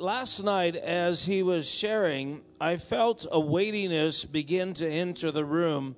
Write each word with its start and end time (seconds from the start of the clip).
last 0.00 0.42
night, 0.42 0.76
as 0.76 1.24
he 1.24 1.42
was 1.42 1.70
sharing, 1.70 2.42
I 2.60 2.76
felt 2.76 3.26
a 3.30 3.38
weightiness 3.38 4.24
begin 4.24 4.72
to 4.74 4.88
enter 4.88 5.30
the 5.30 5.44
room, 5.44 5.96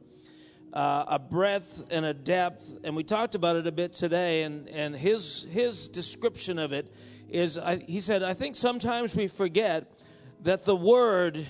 uh, 0.73 1.05
a 1.07 1.19
breadth 1.19 1.85
and 1.91 2.05
a 2.05 2.13
depth, 2.13 2.79
and 2.85 2.97
we 2.97 3.05
talked 3.05 3.35
about 3.35 3.57
it 3.57 3.67
a 3.67 3.73
bit 3.73 3.93
today. 3.93 4.43
And, 4.43 4.69
and 4.71 4.97
his 4.97 5.45
his 5.53 5.89
description 5.89 6.59
of 6.59 6.73
it 6.73 6.93
is, 7.29 7.59
I, 7.59 7.77
he 7.79 8.01
said, 8.01 8.23
I 8.23 8.35
think 8.35 8.57
sometimes 8.57 9.15
we 9.15 9.29
forget 9.29 9.91
that 10.43 10.65
the 10.65 10.77
Word 10.77 11.47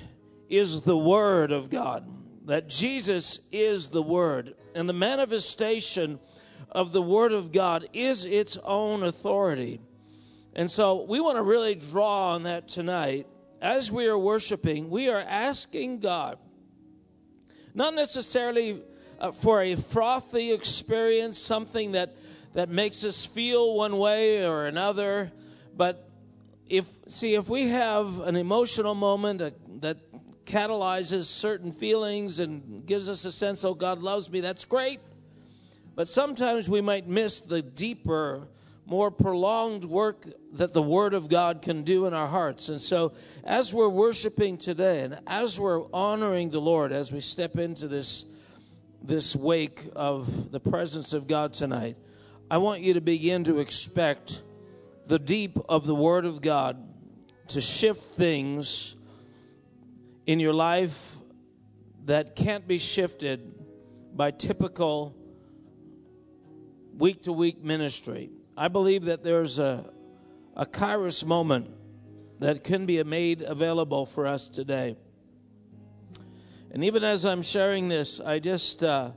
is 0.48 0.82
the 0.82 0.98
Word 0.98 1.52
of 1.52 1.70
God, 1.70 2.06
that 2.46 2.68
Jesus 2.68 3.48
is 3.50 3.88
the 3.88 4.02
Word, 4.02 4.54
and 4.74 4.88
the 4.88 4.94
manifestation 4.94 6.20
of 6.70 6.92
the 6.92 7.02
Word 7.02 7.32
of 7.32 7.52
God 7.52 7.88
is 7.92 8.24
its 8.24 8.56
own 8.58 9.02
authority. 9.02 9.80
And 10.54 10.70
so 10.70 11.04
we 11.04 11.20
want 11.20 11.36
to 11.36 11.42
really 11.42 11.74
draw 11.74 12.34
on 12.34 12.42
that 12.42 12.68
tonight. 12.68 13.26
As 13.60 13.90
we 13.90 14.06
are 14.06 14.18
worshiping, 14.18 14.90
we 14.90 15.08
are 15.08 15.20
asking 15.20 16.00
God, 16.00 16.38
not 17.74 17.94
necessarily 17.94 18.82
uh, 19.20 19.32
for 19.32 19.62
a 19.62 19.76
frothy 19.76 20.52
experience, 20.52 21.38
something 21.38 21.92
that, 21.92 22.16
that 22.54 22.68
makes 22.68 23.04
us 23.04 23.24
feel 23.24 23.74
one 23.74 23.98
way 23.98 24.46
or 24.46 24.66
another, 24.66 25.30
but 25.76 26.10
if, 26.68 26.86
see, 27.06 27.34
if 27.34 27.48
we 27.48 27.68
have 27.68 28.20
an 28.20 28.36
emotional 28.36 28.94
moment 28.94 29.40
uh, 29.40 29.50
that 29.80 29.98
catalyzes 30.44 31.24
certain 31.24 31.70
feelings 31.70 32.40
and 32.40 32.84
gives 32.84 33.08
us 33.08 33.24
a 33.24 33.32
sense, 33.32 33.64
oh, 33.64 33.74
God 33.74 34.02
loves 34.02 34.30
me, 34.30 34.40
that's 34.40 34.64
great. 34.64 35.00
But 35.94 36.08
sometimes 36.08 36.68
we 36.68 36.80
might 36.80 37.06
miss 37.06 37.42
the 37.42 37.62
deeper 37.62 38.48
more 38.92 39.10
prolonged 39.10 39.86
work 39.86 40.26
that 40.52 40.74
the 40.74 40.82
Word 40.82 41.14
of 41.14 41.30
God 41.30 41.62
can 41.62 41.82
do 41.82 42.04
in 42.04 42.12
our 42.12 42.26
hearts. 42.26 42.68
And 42.68 42.78
so, 42.78 43.14
as 43.42 43.72
we're 43.72 43.88
worshiping 43.88 44.58
today 44.58 45.00
and 45.00 45.18
as 45.26 45.58
we're 45.58 45.90
honoring 45.94 46.50
the 46.50 46.60
Lord, 46.60 46.92
as 46.92 47.10
we 47.10 47.18
step 47.18 47.56
into 47.56 47.88
this, 47.88 48.30
this 49.02 49.34
wake 49.34 49.80
of 49.96 50.52
the 50.52 50.60
presence 50.60 51.14
of 51.14 51.26
God 51.26 51.54
tonight, 51.54 51.96
I 52.50 52.58
want 52.58 52.82
you 52.82 52.92
to 52.92 53.00
begin 53.00 53.44
to 53.44 53.60
expect 53.60 54.42
the 55.06 55.18
deep 55.18 55.58
of 55.70 55.86
the 55.86 55.94
Word 55.94 56.26
of 56.26 56.42
God 56.42 56.76
to 57.48 57.62
shift 57.62 58.02
things 58.02 58.94
in 60.26 60.38
your 60.38 60.52
life 60.52 61.16
that 62.04 62.36
can't 62.36 62.68
be 62.68 62.76
shifted 62.76 63.54
by 64.14 64.32
typical 64.32 65.16
week 66.98 67.22
to 67.22 67.32
week 67.32 67.64
ministry. 67.64 68.32
I 68.56 68.68
believe 68.68 69.04
that 69.04 69.22
there's 69.22 69.58
a, 69.58 69.90
a 70.54 70.66
kairos 70.66 71.24
moment 71.24 71.70
that 72.40 72.62
can 72.62 72.84
be 72.84 73.02
made 73.02 73.40
available 73.40 74.04
for 74.04 74.26
us 74.26 74.48
today. 74.48 74.96
And 76.70 76.84
even 76.84 77.04
as 77.04 77.24
I'm 77.24 77.42
sharing 77.42 77.88
this, 77.88 78.20
I 78.20 78.38
just, 78.38 78.84
uh, 78.84 79.12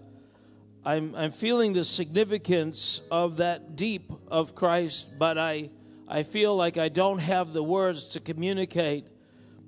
I'm, 0.86 1.16
I'm 1.16 1.32
feeling 1.32 1.74
the 1.74 1.84
significance 1.84 3.02
of 3.12 3.38
that 3.38 3.76
deep 3.76 4.12
of 4.30 4.56
Christ, 4.56 5.20
but 5.20 5.38
I, 5.38 5.70
I 6.08 6.24
feel 6.24 6.56
like 6.56 6.78
I 6.78 6.90
don't 6.90 7.20
have 7.20 7.52
the 7.52 7.64
words 7.64 8.06
to 8.08 8.20
communicate 8.20 9.08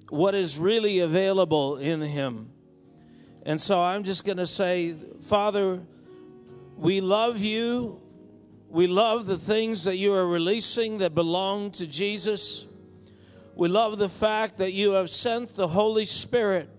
what 0.09 0.35
is 0.35 0.57
really 0.59 0.99
available 0.99 1.77
in 1.77 2.01
Him. 2.01 2.51
And 3.43 3.59
so 3.59 3.81
I'm 3.81 4.03
just 4.03 4.25
going 4.25 4.38
to 4.38 4.47
say, 4.47 4.95
Father, 5.21 5.81
we 6.77 7.01
love 7.01 7.39
you. 7.39 8.01
We 8.69 8.87
love 8.87 9.25
the 9.27 9.37
things 9.37 9.85
that 9.85 9.95
you 9.95 10.13
are 10.13 10.27
releasing 10.27 10.97
that 10.97 11.15
belong 11.15 11.71
to 11.71 11.87
Jesus. 11.87 12.65
We 13.55 13.69
love 13.69 13.97
the 13.97 14.09
fact 14.09 14.57
that 14.57 14.73
you 14.73 14.91
have 14.91 15.09
sent 15.09 15.55
the 15.55 15.69
Holy 15.69 16.03
Spirit 16.03 16.69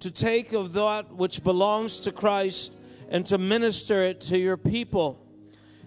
to 0.00 0.12
take 0.12 0.52
of 0.52 0.72
that 0.74 1.12
which 1.12 1.42
belongs 1.42 1.98
to 2.00 2.12
Christ 2.12 2.72
and 3.10 3.26
to 3.26 3.36
minister 3.36 4.04
it 4.04 4.20
to 4.22 4.38
your 4.38 4.56
people. 4.56 5.20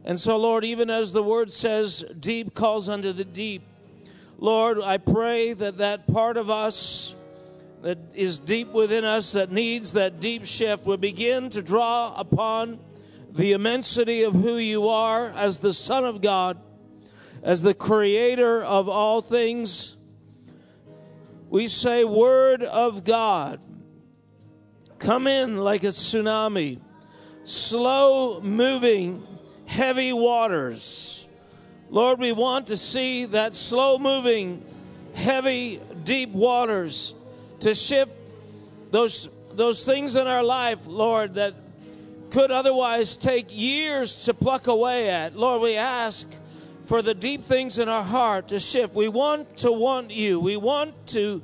And 0.03 0.19
so, 0.19 0.35
Lord, 0.37 0.65
even 0.65 0.89
as 0.89 1.13
the 1.13 1.23
word 1.23 1.49
says, 1.49 2.03
deep 2.19 2.53
calls 2.53 2.89
unto 2.89 3.13
the 3.13 3.23
deep, 3.25 3.63
Lord, 4.37 4.81
I 4.81 4.97
pray 4.97 5.53
that 5.53 5.77
that 5.77 6.07
part 6.07 6.35
of 6.35 6.49
us 6.49 7.15
that 7.83 7.97
is 8.13 8.37
deep 8.37 8.73
within 8.73 9.05
us 9.05 9.31
that 9.33 9.51
needs 9.51 9.93
that 9.93 10.19
deep 10.19 10.45
shift 10.45 10.85
will 10.85 10.97
begin 10.97 11.49
to 11.49 11.61
draw 11.61 12.13
upon 12.17 12.79
the 13.31 13.53
immensity 13.53 14.23
of 14.23 14.33
who 14.33 14.57
you 14.57 14.87
are 14.89 15.29
as 15.29 15.59
the 15.59 15.73
Son 15.73 16.03
of 16.03 16.21
God, 16.21 16.57
as 17.43 17.61
the 17.61 17.73
creator 17.73 18.61
of 18.61 18.89
all 18.89 19.21
things. 19.21 19.95
We 21.49 21.67
say, 21.67 22.03
Word 22.03 22.63
of 22.63 23.03
God, 23.03 23.61
come 24.99 25.27
in 25.27 25.57
like 25.57 25.83
a 25.83 25.87
tsunami, 25.87 26.79
slow 27.43 28.41
moving, 28.41 29.25
heavy 29.65 30.13
waters. 30.13 31.25
Lord, 31.89 32.19
we 32.19 32.31
want 32.31 32.67
to 32.67 32.77
see 32.77 33.25
that 33.25 33.53
slow 33.53 33.97
moving, 33.97 34.63
heavy, 35.13 35.79
deep 36.03 36.29
waters 36.29 37.15
to 37.61 37.73
shift 37.73 38.17
those, 38.89 39.29
those 39.53 39.85
things 39.85 40.15
in 40.15 40.27
our 40.27 40.43
life, 40.43 40.85
Lord, 40.87 41.35
that 41.35 41.53
could 42.31 42.49
otherwise 42.49 43.17
take 43.17 43.47
years 43.49 44.25
to 44.25 44.33
pluck 44.33 44.67
away 44.67 45.09
at. 45.09 45.35
Lord, 45.35 45.61
we 45.61 45.75
ask 45.75 46.27
for 46.83 47.01
the 47.01 47.13
deep 47.13 47.45
things 47.45 47.77
in 47.77 47.89
our 47.89 48.03
heart 48.03 48.47
to 48.49 48.59
shift. 48.59 48.95
We 48.95 49.09
want 49.09 49.57
to 49.59 49.71
want 49.71 50.11
you. 50.11 50.39
We 50.39 50.55
want 50.57 51.07
to 51.07 51.43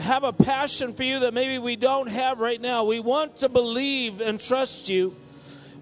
have 0.00 0.24
a 0.24 0.32
passion 0.32 0.92
for 0.92 1.04
you 1.04 1.20
that 1.20 1.34
maybe 1.34 1.58
we 1.58 1.76
don't 1.76 2.08
have 2.08 2.40
right 2.40 2.60
now. 2.60 2.84
We 2.84 3.00
want 3.00 3.36
to 3.36 3.48
believe 3.48 4.20
and 4.20 4.40
trust 4.40 4.88
you. 4.88 5.16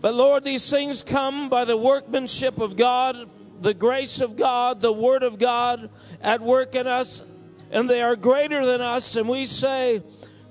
But 0.01 0.15
Lord, 0.15 0.45
these 0.45 0.71
things 0.71 1.03
come 1.03 1.49
by 1.49 1.65
the 1.65 1.77
workmanship 1.77 2.59
of 2.59 2.77
God, 2.77 3.29
the 3.61 3.75
grace 3.75 4.21
of 4.21 4.37
God, 4.37 4.81
the 4.81 4.93
Word 4.93 5.23
of 5.23 5.39
God 5.39 5.91
at 6.21 6.41
work 6.41 6.75
in 6.75 6.87
us, 6.87 7.23
and 7.71 7.89
they 7.89 8.03
are 8.03 8.17
greater 8.17 8.65
than 8.65 8.81
us. 8.81 9.17
And 9.17 9.29
we 9.29 9.45
say, 9.47 10.03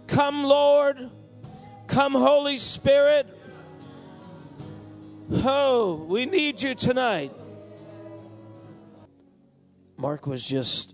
Come, 0.07 0.43
Lord. 0.43 1.11
Come, 1.87 2.13
Holy 2.13 2.57
Spirit. 2.57 3.27
Oh, 5.31 6.05
we 6.07 6.25
need 6.25 6.61
you 6.61 6.75
tonight. 6.75 7.31
Mark 9.97 10.27
was 10.27 10.45
just 10.45 10.93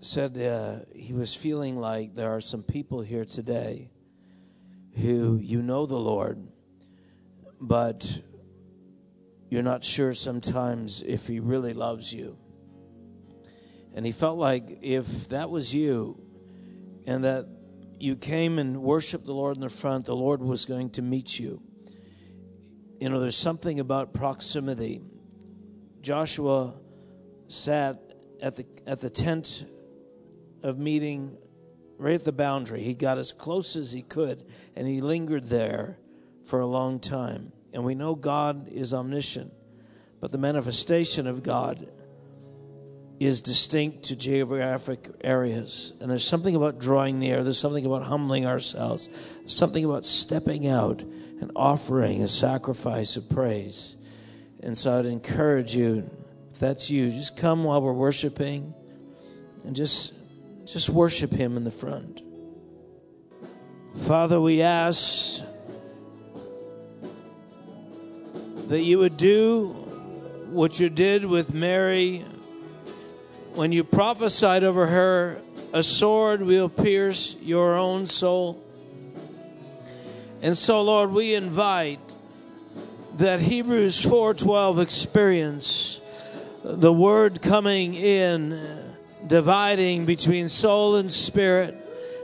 said 0.00 0.38
uh, 0.38 0.76
he 0.94 1.12
was 1.12 1.34
feeling 1.34 1.76
like 1.76 2.14
there 2.14 2.30
are 2.30 2.40
some 2.40 2.62
people 2.62 3.02
here 3.02 3.24
today 3.24 3.90
who 4.96 5.36
you 5.36 5.60
know 5.60 5.86
the 5.86 5.98
Lord, 5.98 6.48
but 7.60 8.20
you're 9.50 9.62
not 9.62 9.82
sure 9.84 10.14
sometimes 10.14 11.02
if 11.02 11.26
he 11.26 11.40
really 11.40 11.74
loves 11.74 12.12
you. 12.12 12.38
And 13.92 14.06
he 14.06 14.12
felt 14.12 14.38
like 14.38 14.78
if 14.82 15.28
that 15.28 15.50
was 15.50 15.74
you 15.74 16.22
and 17.06 17.24
that 17.24 17.46
you 18.00 18.16
came 18.16 18.58
and 18.58 18.82
worshiped 18.82 19.26
the 19.26 19.34
Lord 19.34 19.56
in 19.56 19.62
the 19.62 19.68
front, 19.68 20.06
the 20.06 20.16
Lord 20.16 20.40
was 20.42 20.64
going 20.64 20.90
to 20.90 21.02
meet 21.02 21.38
you. 21.38 21.62
You 22.98 23.08
know, 23.08 23.20
there's 23.20 23.36
something 23.36 23.80
about 23.80 24.14
proximity. 24.14 25.02
Joshua 26.00 26.74
sat 27.48 28.00
at 28.40 28.56
the 28.56 28.66
at 28.86 29.00
the 29.00 29.10
tent 29.10 29.64
of 30.62 30.78
meeting 30.78 31.36
right 31.98 32.14
at 32.14 32.24
the 32.24 32.32
boundary. 32.32 32.82
He 32.82 32.94
got 32.94 33.18
as 33.18 33.32
close 33.32 33.76
as 33.76 33.92
he 33.92 34.02
could 34.02 34.44
and 34.76 34.86
he 34.86 35.00
lingered 35.00 35.46
there 35.46 35.98
for 36.44 36.60
a 36.60 36.66
long 36.66 37.00
time. 37.00 37.52
And 37.72 37.84
we 37.84 37.94
know 37.94 38.14
God 38.14 38.68
is 38.68 38.94
omniscient, 38.94 39.52
but 40.20 40.32
the 40.32 40.38
manifestation 40.38 41.26
of 41.26 41.42
God 41.42 41.86
is 43.20 43.42
distinct 43.42 44.04
to 44.04 44.16
geographic 44.16 45.06
areas. 45.22 45.96
And 46.00 46.10
there's 46.10 46.24
something 46.24 46.56
about 46.56 46.80
drawing 46.80 47.18
near, 47.18 47.44
there's 47.44 47.58
something 47.58 47.84
about 47.84 48.02
humbling 48.02 48.46
ourselves, 48.46 49.10
something 49.44 49.84
about 49.84 50.06
stepping 50.06 50.66
out 50.66 51.02
and 51.02 51.52
offering 51.54 52.22
a 52.22 52.28
sacrifice 52.28 53.16
of 53.16 53.28
praise. 53.28 53.96
And 54.62 54.76
so 54.76 54.98
I'd 54.98 55.06
encourage 55.06 55.76
you, 55.76 56.08
if 56.50 56.58
that's 56.58 56.90
you, 56.90 57.10
just 57.10 57.36
come 57.36 57.62
while 57.62 57.82
we're 57.82 57.92
worshiping 57.92 58.74
and 59.64 59.76
just 59.76 60.16
just 60.66 60.88
worship 60.90 61.32
him 61.32 61.56
in 61.56 61.64
the 61.64 61.70
front. 61.70 62.22
Father, 63.96 64.40
we 64.40 64.62
ask 64.62 65.42
that 68.68 68.80
you 68.80 68.98
would 68.98 69.16
do 69.16 69.68
what 70.50 70.78
you 70.78 70.88
did 70.88 71.24
with 71.24 71.52
Mary 71.52 72.24
when 73.54 73.72
you 73.72 73.84
prophesied 73.84 74.64
over 74.64 74.86
her, 74.86 75.40
a 75.72 75.82
sword 75.82 76.42
will 76.42 76.68
pierce 76.68 77.40
your 77.42 77.76
own 77.76 78.06
soul. 78.06 78.62
And 80.42 80.56
so, 80.56 80.82
Lord, 80.82 81.12
we 81.12 81.34
invite 81.34 82.00
that 83.18 83.40
Hebrews 83.40 84.02
4:12 84.02 84.80
experience, 84.80 86.00
the 86.64 86.92
word 86.92 87.42
coming 87.42 87.94
in 87.94 88.58
dividing 89.26 90.06
between 90.06 90.48
soul 90.48 90.96
and 90.96 91.10
spirit 91.10 91.76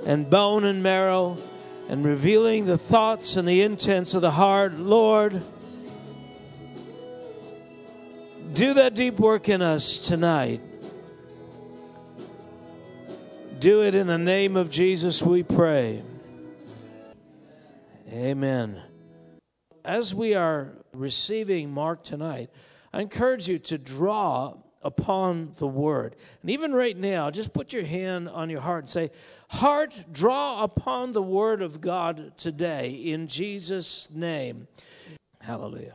and 0.06 0.30
bone 0.30 0.64
and 0.64 0.82
marrow 0.82 1.36
and 1.88 2.04
revealing 2.04 2.64
the 2.64 2.78
thoughts 2.78 3.36
and 3.36 3.46
the 3.46 3.60
intents 3.60 4.14
of 4.14 4.22
the 4.22 4.30
heart. 4.30 4.78
Lord, 4.78 5.42
do 8.52 8.74
that 8.74 8.94
deep 8.94 9.20
work 9.20 9.48
in 9.48 9.60
us 9.60 9.98
tonight. 9.98 10.60
Do 13.60 13.82
it 13.82 13.94
in 13.94 14.06
the 14.06 14.18
name 14.18 14.54
of 14.54 14.70
Jesus, 14.70 15.22
we 15.22 15.42
pray. 15.42 16.02
Amen. 18.12 18.82
As 19.82 20.14
we 20.14 20.34
are 20.34 20.72
receiving 20.92 21.70
Mark 21.70 22.04
tonight, 22.04 22.50
I 22.92 23.00
encourage 23.00 23.48
you 23.48 23.58
to 23.58 23.78
draw 23.78 24.58
upon 24.82 25.52
the 25.58 25.66
word. 25.66 26.16
And 26.42 26.50
even 26.50 26.72
right 26.74 26.96
now, 26.96 27.30
just 27.30 27.54
put 27.54 27.72
your 27.72 27.84
hand 27.84 28.28
on 28.28 28.50
your 28.50 28.60
heart 28.60 28.84
and 28.84 28.88
say, 28.90 29.10
Heart, 29.48 30.04
draw 30.12 30.62
upon 30.62 31.12
the 31.12 31.22
word 31.22 31.62
of 31.62 31.80
God 31.80 32.36
today 32.36 32.90
in 32.90 33.26
Jesus' 33.26 34.10
name. 34.10 34.68
Hallelujah. 35.40 35.94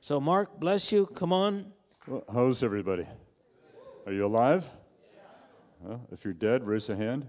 So, 0.00 0.20
Mark, 0.20 0.60
bless 0.60 0.92
you. 0.92 1.06
Come 1.06 1.32
on. 1.32 1.72
How's 2.32 2.62
everybody? 2.62 3.06
Are 4.06 4.12
you 4.12 4.26
alive? 4.26 4.66
Well, 5.80 6.04
if 6.10 6.24
you're 6.24 6.34
dead, 6.34 6.66
raise 6.66 6.88
a 6.88 6.96
hand. 6.96 7.28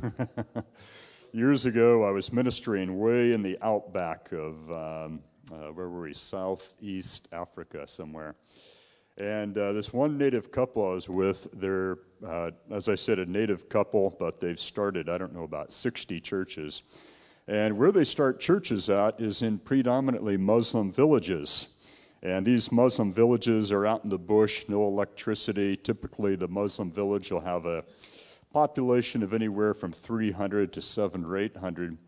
Years 1.32 1.66
ago, 1.66 2.04
I 2.04 2.12
was 2.12 2.32
ministering 2.32 3.00
way 3.00 3.32
in 3.32 3.42
the 3.42 3.58
outback 3.62 4.30
of, 4.30 4.70
um, 4.70 5.20
uh, 5.50 5.72
where 5.72 5.88
were 5.88 6.02
we? 6.02 6.14
Southeast 6.14 7.26
Africa, 7.32 7.84
somewhere. 7.88 8.36
And 9.18 9.58
uh, 9.58 9.72
this 9.72 9.92
one 9.92 10.16
native 10.16 10.52
couple 10.52 10.86
I 10.88 10.94
was 10.94 11.08
with, 11.08 11.48
they're, 11.54 11.98
uh, 12.24 12.52
as 12.70 12.88
I 12.88 12.94
said, 12.94 13.18
a 13.18 13.26
native 13.26 13.68
couple, 13.68 14.14
but 14.20 14.38
they've 14.38 14.60
started, 14.60 15.08
I 15.08 15.18
don't 15.18 15.34
know, 15.34 15.42
about 15.42 15.72
60 15.72 16.20
churches. 16.20 17.00
And 17.48 17.76
where 17.76 17.90
they 17.90 18.04
start 18.04 18.38
churches 18.38 18.88
at 18.88 19.20
is 19.20 19.42
in 19.42 19.58
predominantly 19.58 20.36
Muslim 20.36 20.92
villages. 20.92 21.71
And 22.22 22.46
these 22.46 22.70
Muslim 22.70 23.12
villages 23.12 23.72
are 23.72 23.84
out 23.84 24.04
in 24.04 24.10
the 24.10 24.18
bush, 24.18 24.64
no 24.68 24.86
electricity. 24.86 25.76
Typically, 25.76 26.36
the 26.36 26.46
Muslim 26.46 26.90
village 26.90 27.32
will 27.32 27.40
have 27.40 27.66
a 27.66 27.84
population 28.52 29.22
of 29.22 29.32
anywhere 29.32 29.74
from 29.74 29.92
300 29.92 30.72
to 30.72 30.80
700 30.80 31.28
or 31.28 31.36
800. 31.36 31.98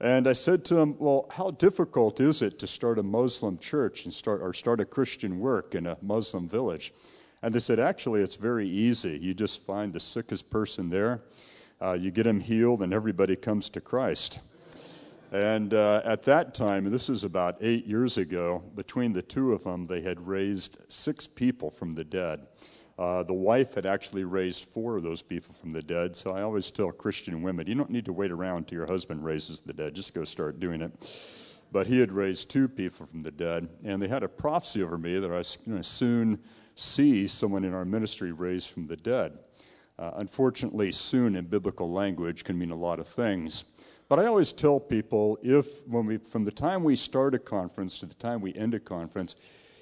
And 0.00 0.26
I 0.26 0.32
said 0.32 0.64
to 0.66 0.74
them, 0.74 0.96
Well, 0.98 1.26
how 1.30 1.50
difficult 1.50 2.18
is 2.20 2.40
it 2.40 2.58
to 2.60 2.66
start 2.66 2.98
a 2.98 3.02
Muslim 3.02 3.58
church 3.58 4.04
and 4.04 4.12
start, 4.12 4.40
or 4.40 4.54
start 4.54 4.80
a 4.80 4.84
Christian 4.84 5.38
work 5.38 5.74
in 5.74 5.86
a 5.86 5.98
Muslim 6.00 6.48
village? 6.48 6.94
And 7.42 7.54
they 7.54 7.60
said, 7.60 7.78
Actually, 7.78 8.22
it's 8.22 8.36
very 8.36 8.68
easy. 8.68 9.18
You 9.18 9.34
just 9.34 9.66
find 9.66 9.92
the 9.92 10.00
sickest 10.00 10.48
person 10.48 10.88
there, 10.88 11.20
uh, 11.80 11.92
you 11.92 12.10
get 12.10 12.26
him 12.26 12.40
healed, 12.40 12.82
and 12.82 12.94
everybody 12.94 13.36
comes 13.36 13.68
to 13.70 13.80
Christ. 13.80 14.40
And 15.32 15.72
uh, 15.72 16.02
at 16.04 16.22
that 16.24 16.52
time, 16.52 16.90
this 16.90 17.08
is 17.08 17.24
about 17.24 17.56
eight 17.62 17.86
years 17.86 18.18
ago, 18.18 18.62
between 18.74 19.14
the 19.14 19.22
two 19.22 19.54
of 19.54 19.64
them, 19.64 19.86
they 19.86 20.02
had 20.02 20.20
raised 20.26 20.82
six 20.92 21.26
people 21.26 21.70
from 21.70 21.90
the 21.90 22.04
dead. 22.04 22.46
Uh, 22.98 23.22
the 23.22 23.32
wife 23.32 23.74
had 23.74 23.86
actually 23.86 24.24
raised 24.24 24.66
four 24.66 24.98
of 24.98 25.02
those 25.02 25.22
people 25.22 25.54
from 25.54 25.70
the 25.70 25.80
dead. 25.80 26.14
So 26.14 26.32
I 26.32 26.42
always 26.42 26.70
tell 26.70 26.92
Christian 26.92 27.40
women, 27.40 27.66
you 27.66 27.74
don't 27.74 27.88
need 27.88 28.04
to 28.04 28.12
wait 28.12 28.30
around 28.30 28.68
till 28.68 28.76
your 28.76 28.86
husband 28.86 29.24
raises 29.24 29.62
the 29.62 29.72
dead. 29.72 29.94
Just 29.94 30.12
go 30.12 30.22
start 30.22 30.60
doing 30.60 30.82
it. 30.82 30.92
But 31.72 31.86
he 31.86 31.98
had 31.98 32.12
raised 32.12 32.50
two 32.50 32.68
people 32.68 33.06
from 33.06 33.22
the 33.22 33.30
dead, 33.30 33.70
and 33.86 34.02
they 34.02 34.08
had 34.08 34.22
a 34.22 34.28
prophecy 34.28 34.82
over 34.82 34.98
me 34.98 35.18
that 35.18 35.30
I 35.30 35.38
was 35.38 35.56
going 35.56 35.78
to 35.78 35.82
soon 35.82 36.38
see 36.74 37.26
someone 37.26 37.64
in 37.64 37.72
our 37.72 37.86
ministry 37.86 38.32
raised 38.32 38.70
from 38.70 38.86
the 38.86 38.96
dead. 38.96 39.38
Uh, 39.98 40.10
unfortunately, 40.16 40.92
soon 40.92 41.36
in 41.36 41.46
biblical 41.46 41.90
language 41.90 42.44
can 42.44 42.58
mean 42.58 42.70
a 42.70 42.76
lot 42.76 42.98
of 42.98 43.08
things. 43.08 43.64
But 44.12 44.18
I 44.18 44.26
always 44.26 44.52
tell 44.52 44.78
people 44.78 45.38
if, 45.42 45.88
when 45.88 46.04
we, 46.04 46.18
from 46.18 46.44
the 46.44 46.50
time 46.50 46.84
we 46.84 46.96
start 46.96 47.34
a 47.34 47.38
conference 47.38 47.98
to 48.00 48.04
the 48.04 48.14
time 48.14 48.42
we 48.42 48.52
end 48.56 48.74
a 48.74 48.78
conference, 48.78 49.36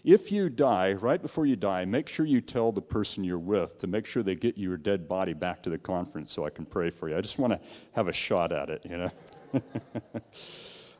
if 0.04 0.30
you 0.30 0.48
die, 0.48 0.92
right 0.92 1.20
before 1.20 1.46
you 1.46 1.56
die, 1.56 1.84
make 1.84 2.06
sure 2.06 2.24
you 2.24 2.40
tell 2.40 2.70
the 2.70 2.80
person 2.80 3.24
you're 3.24 3.40
with 3.40 3.76
to 3.78 3.88
make 3.88 4.06
sure 4.06 4.22
they 4.22 4.36
get 4.36 4.56
your 4.56 4.76
dead 4.76 5.08
body 5.08 5.32
back 5.32 5.64
to 5.64 5.70
the 5.70 5.78
conference 5.78 6.32
so 6.32 6.46
I 6.46 6.50
can 6.50 6.64
pray 6.64 6.90
for 6.90 7.08
you. 7.08 7.16
I 7.16 7.20
just 7.20 7.40
want 7.40 7.54
to 7.54 7.60
have 7.90 8.06
a 8.06 8.12
shot 8.12 8.52
at 8.52 8.70
it, 8.70 8.86
you 8.88 8.98
know. 8.98 9.10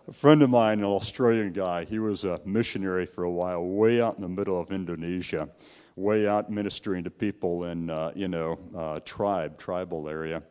a 0.08 0.12
friend 0.12 0.42
of 0.42 0.50
mine, 0.50 0.80
an 0.80 0.86
Australian 0.86 1.52
guy, 1.52 1.84
he 1.84 2.00
was 2.00 2.24
a 2.24 2.40
missionary 2.44 3.06
for 3.06 3.22
a 3.22 3.30
while, 3.30 3.64
way 3.64 4.00
out 4.00 4.16
in 4.16 4.22
the 4.22 4.28
middle 4.28 4.60
of 4.60 4.72
Indonesia, 4.72 5.48
way 5.94 6.26
out 6.26 6.50
ministering 6.50 7.04
to 7.04 7.10
people 7.10 7.66
in, 7.66 7.90
uh, 7.90 8.10
you 8.16 8.26
know, 8.26 8.58
uh, 8.76 8.98
tribe, 9.04 9.56
tribal 9.56 10.08
area. 10.08 10.42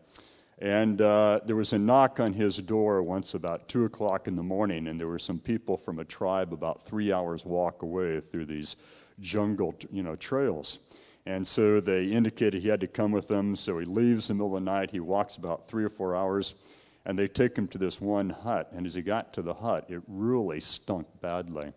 And 0.62 1.02
uh, 1.02 1.40
there 1.46 1.56
was 1.56 1.72
a 1.72 1.80
knock 1.80 2.20
on 2.20 2.34
his 2.34 2.58
door 2.58 3.02
once 3.02 3.34
about 3.34 3.70
2 3.70 3.86
o'clock 3.86 4.28
in 4.28 4.36
the 4.36 4.44
morning, 4.44 4.88
and 4.88 5.00
there 5.00 5.08
were 5.08 5.20
some 5.20 5.40
people 5.40 5.78
from 5.78 6.00
a 6.00 6.06
tribe 6.06 6.54
about 6.54 6.86
three 6.86 7.14
hours' 7.14 7.46
walk 7.46 7.82
away 7.82 8.20
through 8.20 8.46
these 8.46 8.76
jungle 9.22 9.74
you 9.90 10.04
know, 10.04 10.18
trails. 10.18 10.80
And 11.26 11.48
so 11.48 11.80
they 11.80 12.06
indicated 12.06 12.62
he 12.62 12.68
had 12.68 12.82
to 12.82 12.88
come 12.88 13.12
with 13.12 13.28
them. 13.28 13.56
So 13.56 13.80
he 13.80 13.86
leaves 13.86 14.30
in 14.30 14.38
the 14.38 14.44
middle 14.44 14.58
of 14.58 14.64
the 14.64 14.72
night. 14.72 14.92
He 14.92 15.00
walks 15.00 15.38
about 15.38 15.66
three 15.66 15.84
or 15.84 15.90
four 15.90 16.14
hours, 16.14 16.56
and 17.06 17.18
they 17.18 17.28
take 17.28 17.58
him 17.58 17.68
to 17.70 17.78
this 17.78 18.02
one 18.02 18.30
hut. 18.30 18.70
And 18.74 18.86
as 18.86 18.96
he 18.96 19.02
got 19.02 19.34
to 19.34 19.42
the 19.42 19.54
hut, 19.54 19.86
it 19.88 20.02
really 20.08 20.60
stunk 20.60 21.08
badly. 21.22 21.72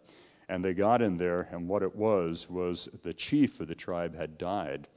And 0.49 0.65
they 0.65 0.75
got 0.75 1.03
in 1.03 1.17
there, 1.17 1.49
and 1.53 1.69
what 1.69 1.85
it 1.85 1.95
was 1.95 2.51
was 2.51 2.87
the 3.03 3.15
chief 3.15 3.61
of 3.61 3.69
the 3.69 3.75
tribe 3.77 4.17
had 4.17 4.39
died. 4.39 4.89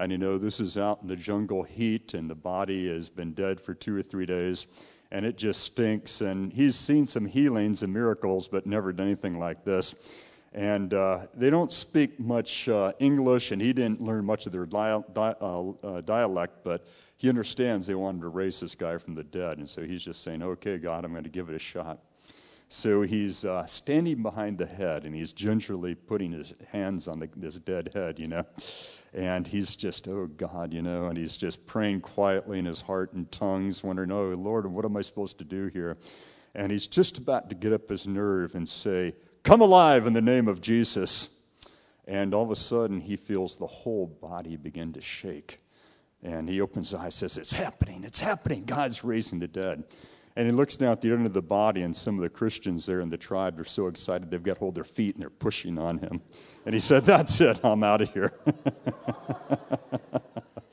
And 0.00 0.10
you 0.10 0.16
know, 0.16 0.38
this 0.38 0.60
is 0.60 0.78
out 0.78 1.00
in 1.02 1.08
the 1.08 1.14
jungle 1.14 1.62
heat, 1.62 2.14
and 2.14 2.28
the 2.28 2.34
body 2.34 2.88
has 2.88 3.10
been 3.10 3.34
dead 3.34 3.60
for 3.60 3.74
two 3.74 3.94
or 3.94 4.00
three 4.00 4.24
days, 4.24 4.66
and 5.10 5.26
it 5.26 5.36
just 5.36 5.62
stinks. 5.62 6.22
And 6.22 6.50
he's 6.50 6.74
seen 6.74 7.06
some 7.06 7.26
healings 7.26 7.82
and 7.82 7.92
miracles, 7.92 8.48
but 8.48 8.64
never 8.66 8.94
done 8.94 9.08
anything 9.08 9.38
like 9.38 9.62
this. 9.62 10.10
And 10.54 10.94
uh, 10.94 11.26
they 11.34 11.50
don't 11.50 11.70
speak 11.70 12.18
much 12.18 12.66
uh, 12.70 12.94
English, 12.98 13.52
and 13.52 13.60
he 13.60 13.74
didn't 13.74 14.00
learn 14.00 14.24
much 14.24 14.46
of 14.46 14.52
their 14.52 14.64
di- 14.64 15.04
uh, 15.14 15.70
uh, 15.84 16.00
dialect, 16.00 16.64
but 16.64 16.86
he 17.18 17.28
understands 17.28 17.86
they 17.86 17.94
wanted 17.94 18.22
to 18.22 18.28
raise 18.28 18.58
this 18.58 18.74
guy 18.74 18.96
from 18.96 19.14
the 19.14 19.24
dead. 19.24 19.58
And 19.58 19.68
so 19.68 19.82
he's 19.82 20.02
just 20.02 20.22
saying, 20.22 20.42
Okay, 20.42 20.78
God, 20.78 21.04
I'm 21.04 21.12
going 21.12 21.24
to 21.24 21.30
give 21.30 21.50
it 21.50 21.54
a 21.54 21.58
shot. 21.58 21.98
So 22.70 23.02
he's 23.02 23.44
uh, 23.44 23.66
standing 23.66 24.22
behind 24.22 24.56
the 24.56 24.66
head, 24.66 25.04
and 25.04 25.14
he's 25.14 25.34
gingerly 25.34 25.94
putting 25.94 26.32
his 26.32 26.54
hands 26.72 27.06
on 27.06 27.18
the, 27.18 27.28
this 27.36 27.56
dead 27.56 27.90
head, 27.92 28.18
you 28.18 28.28
know 28.28 28.46
and 29.12 29.46
he's 29.46 29.74
just, 29.76 30.06
oh 30.08 30.26
God, 30.26 30.72
you 30.72 30.82
know, 30.82 31.06
and 31.06 31.18
he's 31.18 31.36
just 31.36 31.66
praying 31.66 32.00
quietly 32.00 32.58
in 32.58 32.64
his 32.64 32.80
heart 32.80 33.12
and 33.12 33.30
tongues, 33.32 33.82
wondering, 33.82 34.12
oh 34.12 34.28
Lord, 34.34 34.66
what 34.66 34.84
am 34.84 34.96
I 34.96 35.00
supposed 35.00 35.38
to 35.38 35.44
do 35.44 35.66
here? 35.66 35.96
And 36.54 36.70
he's 36.70 36.86
just 36.86 37.18
about 37.18 37.48
to 37.50 37.56
get 37.56 37.72
up 37.72 37.88
his 37.88 38.06
nerve 38.06 38.54
and 38.54 38.68
say, 38.68 39.14
Come 39.42 39.60
alive 39.60 40.06
in 40.06 40.12
the 40.12 40.20
name 40.20 40.48
of 40.48 40.60
Jesus. 40.60 41.36
And 42.06 42.34
all 42.34 42.42
of 42.42 42.50
a 42.50 42.56
sudden, 42.56 43.00
he 43.00 43.16
feels 43.16 43.56
the 43.56 43.66
whole 43.66 44.06
body 44.06 44.56
begin 44.56 44.92
to 44.94 45.00
shake. 45.00 45.60
And 46.22 46.48
he 46.48 46.60
opens 46.60 46.90
his 46.90 47.00
eyes, 47.00 47.14
says, 47.14 47.38
It's 47.38 47.54
happening, 47.54 48.04
it's 48.04 48.20
happening. 48.20 48.64
God's 48.64 49.04
raising 49.04 49.38
the 49.38 49.48
dead. 49.48 49.84
And 50.40 50.46
he 50.46 50.52
looks 50.52 50.74
down 50.76 50.92
at 50.92 51.02
the 51.02 51.12
end 51.12 51.26
of 51.26 51.34
the 51.34 51.42
body, 51.42 51.82
and 51.82 51.94
some 51.94 52.14
of 52.14 52.22
the 52.22 52.30
Christians 52.30 52.86
there 52.86 53.02
in 53.02 53.10
the 53.10 53.18
tribe 53.18 53.60
are 53.60 53.64
so 53.64 53.88
excited 53.88 54.30
they've 54.30 54.42
got 54.42 54.56
hold 54.56 54.70
of 54.70 54.74
their 54.76 54.84
feet 54.84 55.14
and 55.14 55.20
they're 55.20 55.28
pushing 55.28 55.76
on 55.76 55.98
him. 55.98 56.22
And 56.64 56.72
he 56.72 56.80
said, 56.80 57.04
That's 57.04 57.38
it, 57.42 57.60
I'm 57.62 57.84
out 57.84 58.00
of 58.00 58.10
here. 58.14 58.32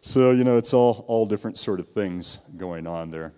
so, 0.00 0.32
you 0.32 0.42
know, 0.42 0.56
it's 0.56 0.74
all, 0.74 1.04
all 1.06 1.24
different 1.24 1.56
sort 1.56 1.78
of 1.78 1.86
things 1.86 2.40
going 2.56 2.88
on 2.88 3.12
there. 3.12 3.32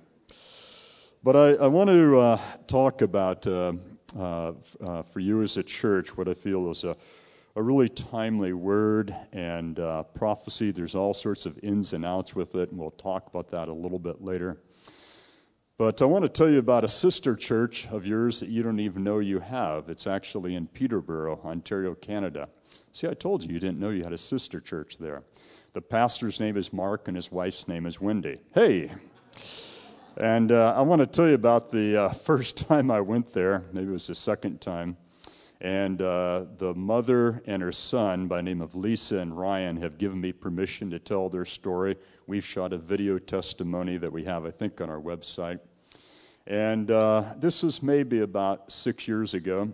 But 1.22 1.36
I, 1.36 1.48
I 1.62 1.66
want 1.66 1.90
to 1.90 2.18
uh, 2.18 2.40
talk 2.66 3.02
about, 3.02 3.46
uh, 3.46 3.74
uh, 4.18 4.52
uh, 4.82 5.02
for 5.02 5.20
you 5.20 5.42
as 5.42 5.58
a 5.58 5.62
church, 5.62 6.16
what 6.16 6.28
I 6.28 6.32
feel 6.32 6.70
is 6.70 6.84
a, 6.84 6.96
a 7.56 7.62
really 7.62 7.90
timely 7.90 8.54
word 8.54 9.14
and 9.34 9.78
uh, 9.78 10.04
prophecy. 10.04 10.70
There's 10.70 10.94
all 10.94 11.12
sorts 11.12 11.44
of 11.44 11.58
ins 11.62 11.92
and 11.92 12.06
outs 12.06 12.34
with 12.34 12.54
it, 12.54 12.70
and 12.70 12.80
we'll 12.80 12.92
talk 12.92 13.26
about 13.26 13.50
that 13.50 13.68
a 13.68 13.74
little 13.74 13.98
bit 13.98 14.22
later. 14.22 14.56
But 15.78 16.02
I 16.02 16.06
want 16.06 16.24
to 16.24 16.28
tell 16.28 16.50
you 16.50 16.58
about 16.58 16.82
a 16.82 16.88
sister 16.88 17.36
church 17.36 17.86
of 17.92 18.04
yours 18.04 18.40
that 18.40 18.48
you 18.48 18.64
don't 18.64 18.80
even 18.80 19.04
know 19.04 19.20
you 19.20 19.38
have. 19.38 19.88
It's 19.88 20.08
actually 20.08 20.56
in 20.56 20.66
Peterborough, 20.66 21.38
Ontario, 21.44 21.94
Canada. 21.94 22.48
See, 22.90 23.06
I 23.06 23.14
told 23.14 23.44
you 23.44 23.52
you 23.52 23.60
didn't 23.60 23.78
know 23.78 23.90
you 23.90 24.02
had 24.02 24.12
a 24.12 24.18
sister 24.18 24.60
church 24.60 24.98
there. 24.98 25.22
The 25.74 25.80
pastor's 25.80 26.40
name 26.40 26.56
is 26.56 26.72
Mark, 26.72 27.06
and 27.06 27.16
his 27.16 27.30
wife's 27.30 27.68
name 27.68 27.86
is 27.86 28.00
Wendy. 28.00 28.40
Hey! 28.54 28.90
And 30.16 30.50
uh, 30.50 30.74
I 30.76 30.80
want 30.80 30.98
to 31.00 31.06
tell 31.06 31.28
you 31.28 31.34
about 31.34 31.70
the 31.70 31.96
uh, 31.96 32.08
first 32.26 32.66
time 32.66 32.90
I 32.90 33.00
went 33.00 33.32
there. 33.32 33.62
Maybe 33.72 33.86
it 33.86 33.92
was 33.92 34.08
the 34.08 34.16
second 34.16 34.60
time. 34.60 34.96
And 35.60 36.00
uh, 36.00 36.44
the 36.56 36.72
mother 36.74 37.42
and 37.46 37.60
her 37.62 37.72
son, 37.72 38.28
by 38.28 38.40
name 38.40 38.60
of 38.60 38.76
Lisa 38.76 39.18
and 39.18 39.36
Ryan, 39.36 39.76
have 39.78 39.98
given 39.98 40.20
me 40.20 40.32
permission 40.32 40.88
to 40.90 41.00
tell 41.00 41.28
their 41.28 41.44
story. 41.44 41.96
We've 42.28 42.44
shot 42.44 42.72
a 42.72 42.78
video 42.78 43.18
testimony 43.18 43.96
that 43.96 44.12
we 44.12 44.24
have, 44.24 44.46
I 44.46 44.52
think, 44.52 44.80
on 44.80 44.88
our 44.88 45.00
website. 45.00 45.58
And 46.46 46.90
uh, 46.90 47.34
this 47.38 47.62
was 47.62 47.82
maybe 47.82 48.20
about 48.20 48.70
six 48.70 49.08
years 49.08 49.34
ago. 49.34 49.72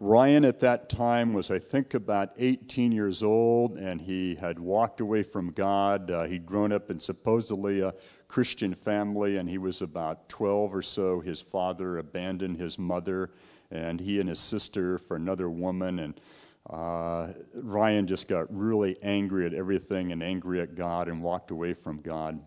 Ryan 0.00 0.44
at 0.44 0.58
that 0.58 0.88
time 0.88 1.32
was, 1.32 1.52
I 1.52 1.60
think, 1.60 1.94
about 1.94 2.30
18 2.36 2.90
years 2.90 3.22
old, 3.22 3.76
and 3.76 4.00
he 4.00 4.34
had 4.34 4.58
walked 4.58 5.00
away 5.00 5.22
from 5.22 5.52
God. 5.52 6.10
Uh, 6.10 6.24
he'd 6.24 6.44
grown 6.44 6.72
up 6.72 6.90
in 6.90 6.98
supposedly 6.98 7.82
a 7.82 7.92
Christian 8.26 8.74
family, 8.74 9.36
and 9.36 9.48
he 9.48 9.58
was 9.58 9.80
about 9.80 10.28
12 10.28 10.74
or 10.74 10.82
so. 10.82 11.20
His 11.20 11.40
father 11.40 11.98
abandoned 11.98 12.56
his 12.56 12.80
mother, 12.80 13.30
and 13.72 13.98
he 13.98 14.20
and 14.20 14.28
his 14.28 14.38
sister 14.38 14.98
for 14.98 15.16
another 15.16 15.50
woman. 15.50 15.98
And 15.98 16.20
uh, 16.70 17.28
Ryan 17.54 18.06
just 18.06 18.28
got 18.28 18.46
really 18.54 18.96
angry 19.02 19.46
at 19.46 19.54
everything 19.54 20.12
and 20.12 20.22
angry 20.22 20.60
at 20.60 20.74
God 20.74 21.08
and 21.08 21.22
walked 21.22 21.50
away 21.50 21.72
from 21.72 22.00
God. 22.00 22.40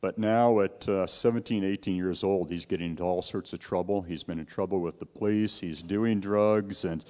But 0.00 0.18
now, 0.18 0.60
at 0.60 0.86
uh, 0.86 1.06
17, 1.06 1.64
18 1.64 1.96
years 1.96 2.24
old, 2.24 2.50
he's 2.50 2.66
getting 2.66 2.90
into 2.90 3.02
all 3.02 3.22
sorts 3.22 3.54
of 3.54 3.58
trouble. 3.60 4.02
He's 4.02 4.22
been 4.22 4.38
in 4.38 4.44
trouble 4.44 4.80
with 4.80 4.98
the 4.98 5.06
police. 5.06 5.58
He's 5.58 5.82
doing 5.82 6.20
drugs 6.20 6.84
and 6.84 7.02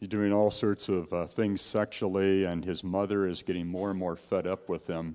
he's 0.00 0.08
doing 0.08 0.32
all 0.32 0.50
sorts 0.50 0.88
of 0.88 1.12
uh, 1.12 1.26
things 1.26 1.60
sexually, 1.60 2.44
and 2.44 2.64
his 2.64 2.82
mother 2.82 3.26
is 3.26 3.42
getting 3.42 3.66
more 3.66 3.90
and 3.90 3.98
more 3.98 4.16
fed 4.16 4.46
up 4.46 4.66
with 4.70 4.86
him. 4.86 5.14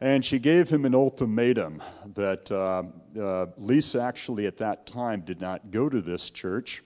And 0.00 0.24
she 0.24 0.38
gave 0.38 0.68
him 0.68 0.84
an 0.84 0.94
ultimatum 0.94 1.82
that 2.14 2.52
uh, 2.52 2.84
uh 3.20 3.46
Lisa 3.56 4.00
actually 4.00 4.46
at 4.46 4.56
that 4.58 4.86
time 4.86 5.22
did 5.22 5.40
not 5.40 5.72
go 5.72 5.88
to 5.88 6.00
this 6.00 6.30
church, 6.30 6.82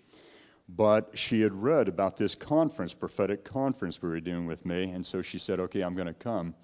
but 0.68 1.16
she 1.16 1.40
had 1.40 1.52
read 1.54 1.88
about 1.88 2.16
this 2.16 2.34
conference, 2.34 2.94
prophetic 2.94 3.44
conference 3.44 4.02
we 4.02 4.08
were 4.08 4.20
doing 4.20 4.46
with 4.46 4.66
me, 4.66 4.90
and 4.90 5.04
so 5.04 5.22
she 5.22 5.38
said, 5.38 5.60
Okay, 5.60 5.80
I'm 5.80 5.94
going 5.94 6.06
to 6.06 6.14
come. 6.14 6.54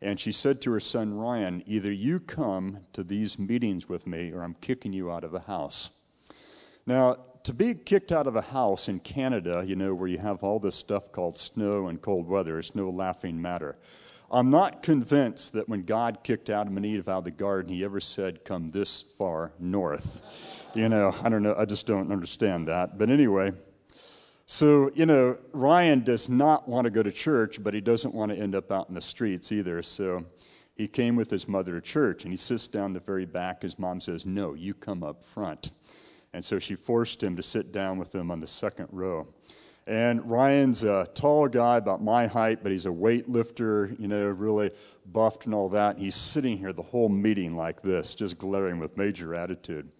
And 0.00 0.18
she 0.18 0.30
said 0.30 0.60
to 0.62 0.72
her 0.72 0.80
son 0.80 1.14
Ryan, 1.14 1.62
Either 1.66 1.90
you 1.90 2.20
come 2.20 2.78
to 2.92 3.02
these 3.02 3.38
meetings 3.38 3.88
with 3.88 4.06
me 4.06 4.32
or 4.32 4.42
I'm 4.42 4.54
kicking 4.60 4.92
you 4.92 5.10
out 5.10 5.24
of 5.24 5.32
the 5.32 5.40
house. 5.40 6.00
Now, 6.86 7.16
to 7.44 7.52
be 7.52 7.74
kicked 7.74 8.12
out 8.12 8.26
of 8.26 8.36
a 8.36 8.42
house 8.42 8.88
in 8.88 9.00
Canada, 9.00 9.64
you 9.66 9.76
know, 9.76 9.94
where 9.94 10.08
you 10.08 10.18
have 10.18 10.42
all 10.42 10.58
this 10.58 10.76
stuff 10.76 11.10
called 11.12 11.36
snow 11.38 11.88
and 11.88 12.00
cold 12.00 12.28
weather, 12.28 12.58
it's 12.58 12.74
no 12.74 12.90
laughing 12.90 13.40
matter. 13.40 13.76
I'm 14.30 14.50
not 14.50 14.82
convinced 14.82 15.54
that 15.54 15.68
when 15.68 15.84
God 15.84 16.18
kicked 16.22 16.50
Adam 16.50 16.76
and 16.76 16.84
Eve 16.84 17.08
out 17.08 17.18
of 17.18 17.24
the 17.24 17.30
garden, 17.30 17.72
he 17.74 17.84
ever 17.84 18.00
said, 18.00 18.44
Come 18.44 18.68
this 18.68 19.00
far 19.00 19.52
north. 19.58 20.22
You 20.74 20.88
know, 20.88 21.14
I 21.22 21.28
don't 21.28 21.42
know, 21.42 21.54
I 21.56 21.64
just 21.64 21.86
don't 21.86 22.12
understand 22.12 22.68
that. 22.68 22.98
But 22.98 23.10
anyway, 23.10 23.52
so, 24.46 24.90
you 24.94 25.06
know, 25.06 25.36
Ryan 25.52 26.04
does 26.04 26.28
not 26.28 26.68
want 26.68 26.84
to 26.84 26.90
go 26.90 27.02
to 27.02 27.12
church, 27.12 27.62
but 27.62 27.74
he 27.74 27.80
doesn't 27.80 28.14
want 28.14 28.32
to 28.32 28.38
end 28.38 28.54
up 28.54 28.70
out 28.70 28.88
in 28.88 28.94
the 28.94 29.00
streets 29.00 29.52
either. 29.52 29.82
So 29.82 30.24
he 30.74 30.88
came 30.88 31.16
with 31.16 31.30
his 31.30 31.48
mother 31.48 31.72
to 31.74 31.80
church 31.80 32.24
and 32.24 32.32
he 32.32 32.36
sits 32.36 32.66
down 32.66 32.92
the 32.92 33.00
very 33.00 33.26
back. 33.26 33.62
His 33.62 33.78
mom 33.78 34.00
says, 34.00 34.24
No, 34.24 34.54
you 34.54 34.74
come 34.74 35.02
up 35.02 35.22
front. 35.22 35.72
And 36.32 36.44
so 36.44 36.58
she 36.58 36.74
forced 36.74 37.22
him 37.22 37.36
to 37.36 37.42
sit 37.42 37.72
down 37.72 37.98
with 37.98 38.12
them 38.12 38.30
on 38.30 38.40
the 38.40 38.46
second 38.46 38.88
row. 38.90 39.26
And 39.86 40.30
Ryan's 40.30 40.84
a 40.84 41.08
tall 41.14 41.48
guy, 41.48 41.78
about 41.78 42.02
my 42.02 42.26
height, 42.26 42.62
but 42.62 42.70
he's 42.70 42.84
a 42.84 42.90
weightlifter, 42.90 43.98
you 43.98 44.06
know, 44.06 44.26
really 44.26 44.70
buffed 45.12 45.46
and 45.46 45.54
all 45.54 45.70
that. 45.70 45.96
And 45.96 46.04
He's 46.04 46.14
sitting 46.14 46.58
here 46.58 46.74
the 46.74 46.82
whole 46.82 47.08
meeting 47.08 47.56
like 47.56 47.80
this, 47.80 48.14
just 48.14 48.36
glaring 48.38 48.78
with 48.78 48.96
major 48.98 49.34
attitude. 49.34 49.90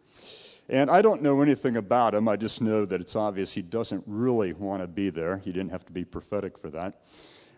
And 0.71 0.91
I 0.91 1.01
don't 1.01 1.23
know 1.23 1.41
anything 1.41 1.77
about 1.77 2.15
him. 2.15 2.29
I 2.29 2.37
just 2.37 2.61
know 2.61 2.85
that 2.85 3.01
it's 3.01 3.17
obvious 3.17 3.53
he 3.53 3.63
doesn't 3.63 4.05
really 4.07 4.53
want 4.53 4.83
to 4.83 4.87
be 4.87 5.09
there. 5.09 5.39
He 5.39 5.51
didn't 5.51 5.71
have 5.71 5.87
to 5.87 5.93
be 5.93 6.05
prophetic 6.05 6.59
for 6.59 6.69
that. 6.71 7.01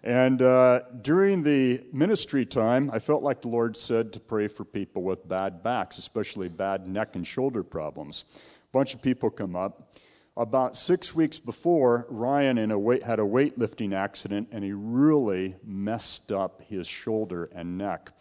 And 0.02 0.40
uh, 0.40 0.82
during 1.02 1.42
the 1.42 1.84
ministry 1.92 2.46
time, 2.46 2.90
I 2.90 3.00
felt 3.00 3.22
like 3.22 3.42
the 3.42 3.48
Lord 3.48 3.76
said 3.76 4.12
to 4.14 4.20
pray 4.20 4.48
for 4.48 4.64
people 4.64 5.02
with 5.02 5.26
bad 5.28 5.62
backs, 5.62 5.98
especially 5.98 6.48
bad 6.48 6.86
neck 6.88 7.16
and 7.16 7.26
shoulder 7.26 7.62
problems. 7.62 8.24
A 8.36 8.72
bunch 8.72 8.94
of 8.94 9.02
people 9.02 9.28
come 9.28 9.56
up. 9.56 9.92
About 10.36 10.76
six 10.76 11.14
weeks 11.14 11.38
before, 11.38 12.06
Ryan 12.08 12.70
a 12.70 12.78
weight, 12.78 13.02
had 13.02 13.18
a 13.18 13.24
weightlifting 13.24 13.92
accident 13.92 14.48
and 14.52 14.64
he 14.64 14.72
really 14.72 15.56
messed 15.64 16.32
up 16.32 16.62
his 16.62 16.86
shoulder 16.86 17.50
and 17.54 17.76
neck. 17.76 18.12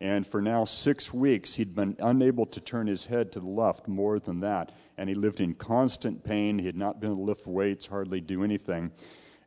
And 0.00 0.26
for 0.26 0.40
now 0.40 0.64
six 0.64 1.12
weeks, 1.12 1.54
he'd 1.54 1.74
been 1.74 1.96
unable 1.98 2.46
to 2.46 2.60
turn 2.60 2.86
his 2.86 3.06
head 3.06 3.32
to 3.32 3.40
the 3.40 3.50
left 3.50 3.88
more 3.88 4.20
than 4.20 4.40
that. 4.40 4.72
And 4.96 5.08
he 5.08 5.14
lived 5.14 5.40
in 5.40 5.54
constant 5.54 6.22
pain. 6.22 6.58
He 6.58 6.66
had 6.66 6.76
not 6.76 7.00
been 7.00 7.10
able 7.10 7.22
to 7.22 7.24
lift 7.24 7.46
weights, 7.46 7.86
hardly 7.86 8.20
do 8.20 8.44
anything. 8.44 8.92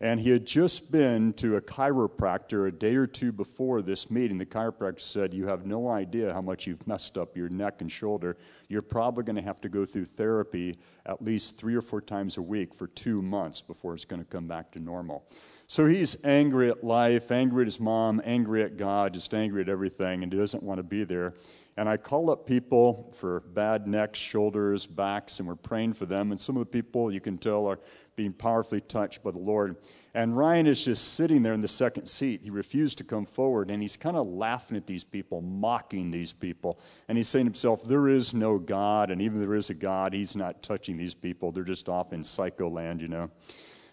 And 0.01 0.19
he 0.19 0.31
had 0.31 0.47
just 0.47 0.91
been 0.91 1.31
to 1.33 1.57
a 1.57 1.61
chiropractor 1.61 2.67
a 2.67 2.71
day 2.71 2.95
or 2.95 3.05
two 3.05 3.31
before 3.31 3.83
this 3.83 4.09
meeting. 4.09 4.39
The 4.39 4.47
chiropractor 4.47 4.99
said, 4.99 5.31
You 5.31 5.45
have 5.45 5.67
no 5.67 5.89
idea 5.89 6.33
how 6.33 6.41
much 6.41 6.65
you've 6.65 6.85
messed 6.87 7.19
up 7.19 7.37
your 7.37 7.49
neck 7.49 7.81
and 7.81 7.91
shoulder. 7.91 8.35
You're 8.67 8.81
probably 8.81 9.23
going 9.23 9.35
to 9.35 9.43
have 9.43 9.61
to 9.61 9.69
go 9.69 9.85
through 9.85 10.05
therapy 10.05 10.75
at 11.05 11.21
least 11.21 11.59
three 11.59 11.75
or 11.75 11.81
four 11.81 12.01
times 12.01 12.37
a 12.37 12.41
week 12.41 12.73
for 12.73 12.87
two 12.87 13.21
months 13.21 13.61
before 13.61 13.93
it's 13.93 14.03
going 14.03 14.21
to 14.21 14.27
come 14.27 14.47
back 14.47 14.71
to 14.71 14.79
normal. 14.79 15.27
So 15.71 15.85
he's 15.85 16.25
angry 16.25 16.69
at 16.69 16.83
life, 16.83 17.31
angry 17.31 17.61
at 17.61 17.67
his 17.67 17.79
mom, 17.79 18.21
angry 18.25 18.61
at 18.61 18.75
God, 18.75 19.13
just 19.13 19.33
angry 19.33 19.61
at 19.61 19.69
everything, 19.69 20.21
and 20.21 20.33
he 20.33 20.37
doesn't 20.37 20.61
want 20.61 20.79
to 20.79 20.83
be 20.83 21.05
there. 21.05 21.33
And 21.77 21.87
I 21.87 21.95
call 21.95 22.29
up 22.29 22.45
people 22.45 23.09
for 23.17 23.39
bad 23.39 23.87
necks, 23.87 24.19
shoulders, 24.19 24.85
backs, 24.85 25.39
and 25.39 25.47
we're 25.47 25.55
praying 25.55 25.93
for 25.93 26.05
them. 26.05 26.31
And 26.31 26.41
some 26.41 26.57
of 26.57 26.59
the 26.59 26.65
people 26.65 27.09
you 27.09 27.21
can 27.21 27.37
tell 27.37 27.67
are 27.67 27.79
being 28.17 28.33
powerfully 28.33 28.81
touched 28.81 29.23
by 29.23 29.31
the 29.31 29.37
Lord. 29.37 29.77
And 30.13 30.35
Ryan 30.35 30.67
is 30.67 30.83
just 30.83 31.13
sitting 31.13 31.41
there 31.41 31.53
in 31.53 31.61
the 31.61 31.69
second 31.69 32.05
seat. 32.05 32.41
He 32.43 32.49
refused 32.49 32.97
to 32.97 33.05
come 33.05 33.25
forward, 33.25 33.71
and 33.71 33.81
he's 33.81 33.95
kind 33.95 34.17
of 34.17 34.27
laughing 34.27 34.75
at 34.75 34.85
these 34.85 35.05
people, 35.05 35.41
mocking 35.41 36.11
these 36.11 36.33
people. 36.33 36.81
And 37.07 37.17
he's 37.17 37.29
saying 37.29 37.45
to 37.45 37.49
himself, 37.49 37.85
There 37.85 38.09
is 38.09 38.33
no 38.33 38.59
God, 38.59 39.09
and 39.09 39.21
even 39.21 39.41
if 39.41 39.47
there 39.47 39.55
is 39.55 39.69
a 39.69 39.73
God, 39.73 40.11
he's 40.11 40.35
not 40.35 40.63
touching 40.63 40.97
these 40.97 41.13
people. 41.13 41.53
They're 41.53 41.63
just 41.63 41.87
off 41.87 42.11
in 42.11 42.25
psycho 42.25 42.67
land, 42.67 42.99
you 42.99 43.07
know. 43.07 43.31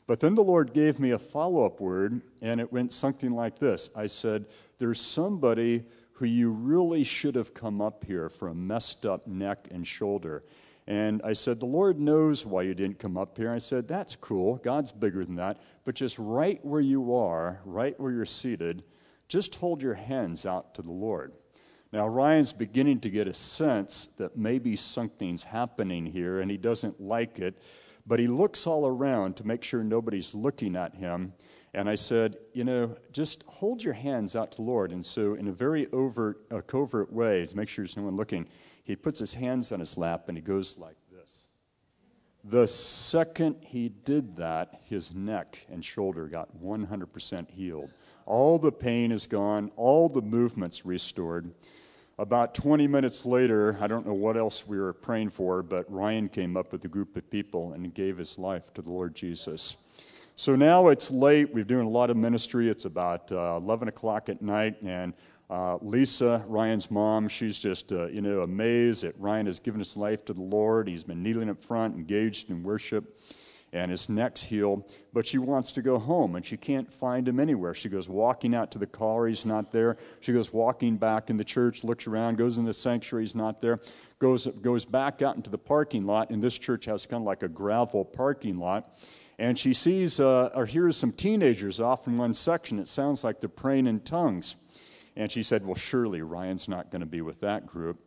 But 0.09 0.21
then 0.21 0.35
the 0.35 0.43
Lord 0.43 0.73
gave 0.73 0.99
me 0.99 1.11
a 1.11 1.19
follow 1.19 1.67
up 1.67 1.81
word, 1.83 2.23
and 2.41 2.61
it 2.63 2.73
went 2.73 2.93
something 2.93 3.31
like 3.31 3.59
this 3.59 3.91
I 3.95 4.07
said, 4.07 4.47
There's 4.79 5.01
somebody 5.01 5.85
who 6.13 6.25
you 6.25 6.51
really 6.51 7.05
should 7.05 7.37
have 7.37 7.55
come 7.55 7.81
up 7.81 8.05
here 8.05 8.31
for 8.31 8.49
a 8.49 8.55
messed 8.55 9.05
up 9.05 9.27
neck 9.29 9.69
and 9.71 9.87
shoulder. 9.87 10.43
And 10.87 11.21
I 11.23 11.35
said, 11.35 11.61
The 11.61 11.67
Lord 11.67 12.01
knows 12.01 12.47
why 12.47 12.63
you 12.63 12.75
didn't 12.75 12.99
come 12.99 13.19
up 13.19 13.37
here. 13.37 13.53
I 13.53 13.59
said, 13.59 13.87
That's 13.87 14.17
cool. 14.17 14.57
God's 14.57 14.93
bigger 14.93 15.27
than 15.27 15.37
that. 15.37 15.61
But 15.85 15.95
just 15.95 16.19
right 16.19 16.59
where 16.65 16.81
you 16.81 17.15
are, 17.15 17.61
right 17.67 17.99
where 18.01 18.11
you're 18.11 18.25
seated, 18.25 18.85
just 19.29 19.57
hold 19.57 19.83
your 19.83 19.95
hands 19.95 20.47
out 20.47 20.75
to 20.77 20.83
the 20.83 20.91
Lord. 20.91 21.35
Now, 21.93 22.09
Ryan's 22.09 22.55
beginning 22.55 23.01
to 23.01 23.11
get 23.11 23.29
a 23.29 23.35
sense 23.35 24.07
that 24.19 24.39
maybe 24.39 24.75
something's 24.75 25.45
happening 25.45 26.07
here, 26.07 26.41
and 26.41 26.51
he 26.51 26.57
doesn't 26.57 26.99
like 26.99 27.39
it. 27.39 27.63
But 28.09 28.19
he 28.19 28.27
looks 28.27 28.67
all 28.67 28.87
around 28.87 29.37
to 29.37 29.47
make 29.47 29.63
sure 29.63 29.85
nobody's 29.85 30.35
looking 30.35 30.77
at 30.77 30.95
him. 30.95 31.35
And 31.75 31.91
I 31.91 31.95
said, 31.95 32.39
you 32.55 32.65
know, 32.65 32.97
just 33.13 33.43
hold 33.45 33.85
your 33.85 33.93
hands 33.93 34.35
out 34.35 34.51
to 34.53 34.63
Lord. 34.63 34.93
And 34.93 35.05
so, 35.05 35.35
in 35.35 35.49
a 35.49 35.53
very 35.53 35.87
overt, 35.93 36.41
uh, 36.51 36.63
covert 36.63 37.13
way, 37.13 37.45
to 37.45 37.57
make 37.57 37.69
sure 37.69 37.85
there's 37.85 37.99
no 37.99 38.05
one 38.05 38.17
looking, 38.17 38.49
he 38.85 38.97
puts 38.97 39.21
his 39.21 39.35
hands 39.35 39.71
on 39.71 39.79
his 39.79 39.99
lap 39.99 40.25
and 40.29 40.39
he 40.39 40.43
goes 40.43 40.79
like 40.79 40.97
this. 41.13 41.49
The 42.45 42.67
second 42.67 43.57
he 43.61 43.91
did 43.91 44.35
that, 44.37 44.81
his 44.85 45.15
neck 45.15 45.67
and 45.71 45.85
shoulder 45.85 46.27
got 46.27 46.49
100% 46.59 47.51
healed. 47.51 47.91
All 48.25 48.59
the 48.59 48.73
pain 48.73 49.13
is 49.13 49.27
gone, 49.27 49.71
all 49.77 50.09
the 50.09 50.23
movements 50.23 50.87
restored. 50.87 51.53
About 52.21 52.53
20 52.53 52.89
minutes 52.89 53.25
later, 53.25 53.77
I 53.81 53.87
don't 53.87 54.05
know 54.05 54.13
what 54.13 54.37
else 54.37 54.67
we 54.67 54.77
were 54.77 54.93
praying 54.93 55.31
for, 55.31 55.63
but 55.63 55.89
Ryan 55.89 56.29
came 56.29 56.57
up 56.57 56.73
with 56.73 56.85
a 56.85 56.89
group 56.89 57.17
of 57.17 57.31
people 57.31 57.75
and 57.75 57.95
gave 57.95 58.19
his 58.19 58.41
life 58.41 58.75
to 58.75 58.83
the 58.83 58.91
Lord 58.91 59.15
Jesus. 59.15 59.85
So 60.35 60.57
now 60.57 60.89
it's 60.89 61.13
late. 61.13 61.55
We're 61.55 61.63
doing 61.63 61.87
a 61.87 61.91
lot 61.91 62.11
of 62.11 62.17
ministry. 62.17 62.69
It's 62.69 62.87
about 62.87 63.31
uh, 63.31 63.61
11 63.63 63.87
o'clock 63.87 64.29
at 64.29 64.43
night, 64.43 64.83
and 64.83 65.15
uh, 65.49 65.77
Lisa, 65.81 66.45
Ryan's 66.49 66.91
mom, 66.91 67.29
she's 67.29 67.61
just 67.61 67.93
uh, 67.93 68.07
you 68.07 68.21
know 68.21 68.41
amazed 68.41 69.05
that 69.05 69.15
Ryan 69.21 69.47
has 69.47 69.61
given 69.61 69.79
his 69.79 69.97
life 69.97 70.25
to 70.25 70.33
the 70.33 70.43
Lord. 70.43 70.89
He's 70.89 71.05
been 71.05 71.23
kneeling 71.23 71.49
up 71.49 71.63
front, 71.63 71.95
engaged 71.95 72.51
in 72.51 72.65
worship 72.65 73.21
and 73.73 73.91
his 73.91 74.09
neck's 74.09 74.43
healed, 74.43 74.93
but 75.13 75.27
she 75.27 75.39
wants 75.39 75.73
to 75.73 75.83
go 75.83 75.99
home 75.99 76.37
and 76.37 76.45
she 76.45 76.57
can't 76.57 76.91
find 76.91 77.29
him 77.29 77.39
anywhere. 77.39 77.75
She 77.75 77.89
goes 77.89 78.09
walking 78.09 78.55
out 78.55 78.71
to 78.73 78.79
the 78.79 78.87
car, 78.87 79.27
he's 79.27 79.45
not 79.45 79.71
there. 79.71 79.97
She 80.21 80.33
goes 80.33 80.53
walking 80.53 80.97
back 80.97 81.31
in 81.31 81.37
the 81.37 81.45
church, 81.45 81.85
looks 81.85 82.07
around, 82.07 82.39
goes 82.39 82.59
in 82.59 82.65
the 82.65 82.73
sanctuary, 82.73 83.25
he's 83.25 83.35
not 83.35 83.61
there. 83.61 83.81
Goes, 84.19 84.47
goes 84.47 84.85
back 84.85 85.23
out 85.23 85.37
into 85.37 85.51
the 85.51 85.59
parking 85.59 86.07
lot, 86.07 86.31
and 86.31 86.43
this 86.43 86.59
church 86.59 86.87
has 86.87 87.07
kind 87.07 87.23
of 87.23 87.27
like 87.27 87.43
a 87.43 87.49
gravel 87.49 88.05
parking 88.05 88.57
lot. 88.57 88.97
And 89.39 89.57
she 89.57 89.73
sees 89.73 90.19
uh, 90.19 90.51
or 90.55 90.67
hears 90.67 90.97
some 90.97 91.13
teenagers 91.13 91.79
off 91.79 92.09
in 92.09 92.19
one 92.19 92.35
section. 92.35 92.79
It 92.81 92.89
sounds 92.89 93.23
like 93.23 93.41
they're 93.41 93.49
praying 93.49 93.87
in 93.87 94.01
tongues. 94.01 94.57
And 95.15 95.31
she 95.31 95.43
said, 95.45 95.65
Well, 95.65 95.77
surely 95.77 96.23
Ryan's 96.23 96.69
not 96.69 96.91
going 96.91 97.01
to 97.01 97.07
be 97.07 97.21
with 97.21 97.41
that 97.41 97.67
group. 97.67 98.01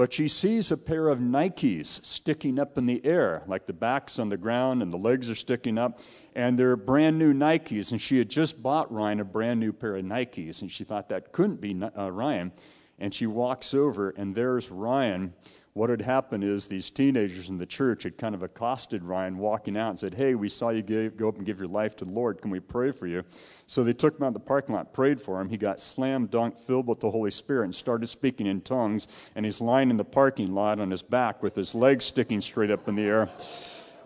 But 0.00 0.14
she 0.14 0.28
sees 0.28 0.72
a 0.72 0.78
pair 0.78 1.08
of 1.08 1.18
Nikes 1.18 1.84
sticking 2.06 2.58
up 2.58 2.78
in 2.78 2.86
the 2.86 3.04
air, 3.04 3.42
like 3.46 3.66
the 3.66 3.74
back's 3.74 4.18
on 4.18 4.30
the 4.30 4.38
ground 4.38 4.80
and 4.80 4.90
the 4.90 4.96
legs 4.96 5.28
are 5.28 5.34
sticking 5.34 5.76
up, 5.76 6.00
and 6.34 6.58
they're 6.58 6.74
brand 6.74 7.18
new 7.18 7.34
Nikes. 7.34 7.92
And 7.92 8.00
she 8.00 8.16
had 8.16 8.30
just 8.30 8.62
bought 8.62 8.90
Ryan 8.90 9.20
a 9.20 9.26
brand 9.26 9.60
new 9.60 9.74
pair 9.74 9.96
of 9.96 10.06
Nikes, 10.06 10.62
and 10.62 10.70
she 10.70 10.84
thought 10.84 11.10
that 11.10 11.32
couldn't 11.32 11.60
be 11.60 11.78
uh, 11.98 12.10
Ryan. 12.10 12.50
And 12.98 13.12
she 13.12 13.26
walks 13.26 13.74
over, 13.74 14.14
and 14.16 14.34
there's 14.34 14.70
Ryan 14.70 15.34
what 15.74 15.88
had 15.88 16.00
happened 16.00 16.42
is 16.42 16.66
these 16.66 16.90
teenagers 16.90 17.48
in 17.48 17.56
the 17.56 17.66
church 17.66 18.02
had 18.02 18.18
kind 18.18 18.34
of 18.34 18.42
accosted 18.42 19.04
Ryan 19.04 19.38
walking 19.38 19.76
out 19.76 19.90
and 19.90 19.98
said, 19.98 20.14
Hey, 20.14 20.34
we 20.34 20.48
saw 20.48 20.70
you 20.70 21.10
go 21.10 21.28
up 21.28 21.36
and 21.36 21.46
give 21.46 21.60
your 21.60 21.68
life 21.68 21.94
to 21.96 22.04
the 22.04 22.12
Lord. 22.12 22.42
Can 22.42 22.50
we 22.50 22.58
pray 22.58 22.90
for 22.90 23.06
you? 23.06 23.22
So 23.68 23.84
they 23.84 23.92
took 23.92 24.18
him 24.18 24.24
out 24.24 24.28
of 24.28 24.34
the 24.34 24.40
parking 24.40 24.74
lot, 24.74 24.92
prayed 24.92 25.20
for 25.20 25.40
him. 25.40 25.48
He 25.48 25.56
got 25.56 25.78
slam 25.78 26.26
dunk 26.26 26.58
filled 26.58 26.88
with 26.88 26.98
the 26.98 27.10
Holy 27.10 27.30
Spirit 27.30 27.64
and 27.64 27.74
started 27.74 28.08
speaking 28.08 28.48
in 28.48 28.62
tongues. 28.62 29.06
And 29.36 29.44
he's 29.44 29.60
lying 29.60 29.90
in 29.90 29.96
the 29.96 30.04
parking 30.04 30.52
lot 30.54 30.80
on 30.80 30.90
his 30.90 31.02
back 31.02 31.40
with 31.40 31.54
his 31.54 31.72
legs 31.72 32.04
sticking 32.04 32.40
straight 32.40 32.72
up 32.72 32.88
in 32.88 32.96
the 32.96 33.02
air. 33.02 33.30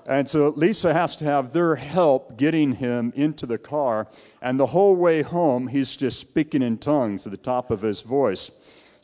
And 0.07 0.29
so 0.29 0.51
Lisa 0.51 0.93
has 0.93 1.17
to 1.17 1.25
have 1.25 1.55
their 1.55 1.77
help 1.77 2.37
getting 2.37 2.73
him 2.73 3.13
into 3.17 3.47
the 3.47 3.57
car. 3.57 4.07
And 4.43 4.61
the 4.61 4.67
whole 4.67 4.95
way 4.97 5.23
home, 5.23 5.67
he's 5.67 5.97
just 5.97 6.21
speaking 6.21 6.61
in 6.61 6.77
tongues 6.77 7.27
at 7.27 7.31
the 7.31 7.39
top 7.39 7.71
of 7.71 7.81
his 7.81 8.03
voice. 8.03 8.51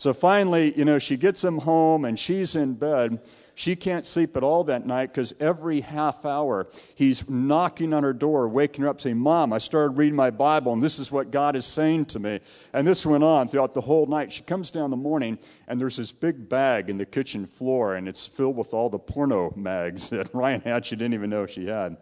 So 0.01 0.15
finally, 0.15 0.73
you 0.79 0.87
know, 0.87 0.99
she 0.99 1.19
gets 1.19 1.45
him 1.45 1.59
home 1.59 2.07
and 2.07 2.19
she's 2.19 2.57
in 2.57 2.73
bed. 2.73 3.21
She 3.55 3.77
can't 3.77 4.07
sleep 4.07 4.35
at 4.35 4.43
all 4.43 4.65
that 4.65 4.87
night 4.87 5.13
because 5.13 5.35
every 5.41 5.83
half 5.83 6.25
hour 6.25 6.69
he's 6.95 7.29
knocking 7.29 7.93
on 7.93 8.03
her 8.03 8.15
door, 8.15 8.49
waking 8.49 8.85
her 8.85 8.89
up, 8.89 8.99
saying, 8.99 9.19
Mom, 9.19 9.53
I 9.53 9.59
started 9.59 9.99
reading 9.99 10.17
my 10.17 10.31
Bible 10.31 10.73
and 10.73 10.83
this 10.83 10.99
is 10.99 11.13
what 11.13 11.31
God 11.31 11.55
is 11.55 11.67
saying 11.67 12.07
to 12.07 12.19
me. 12.19 12.41
And 12.73 12.87
this 12.87 13.05
went 13.05 13.25
on 13.25 13.47
throughout 13.47 13.75
the 13.75 13.83
whole 13.83 14.07
night. 14.07 14.33
She 14.33 14.43
comes 14.43 14.71
down 14.71 14.87
in 14.87 14.91
the 14.91 14.97
morning 14.97 15.39
and 15.69 15.79
there's 15.79 15.99
this 15.99 16.13
big 16.13 16.49
bag 16.49 16.89
in 16.89 16.97
the 16.97 17.05
kitchen 17.05 17.45
floor 17.45 17.97
and 17.97 18.09
it's 18.09 18.27
filled 18.27 18.57
with 18.57 18.73
all 18.73 18.89
the 18.89 18.99
porno 18.99 19.53
mags 19.55 20.09
that 20.09 20.33
Ryan 20.33 20.63
had 20.63 20.87
she 20.87 20.97
didn't 20.97 21.13
even 21.13 21.29
know 21.29 21.45
she 21.45 21.67
had. 21.67 21.99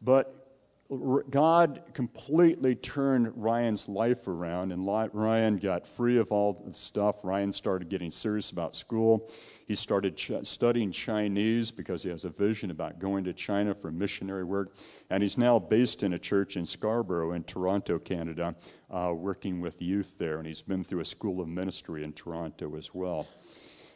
But 0.00 0.35
God 1.30 1.82
completely 1.94 2.76
turned 2.76 3.32
Ryan's 3.34 3.88
life 3.88 4.28
around, 4.28 4.70
and 4.70 4.86
Ryan 4.86 5.56
got 5.56 5.86
free 5.86 6.16
of 6.16 6.30
all 6.30 6.62
the 6.64 6.72
stuff. 6.72 7.24
Ryan 7.24 7.50
started 7.50 7.88
getting 7.88 8.10
serious 8.10 8.52
about 8.52 8.76
school. 8.76 9.28
He 9.66 9.74
started 9.74 10.16
ch- 10.16 10.32
studying 10.42 10.92
Chinese 10.92 11.72
because 11.72 12.04
he 12.04 12.10
has 12.10 12.24
a 12.24 12.28
vision 12.28 12.70
about 12.70 13.00
going 13.00 13.24
to 13.24 13.32
China 13.32 13.74
for 13.74 13.90
missionary 13.90 14.44
work. 14.44 14.76
And 15.10 15.24
he's 15.24 15.36
now 15.36 15.58
based 15.58 16.04
in 16.04 16.12
a 16.12 16.18
church 16.18 16.56
in 16.56 16.64
Scarborough, 16.64 17.32
in 17.32 17.42
Toronto, 17.42 17.98
Canada, 17.98 18.54
uh, 18.88 19.12
working 19.12 19.60
with 19.60 19.82
youth 19.82 20.16
there. 20.18 20.38
And 20.38 20.46
he's 20.46 20.62
been 20.62 20.84
through 20.84 21.00
a 21.00 21.04
school 21.04 21.40
of 21.40 21.48
ministry 21.48 22.04
in 22.04 22.12
Toronto 22.12 22.76
as 22.76 22.94
well. 22.94 23.26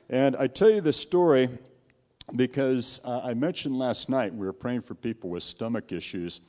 And 0.08 0.34
I 0.34 0.48
tell 0.48 0.70
you 0.70 0.80
this 0.80 0.96
story 0.96 1.48
because 2.34 3.00
uh, 3.04 3.20
I 3.22 3.34
mentioned 3.34 3.78
last 3.78 4.08
night 4.08 4.34
we 4.34 4.44
were 4.44 4.52
praying 4.52 4.80
for 4.80 4.94
people 4.96 5.30
with 5.30 5.44
stomach 5.44 5.92
issues 5.92 6.40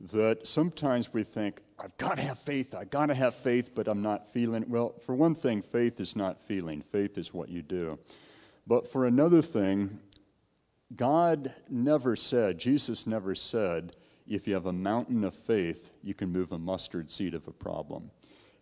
that 0.00 0.46
sometimes 0.46 1.12
we 1.12 1.24
think, 1.24 1.60
I've 1.78 1.96
got 1.96 2.16
to 2.16 2.22
have 2.22 2.38
faith, 2.38 2.74
I've 2.74 2.90
got 2.90 3.06
to 3.06 3.14
have 3.14 3.34
faith, 3.34 3.70
but 3.74 3.88
I'm 3.88 4.02
not 4.02 4.32
feeling 4.32 4.62
it. 4.62 4.68
Well, 4.68 4.94
for 5.04 5.14
one 5.14 5.34
thing, 5.34 5.62
faith 5.62 6.00
is 6.00 6.14
not 6.14 6.40
feeling, 6.40 6.82
faith 6.82 7.18
is 7.18 7.34
what 7.34 7.48
you 7.48 7.62
do. 7.62 7.98
But 8.66 8.90
for 8.90 9.06
another 9.06 9.42
thing, 9.42 9.98
God 10.94 11.52
never 11.68 12.16
said, 12.16 12.58
Jesus 12.58 13.06
never 13.06 13.34
said, 13.34 13.96
if 14.26 14.46
you 14.46 14.54
have 14.54 14.66
a 14.66 14.72
mountain 14.72 15.24
of 15.24 15.34
faith, 15.34 15.92
you 16.02 16.14
can 16.14 16.30
move 16.30 16.52
a 16.52 16.58
mustard 16.58 17.10
seed 17.10 17.34
of 17.34 17.48
a 17.48 17.52
problem. 17.52 18.10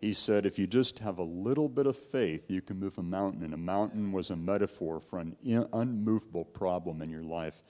He 0.00 0.12
said, 0.12 0.46
if 0.46 0.58
you 0.58 0.66
just 0.66 0.98
have 1.00 1.18
a 1.18 1.22
little 1.22 1.68
bit 1.68 1.86
of 1.86 1.96
faith, 1.96 2.50
you 2.50 2.60
can 2.60 2.78
move 2.78 2.98
a 2.98 3.02
mountain. 3.02 3.42
And 3.42 3.54
a 3.54 3.58
mountain 3.58 4.12
was 4.12 4.30
a 4.30 4.36
metaphor 4.36 5.00
for 5.00 5.18
an 5.18 5.36
unmovable 5.72 6.44
problem 6.44 7.02
in 7.02 7.10
your 7.10 7.22
life. 7.22 7.62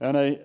And 0.00 0.16
I, 0.16 0.38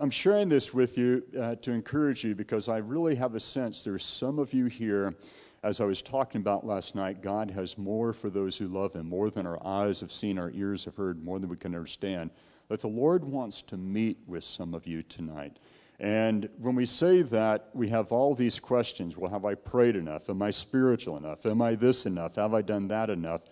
I'm 0.00 0.10
sharing 0.10 0.48
this 0.48 0.74
with 0.74 0.98
you 0.98 1.22
uh, 1.40 1.54
to 1.56 1.72
encourage 1.72 2.24
you 2.24 2.34
because 2.34 2.68
I 2.68 2.78
really 2.78 3.14
have 3.14 3.34
a 3.34 3.40
sense 3.40 3.82
there's 3.82 4.04
some 4.04 4.38
of 4.38 4.52
you 4.52 4.66
here, 4.66 5.14
as 5.62 5.80
I 5.80 5.84
was 5.84 6.02
talking 6.02 6.40
about 6.42 6.66
last 6.66 6.94
night, 6.94 7.22
God 7.22 7.50
has 7.50 7.78
more 7.78 8.12
for 8.12 8.28
those 8.28 8.58
who 8.58 8.68
love 8.68 8.92
Him, 8.92 9.08
more 9.08 9.30
than 9.30 9.46
our 9.46 9.58
eyes 9.66 10.00
have 10.00 10.12
seen, 10.12 10.38
our 10.38 10.50
ears 10.50 10.84
have 10.84 10.94
heard, 10.94 11.24
more 11.24 11.38
than 11.38 11.48
we 11.48 11.56
can 11.56 11.74
understand. 11.74 12.30
But 12.68 12.80
the 12.80 12.88
Lord 12.88 13.24
wants 13.24 13.62
to 13.62 13.78
meet 13.78 14.18
with 14.26 14.44
some 14.44 14.74
of 14.74 14.86
you 14.86 15.02
tonight. 15.02 15.58
And 16.00 16.48
when 16.58 16.76
we 16.76 16.84
say 16.84 17.22
that, 17.22 17.70
we 17.72 17.88
have 17.88 18.12
all 18.12 18.34
these 18.34 18.60
questions. 18.60 19.16
Well, 19.16 19.30
have 19.30 19.44
I 19.44 19.54
prayed 19.54 19.96
enough? 19.96 20.30
Am 20.30 20.42
I 20.42 20.50
spiritual 20.50 21.16
enough? 21.16 21.44
Am 21.44 21.60
I 21.60 21.74
this 21.74 22.06
enough? 22.06 22.36
Have 22.36 22.54
I 22.54 22.62
done 22.62 22.86
that 22.88 23.10
enough? 23.10 23.42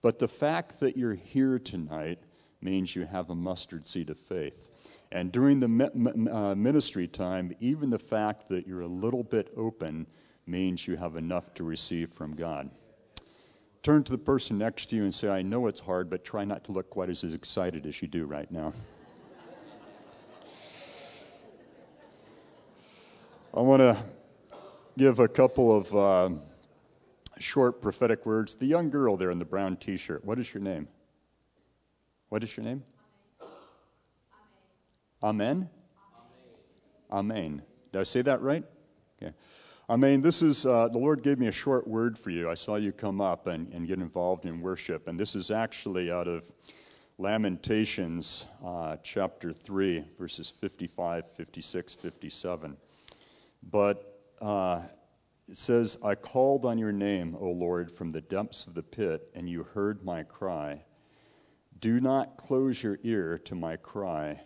But 0.00 0.18
the 0.18 0.26
fact 0.26 0.80
that 0.80 0.96
you're 0.96 1.14
here 1.14 1.60
tonight 1.60 2.18
means 2.62 2.94
you 2.94 3.04
have 3.06 3.30
a 3.30 3.34
mustard 3.34 3.86
seed 3.86 4.10
of 4.10 4.18
faith. 4.18 4.70
And 5.10 5.30
during 5.30 5.60
the 5.60 5.90
uh, 6.32 6.54
ministry 6.54 7.06
time, 7.06 7.54
even 7.60 7.90
the 7.90 7.98
fact 7.98 8.48
that 8.48 8.66
you're 8.66 8.80
a 8.80 8.86
little 8.86 9.22
bit 9.22 9.52
open 9.56 10.06
means 10.46 10.86
you 10.86 10.96
have 10.96 11.16
enough 11.16 11.52
to 11.54 11.64
receive 11.64 12.10
from 12.10 12.34
God. 12.34 12.70
Turn 13.82 14.04
to 14.04 14.12
the 14.12 14.18
person 14.18 14.58
next 14.58 14.86
to 14.90 14.96
you 14.96 15.02
and 15.02 15.12
say, 15.12 15.28
I 15.28 15.42
know 15.42 15.66
it's 15.66 15.80
hard, 15.80 16.08
but 16.08 16.24
try 16.24 16.44
not 16.44 16.64
to 16.64 16.72
look 16.72 16.88
quite 16.88 17.10
as 17.10 17.24
excited 17.24 17.84
as 17.84 18.00
you 18.00 18.08
do 18.08 18.26
right 18.26 18.50
now. 18.50 18.72
I 23.54 23.60
want 23.60 23.80
to 23.80 24.02
give 24.96 25.18
a 25.18 25.28
couple 25.28 25.76
of 25.76 25.94
uh, 25.94 26.30
short 27.38 27.82
prophetic 27.82 28.24
words. 28.24 28.54
The 28.54 28.66
young 28.66 28.88
girl 28.88 29.16
there 29.16 29.30
in 29.30 29.38
the 29.38 29.44
brown 29.44 29.76
t 29.76 29.96
shirt, 29.96 30.24
what 30.24 30.38
is 30.38 30.54
your 30.54 30.62
name? 30.62 30.88
What 32.32 32.42
is 32.42 32.56
your 32.56 32.64
name? 32.64 32.82
Amen? 35.22 35.68
Amen. 37.10 37.60
Did 37.92 38.00
I 38.00 38.04
say 38.04 38.22
that 38.22 38.40
right? 38.40 38.64
Okay. 39.22 39.34
Amen. 39.90 40.22
This 40.22 40.40
is, 40.40 40.64
uh, 40.64 40.88
the 40.88 40.96
Lord 40.96 41.22
gave 41.22 41.38
me 41.38 41.48
a 41.48 41.52
short 41.52 41.86
word 41.86 42.18
for 42.18 42.30
you. 42.30 42.48
I 42.48 42.54
saw 42.54 42.76
you 42.76 42.90
come 42.90 43.20
up 43.20 43.48
and, 43.48 43.70
and 43.74 43.86
get 43.86 43.98
involved 43.98 44.46
in 44.46 44.62
worship. 44.62 45.08
And 45.08 45.20
this 45.20 45.34
is 45.36 45.50
actually 45.50 46.10
out 46.10 46.26
of 46.26 46.50
Lamentations 47.18 48.46
uh, 48.64 48.96
chapter 49.02 49.52
3, 49.52 50.02
verses 50.18 50.48
55, 50.48 51.30
56, 51.32 51.94
57. 51.94 52.76
But 53.70 54.22
uh, 54.40 54.80
it 55.50 55.58
says, 55.58 55.98
I 56.02 56.14
called 56.14 56.64
on 56.64 56.78
your 56.78 56.92
name, 56.92 57.36
O 57.38 57.50
Lord, 57.50 57.92
from 57.92 58.10
the 58.10 58.22
depths 58.22 58.66
of 58.66 58.72
the 58.72 58.82
pit, 58.82 59.28
and 59.34 59.50
you 59.50 59.64
heard 59.64 60.02
my 60.02 60.22
cry. 60.22 60.80
Do 61.82 61.98
not 61.98 62.36
close 62.36 62.80
your 62.80 63.00
ear 63.02 63.38
to 63.38 63.56
my 63.56 63.74
cry 63.74 64.40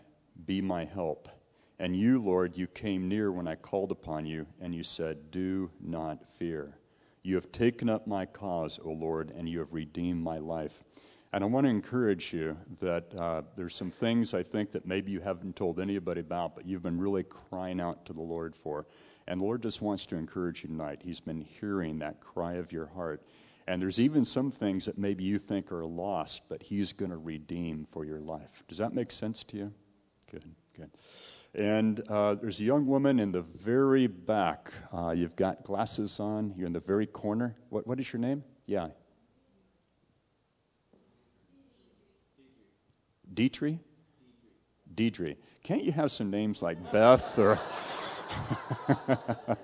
be 0.47 0.63
my 0.63 0.87
help. 0.87 1.29
And 1.79 1.95
you, 1.95 2.19
Lord, 2.19 2.57
you 2.57 2.67
came 2.67 3.09
near 3.09 3.31
when 3.31 3.47
I 3.47 3.57
called 3.57 3.93
upon 3.93 4.25
you, 4.25 4.47
and 4.59 4.75
you 4.75 4.83
said, 4.83 5.31
Do 5.31 5.71
not 5.79 6.27
fear. 6.27 6.79
You 7.23 7.35
have 7.35 7.53
taken 7.53 7.91
up 7.91 8.07
my 8.07 8.25
cause, 8.25 8.81
O 8.83 8.89
Lord, 8.89 9.33
and 9.37 9.47
you 9.47 9.59
have 9.59 9.75
redeemed 9.75 10.23
my 10.23 10.39
life. 10.39 10.83
And 11.35 11.45
I 11.45 11.47
want 11.47 11.67
to 11.67 11.71
encourage 11.71 12.33
you 12.33 12.57
that 12.81 13.15
uh, 13.15 13.43
there's 13.55 13.75
some 13.75 13.91
things 13.91 14.33
I 14.33 14.43
think 14.43 14.73
that 14.73 14.87
maybe 14.87 15.13
you 15.13 15.21
haven't 15.21 15.57
told 15.57 15.79
anybody 15.79 16.23
about, 16.23 16.55
but 16.55 16.65
you've 16.65 16.83
been 16.83 16.99
really 16.99 17.25
crying 17.25 17.83
out 17.83 18.07
to 18.07 18.15
the 18.15 18.23
Lord 18.23 18.57
for. 18.57 18.87
And 19.29 19.39
the 19.39 19.45
Lord 19.45 19.61
just 19.61 19.83
wants 19.83 20.07
to 20.07 20.17
encourage 20.17 20.63
you 20.63 20.71
tonight. 20.71 21.03
He's 21.05 21.21
been 21.21 21.43
hearing 21.43 21.99
that 21.99 22.19
cry 22.23 22.55
of 22.55 22.73
your 22.73 22.87
heart. 22.87 23.27
And 23.69 23.83
there's 23.83 23.99
even 23.99 24.25
some 24.25 24.51
things 24.51 24.85
that 24.85 24.97
maybe 24.97 25.25
you 25.25 25.39
think 25.39 25.73
are 25.73 25.85
lost, 25.85 26.49
but 26.49 26.63
He's 26.63 26.93
going 26.93 27.11
to 27.11 27.17
redeem 27.17 27.87
for 27.91 28.05
your 28.05 28.21
life. 28.21 28.63
Does 28.69 28.79
that 28.79 28.95
make 28.95 29.11
sense 29.11 29.43
to 29.45 29.57
you? 29.57 29.73
Good, 30.31 30.45
good. 30.77 30.91
And 31.55 32.01
uh, 32.09 32.35
there's 32.35 32.61
a 32.61 32.65
young 32.65 32.87
woman 32.87 33.19
in 33.19 33.33
the 33.33 33.41
very 33.41 34.07
back. 34.07 34.73
Uh, 34.93 35.13
you've 35.17 35.37
got 35.37 35.65
glasses 35.65 36.21
on. 36.21 36.53
You're 36.57 36.67
in 36.67 36.73
the 36.73 36.81
very 36.81 37.07
corner. 37.07 37.57
What, 37.71 37.87
what 37.87 37.99
is 37.99 38.13
your 38.13 38.21
name? 38.21 38.45
Yeah. 38.67 38.89
Dietrich? 43.33 43.79
Deidre. 44.95 45.37
Can't 45.63 45.83
you 45.83 45.93
have 45.93 46.11
some 46.11 46.31
names 46.31 46.63
like 46.63 46.93
Beth 46.93 47.39
or 47.39 47.59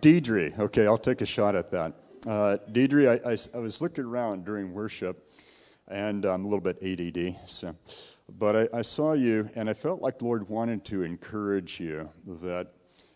Deidre? 0.00 0.58
Okay, 0.58 0.86
I'll 0.86 0.98
take 0.98 1.20
a 1.20 1.26
shot 1.26 1.56
at 1.56 1.70
that. 1.70 1.94
Uh, 2.26 2.58
Deidre, 2.72 3.08
I, 3.24 3.30
I, 3.30 3.58
I 3.58 3.60
was 3.60 3.80
looking 3.80 4.04
around 4.04 4.44
during 4.44 4.72
worship, 4.72 5.30
and 5.86 6.24
I'm 6.24 6.44
a 6.44 6.48
little 6.48 6.60
bit 6.60 6.82
ADD, 6.82 7.48
so 7.48 7.74
but 8.36 8.56
I, 8.56 8.78
I, 8.78 8.82
saw 8.82 9.14
you, 9.14 9.48
and 9.54 9.70
I 9.70 9.72
felt 9.72 10.02
like 10.02 10.18
the 10.18 10.26
Lord 10.26 10.48
wanted 10.48 10.84
to 10.86 11.02
encourage 11.02 11.80
you. 11.80 12.10
That 12.42 12.68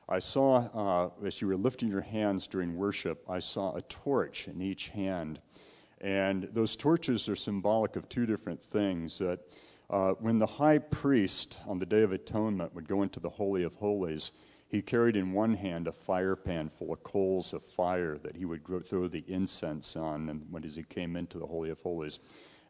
I 0.09 0.19
saw, 0.21 0.69
uh, 0.73 1.27
as 1.27 1.41
you 1.41 1.49
were 1.49 1.57
lifting 1.57 1.89
your 1.89 2.01
hands 2.01 2.47
during 2.47 2.77
worship, 2.77 3.25
I 3.29 3.39
saw 3.39 3.75
a 3.75 3.83
torch 3.83 4.49
in 4.49 4.63
each 4.63 4.89
hand. 4.89 5.41
And 6.01 6.45
those 6.53 6.77
torches 6.77 7.29
are 7.29 7.37
symbolic 7.37 7.97
of 7.97 8.09
two 8.09 8.25
different 8.25 8.63
things. 8.63 9.19
That 9.19 9.41
uh, 9.91 10.13
when 10.15 10.39
the 10.39 10.47
high 10.47 10.79
priest 10.79 11.61
on 11.67 11.79
the 11.79 11.87
Day 11.87 12.03
of 12.03 12.13
Atonement 12.13 12.75
would 12.75 12.89
go 12.89 13.03
into 13.03 13.21
the 13.21 13.31
Holy 13.31 13.65
of 13.65 13.75
Holies, 13.75 14.33
he 14.73 14.81
carried 14.81 15.17
in 15.17 15.33
one 15.33 15.53
hand 15.53 15.87
a 15.87 15.93
fire 15.93 16.35
pan 16.35 16.71
full 16.71 16.95
of 16.95 17.03
coals 17.03 17.53
of 17.53 17.63
fire 17.63 18.17
that 18.17 18.35
he 18.35 18.47
would 18.47 18.65
throw 18.87 19.07
the 19.07 19.23
incense 19.29 19.97
on 19.97 20.31
and 20.31 20.47
when 20.51 20.63
he 20.63 20.83
came 20.85 21.15
into 21.15 21.39
the 21.39 21.47
Holy 21.47 21.69
of 21.69 21.79
Holies. 21.83 22.21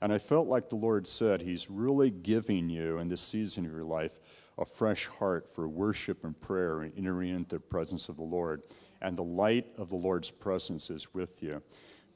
And 0.01 0.13
I 0.13 0.19
felt 0.19 0.49
like 0.49 0.69
the 0.69 0.75
Lord 0.75 1.07
said, 1.07 1.41
He's 1.41 1.71
really 1.71 2.11
giving 2.11 2.69
you 2.69 2.99
in 2.99 3.07
this 3.07 3.21
season 3.21 3.65
of 3.65 3.71
your 3.71 3.85
life 3.85 4.19
a 4.59 4.65
fresh 4.65 5.07
heart 5.07 5.49
for 5.49 5.69
worship 5.69 6.25
and 6.25 6.39
prayer 6.41 6.81
and 6.81 6.93
entering 6.99 7.37
into 7.37 7.55
the 7.55 7.61
presence 7.61 8.09
of 8.09 8.17
the 8.17 8.25
Lord. 8.25 8.63
And 9.01 9.17
the 9.17 9.23
light 9.23 9.69
of 9.79 9.89
the 9.89 9.97
Lord's 9.97 10.31
presence 10.31 10.91
is 10.91 11.15
with 11.15 11.41
you. 11.41 11.63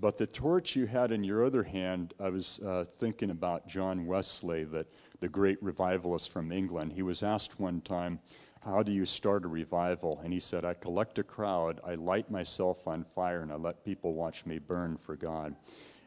But 0.01 0.19
the 0.19 0.27
torch 0.27 0.75
you 0.75 0.87
had 0.87 1.13
in 1.13 1.23
your 1.23 1.45
other 1.45 1.63
hand, 1.63 2.13
I 2.19 2.29
was 2.29 2.59
uh, 2.59 2.85
thinking 2.99 3.31
about 3.31 3.69
John 3.69 4.05
Wesley, 4.05 4.65
that 4.65 4.89
the 5.21 5.29
great 5.29 5.63
revivalist 5.63 6.33
from 6.33 6.51
England. 6.51 6.93
He 6.93 7.03
was 7.03 7.23
asked 7.23 7.61
one 7.61 7.81
time, 7.83 8.19
How 8.67 8.83
do 8.83 8.91
you 8.91 9.07
start 9.07 9.45
a 9.45 9.49
revival? 9.49 10.21
And 10.25 10.33
he 10.33 10.41
said, 10.41 10.65
I 10.65 10.75
collect 10.75 11.21
a 11.21 11.23
crowd, 11.23 11.81
I 11.87 11.95
light 11.95 12.33
myself 12.33 12.89
on 12.89 13.05
fire, 13.05 13.43
and 13.43 13.53
I 13.53 13.55
let 13.55 13.85
people 13.85 14.13
watch 14.13 14.45
me 14.45 14.59
burn 14.59 14.97
for 14.97 15.15
God. 15.15 15.55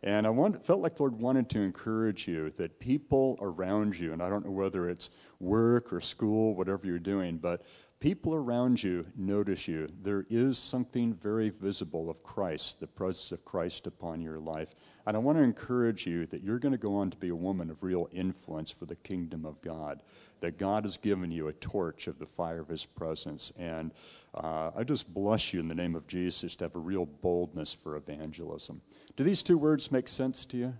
And 0.04 0.28
I 0.28 0.30
want, 0.30 0.65
felt 0.65 0.82
like 0.82 0.98
the 0.98 1.04
Lord 1.04 1.17
wanted 1.22 1.50
to 1.52 1.62
encourage 1.62 2.28
you 2.28 2.50
that 2.58 2.78
people 2.82 3.38
around 3.39 3.98
you, 3.98 4.12
and 4.12 4.22
I 4.22 4.28
don't 4.28 4.43
know 4.43 4.52
whether 4.52 4.89
it's 4.89 5.10
work 5.39 5.93
or 5.93 6.02
school, 6.02 6.54
whatever 6.54 6.86
you're 6.86 7.00
doing, 7.00 7.38
but 7.38 7.63
people 8.02 8.36
around 8.36 8.82
you 8.82 9.06
notice 9.15 9.67
you. 9.67 9.88
There 10.02 10.26
is 10.30 10.58
something 10.58 11.13
very 11.13 11.50
visible 11.50 12.10
of 12.10 12.24
Christ, 12.24 12.82
the 12.82 12.88
presence 12.88 13.32
of 13.32 13.43
Christ 13.45 13.88
upon 13.88 14.22
your 14.22 14.39
life. 14.39 14.76
And 15.06 15.17
I 15.17 15.19
want 15.19 15.38
to 15.38 15.43
encourage 15.43 16.06
you 16.06 16.26
that 16.28 16.43
you're 16.43 16.60
going 16.60 16.72
to 16.74 16.78
go 16.78 16.95
on 16.95 17.10
to 17.10 17.17
be 17.17 17.30
a 17.30 17.36
woman 17.36 17.69
of 17.69 17.84
real 17.84 18.10
influence 18.12 18.72
for 18.72 18.86
the 18.86 18.95
kingdom 18.98 19.45
of 19.45 19.62
God, 19.62 20.02
that 20.41 20.58
God 20.58 20.84
has 20.84 20.97
given 20.97 21.32
you 21.32 21.47
a 21.47 21.54
torch 21.54 22.08
of 22.08 22.17
the 22.19 22.25
fire 22.25 22.60
of 22.60 22.67
his 22.67 22.86
presence. 22.86 23.52
And 23.60 23.91
uh, 24.36 24.71
I 24.75 24.84
just 24.84 25.13
bless 25.13 25.54
you 25.54 25.60
in 25.60 25.67
the 25.67 25.75
name 25.75 25.95
of 25.95 26.08
Jesus 26.08 26.56
to 26.58 26.65
have 26.65 26.75
a 26.75 26.80
real 26.80 27.06
boldness 27.06 27.73
for 27.73 27.95
evangelism. 27.95 28.82
Do 29.15 29.23
these 29.23 29.43
two 29.43 29.58
words 29.58 29.91
make 29.91 30.08
sense 30.08 30.45
to 30.45 30.58
you? 30.58 30.73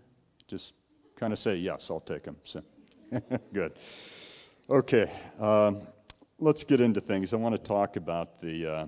Just 0.48 0.74
kind 1.16 1.34
of 1.34 1.40
say, 1.40 1.56
yes, 1.56 1.90
I'll 1.92 2.00
take 2.00 2.24
them. 2.24 2.38
So, 2.44 2.64
good. 3.54 3.74
Okay. 4.70 5.12
Um, 5.40 5.82
let's 6.40 6.64
get 6.64 6.80
into 6.80 7.02
things. 7.02 7.34
I 7.34 7.38
want 7.38 7.56
to 7.56 7.62
talk 7.62 7.96
about 7.96 8.40
the 8.40 8.66
uh, 8.68 8.88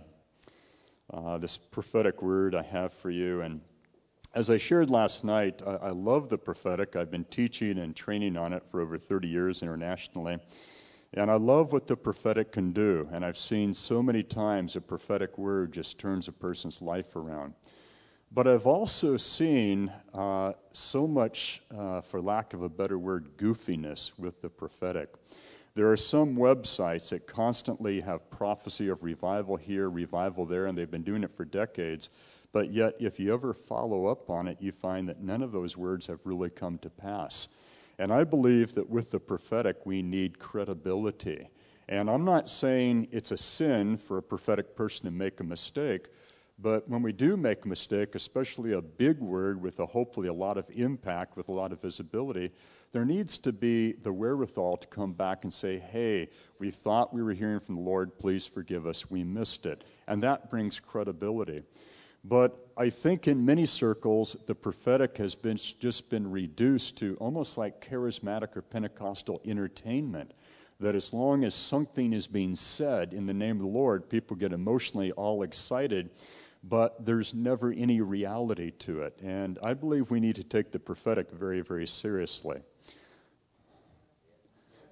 uh, 1.13 1.37
this 1.37 1.57
prophetic 1.57 2.21
word 2.21 2.55
I 2.55 2.63
have 2.63 2.93
for 2.93 3.09
you. 3.09 3.41
And 3.41 3.61
as 4.33 4.49
I 4.49 4.57
shared 4.57 4.89
last 4.89 5.23
night, 5.23 5.61
I, 5.65 5.71
I, 5.71 5.89
love 5.89 6.29
the 6.29 6.37
prophetic. 6.37 6.95
I've 6.95 7.11
been 7.11 7.25
teaching 7.25 7.79
and 7.79 7.95
training 7.95 8.37
on 8.37 8.53
it 8.53 8.63
for 8.65 8.79
over 8.79 8.97
30 8.97 9.27
years 9.27 9.61
internationally. 9.61 10.37
And 11.13 11.29
I 11.29 11.35
love 11.35 11.73
what 11.73 11.87
the 11.87 11.97
prophetic 11.97 12.53
can 12.53 12.71
do. 12.71 13.09
And 13.11 13.25
I've 13.25 13.37
seen 13.37 13.73
so 13.73 14.01
many 14.01 14.23
times 14.23 14.77
a 14.77 14.81
prophetic 14.81 15.37
word 15.37 15.73
just 15.73 15.99
turns 15.99 16.29
a 16.29 16.31
person's 16.31 16.81
life 16.81 17.17
around. 17.17 17.53
But 18.31 18.47
I've 18.47 18.65
also 18.65 19.17
seen 19.17 19.91
uh, 20.13 20.53
so 20.71 21.05
much, 21.05 21.61
uh, 21.77 21.99
for 21.99 22.21
lack 22.21 22.53
of 22.53 22.61
a 22.61 22.69
better 22.69 22.97
word, 22.97 23.35
goofiness 23.35 24.17
with 24.17 24.41
the 24.41 24.49
prophetic. 24.49 25.09
There 25.75 25.91
are 25.91 25.97
some 25.97 26.37
websites 26.37 27.09
that 27.09 27.27
constantly 27.27 27.99
have 27.99 28.29
prophecy 28.29 28.87
of 28.87 29.03
revival 29.03 29.57
here, 29.57 29.89
revival 29.89 30.45
there, 30.45 30.67
and 30.67 30.77
they've 30.77 30.89
been 30.89 31.03
doing 31.03 31.23
it 31.23 31.35
for 31.35 31.43
decades. 31.43 32.09
But 32.53 32.71
yet, 32.71 32.95
if 32.99 33.19
you 33.19 33.33
ever 33.33 33.53
follow 33.53 34.07
up 34.07 34.29
on 34.29 34.47
it, 34.47 34.57
you 34.59 34.71
find 34.71 35.07
that 35.09 35.21
none 35.21 35.41
of 35.41 35.51
those 35.51 35.77
words 35.77 36.07
have 36.07 36.25
really 36.25 36.49
come 36.49 36.77
to 36.79 36.89
pass. 36.89 37.55
And 37.97 38.11
I 38.11 38.23
believe 38.23 38.73
that 38.73 38.89
with 38.89 39.11
the 39.11 39.19
prophetic, 39.19 39.85
we 39.85 40.01
need 40.01 40.39
credibility. 40.39 41.47
And 41.87 42.09
I'm 42.09 42.25
not 42.25 42.49
saying 42.49 43.07
it's 43.11 43.31
a 43.31 43.37
sin 43.37 43.97
for 43.97 44.17
a 44.17 44.23
prophetic 44.23 44.75
person 44.75 45.05
to 45.05 45.11
make 45.11 45.39
a 45.39 45.43
mistake, 45.43 46.07
but 46.59 46.87
when 46.87 47.01
we 47.01 47.11
do 47.11 47.37
make 47.37 47.65
a 47.65 47.67
mistake, 47.67 48.15
especially 48.15 48.73
a 48.73 48.81
big 48.81 49.19
word 49.19 49.61
with 49.61 49.79
a, 49.79 49.85
hopefully 49.85 50.27
a 50.27 50.33
lot 50.33 50.57
of 50.57 50.69
impact, 50.69 51.35
with 51.35 51.49
a 51.49 51.51
lot 51.51 51.71
of 51.71 51.81
visibility, 51.81 52.51
there 52.91 53.05
needs 53.05 53.37
to 53.39 53.51
be 53.51 53.93
the 53.93 54.11
wherewithal 54.11 54.77
to 54.77 54.87
come 54.87 55.13
back 55.13 55.43
and 55.43 55.53
say, 55.53 55.79
hey, 55.79 56.29
we 56.59 56.69
thought 56.69 57.13
we 57.13 57.23
were 57.23 57.33
hearing 57.33 57.59
from 57.59 57.75
the 57.75 57.81
Lord, 57.81 58.17
please 58.19 58.45
forgive 58.45 58.85
us, 58.85 59.09
we 59.09 59.23
missed 59.23 59.65
it. 59.65 59.83
And 60.07 60.21
that 60.23 60.49
brings 60.49 60.79
credibility. 60.79 61.63
But 62.23 62.55
I 62.77 62.89
think 62.89 63.27
in 63.27 63.45
many 63.45 63.65
circles, 63.65 64.43
the 64.47 64.55
prophetic 64.55 65.17
has 65.17 65.33
been, 65.33 65.57
just 65.57 66.09
been 66.09 66.29
reduced 66.29 66.97
to 66.99 67.15
almost 67.19 67.57
like 67.57 67.81
charismatic 67.81 68.55
or 68.55 68.61
Pentecostal 68.61 69.41
entertainment. 69.45 70.33
That 70.79 70.95
as 70.95 71.13
long 71.13 71.43
as 71.43 71.53
something 71.53 72.13
is 72.13 72.25
being 72.27 72.55
said 72.55 73.13
in 73.13 73.27
the 73.27 73.33
name 73.33 73.57
of 73.57 73.61
the 73.61 73.67
Lord, 73.67 74.09
people 74.09 74.35
get 74.35 74.51
emotionally 74.51 75.11
all 75.11 75.43
excited, 75.43 76.09
but 76.63 77.05
there's 77.05 77.33
never 77.33 77.71
any 77.71 78.01
reality 78.01 78.71
to 78.79 79.01
it. 79.03 79.19
And 79.21 79.59
I 79.61 79.75
believe 79.75 80.09
we 80.09 80.19
need 80.19 80.35
to 80.37 80.43
take 80.43 80.71
the 80.71 80.79
prophetic 80.79 81.31
very, 81.31 81.61
very 81.61 81.85
seriously. 81.85 82.61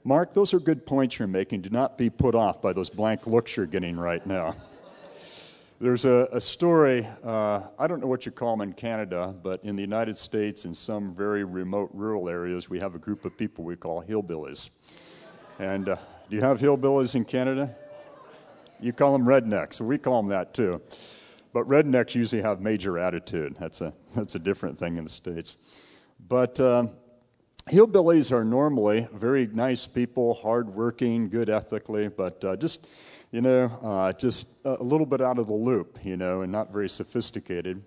Mark, 0.04 0.34
those 0.34 0.54
are 0.54 0.60
good 0.60 0.86
points 0.86 1.20
you're 1.20 1.28
making. 1.28 1.62
Do 1.62 1.70
not 1.70 1.98
be 1.98 2.10
put 2.10 2.34
off 2.36 2.62
by 2.62 2.74
those 2.74 2.90
blank 2.90 3.28
looks 3.28 3.58
you're 3.58 3.66
getting 3.66 3.98
right 3.98 4.26
now. 4.26 4.56
There's 5.82 6.04
a, 6.04 6.28
a 6.34 6.42
story, 6.42 7.08
uh, 7.24 7.62
I 7.80 7.88
don't 7.88 8.02
know 8.02 8.08
what 8.08 8.26
you 8.26 8.34
call 8.34 8.58
them 8.58 8.68
in 8.68 8.74
Canada, 8.74 9.34
but 9.42 9.64
in 9.64 9.78
the 9.78 9.82
United 9.82 10.18
States, 10.18 10.66
in 10.66 10.74
some 10.74 11.16
very 11.16 11.46
remote 11.46 11.90
rural 11.94 12.28
areas, 12.28 12.70
we 12.70 12.80
have 12.80 12.96
a 12.96 12.98
group 12.98 13.24
of 13.24 13.38
people 13.38 13.64
we 13.64 13.78
call 13.78 14.04
hillbillies. 14.04 14.72
And 15.58 15.88
uh, 15.88 15.96
do 16.30 16.36
you 16.36 16.42
have 16.42 16.60
hillbillies 16.60 17.16
in 17.16 17.24
Canada? 17.24 17.74
You 18.82 18.92
call 18.92 19.14
them 19.14 19.24
rednecks. 19.24 19.80
We 19.80 19.98
call 19.98 20.22
them 20.22 20.30
that 20.32 20.54
too. 20.54 20.82
But 21.54 21.66
rednecks 21.66 22.14
usually 22.14 22.42
have 22.42 22.60
major 22.60 23.00
attitude. 23.00 23.56
That's 23.58 23.80
a, 23.80 23.94
that's 24.14 24.36
a 24.36 24.40
different 24.40 24.78
thing 24.78 24.98
in 24.98 25.06
the 25.06 25.10
States. 25.10 25.80
But. 26.28 26.60
Um, 26.60 26.90
hillbillies 27.70 28.32
are 28.32 28.44
normally 28.44 29.08
very 29.14 29.46
nice 29.46 29.86
people, 29.86 30.34
hardworking, 30.34 31.30
good 31.30 31.52
ethically, 31.52 32.08
but 32.08 32.44
uh, 32.44 32.56
just, 32.56 32.88
you 33.32 33.42
know, 33.42 33.66
uh, 33.84 34.12
just 34.14 34.58
a 34.66 34.84
little 34.84 35.06
bit 35.06 35.22
out 35.22 35.38
of 35.38 35.48
the 35.48 35.54
loop, 35.54 36.00
you 36.04 36.18
know, 36.18 36.42
and 36.42 36.52
not 36.52 36.72
very 36.72 36.90
sophisticated. 36.90 37.84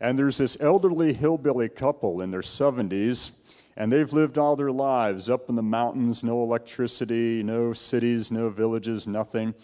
And 0.00 0.18
there's 0.18 0.38
this 0.38 0.56
elderly 0.60 1.12
hillbilly 1.12 1.68
couple 1.68 2.20
in 2.20 2.30
their 2.30 2.42
70s, 2.42 3.40
and 3.76 3.90
they've 3.90 4.12
lived 4.12 4.38
all 4.38 4.54
their 4.54 4.70
lives 4.70 5.28
up 5.28 5.48
in 5.48 5.56
the 5.56 5.62
mountains, 5.62 6.22
no 6.22 6.42
electricity, 6.42 7.42
no 7.42 7.72
cities, 7.72 8.30
no 8.30 8.50
villages, 8.50 9.06
nothing. 9.06 9.54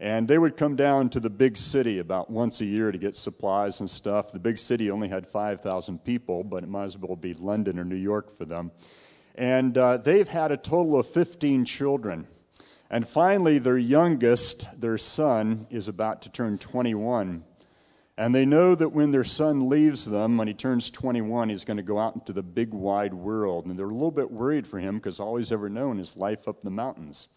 And 0.00 0.28
they 0.28 0.36
would 0.36 0.56
come 0.56 0.76
down 0.76 1.08
to 1.10 1.20
the 1.20 1.30
big 1.30 1.56
city 1.56 2.00
about 2.00 2.28
once 2.28 2.60
a 2.60 2.66
year 2.66 2.92
to 2.92 2.98
get 2.98 3.16
supplies 3.16 3.80
and 3.80 3.88
stuff. 3.88 4.32
The 4.32 4.38
big 4.38 4.58
city 4.58 4.90
only 4.90 5.08
had 5.08 5.26
5,000 5.26 6.04
people, 6.04 6.44
but 6.44 6.62
it 6.62 6.68
might 6.68 6.84
as 6.84 6.98
well 6.98 7.16
be 7.16 7.32
London 7.32 7.78
or 7.78 7.84
New 7.84 7.94
York 7.94 8.36
for 8.36 8.44
them. 8.44 8.70
And 9.36 9.78
uh, 9.78 9.96
they've 9.96 10.28
had 10.28 10.52
a 10.52 10.56
total 10.56 10.98
of 10.98 11.06
15 11.06 11.64
children. 11.64 12.26
And 12.90 13.08
finally, 13.08 13.58
their 13.58 13.78
youngest, 13.78 14.80
their 14.80 14.98
son, 14.98 15.66
is 15.70 15.88
about 15.88 16.22
to 16.22 16.30
turn 16.30 16.58
21. 16.58 17.42
And 18.16 18.34
they 18.34 18.46
know 18.46 18.74
that 18.76 18.90
when 18.90 19.10
their 19.10 19.24
son 19.24 19.68
leaves 19.68 20.04
them, 20.04 20.36
when 20.36 20.46
he 20.46 20.54
turns 20.54 20.90
21, 20.90 21.48
he's 21.48 21.64
going 21.64 21.78
to 21.78 21.82
go 21.82 21.98
out 21.98 22.14
into 22.14 22.32
the 22.32 22.42
big 22.42 22.72
wide 22.72 23.12
world. 23.12 23.66
And 23.66 23.76
they're 23.76 23.90
a 23.90 23.92
little 23.92 24.12
bit 24.12 24.30
worried 24.30 24.66
for 24.66 24.78
him 24.78 24.96
because 24.96 25.18
all 25.18 25.36
he's 25.36 25.50
ever 25.50 25.68
known 25.68 25.98
is 25.98 26.16
life 26.16 26.46
up 26.46 26.56
in 26.56 26.64
the 26.64 26.70
mountains. 26.70 27.28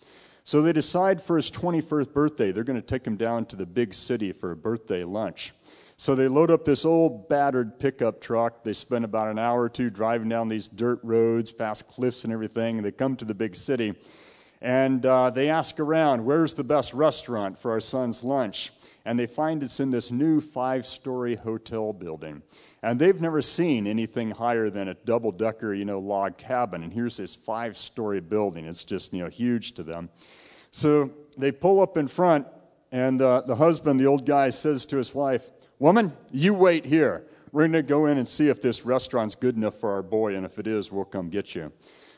So 0.44 0.62
they 0.62 0.74
decide 0.74 1.22
for 1.22 1.36
his 1.36 1.50
21st 1.50 2.14
birthday, 2.14 2.52
they're 2.52 2.64
going 2.64 2.80
to 2.80 2.86
take 2.86 3.06
him 3.06 3.18
down 3.18 3.46
to 3.48 3.56
the 3.56 3.66
big 3.66 3.94
city 3.94 4.32
for 4.32 4.52
a 4.52 4.56
birthday 4.56 5.04
lunch. 5.04 5.54
So 5.98 6.14
they 6.14 6.28
load 6.28 6.52
up 6.52 6.64
this 6.64 6.86
old 6.86 7.28
battered 7.28 7.80
pickup 7.80 8.22
truck. 8.22 8.64
They 8.64 8.74
spend 8.74 9.04
about 9.04 9.30
an 9.30 9.40
hour 9.40 9.64
or 9.64 9.70
two 9.70 9.90
driving 9.90 10.30
down 10.30 10.48
these 10.48 10.68
dirt 10.68 11.00
roads, 11.02 11.52
past 11.52 11.88
cliffs 11.88 12.24
and 12.24 12.32
everything, 12.32 12.78
and 12.78 12.86
they 12.86 12.92
come 12.92 13.16
to 13.16 13.26
the 13.26 13.34
big 13.34 13.56
city. 13.56 13.96
And 14.62 15.06
uh, 15.06 15.30
they 15.30 15.50
ask 15.50 15.80
around, 15.80 16.26
where's 16.26 16.54
the 16.54 16.64
best 16.64 16.94
restaurant 16.94 17.58
for 17.58 17.72
our 17.72 17.80
son's 17.80 18.24
lunch? 18.24 18.72
And 19.06 19.18
they 19.18 19.26
find 19.26 19.64
it's 19.64 19.80
in 19.80 19.92
this 19.92 20.12
new 20.12 20.42
five 20.42 20.86
story 20.86 21.36
hotel 21.36 21.94
building. 21.94 22.42
And 22.84 23.00
they've 23.00 23.20
never 23.20 23.42
seen 23.42 23.88
anything 23.88 24.32
higher 24.32 24.70
than 24.70 24.90
a 24.90 24.94
double 24.94 25.32
decker, 25.32 25.74
you 25.74 25.86
know, 25.86 26.00
log 26.00 26.38
cabin. 26.38 26.84
And 26.84 26.94
here's 26.94 27.18
this 27.18 27.36
five 27.36 27.78
story 27.78 28.20
building. 28.20 28.66
It's 28.66 28.84
just, 28.84 29.14
you 29.14 29.24
know, 29.24 29.30
huge 29.30 29.74
to 29.74 29.84
them. 29.84 30.10
So 30.72 31.12
they 31.38 31.52
pull 31.52 31.80
up 31.80 31.98
in 31.98 32.08
front, 32.08 32.48
and 32.92 33.22
uh, 33.22 33.42
the 33.42 33.56
husband, 33.56 34.00
the 34.00 34.06
old 34.06 34.26
guy, 34.26 34.50
says 34.50 34.86
to 34.88 34.98
his 34.98 35.14
wife, 35.14 35.50
Woman, 35.80 36.12
you 36.32 36.54
wait 36.54 36.86
here. 36.86 37.28
We're 37.52 37.64
going 37.64 37.74
to 37.74 37.84
go 37.84 38.08
in 38.08 38.18
and 38.18 38.28
see 38.28 38.50
if 38.50 38.62
this 38.62 38.86
restaurant's 38.86 39.36
good 39.36 39.56
enough 39.56 39.76
for 39.76 39.92
our 39.92 40.04
boy, 40.04 40.36
and 40.36 40.46
if 40.46 40.60
it 40.60 40.68
is, 40.68 40.92
we'll 40.92 41.06
come 41.06 41.30
get 41.30 41.56
you. 41.56 41.72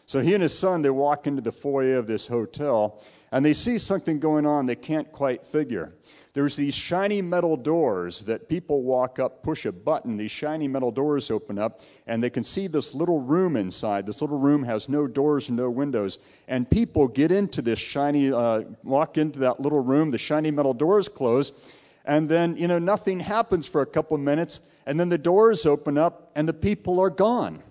So 0.09 0.21
he 0.21 0.33
and 0.33 0.41
his 0.41 0.57
son, 0.57 0.81
they 0.81 0.89
walk 0.89 1.27
into 1.27 1.43
the 1.43 1.51
foyer 1.51 1.95
of 1.99 2.07
this 2.07 2.25
hotel, 2.25 2.99
and 3.31 3.45
they 3.45 3.53
see 3.53 3.77
something 3.77 4.17
going 4.17 4.43
on 4.43 4.65
they 4.65 4.75
can't 4.75 5.11
quite 5.11 5.45
figure. 5.45 5.93
There's 6.33 6.55
these 6.55 6.73
shiny 6.73 7.21
metal 7.21 7.55
doors 7.55 8.21
that 8.21 8.49
people 8.49 8.81
walk 8.81 9.19
up, 9.19 9.43
push 9.43 9.67
a 9.67 9.71
button, 9.71 10.17
these 10.17 10.31
shiny 10.31 10.67
metal 10.67 10.89
doors 10.89 11.29
open 11.29 11.59
up, 11.59 11.81
and 12.07 12.23
they 12.23 12.31
can 12.31 12.43
see 12.43 12.65
this 12.65 12.95
little 12.95 13.19
room 13.19 13.55
inside. 13.55 14.07
This 14.07 14.23
little 14.23 14.39
room 14.39 14.63
has 14.63 14.89
no 14.89 15.05
doors 15.05 15.49
and 15.49 15.57
no 15.59 15.69
windows. 15.69 16.17
And 16.47 16.67
people 16.67 17.07
get 17.07 17.31
into 17.31 17.61
this 17.61 17.77
shiny, 17.77 18.33
uh, 18.33 18.63
walk 18.81 19.19
into 19.19 19.37
that 19.37 19.59
little 19.59 19.81
room, 19.81 20.09
the 20.09 20.17
shiny 20.17 20.49
metal 20.49 20.73
doors 20.73 21.07
close, 21.07 21.71
and 22.05 22.27
then, 22.27 22.57
you 22.57 22.67
know, 22.67 22.79
nothing 22.79 23.19
happens 23.19 23.67
for 23.67 23.83
a 23.83 23.85
couple 23.85 24.17
minutes, 24.17 24.61
and 24.87 24.99
then 24.99 25.09
the 25.09 25.19
doors 25.19 25.67
open 25.67 25.99
up 25.99 26.31
and 26.33 26.49
the 26.49 26.53
people 26.53 26.99
are 26.99 27.11
gone. 27.11 27.61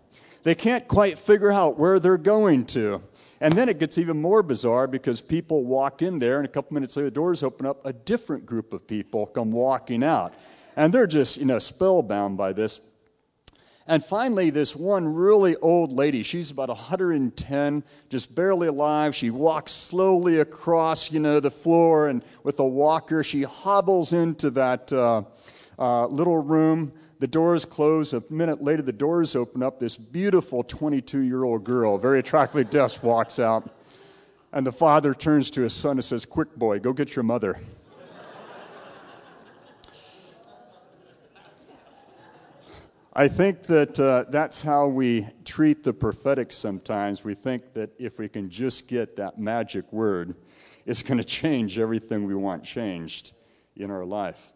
They 0.42 0.55
can't 0.55 0.87
quite 0.88 1.18
figure 1.18 1.51
out 1.51 1.79
where 1.79 1.98
they're 1.98 2.16
going 2.16 2.66
to. 2.66 3.03
And 3.40 3.55
then 3.55 3.68
it 3.68 3.79
gets 3.79 3.98
even 3.98 4.20
more 4.20 4.42
bizarre 4.42 4.87
because 4.87 5.20
people 5.20 5.64
walk 5.64 6.03
in 6.03 6.18
there, 6.18 6.38
and 6.38 6.44
a 6.44 6.48
couple 6.48 6.74
minutes 6.74 6.96
later, 6.96 7.07
the 7.07 7.12
doors 7.12 7.42
open 7.42 7.66
up, 7.66 7.87
a 7.87 7.92
different 7.92 8.46
group 8.46 8.72
of 8.72 8.87
people 8.87 9.27
come 9.27 9.53
walking 9.53 10.03
out. 10.03 10.35
And 10.77 10.92
they're 10.92 11.07
just, 11.07 11.37
you 11.37 11.44
know, 11.44 11.59
spellbound 11.59 12.37
by 12.37 12.53
this. 12.53 12.81
And 13.88 14.05
finally, 14.05 14.51
this 14.51 14.77
one 14.77 15.14
really 15.14 15.57
old 15.57 15.94
lady, 15.94 16.22
she's 16.22 16.51
about 16.51 16.68
110, 16.68 17.83
just 18.11 18.35
barely 18.35 18.68
alive. 18.68 19.14
She 19.14 19.31
walks 19.31 19.72
slowly 19.72 20.40
across, 20.40 21.11
you 21.11 21.20
know, 21.20 21.40
the 21.40 21.51
floor 21.51 22.09
and 22.09 22.22
with 22.42 22.61
a 22.61 22.66
walker, 22.66 23.22
she 23.22 23.44
hobbles 23.44 24.12
into 24.12 24.51
that 24.51 24.92
uh, 24.92 25.22
uh, 25.79 26.07
little 26.09 26.37
room. 26.37 26.92
The 27.20 27.26
doors 27.26 27.64
close. 27.64 28.12
A 28.12 28.22
minute 28.31 28.62
later, 28.62 28.83
the 28.83 28.92
doors 28.92 29.35
open 29.35 29.62
up. 29.62 29.81
This 29.81 29.96
beautiful 29.96 30.62
22 30.62 31.20
year 31.20 31.44
old 31.44 31.64
girl, 31.64 31.98
very 31.98 32.20
attractively 32.20 32.64
dressed, 32.64 33.02
walks 33.02 33.38
out. 33.38 33.68
And 34.52 34.66
the 34.66 34.72
father 34.72 35.12
turns 35.12 35.50
to 35.52 35.62
his 35.62 35.72
son 35.72 35.96
and 35.96 36.04
says, 36.04 36.24
Quick, 36.24 36.54
boy, 36.54 36.78
go 36.78 36.92
get 36.92 37.16
your 37.16 37.24
mother. 37.24 37.59
I 43.12 43.26
think 43.26 43.64
that 43.64 43.98
uh, 43.98 44.26
that's 44.28 44.62
how 44.62 44.87
we 44.87 45.26
treat 45.44 45.83
the 45.83 45.92
prophetic 45.92 46.52
sometimes. 46.52 47.24
We 47.24 47.35
think 47.35 47.72
that 47.72 47.90
if 47.98 48.20
we 48.20 48.28
can 48.28 48.48
just 48.48 48.88
get 48.88 49.16
that 49.16 49.40
magic 49.40 49.92
word, 49.92 50.37
it's 50.87 51.02
going 51.02 51.18
to 51.18 51.24
change 51.24 51.81
everything 51.81 52.26
we 52.26 52.37
want 52.37 52.62
changed 52.62 53.33
in 53.74 53.90
our 53.90 54.04
life. 54.04 54.52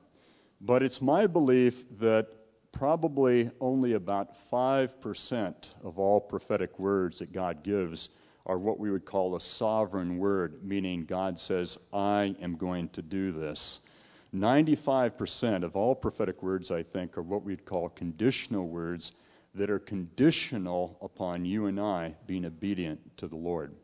But 0.61 0.85
it's 0.85 1.03
my 1.03 1.27
belief 1.27 1.83
that 1.99 2.29
probably 2.73 3.51
only 3.61 3.93
about 3.93 4.35
5% 4.51 5.71
of 5.85 5.99
all 5.99 6.21
prophetic 6.21 6.79
words 6.79 7.19
that 7.21 7.33
God 7.33 7.63
gives 7.63 8.19
are 8.47 8.59
what 8.59 8.81
we 8.81 8.91
would 8.91 9.05
call 9.05 9.37
a 9.37 9.41
sovereign 9.41 10.19
word, 10.19 10.65
meaning 10.65 11.05
God 11.05 11.39
says, 11.39 11.79
I 11.93 12.35
am 12.41 12.57
going 12.57 12.89
to 12.91 13.03
do 13.03 13.31
this. 13.31 13.87
95% 14.35 15.63
of 15.63 15.77
all 15.77 15.95
prophetic 15.95 16.43
words, 16.43 16.71
I 16.71 16.83
think, 16.83 17.17
are 17.17 17.23
what 17.23 17.45
we'd 17.45 17.65
call 17.65 17.91
conditional 17.91 18.67
words 18.67 19.13
that 19.55 19.71
are 19.71 19.79
conditional 19.79 20.97
upon 21.03 21.45
you 21.45 21.67
and 21.67 21.79
I 21.79 22.17
being 22.27 22.47
obedient 22.47 23.17
to 23.19 23.29
the 23.29 23.37
Lord. 23.37 23.75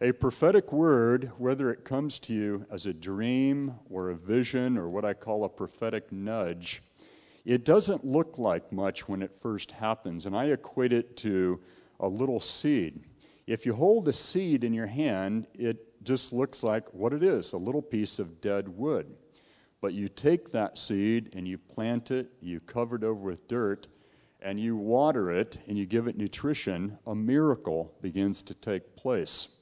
A 0.00 0.12
prophetic 0.12 0.72
word, 0.72 1.30
whether 1.38 1.70
it 1.70 1.84
comes 1.84 2.18
to 2.20 2.34
you 2.34 2.66
as 2.70 2.86
a 2.86 2.94
dream 2.94 3.74
or 3.90 4.10
a 4.10 4.16
vision 4.16 4.76
or 4.76 4.88
what 4.88 5.04
I 5.04 5.14
call 5.14 5.44
a 5.44 5.48
prophetic 5.48 6.12
nudge, 6.12 6.82
it 7.44 7.64
doesn't 7.64 8.04
look 8.04 8.38
like 8.38 8.72
much 8.72 9.08
when 9.08 9.22
it 9.22 9.34
first 9.34 9.72
happens. 9.72 10.26
And 10.26 10.36
I 10.36 10.46
equate 10.46 10.92
it 10.92 11.16
to 11.18 11.60
a 12.00 12.08
little 12.08 12.40
seed. 12.40 13.00
If 13.46 13.64
you 13.64 13.72
hold 13.72 14.08
a 14.08 14.12
seed 14.12 14.64
in 14.64 14.74
your 14.74 14.86
hand, 14.86 15.46
it 15.54 16.04
just 16.04 16.32
looks 16.32 16.62
like 16.62 16.92
what 16.92 17.12
it 17.12 17.22
is 17.22 17.52
a 17.52 17.56
little 17.56 17.82
piece 17.82 18.18
of 18.18 18.40
dead 18.40 18.68
wood. 18.68 19.14
But 19.80 19.94
you 19.94 20.08
take 20.08 20.50
that 20.50 20.76
seed 20.76 21.34
and 21.34 21.46
you 21.46 21.58
plant 21.58 22.10
it, 22.10 22.30
you 22.40 22.60
cover 22.60 22.96
it 22.96 23.04
over 23.04 23.20
with 23.20 23.46
dirt, 23.48 23.86
and 24.40 24.58
you 24.58 24.76
water 24.76 25.30
it 25.30 25.58
and 25.68 25.76
you 25.76 25.86
give 25.86 26.06
it 26.06 26.16
nutrition, 26.16 26.98
a 27.06 27.14
miracle 27.14 27.94
begins 28.02 28.42
to 28.42 28.54
take 28.54 28.96
place. 28.96 29.56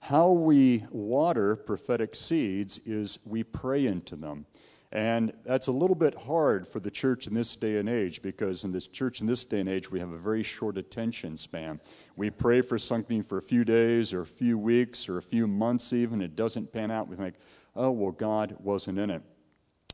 How 0.00 0.30
we 0.30 0.86
water 0.90 1.56
prophetic 1.56 2.14
seeds 2.14 2.78
is 2.86 3.18
we 3.26 3.42
pray 3.42 3.86
into 3.86 4.16
them. 4.16 4.46
And 4.92 5.32
that's 5.44 5.68
a 5.68 5.72
little 5.72 5.94
bit 5.94 6.16
hard 6.16 6.66
for 6.66 6.80
the 6.80 6.90
church 6.90 7.28
in 7.28 7.34
this 7.34 7.54
day 7.54 7.76
and 7.76 7.88
age 7.88 8.22
because 8.22 8.64
in 8.64 8.72
this 8.72 8.88
church 8.88 9.20
in 9.20 9.26
this 9.26 9.44
day 9.44 9.60
and 9.60 9.68
age, 9.68 9.88
we 9.88 10.00
have 10.00 10.10
a 10.10 10.18
very 10.18 10.42
short 10.42 10.76
attention 10.78 11.36
span. 11.36 11.80
We 12.16 12.30
pray 12.30 12.60
for 12.60 12.76
something 12.76 13.22
for 13.22 13.38
a 13.38 13.42
few 13.42 13.64
days 13.64 14.12
or 14.12 14.22
a 14.22 14.26
few 14.26 14.58
weeks 14.58 15.08
or 15.08 15.18
a 15.18 15.22
few 15.22 15.46
months, 15.46 15.92
even. 15.92 16.20
It 16.20 16.34
doesn't 16.34 16.72
pan 16.72 16.90
out. 16.90 17.06
We 17.06 17.14
think, 17.14 17.36
oh, 17.76 17.92
well, 17.92 18.10
God 18.10 18.56
wasn't 18.58 18.98
in 18.98 19.10
it. 19.10 19.22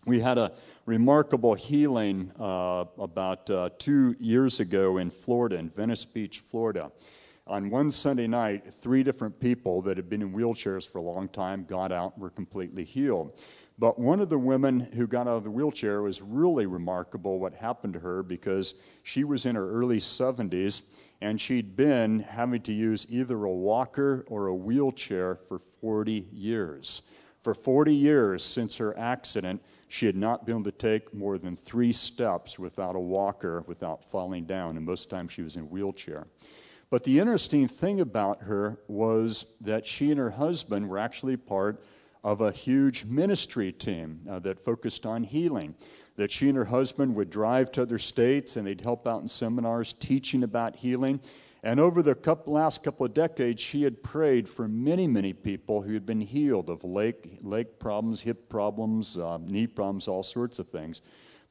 We 0.06 0.20
had 0.20 0.38
a 0.38 0.52
remarkable 0.86 1.52
healing 1.52 2.32
uh, 2.40 2.84
about 2.96 3.50
uh, 3.50 3.70
two 3.78 4.16
years 4.18 4.60
ago 4.60 4.96
in 4.96 5.10
Florida, 5.10 5.56
in 5.56 5.68
Venice 5.68 6.04
Beach, 6.06 6.38
Florida. 6.38 6.90
On 7.48 7.70
one 7.70 7.90
Sunday 7.90 8.26
night, 8.26 8.72
three 8.72 9.02
different 9.02 9.38
people 9.38 9.82
that 9.82 9.96
had 9.96 10.08
been 10.08 10.22
in 10.22 10.32
wheelchairs 10.32 10.88
for 10.88 10.98
a 10.98 11.02
long 11.02 11.28
time 11.28 11.64
got 11.64 11.92
out 11.92 12.14
and 12.14 12.22
were 12.22 12.30
completely 12.30 12.82
healed. 12.82 13.40
But 13.78 13.98
one 13.98 14.20
of 14.20 14.30
the 14.30 14.38
women 14.38 14.80
who 14.80 15.06
got 15.06 15.28
out 15.28 15.36
of 15.36 15.44
the 15.44 15.50
wheelchair 15.50 16.00
was 16.00 16.22
really 16.22 16.64
remarkable 16.64 17.38
what 17.38 17.52
happened 17.52 17.92
to 17.94 18.00
her 18.00 18.22
because 18.22 18.82
she 19.02 19.22
was 19.22 19.44
in 19.44 19.54
her 19.54 19.70
early 19.70 19.98
70s 19.98 20.82
and 21.20 21.40
she'd 21.40 21.76
been 21.76 22.20
having 22.20 22.62
to 22.62 22.72
use 22.72 23.06
either 23.10 23.44
a 23.44 23.52
walker 23.52 24.24
or 24.28 24.46
a 24.46 24.54
wheelchair 24.54 25.36
for 25.48 25.58
40 25.58 26.26
years. 26.32 27.02
For 27.42 27.54
40 27.54 27.94
years 27.94 28.42
since 28.42 28.76
her 28.78 28.98
accident, 28.98 29.62
she 29.88 30.06
had 30.06 30.16
not 30.16 30.46
been 30.46 30.56
able 30.56 30.64
to 30.64 30.72
take 30.72 31.14
more 31.14 31.38
than 31.38 31.54
three 31.54 31.92
steps 31.92 32.58
without 32.58 32.96
a 32.96 33.00
walker, 33.00 33.62
without 33.66 34.04
falling 34.04 34.46
down, 34.46 34.76
and 34.76 34.84
most 34.84 35.10
times 35.10 35.32
she 35.32 35.42
was 35.42 35.56
in 35.56 35.62
a 35.62 35.66
wheelchair. 35.66 36.26
But 36.90 37.04
the 37.04 37.18
interesting 37.18 37.68
thing 37.68 38.00
about 38.00 38.42
her 38.42 38.78
was 38.88 39.56
that 39.60 39.84
she 39.84 40.10
and 40.10 40.18
her 40.18 40.30
husband 40.30 40.88
were 40.88 40.98
actually 40.98 41.36
part 41.36 41.84
of 42.26 42.40
a 42.40 42.50
huge 42.50 43.04
ministry 43.04 43.70
team 43.70 44.20
uh, 44.28 44.40
that 44.40 44.58
focused 44.58 45.06
on 45.06 45.22
healing. 45.22 45.72
That 46.16 46.32
she 46.32 46.48
and 46.48 46.58
her 46.58 46.64
husband 46.64 47.14
would 47.14 47.30
drive 47.30 47.70
to 47.72 47.82
other 47.82 48.00
states 48.00 48.56
and 48.56 48.66
they'd 48.66 48.80
help 48.80 49.06
out 49.06 49.22
in 49.22 49.28
seminars 49.28 49.92
teaching 49.92 50.42
about 50.42 50.74
healing. 50.74 51.20
And 51.62 51.78
over 51.78 52.02
the 52.02 52.16
couple, 52.16 52.54
last 52.54 52.82
couple 52.82 53.06
of 53.06 53.14
decades, 53.14 53.62
she 53.62 53.84
had 53.84 54.02
prayed 54.02 54.48
for 54.48 54.66
many, 54.66 55.06
many 55.06 55.32
people 55.34 55.80
who 55.80 55.94
had 55.94 56.04
been 56.04 56.20
healed 56.20 56.68
of 56.68 56.82
leg, 56.82 57.38
leg 57.42 57.78
problems, 57.78 58.22
hip 58.22 58.48
problems, 58.48 59.16
uh, 59.16 59.38
knee 59.38 59.68
problems, 59.68 60.08
all 60.08 60.24
sorts 60.24 60.58
of 60.58 60.66
things. 60.66 61.02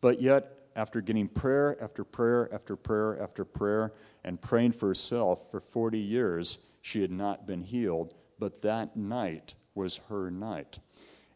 But 0.02 0.22
yet, 0.22 0.52
after 0.76 1.00
getting 1.00 1.30
prayer 1.30 1.82
after 1.82 2.04
prayer 2.04 2.54
after 2.54 2.76
prayer 2.76 3.22
after 3.24 3.46
prayer 3.46 3.94
and 4.26 4.42
praying 4.42 4.74
for 4.74 4.88
herself 4.88 5.50
for 5.50 5.62
40 5.62 5.98
years, 5.98 6.66
she 6.82 7.00
had 7.00 7.12
not 7.12 7.48
been 7.48 7.62
healed. 7.62 8.14
But 8.40 8.62
that 8.64 8.98
night 8.98 9.54
was 9.76 9.98
her 10.10 10.32
night. 10.32 10.80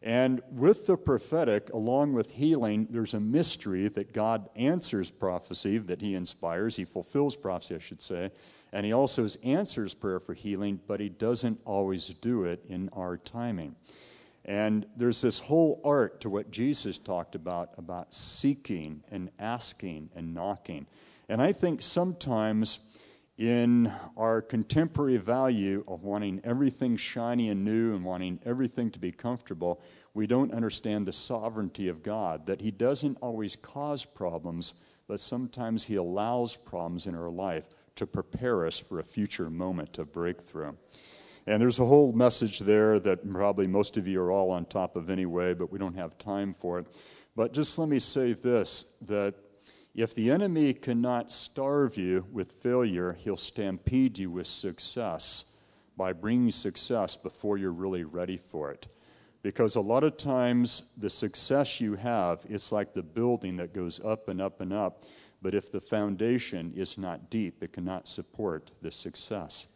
And 0.02 0.40
with 0.50 0.86
the 0.86 0.96
prophetic, 0.96 1.70
along 1.74 2.14
with 2.14 2.32
healing, 2.32 2.86
there's 2.88 3.12
a 3.12 3.20
mystery 3.20 3.88
that 3.88 4.14
God 4.14 4.48
answers 4.56 5.10
prophecy 5.10 5.76
that 5.76 6.00
He 6.00 6.14
inspires. 6.14 6.74
He 6.74 6.86
fulfills 6.86 7.36
prophecy, 7.36 7.74
I 7.74 7.78
should 7.80 8.00
say. 8.00 8.30
And 8.72 8.86
He 8.86 8.92
also 8.92 9.26
answers 9.44 9.92
prayer 9.92 10.18
for 10.18 10.32
healing, 10.32 10.80
but 10.86 11.00
He 11.00 11.10
doesn't 11.10 11.60
always 11.66 12.08
do 12.08 12.44
it 12.44 12.64
in 12.68 12.88
our 12.94 13.18
timing. 13.18 13.76
And 14.46 14.86
there's 14.96 15.20
this 15.20 15.38
whole 15.38 15.82
art 15.84 16.22
to 16.22 16.30
what 16.30 16.50
Jesus 16.50 16.96
talked 16.96 17.34
about, 17.34 17.70
about 17.76 18.14
seeking 18.14 19.02
and 19.10 19.30
asking 19.38 20.08
and 20.16 20.34
knocking. 20.34 20.86
And 21.28 21.42
I 21.42 21.52
think 21.52 21.82
sometimes 21.82 22.78
in 23.40 23.90
our 24.18 24.42
contemporary 24.42 25.16
value 25.16 25.82
of 25.88 26.04
wanting 26.04 26.42
everything 26.44 26.94
shiny 26.94 27.48
and 27.48 27.64
new 27.64 27.94
and 27.94 28.04
wanting 28.04 28.38
everything 28.44 28.90
to 28.90 28.98
be 28.98 29.10
comfortable, 29.10 29.80
we 30.12 30.26
don't 30.26 30.52
understand 30.52 31.08
the 31.08 31.12
sovereignty 31.12 31.88
of 31.88 32.02
God, 32.02 32.44
that 32.44 32.60
He 32.60 32.70
doesn't 32.70 33.16
always 33.22 33.56
cause 33.56 34.04
problems, 34.04 34.82
but 35.08 35.20
sometimes 35.20 35.82
He 35.82 35.96
allows 35.96 36.54
problems 36.54 37.06
in 37.06 37.14
our 37.14 37.30
life 37.30 37.64
to 37.96 38.06
prepare 38.06 38.66
us 38.66 38.78
for 38.78 38.98
a 38.98 39.04
future 39.04 39.48
moment 39.48 39.96
of 39.96 40.12
breakthrough. 40.12 40.74
And 41.46 41.62
there's 41.62 41.78
a 41.78 41.86
whole 41.86 42.12
message 42.12 42.58
there 42.58 43.00
that 43.00 43.28
probably 43.32 43.66
most 43.66 43.96
of 43.96 44.06
you 44.06 44.20
are 44.20 44.30
all 44.30 44.50
on 44.50 44.66
top 44.66 44.96
of 44.96 45.08
anyway, 45.08 45.54
but 45.54 45.72
we 45.72 45.78
don't 45.78 45.96
have 45.96 46.18
time 46.18 46.52
for 46.52 46.78
it. 46.78 46.88
But 47.34 47.54
just 47.54 47.78
let 47.78 47.88
me 47.88 48.00
say 48.00 48.34
this 48.34 48.96
that 49.06 49.34
if 50.00 50.14
the 50.14 50.30
enemy 50.30 50.72
cannot 50.72 51.32
starve 51.32 51.96
you 51.96 52.24
with 52.32 52.52
failure, 52.52 53.12
he'll 53.12 53.36
stampede 53.36 54.18
you 54.18 54.30
with 54.30 54.46
success 54.46 55.56
by 55.96 56.12
bringing 56.12 56.50
success 56.50 57.16
before 57.16 57.58
you're 57.58 57.72
really 57.72 58.04
ready 58.04 58.38
for 58.38 58.70
it. 58.70 58.88
Because 59.42 59.76
a 59.76 59.80
lot 59.80 60.04
of 60.04 60.16
times, 60.16 60.92
the 60.98 61.10
success 61.10 61.80
you 61.80 61.94
have, 61.94 62.44
it's 62.48 62.72
like 62.72 62.94
the 62.94 63.02
building 63.02 63.56
that 63.56 63.74
goes 63.74 64.04
up 64.04 64.28
and 64.28 64.40
up 64.40 64.60
and 64.60 64.72
up. 64.72 65.04
But 65.42 65.54
if 65.54 65.70
the 65.70 65.80
foundation 65.80 66.72
is 66.74 66.96
not 66.96 67.30
deep, 67.30 67.62
it 67.62 67.72
cannot 67.72 68.08
support 68.08 68.70
the 68.82 68.90
success. 68.90 69.66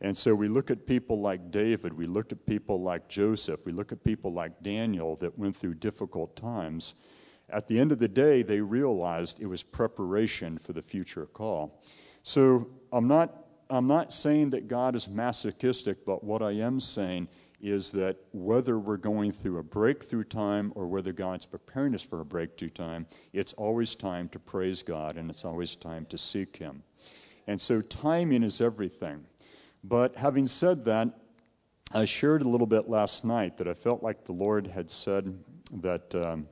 And 0.00 0.16
so 0.16 0.34
we 0.34 0.48
look 0.48 0.70
at 0.70 0.86
people 0.86 1.20
like 1.20 1.50
David, 1.50 1.92
we 1.92 2.06
look 2.06 2.30
at 2.30 2.44
people 2.46 2.82
like 2.82 3.08
Joseph, 3.08 3.64
we 3.64 3.72
look 3.72 3.92
at 3.92 4.04
people 4.04 4.32
like 4.32 4.62
Daniel 4.62 5.16
that 5.16 5.36
went 5.38 5.56
through 5.56 5.74
difficult 5.74 6.36
times. 6.36 7.02
At 7.50 7.66
the 7.66 7.78
end 7.78 7.92
of 7.92 7.98
the 7.98 8.08
day, 8.08 8.42
they 8.42 8.60
realized 8.60 9.40
it 9.40 9.46
was 9.46 9.62
preparation 9.62 10.58
for 10.58 10.72
the 10.72 10.82
future 10.82 11.26
call. 11.26 11.80
So 12.22 12.68
I'm 12.92 13.06
not, 13.06 13.46
I'm 13.70 13.86
not 13.86 14.12
saying 14.12 14.50
that 14.50 14.66
God 14.66 14.96
is 14.96 15.08
masochistic, 15.08 16.04
but 16.04 16.24
what 16.24 16.42
I 16.42 16.52
am 16.52 16.80
saying 16.80 17.28
is 17.60 17.90
that 17.92 18.16
whether 18.32 18.78
we're 18.78 18.96
going 18.96 19.32
through 19.32 19.58
a 19.58 19.62
breakthrough 19.62 20.24
time 20.24 20.72
or 20.74 20.86
whether 20.86 21.12
God's 21.12 21.46
preparing 21.46 21.94
us 21.94 22.02
for 22.02 22.20
a 22.20 22.24
breakthrough 22.24 22.70
time, 22.70 23.06
it's 23.32 23.52
always 23.54 23.94
time 23.94 24.28
to 24.30 24.38
praise 24.38 24.82
God 24.82 25.16
and 25.16 25.30
it's 25.30 25.44
always 25.44 25.74
time 25.76 26.04
to 26.06 26.18
seek 26.18 26.56
Him. 26.56 26.82
And 27.46 27.60
so 27.60 27.80
timing 27.80 28.42
is 28.42 28.60
everything. 28.60 29.24
But 29.84 30.16
having 30.16 30.46
said 30.46 30.84
that, 30.86 31.08
I 31.94 32.04
shared 32.04 32.42
a 32.42 32.48
little 32.48 32.66
bit 32.66 32.88
last 32.88 33.24
night 33.24 33.56
that 33.58 33.68
I 33.68 33.74
felt 33.74 34.02
like 34.02 34.24
the 34.24 34.32
Lord 34.32 34.66
had 34.66 34.90
said 34.90 35.38
that 35.74 36.14
um, 36.14 36.48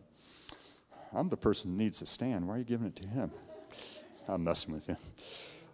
I'm 1.14 1.28
the 1.28 1.36
person 1.36 1.70
who 1.70 1.76
needs 1.76 1.98
to 2.00 2.06
stand. 2.06 2.46
Why 2.46 2.54
are 2.54 2.58
you 2.58 2.64
giving 2.64 2.86
it 2.86 2.96
to 2.96 3.06
Him? 3.06 3.30
I'm 4.28 4.44
messing 4.44 4.74
with 4.74 4.88
you. 4.88 4.96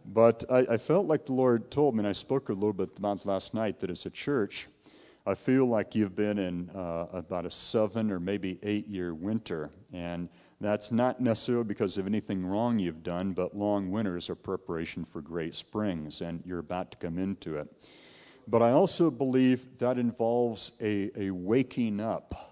But 0.07 0.44
I, 0.50 0.59
I, 0.59 0.76
felt 0.76 1.07
like 1.07 1.24
the 1.26 1.33
Lord 1.33 1.70
told 1.70 1.94
me, 1.94 2.00
and 2.00 2.09
I 2.09 2.12
spoke 2.12 2.48
a 2.48 2.53
little 2.53 2.72
bit 2.72 2.98
about 2.98 3.24
last 3.26 3.55
night, 3.55 3.81
that 3.81 3.90
as 3.90 4.07
a 4.07 4.11
church, 4.11 4.68
I 5.26 5.35
feel 5.35 5.66
like 5.66 5.94
you've 5.94 6.16
been 6.16 6.38
in 6.38 6.70
uh, 6.70 7.07
about 7.12 7.44
a 7.44 7.50
seven 7.50 8.11
or 8.11 8.18
maybe 8.18 8.59
eight 8.62 8.88
year 8.88 9.14
winter. 9.14 9.70
And 9.92 10.29
that's 10.61 10.90
not 10.90 11.20
necessarily 11.20 11.64
because 11.64 11.98
of 11.98 12.07
anything 12.07 12.44
wrong 12.44 12.79
you've 12.79 13.03
done, 13.03 13.33
but 13.33 13.57
long 13.57 13.90
winters 13.90 14.31
are 14.31 14.35
preparation 14.35 15.05
for 15.05 15.20
great 15.20 15.55
springs, 15.55 16.22
and 16.22 16.42
you're 16.44 16.59
about 16.59 16.92
to 16.92 16.98
come 16.98 17.18
into 17.18 17.57
it. 17.57 17.68
But 18.48 18.62
I 18.62 18.72
also 18.72 19.11
believe 19.11 19.66
that 19.79 19.98
involves 19.98 20.72
a, 20.81 21.11
a 21.16 21.31
waking 21.31 22.00
up, 22.00 22.49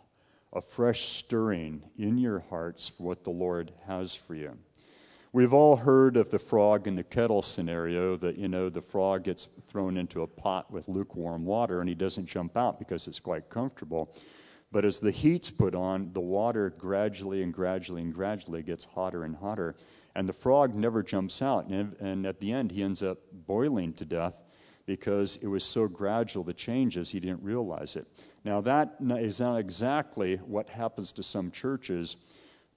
a 0.53 0.61
fresh 0.61 1.09
stirring 1.09 1.83
in 1.97 2.19
your 2.19 2.41
hearts 2.51 2.89
for 2.89 3.05
what 3.05 3.25
the 3.25 3.31
Lord 3.31 3.73
has 3.87 4.15
for 4.15 4.35
you. 4.35 4.57
We've 5.33 5.53
all 5.53 5.77
heard 5.77 6.17
of 6.17 6.31
the 6.31 6.39
frog 6.39 6.87
in 6.87 6.95
the 6.95 7.05
kettle 7.05 7.43
scenario 7.43 8.17
that, 8.17 8.39
you 8.39 8.49
know, 8.49 8.71
the 8.71 8.81
frog 8.81 9.25
gets 9.25 9.45
thrown 9.45 9.99
into 9.99 10.23
a 10.23 10.27
pot 10.27 10.71
with 10.71 10.89
lukewarm 10.89 11.45
water 11.45 11.81
and 11.81 11.89
he 11.89 11.95
doesn't 11.95 12.27
jump 12.27 12.57
out 12.57 12.79
because 12.79 13.07
it's 13.07 13.21
quite 13.21 13.51
comfortable. 13.51 14.15
But 14.73 14.87
as 14.87 15.01
the 15.01 15.11
heat's 15.11 15.51
put 15.51 15.75
on, 15.75 16.13
the 16.13 16.21
water 16.21 16.71
gradually 16.71 17.43
and 17.43 17.53
gradually 17.53 18.03
and 18.03 18.13
gradually 18.13 18.63
gets 18.63 18.87
hotter 18.87 19.25
and 19.25 19.37
hotter. 19.37 19.77
And 20.15 20.29
the 20.29 20.33
frog 20.33 20.75
never 20.75 21.03
jumps 21.03 21.43
out. 21.43 21.67
And, 21.69 22.27
at 22.27 22.41
the 22.41 22.51
end, 22.51 22.73
he 22.73 22.83
ends 22.83 23.03
up 23.03 23.19
boiling 23.47 23.93
to 23.95 24.05
death 24.05 24.45
because 24.87 25.37
it 25.43 25.47
was 25.47 25.63
so 25.63 25.87
gradual, 25.87 26.43
the 26.43 26.55
changes, 26.55 27.11
he 27.11 27.21
didn't 27.21 27.43
realize 27.43 27.97
it. 27.97 28.07
Now, 28.45 28.61
that 28.63 28.97
is 29.01 29.41
not 29.41 29.59
exactly 29.59 30.37
what 30.37 30.69
happens 30.69 31.13
to 31.13 31.23
some 31.23 31.51
churches 31.51 32.17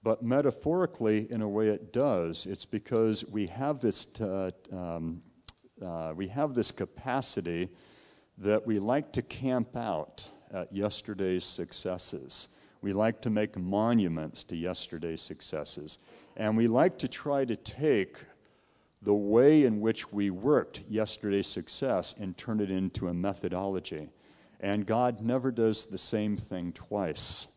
but 0.04 0.24
metaphorically, 0.24 1.32
in 1.32 1.42
a 1.42 1.48
way, 1.48 1.68
it 1.68 1.94
does. 1.94 2.48
It's 2.48 2.66
because 2.66 3.24
we 3.32 3.46
have 3.48 3.80
this, 3.80 4.06
t- 4.06 4.24
um, 4.72 5.22
uh, 5.84 6.14
we 6.16 6.28
have 6.28 6.56
this 6.56 6.72
capacity 6.72 7.70
that 8.40 8.66
we 8.66 8.80
like 8.80 9.12
to 9.14 9.22
camp 9.22 9.76
out 9.76 10.26
at 10.52 10.74
yesterday's 10.74 11.46
successes. 11.46 12.56
We 12.82 12.94
like 12.94 13.22
to 13.22 13.30
make 13.30 13.56
monuments 13.58 14.44
to 14.46 14.56
yesterday's 14.56 15.22
successes. 15.22 16.00
And 16.36 16.58
we 16.58 16.68
like 16.68 16.98
to 17.00 17.08
try 17.08 17.46
to 17.46 17.56
take 17.56 18.26
the 19.04 19.14
way 19.14 19.66
in 19.66 19.80
which 19.82 20.12
we 20.12 20.32
worked 20.32 20.82
yesterday's 20.90 21.48
success 21.48 22.16
and 22.20 22.36
turn 22.38 22.60
it 22.60 22.72
into 22.72 23.10
a 23.10 23.14
methodology. 23.14 24.10
And 24.62 24.86
God 24.86 25.22
never 25.22 25.52
does 25.52 25.86
the 25.86 25.98
same 25.98 26.38
thing 26.38 26.72
twice. 26.72 27.48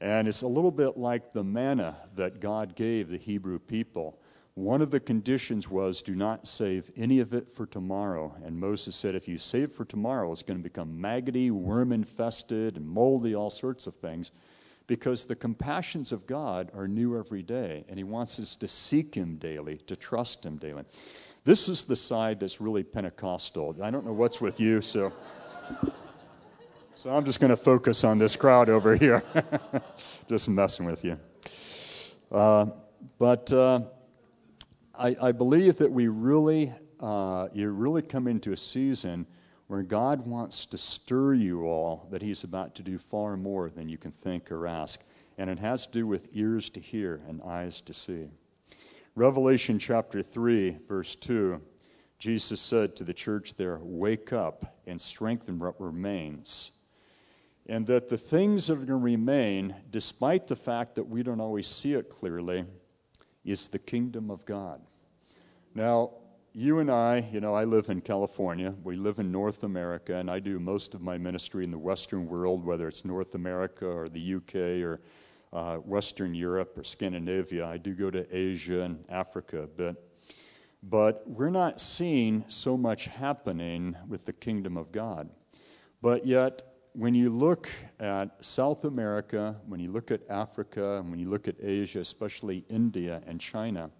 And 0.00 0.26
it's 0.26 0.42
a 0.42 0.48
little 0.48 0.72
bit 0.72 0.96
like 0.96 1.30
the 1.30 1.44
manna 1.44 1.96
that 2.16 2.40
God 2.40 2.74
gave 2.74 3.08
the 3.08 3.18
Hebrew 3.18 3.58
people. 3.58 4.20
One 4.54 4.82
of 4.82 4.90
the 4.90 4.98
conditions 4.98 5.70
was 5.70 6.02
do 6.02 6.16
not 6.16 6.46
save 6.46 6.90
any 6.96 7.20
of 7.20 7.34
it 7.34 7.54
for 7.54 7.66
tomorrow. 7.66 8.34
And 8.44 8.58
Moses 8.58 8.96
said, 8.96 9.14
if 9.14 9.28
you 9.28 9.38
save 9.38 9.70
for 9.70 9.84
tomorrow, 9.84 10.32
it's 10.32 10.42
going 10.42 10.58
to 10.58 10.62
become 10.62 11.00
maggoty, 11.00 11.52
worm 11.52 11.92
infested, 11.92 12.76
and 12.76 12.86
moldy, 12.86 13.34
all 13.34 13.50
sorts 13.50 13.86
of 13.86 13.94
things. 13.94 14.32
Because 14.88 15.24
the 15.24 15.36
compassions 15.36 16.10
of 16.10 16.26
God 16.26 16.72
are 16.74 16.88
new 16.88 17.16
every 17.16 17.44
day, 17.44 17.84
and 17.88 17.96
He 17.96 18.02
wants 18.02 18.40
us 18.40 18.56
to 18.56 18.66
seek 18.66 19.14
Him 19.14 19.36
daily, 19.36 19.76
to 19.86 19.94
trust 19.94 20.44
Him 20.44 20.56
daily. 20.56 20.82
This 21.44 21.68
is 21.68 21.84
the 21.84 21.94
side 21.94 22.40
that's 22.40 22.60
really 22.60 22.82
Pentecostal. 22.82 23.76
I 23.80 23.90
don't 23.92 24.04
know 24.04 24.12
what's 24.12 24.40
with 24.40 24.58
you, 24.58 24.80
so. 24.80 25.12
So 26.94 27.08
I'm 27.10 27.24
just 27.24 27.40
going 27.40 27.50
to 27.50 27.56
focus 27.56 28.02
on 28.02 28.18
this 28.18 28.36
crowd 28.36 28.68
over 28.68 28.96
here. 28.96 29.22
just 30.28 30.48
messing 30.48 30.84
with 30.84 31.04
you. 31.04 31.18
Uh, 32.30 32.66
but 33.18 33.50
uh, 33.52 33.82
I, 34.94 35.16
I, 35.22 35.32
believe 35.32 35.76
that 35.78 35.90
we 35.90 36.08
really, 36.08 36.72
uh, 36.98 37.48
you 37.52 37.70
really 37.70 38.02
come 38.02 38.26
into 38.26 38.52
a 38.52 38.56
season 38.56 39.26
where 39.68 39.82
God 39.82 40.26
wants 40.26 40.66
to 40.66 40.78
stir 40.78 41.34
you 41.34 41.64
all, 41.64 42.08
that 42.10 42.22
He's 42.22 42.42
about 42.44 42.74
to 42.74 42.82
do 42.82 42.98
far 42.98 43.36
more 43.36 43.70
than 43.70 43.88
you 43.88 43.96
can 43.96 44.10
think 44.10 44.50
or 44.50 44.66
ask. 44.66 45.04
And 45.38 45.48
it 45.48 45.60
has 45.60 45.86
to 45.86 45.92
do 45.92 46.06
with 46.06 46.28
ears 46.32 46.70
to 46.70 46.80
hear 46.80 47.22
and 47.28 47.40
eyes 47.42 47.80
to 47.82 47.94
see. 47.94 48.28
Revelation 49.14 49.78
chapter 49.78 50.22
3, 50.22 50.76
verse 50.88 51.14
2, 51.16 51.60
Jesus 52.18 52.60
said 52.60 52.96
to 52.96 53.04
the 53.04 53.14
church 53.14 53.54
there, 53.54 53.78
Wake 53.80 54.32
up 54.32 54.80
and 54.86 55.00
strengthen 55.00 55.58
what 55.58 55.80
remains 55.80 56.79
and 57.70 57.86
that 57.86 58.08
the 58.08 58.18
things 58.18 58.66
that 58.66 58.72
are 58.72 58.76
going 58.78 58.88
to 58.88 58.96
remain, 58.96 59.72
despite 59.92 60.48
the 60.48 60.56
fact 60.56 60.96
that 60.96 61.04
we 61.04 61.22
don't 61.22 61.40
always 61.40 61.68
see 61.68 61.94
it 61.94 62.10
clearly, 62.10 62.64
is 63.44 63.68
the 63.68 63.78
kingdom 63.78 64.28
of 64.28 64.44
God. 64.44 64.80
Now, 65.76 66.10
you 66.52 66.80
and 66.80 66.90
I, 66.90 67.28
you 67.30 67.40
know, 67.40 67.54
I 67.54 67.62
live 67.62 67.88
in 67.88 68.00
California. 68.00 68.74
We 68.82 68.96
live 68.96 69.20
in 69.20 69.30
North 69.30 69.62
America, 69.62 70.16
and 70.16 70.28
I 70.28 70.40
do 70.40 70.58
most 70.58 70.94
of 70.94 71.00
my 71.00 71.16
ministry 71.16 71.62
in 71.62 71.70
the 71.70 71.78
Western 71.78 72.26
world, 72.26 72.64
whether 72.64 72.88
it's 72.88 73.04
North 73.04 73.36
America 73.36 73.86
or 73.86 74.08
the 74.08 74.34
UK 74.34 74.82
or 74.82 75.00
uh, 75.52 75.76
Western 75.76 76.34
Europe 76.34 76.76
or 76.76 76.82
Scandinavia. 76.82 77.64
I 77.64 77.76
do 77.76 77.94
go 77.94 78.10
to 78.10 78.26
Asia 78.36 78.80
and 78.80 79.04
Africa 79.08 79.62
a 79.62 79.68
bit. 79.68 79.94
But 80.82 81.22
we're 81.24 81.50
not 81.50 81.80
seeing 81.80 82.42
so 82.48 82.76
much 82.76 83.04
happening 83.04 83.94
with 84.08 84.24
the 84.24 84.32
kingdom 84.32 84.76
of 84.76 84.90
God. 84.90 85.30
But 86.02 86.26
yet, 86.26 86.69
when 86.92 87.14
you 87.14 87.30
look 87.30 87.68
at 88.00 88.44
South 88.44 88.84
America, 88.84 89.54
when 89.66 89.80
you 89.80 89.92
look 89.92 90.10
at 90.10 90.20
Africa, 90.28 90.98
and 90.98 91.10
when 91.10 91.20
you 91.20 91.28
look 91.28 91.46
at 91.46 91.54
Asia, 91.62 92.00
especially 92.00 92.64
India 92.68 93.22
and 93.26 93.40
China, 93.40 93.90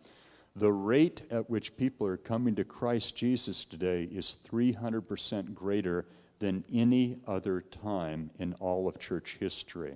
the 0.57 0.72
rate 0.72 1.22
at 1.31 1.48
which 1.48 1.76
people 1.76 2.07
are 2.07 2.16
coming 2.16 2.55
to 2.57 2.64
Christ 2.64 3.16
Jesus 3.16 3.64
today 3.64 4.05
is 4.05 4.38
300% 4.50 5.55
greater 5.55 6.07
than 6.40 6.64
any 6.72 7.20
other 7.26 7.61
time 7.61 8.31
in 8.38 8.55
all 8.55 8.88
of 8.88 8.98
church 8.98 9.37
history. 9.38 9.94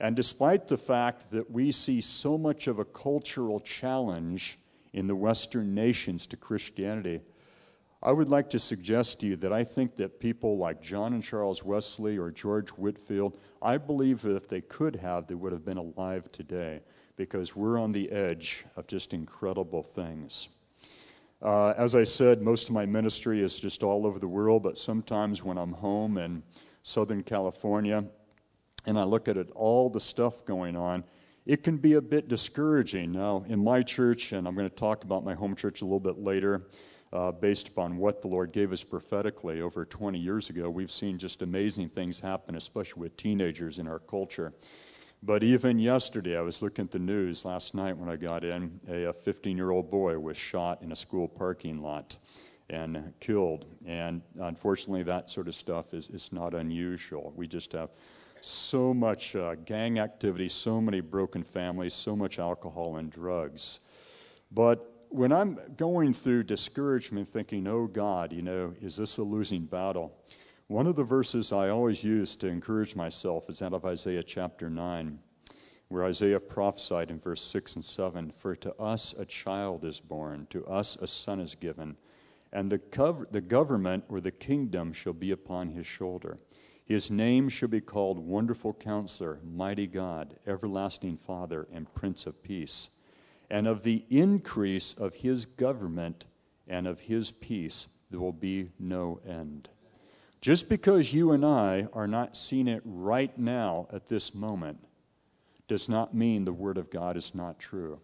And 0.00 0.16
despite 0.16 0.68
the 0.68 0.78
fact 0.78 1.30
that 1.30 1.50
we 1.50 1.70
see 1.70 2.00
so 2.00 2.38
much 2.38 2.66
of 2.66 2.78
a 2.78 2.84
cultural 2.84 3.60
challenge 3.60 4.58
in 4.92 5.06
the 5.06 5.16
Western 5.16 5.74
nations 5.74 6.26
to 6.28 6.36
Christianity, 6.36 7.20
I 8.06 8.12
would 8.12 8.28
like 8.28 8.48
to 8.50 8.60
suggest 8.60 9.18
to 9.20 9.26
you 9.26 9.36
that 9.38 9.52
I 9.52 9.64
think 9.64 9.96
that 9.96 10.20
people 10.20 10.58
like 10.58 10.80
John 10.80 11.14
and 11.14 11.22
Charles 11.24 11.64
Wesley 11.64 12.16
or 12.16 12.30
George 12.30 12.68
Whitefield, 12.70 13.38
I 13.60 13.78
believe 13.78 14.22
that 14.22 14.36
if 14.36 14.46
they 14.46 14.60
could 14.60 14.94
have, 14.94 15.26
they 15.26 15.34
would 15.34 15.50
have 15.50 15.64
been 15.64 15.76
alive 15.76 16.30
today 16.30 16.82
because 17.16 17.56
we're 17.56 17.80
on 17.80 17.90
the 17.90 18.08
edge 18.12 18.64
of 18.76 18.86
just 18.86 19.12
incredible 19.12 19.82
things. 19.82 20.50
Uh, 21.42 21.74
as 21.76 21.96
I 21.96 22.04
said, 22.04 22.42
most 22.42 22.68
of 22.68 22.76
my 22.76 22.86
ministry 22.86 23.42
is 23.42 23.58
just 23.58 23.82
all 23.82 24.06
over 24.06 24.20
the 24.20 24.28
world, 24.28 24.62
but 24.62 24.78
sometimes 24.78 25.42
when 25.42 25.58
I'm 25.58 25.72
home 25.72 26.16
in 26.16 26.44
Southern 26.82 27.24
California 27.24 28.04
and 28.86 28.96
I 28.96 29.02
look 29.02 29.26
at 29.26 29.36
it, 29.36 29.50
all 29.56 29.90
the 29.90 29.98
stuff 29.98 30.44
going 30.44 30.76
on, 30.76 31.02
it 31.44 31.64
can 31.64 31.76
be 31.76 31.94
a 31.94 32.02
bit 32.02 32.28
discouraging. 32.28 33.10
Now, 33.10 33.44
in 33.48 33.62
my 33.62 33.82
church, 33.82 34.30
and 34.30 34.46
I'm 34.46 34.54
going 34.54 34.70
to 34.70 34.76
talk 34.76 35.02
about 35.02 35.24
my 35.24 35.34
home 35.34 35.56
church 35.56 35.82
a 35.82 35.84
little 35.84 35.98
bit 35.98 36.18
later, 36.18 36.68
uh, 37.16 37.32
based 37.32 37.68
upon 37.68 37.96
what 37.96 38.20
the 38.20 38.28
Lord 38.28 38.52
gave 38.52 38.72
us 38.72 38.84
prophetically 38.84 39.62
over 39.62 39.86
20 39.86 40.18
years 40.18 40.50
ago. 40.50 40.68
We've 40.68 40.90
seen 40.90 41.16
just 41.16 41.40
amazing 41.40 41.88
things 41.88 42.20
happen, 42.20 42.56
especially 42.56 43.00
with 43.00 43.16
teenagers 43.16 43.78
in 43.78 43.88
our 43.88 44.00
culture. 44.00 44.52
But 45.22 45.42
even 45.42 45.78
yesterday, 45.78 46.36
I 46.36 46.42
was 46.42 46.60
looking 46.60 46.84
at 46.84 46.90
the 46.90 46.98
news 46.98 47.46
last 47.46 47.74
night 47.74 47.96
when 47.96 48.10
I 48.10 48.16
got 48.16 48.44
in. 48.44 48.78
A 48.86 49.14
15 49.14 49.56
year 49.56 49.70
old 49.70 49.90
boy 49.90 50.18
was 50.18 50.36
shot 50.36 50.82
in 50.82 50.92
a 50.92 50.96
school 50.96 51.26
parking 51.26 51.80
lot 51.80 52.16
and 52.68 53.14
killed. 53.18 53.64
And 53.86 54.20
unfortunately, 54.40 55.02
that 55.04 55.30
sort 55.30 55.48
of 55.48 55.54
stuff 55.54 55.94
is, 55.94 56.10
is 56.10 56.34
not 56.34 56.52
unusual. 56.52 57.32
We 57.34 57.46
just 57.46 57.72
have 57.72 57.90
so 58.42 58.92
much 58.92 59.34
uh, 59.34 59.54
gang 59.64 60.00
activity, 60.00 60.48
so 60.48 60.82
many 60.82 61.00
broken 61.00 61.42
families, 61.42 61.94
so 61.94 62.14
much 62.14 62.38
alcohol 62.38 62.96
and 62.96 63.10
drugs. 63.10 63.80
But 64.52 64.95
when 65.16 65.32
I'm 65.32 65.58
going 65.78 66.12
through 66.12 66.42
discouragement, 66.42 67.26
thinking, 67.26 67.66
oh 67.66 67.86
God, 67.86 68.34
you 68.34 68.42
know, 68.42 68.74
is 68.82 68.96
this 68.96 69.16
a 69.16 69.22
losing 69.22 69.64
battle? 69.64 70.14
One 70.66 70.86
of 70.86 70.94
the 70.94 71.04
verses 71.04 71.52
I 71.52 71.70
always 71.70 72.04
use 72.04 72.36
to 72.36 72.48
encourage 72.48 72.94
myself 72.94 73.48
is 73.48 73.62
out 73.62 73.72
of 73.72 73.86
Isaiah 73.86 74.22
chapter 74.22 74.68
9, 74.68 75.18
where 75.88 76.04
Isaiah 76.04 76.38
prophesied 76.38 77.10
in 77.10 77.18
verse 77.18 77.40
6 77.40 77.76
and 77.76 77.84
7 77.84 78.30
For 78.32 78.54
to 78.56 78.74
us 78.74 79.14
a 79.14 79.24
child 79.24 79.86
is 79.86 80.00
born, 80.00 80.48
to 80.50 80.66
us 80.66 80.96
a 80.96 81.06
son 81.06 81.40
is 81.40 81.54
given, 81.54 81.96
and 82.52 82.70
the, 82.70 83.26
the 83.30 83.40
government 83.40 84.04
or 84.10 84.20
the 84.20 84.30
kingdom 84.30 84.92
shall 84.92 85.14
be 85.14 85.30
upon 85.30 85.70
his 85.70 85.86
shoulder. 85.86 86.36
His 86.84 87.10
name 87.10 87.48
shall 87.48 87.70
be 87.70 87.80
called 87.80 88.18
Wonderful 88.18 88.74
Counselor, 88.74 89.40
Mighty 89.42 89.86
God, 89.86 90.36
Everlasting 90.46 91.16
Father, 91.16 91.66
and 91.72 91.92
Prince 91.94 92.26
of 92.26 92.42
Peace 92.42 92.96
and 93.50 93.66
of 93.66 93.82
the 93.82 94.04
increase 94.10 94.94
of 94.94 95.14
his 95.14 95.46
government 95.46 96.26
and 96.68 96.86
of 96.86 97.00
his 97.00 97.30
peace, 97.30 97.96
there 98.10 98.20
will 98.20 98.32
be 98.32 98.70
no 98.78 99.20
end. 99.26 99.68
Just 100.40 100.68
because 100.68 101.12
you 101.12 101.32
and 101.32 101.44
I 101.44 101.88
are 101.92 102.06
not 102.06 102.36
seeing 102.36 102.68
it 102.68 102.82
right 102.84 103.36
now 103.38 103.88
at 103.92 104.06
this 104.06 104.34
moment 104.34 104.78
does 105.68 105.88
not 105.88 106.14
mean 106.14 106.44
the 106.44 106.52
Word 106.52 106.78
of 106.78 106.90
God 106.90 107.16
is 107.16 107.34
not 107.34 107.58
true. 107.58 107.98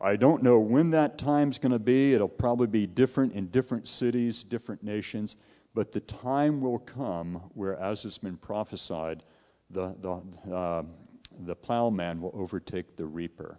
I 0.00 0.16
don't 0.16 0.42
know 0.42 0.58
when 0.58 0.90
that 0.90 1.16
time's 1.16 1.58
going 1.58 1.72
to 1.72 1.78
be. 1.78 2.12
It'll 2.12 2.28
probably 2.28 2.66
be 2.66 2.86
different 2.86 3.34
in 3.34 3.46
different 3.48 3.86
cities, 3.86 4.42
different 4.42 4.82
nations. 4.82 5.36
But 5.74 5.92
the 5.92 6.00
time 6.00 6.60
will 6.60 6.80
come 6.80 7.36
where, 7.54 7.78
as 7.78 8.02
has 8.02 8.18
been 8.18 8.36
prophesied, 8.36 9.22
the, 9.70 9.94
the, 10.00 10.54
uh, 10.54 10.82
the 11.46 11.54
plowman 11.54 12.20
will 12.20 12.32
overtake 12.34 12.96
the 12.96 13.06
reaper. 13.06 13.58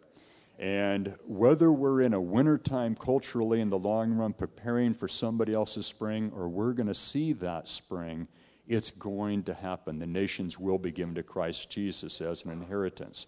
And 0.59 1.15
whether 1.25 1.71
we're 1.71 2.01
in 2.01 2.13
a 2.13 2.21
wintertime 2.21 2.95
culturally 2.95 3.59
in 3.59 3.69
the 3.69 3.79
long 3.79 4.13
run 4.13 4.33
preparing 4.33 4.93
for 4.93 5.07
somebody 5.07 5.53
else's 5.53 5.85
spring 5.85 6.31
or 6.35 6.47
we're 6.47 6.73
going 6.73 6.87
to 6.87 6.93
see 6.93 7.33
that 7.33 7.67
spring, 7.67 8.27
it's 8.67 8.91
going 8.91 9.43
to 9.43 9.53
happen. 9.53 9.99
The 9.99 10.07
nations 10.07 10.59
will 10.59 10.77
be 10.77 10.91
given 10.91 11.15
to 11.15 11.23
Christ 11.23 11.71
Jesus 11.71 12.21
as 12.21 12.45
an 12.45 12.51
inheritance. 12.51 13.27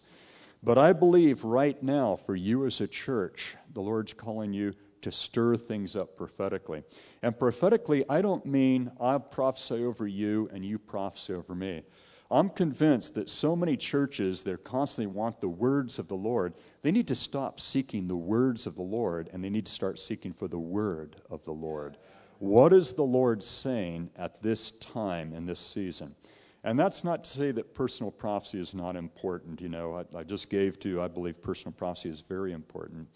But 0.64 0.78
I 0.78 0.94
believe 0.94 1.44
right 1.44 1.82
now, 1.84 2.16
for 2.16 2.36
you 2.36 2.66
as 2.66 2.82
a 2.82 2.88
church, 2.88 3.56
the 3.74 3.82
Lord's 3.82 4.14
calling 4.14 4.54
you 4.54 4.74
to 5.02 5.12
stir 5.12 5.56
things 5.56 5.96
up 5.96 6.16
prophetically. 6.18 6.84
And 7.22 7.38
prophetically, 7.38 8.04
I 8.10 8.22
don't 8.22 8.46
mean 8.46 8.92
I 9.00 9.18
prophesy 9.20 9.84
over 9.84 10.08
you 10.08 10.50
and 10.54 10.66
you 10.66 10.80
prophesy 10.80 11.34
over 11.34 11.54
me. 11.54 11.84
I'm 12.32 12.50
convinced 12.50 13.14
that 13.16 13.30
so 13.30 13.56
many 13.56 13.78
churches 13.78 14.44
that 14.44 14.64
constantly 14.64 15.14
want 15.14 15.40
the 15.40 15.50
words 15.50 16.00
of 16.00 16.08
the 16.08 16.16
Lord, 16.16 16.54
they 16.82 16.92
need 16.92 17.08
to 17.10 17.16
stop 17.16 17.60
seeking 17.60 18.08
the 18.08 18.16
words 18.16 18.66
of 18.66 18.76
the 18.76 18.82
Lord 18.82 19.30
and 19.32 19.44
they 19.44 19.50
need 19.50 19.68
to 19.68 19.72
start 19.72 20.00
seeking 20.00 20.34
for 20.34 20.48
the 20.48 20.58
word 20.58 21.18
of 21.30 21.44
the 21.44 21.52
Lord. 21.52 21.98
What 22.40 22.74
is 22.74 22.94
the 22.94 23.04
Lord 23.04 23.44
saying 23.44 24.10
at 24.18 24.42
this 24.42 24.72
time 24.72 25.34
in 25.34 25.46
this 25.46 25.60
season? 25.60 26.16
And 26.64 26.80
that's 26.80 27.04
not 27.04 27.24
to 27.24 27.30
say 27.30 27.52
that 27.52 27.76
personal 27.76 28.12
prophecy 28.12 28.60
is 28.60 28.74
not 28.74 28.96
important. 28.96 29.62
You 29.62 29.70
know, 29.70 30.04
I, 30.16 30.20
I 30.20 30.24
just 30.24 30.50
gave 30.50 30.80
to, 30.80 31.04
I 31.04 31.08
believe 31.08 31.40
personal 31.42 31.74
prophecy 31.74 32.10
is 32.10 32.22
very 32.22 32.54
important. 32.54 33.08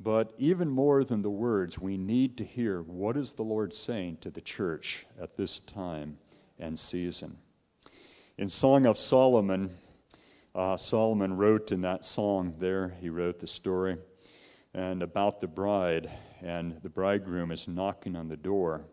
But 0.00 0.32
even 0.38 0.70
more 0.70 1.04
than 1.04 1.20
the 1.20 1.30
words, 1.30 1.78
we 1.78 1.98
need 1.98 2.38
to 2.38 2.44
hear 2.44 2.82
what 2.82 3.16
is 3.18 3.34
the 3.34 3.42
Lord 3.42 3.74
saying 3.74 4.18
to 4.22 4.30
the 4.30 4.40
church 4.40 5.04
at 5.20 5.36
this 5.36 5.58
time 5.58 6.16
and 6.58 6.78
season. 6.78 7.36
In 8.38 8.46
Song 8.46 8.86
of 8.86 8.96
Solomon, 8.96 9.68
uh, 10.54 10.76
Solomon 10.76 11.36
wrote 11.36 11.72
in 11.72 11.80
that 11.80 12.04
song 12.04 12.54
there, 12.56 12.94
he 13.00 13.08
wrote 13.08 13.40
the 13.40 13.48
story 13.48 13.96
and 14.72 15.02
about 15.02 15.40
the 15.40 15.48
bride, 15.48 16.08
and 16.40 16.80
the 16.84 16.88
bridegroom 16.88 17.50
is 17.50 17.66
knocking 17.66 18.14
on 18.14 18.28
the 18.28 18.36
door. 18.36 18.84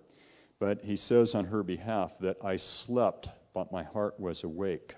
But 0.57 0.83
he 0.83 0.95
says 0.95 1.35
on 1.35 1.45
her 1.45 1.61
behalf 1.61 2.17
that 2.21 2.37
I 2.43 2.55
slept, 2.55 3.29
but 3.53 3.71
my 3.71 3.83
heart 3.83 4.19
was 4.19 4.43
awake. 4.43 4.95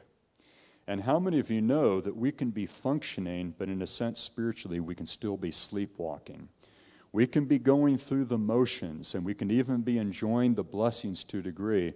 And 0.88 1.02
how 1.02 1.20
many 1.20 1.40
of 1.40 1.52
you 1.52 1.62
know 1.62 2.00
that 2.00 2.16
we 2.16 2.32
can 2.32 2.52
be 2.52 2.66
functioning, 2.66 3.54
but 3.58 3.68
in 3.68 3.82
a 3.82 3.88
sense, 3.88 4.22
spiritually, 4.22 4.80
we 4.80 4.96
can 4.96 5.08
still 5.08 5.36
be 5.36 5.52
sleepwalking? 5.52 6.48
We 7.12 7.28
can 7.28 7.44
be 7.44 7.60
going 7.60 7.98
through 7.98 8.24
the 8.24 8.38
motions, 8.38 9.14
and 9.14 9.26
we 9.26 9.34
can 9.34 9.52
even 9.52 9.82
be 9.82 9.98
enjoying 9.98 10.54
the 10.54 10.64
blessings 10.64 11.26
to 11.26 11.40
a 11.40 11.42
degree, 11.42 11.96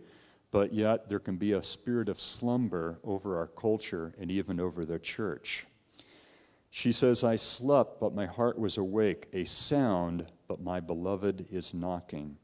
but 0.51 0.73
yet 0.73 1.07
there 1.07 1.19
can 1.19 1.37
be 1.37 1.53
a 1.53 1.63
spirit 1.63 2.09
of 2.09 2.19
slumber 2.19 2.99
over 3.03 3.37
our 3.37 3.47
culture 3.47 4.13
and 4.19 4.29
even 4.29 4.59
over 4.59 4.83
the 4.83 4.99
church. 4.99 5.65
She 6.69 6.91
says, 6.91 7.23
I 7.23 7.37
slept, 7.37 7.99
but 7.99 8.13
my 8.13 8.25
heart 8.25 8.59
was 8.59 8.77
awake, 8.77 9.27
a 9.33 9.43
sound, 9.45 10.25
but 10.47 10.61
my 10.61 10.79
beloved 10.79 11.47
is 11.51 11.73
knocking. 11.73 12.37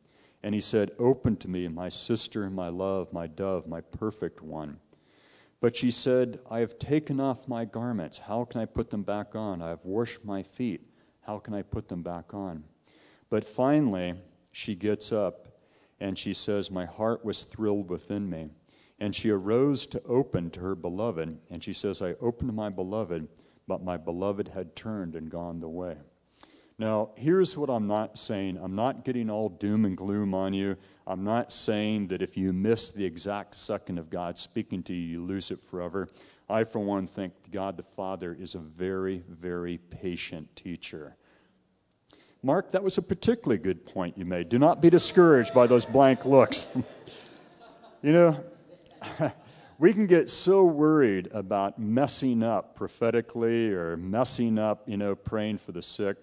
And 0.44 0.54
he 0.54 0.62
said, 0.62 0.92
Open 1.00 1.36
to 1.38 1.50
me, 1.50 1.68
my 1.68 1.90
sister, 1.90 2.50
my 2.50 2.70
love, 2.70 3.12
my 3.12 3.28
dove, 3.28 3.68
my 3.68 3.82
perfect 3.82 4.42
one. 4.42 4.80
But 5.60 5.76
she 5.76 5.92
said, 5.92 6.40
I 6.50 6.60
have 6.60 6.78
taken 6.78 7.20
off 7.20 7.48
my 7.48 7.66
garments. 7.66 8.20
How 8.20 8.46
can 8.46 8.62
I 8.62 8.66
put 8.66 8.90
them 8.90 9.04
back 9.04 9.36
on? 9.36 9.62
I 9.62 9.70
have 9.70 9.86
washed 9.86 10.24
my 10.24 10.44
feet. 10.44 10.82
How 11.22 11.40
can 11.40 11.54
I 11.54 11.62
put 11.62 11.88
them 11.88 12.04
back 12.04 12.34
on? 12.34 12.64
But 13.30 13.44
finally, 13.44 14.14
she 14.52 14.76
gets 14.76 15.12
up 15.12 15.48
and 16.00 16.18
she 16.18 16.34
says, 16.34 16.72
My 16.72 16.86
heart 16.86 17.24
was 17.26 17.44
thrilled 17.44 17.90
within 17.90 18.30
me. 18.30 18.50
And 19.00 19.14
she 19.14 19.30
arose 19.30 19.86
to 19.88 20.02
open 20.04 20.50
to 20.52 20.60
her 20.60 20.76
beloved. 20.76 21.38
And 21.52 21.64
she 21.64 21.74
says, 21.74 22.02
I 22.02 22.14
opened 22.20 22.54
my 22.54 22.70
beloved, 22.70 23.28
but 23.68 23.84
my 23.84 23.96
beloved 23.96 24.48
had 24.48 24.76
turned 24.76 25.16
and 25.16 25.30
gone 25.30 25.60
the 25.60 25.70
way. 25.70 25.98
Now, 26.80 27.10
here's 27.16 27.58
what 27.58 27.70
I'm 27.70 27.88
not 27.88 28.18
saying. 28.18 28.60
I'm 28.62 28.76
not 28.76 29.04
getting 29.04 29.30
all 29.30 29.50
doom 29.50 29.86
and 29.86 29.98
gloom 29.98 30.34
on 30.36 30.54
you. 30.54 30.78
I'm 31.08 31.24
not 31.24 31.52
saying 31.52 32.08
that 32.08 32.22
if 32.22 32.38
you 32.38 32.54
miss 32.54 32.92
the 32.92 33.04
exact 33.04 33.56
second 33.56 33.98
of 33.98 34.10
God 34.10 34.38
speaking 34.38 34.84
to 34.84 34.94
you, 34.94 35.14
you 35.14 35.24
lose 35.24 35.50
it 35.50 35.60
forever. 35.60 36.10
I, 36.50 36.64
for 36.64 36.80
one, 36.80 37.08
think 37.08 37.34
God 37.52 37.78
the 37.78 37.84
Father 37.84 38.38
is 38.40 38.56
a 38.56 38.60
very, 38.60 39.24
very 39.28 39.80
patient 39.90 40.56
teacher. 40.56 41.16
Mark, 42.44 42.72
that 42.72 42.84
was 42.84 42.98
a 42.98 43.02
particularly 43.02 43.58
good 43.58 43.86
point 43.86 44.18
you 44.18 44.26
made. 44.26 44.50
Do 44.50 44.60
not 44.60 44.82
be 44.82 44.90
discouraged 44.90 45.54
by 45.54 45.66
those 45.68 45.86
blank 45.86 46.26
looks. 46.26 46.70
you 48.02 48.12
know, 48.12 48.44
we 49.80 49.92
can 49.92 50.06
get 50.06 50.30
so 50.30 50.66
worried 50.66 51.30
about 51.32 51.80
messing 51.80 52.44
up 52.44 52.76
prophetically 52.76 53.74
or 53.74 53.98
messing 53.98 54.60
up, 54.60 54.88
you 54.88 54.98
know, 54.98 55.16
praying 55.16 55.58
for 55.58 55.72
the 55.72 55.82
sick. 55.82 56.18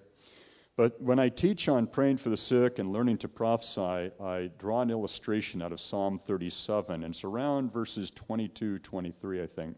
But 0.77 1.01
when 1.01 1.19
I 1.19 1.29
teach 1.29 1.69
on 1.69 1.87
praying 1.87 2.17
for 2.17 2.31
the 2.31 2.37
sick 2.37 2.79
and 2.79 2.93
learning 2.93 3.19
to 3.19 3.29
prophesy, 3.29 4.11
I 4.21 4.51
draw 4.59 4.83
an 4.83 4.91
illustration 4.91 5.63
out 5.63 5.73
of 5.73 5.81
Psalm 5.81 6.19
37, 6.19 7.05
and 7.05 7.13
it's 7.15 7.23
around 7.23 7.73
verses 7.73 8.11
22, 8.11 8.79
23, 8.79 9.43
I 9.43 9.47
think. 9.47 9.77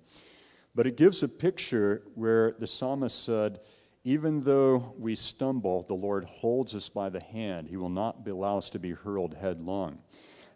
But 0.74 0.86
it 0.86 0.96
gives 0.96 1.22
a 1.22 1.28
picture 1.28 2.02
where 2.14 2.52
the 2.58 2.66
psalmist 2.66 3.24
said, 3.24 3.60
Even 4.06 4.40
though 4.40 4.94
we 4.96 5.16
stumble, 5.16 5.82
the 5.82 5.94
Lord 5.94 6.22
holds 6.26 6.76
us 6.76 6.88
by 6.88 7.08
the 7.08 7.20
hand. 7.20 7.66
He 7.66 7.76
will 7.76 7.88
not 7.88 8.18
allow 8.24 8.56
us 8.56 8.70
to 8.70 8.78
be 8.78 8.92
hurled 8.92 9.34
headlong. 9.34 9.98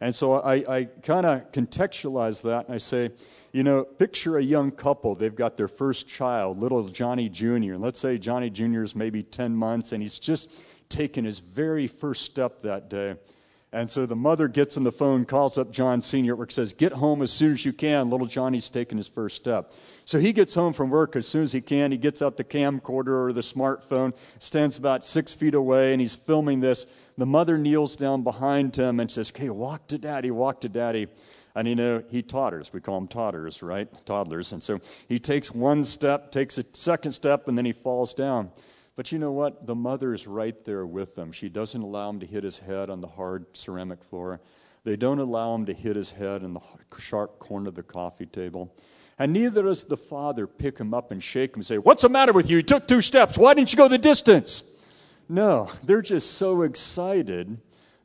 And 0.01 0.15
so 0.15 0.35
I, 0.35 0.77
I 0.77 0.85
kind 0.85 1.27
of 1.27 1.51
contextualize 1.51 2.43
that 2.43 2.67
and 2.67 2.75
I 2.77 2.79
say, 2.79 3.11
you 3.51 3.65
know, 3.65 3.83
picture 3.83 4.39
a 4.39 4.43
young 4.43 4.71
couple. 4.71 5.17
They've 5.17 5.35
got 5.35 5.57
their 5.57 5.67
first 5.67 6.07
child, 6.07 6.61
little 6.61 6.85
Johnny 6.85 7.29
Jr. 7.29 7.75
And 7.75 7.81
let's 7.81 7.99
say 7.99 8.19
Johnny 8.19 8.51
Jr. 8.51 8.83
is 8.83 8.95
maybe 8.95 9.25
10 9.25 9.57
months 9.57 9.91
and 9.91 10.01
he's 10.01 10.21
just 10.21 10.63
taken 10.89 11.25
his 11.25 11.41
very 11.41 11.89
first 11.89 12.23
step 12.23 12.61
that 12.61 12.89
day. 12.89 13.17
And 13.73 13.89
so 13.89 14.05
the 14.05 14.17
mother 14.17 14.49
gets 14.49 14.77
on 14.77 14.83
the 14.83 14.93
phone, 14.93 15.25
calls 15.25 15.57
up 15.57 15.71
John 15.71 16.01
Sr. 16.01 16.33
at 16.33 16.39
work, 16.39 16.51
says, 16.51 16.73
Get 16.73 16.93
home 16.93 17.23
as 17.23 17.33
soon 17.33 17.53
as 17.53 17.65
you 17.65 17.73
can. 17.73 18.11
Little 18.11 18.27
Johnny's 18.27 18.69
taken 18.69 18.97
his 18.97 19.09
first 19.09 19.37
step. 19.37 19.73
So 20.11 20.19
he 20.19 20.33
gets 20.33 20.57
home 20.57 20.73
from 20.73 20.91
work 20.91 21.15
as 21.15 21.25
soon 21.25 21.45
as 21.45 21.53
he 21.53 21.61
can. 21.61 21.93
He 21.93 21.97
gets 21.97 22.21
out 22.21 22.37
the 22.37 22.43
camcorder 22.43 23.29
or 23.29 23.33
the 23.33 23.43
smartphone, 23.43 24.13
stands 24.41 24.77
about 24.77 25.05
six 25.05 25.33
feet 25.33 25.55
away, 25.55 25.93
and 25.93 26.01
he's 26.01 26.17
filming 26.17 26.59
this. 26.59 26.87
The 27.17 27.27
mother 27.27 27.57
kneels 27.57 27.95
down 27.95 28.25
behind 28.25 28.75
him 28.75 28.99
and 28.99 29.09
says, 29.09 29.31
Okay, 29.31 29.51
walk 29.51 29.87
to 29.87 29.99
daddy, 29.99 30.33
walk 30.33 30.63
to 30.63 30.69
daddy. 30.69 31.07
And 31.55 31.69
you 31.69 31.77
know, 31.77 32.03
he 32.11 32.23
totters. 32.23 32.73
We 32.73 32.81
call 32.81 32.99
them 32.99 33.07
totters, 33.07 33.63
right? 33.63 33.87
Toddlers. 34.05 34.51
And 34.51 34.61
so 34.61 34.81
he 35.07 35.21
takes 35.21 35.55
one 35.55 35.85
step, 35.85 36.33
takes 36.33 36.59
a 36.59 36.65
second 36.73 37.13
step, 37.13 37.47
and 37.47 37.57
then 37.57 37.65
he 37.65 37.71
falls 37.71 38.13
down. 38.13 38.51
But 38.97 39.13
you 39.13 39.21
know 39.21 39.31
what? 39.31 39.65
The 39.65 39.77
mother 39.77 40.13
is 40.13 40.27
right 40.27 40.65
there 40.65 40.87
with 40.87 41.17
him. 41.17 41.31
She 41.31 41.49
doesn't 41.49 41.81
allow 41.81 42.11
him 42.11 42.19
to 42.19 42.27
hit 42.27 42.43
his 42.43 42.59
head 42.59 42.91
on 42.91 43.01
the 43.01 43.07
hard 43.07 43.47
ceramic 43.57 44.03
floor. 44.03 44.41
They 44.83 44.97
don't 44.97 45.21
allow 45.21 45.55
him 45.55 45.67
to 45.67 45.73
hit 45.73 45.95
his 45.95 46.11
head 46.11 46.43
in 46.43 46.55
the 46.55 46.61
sharp 46.99 47.39
corner 47.39 47.69
of 47.69 47.77
the 47.77 47.85
coffee 47.85 48.27
table. 48.27 48.75
And 49.21 49.35
neither 49.35 49.65
does 49.65 49.85
the 49.85 49.99
father 49.99 50.47
pick 50.47 50.79
him 50.79 50.95
up 50.95 51.13
and 51.13 51.23
shake 51.23 51.51
him 51.51 51.57
and 51.57 51.67
say, 51.67 51.77
What's 51.77 52.03
the 52.03 52.09
matter 52.09 52.33
with 52.33 52.49
you? 52.49 52.57
You 52.57 52.63
took 52.63 52.89
two 52.89 53.03
steps. 53.03 53.37
Why 53.37 53.53
didn't 53.53 53.71
you 53.71 53.77
go 53.77 53.87
the 53.87 53.99
distance? 53.99 54.83
No, 55.29 55.71
they're 55.85 56.01
just 56.01 56.39
so 56.39 56.63
excited 56.63 57.59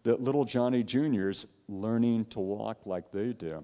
that 0.03 0.21
little 0.21 0.43
Johnny 0.43 0.83
Jr.'s 0.83 1.47
learning 1.69 2.25
to 2.25 2.41
walk 2.41 2.85
like 2.85 3.13
they 3.13 3.31
do. 3.31 3.63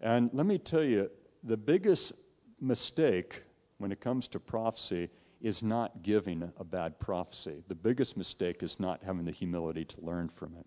And 0.00 0.30
let 0.32 0.46
me 0.46 0.56
tell 0.56 0.82
you, 0.82 1.10
the 1.44 1.56
biggest 1.58 2.14
mistake 2.62 3.42
when 3.76 3.92
it 3.92 4.00
comes 4.00 4.26
to 4.28 4.40
prophecy 4.40 5.10
is 5.42 5.62
not 5.62 6.02
giving 6.02 6.50
a 6.58 6.64
bad 6.64 6.98
prophecy. 6.98 7.62
The 7.68 7.74
biggest 7.74 8.16
mistake 8.16 8.62
is 8.62 8.80
not 8.80 9.02
having 9.04 9.26
the 9.26 9.32
humility 9.32 9.84
to 9.84 10.00
learn 10.00 10.30
from 10.30 10.56
it. 10.58 10.66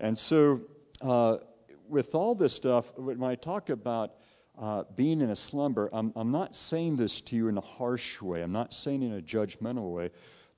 And 0.00 0.18
so, 0.18 0.60
uh, 1.00 1.38
with 1.88 2.14
all 2.14 2.34
this 2.34 2.52
stuff, 2.52 2.92
when 2.98 3.22
I 3.22 3.36
talk 3.36 3.70
about 3.70 4.16
uh, 4.58 4.84
being 4.94 5.20
in 5.20 5.30
a 5.30 5.36
slumber, 5.36 5.88
I'm, 5.92 6.12
I'm 6.16 6.32
not 6.32 6.54
saying 6.54 6.96
this 6.96 7.20
to 7.22 7.36
you 7.36 7.48
in 7.48 7.58
a 7.58 7.62
harsh 7.62 8.20
way, 8.22 8.42
I'm 8.42 8.52
not 8.52 8.72
saying 8.72 9.02
in 9.02 9.14
a 9.14 9.22
judgmental 9.22 9.92
way. 9.92 10.10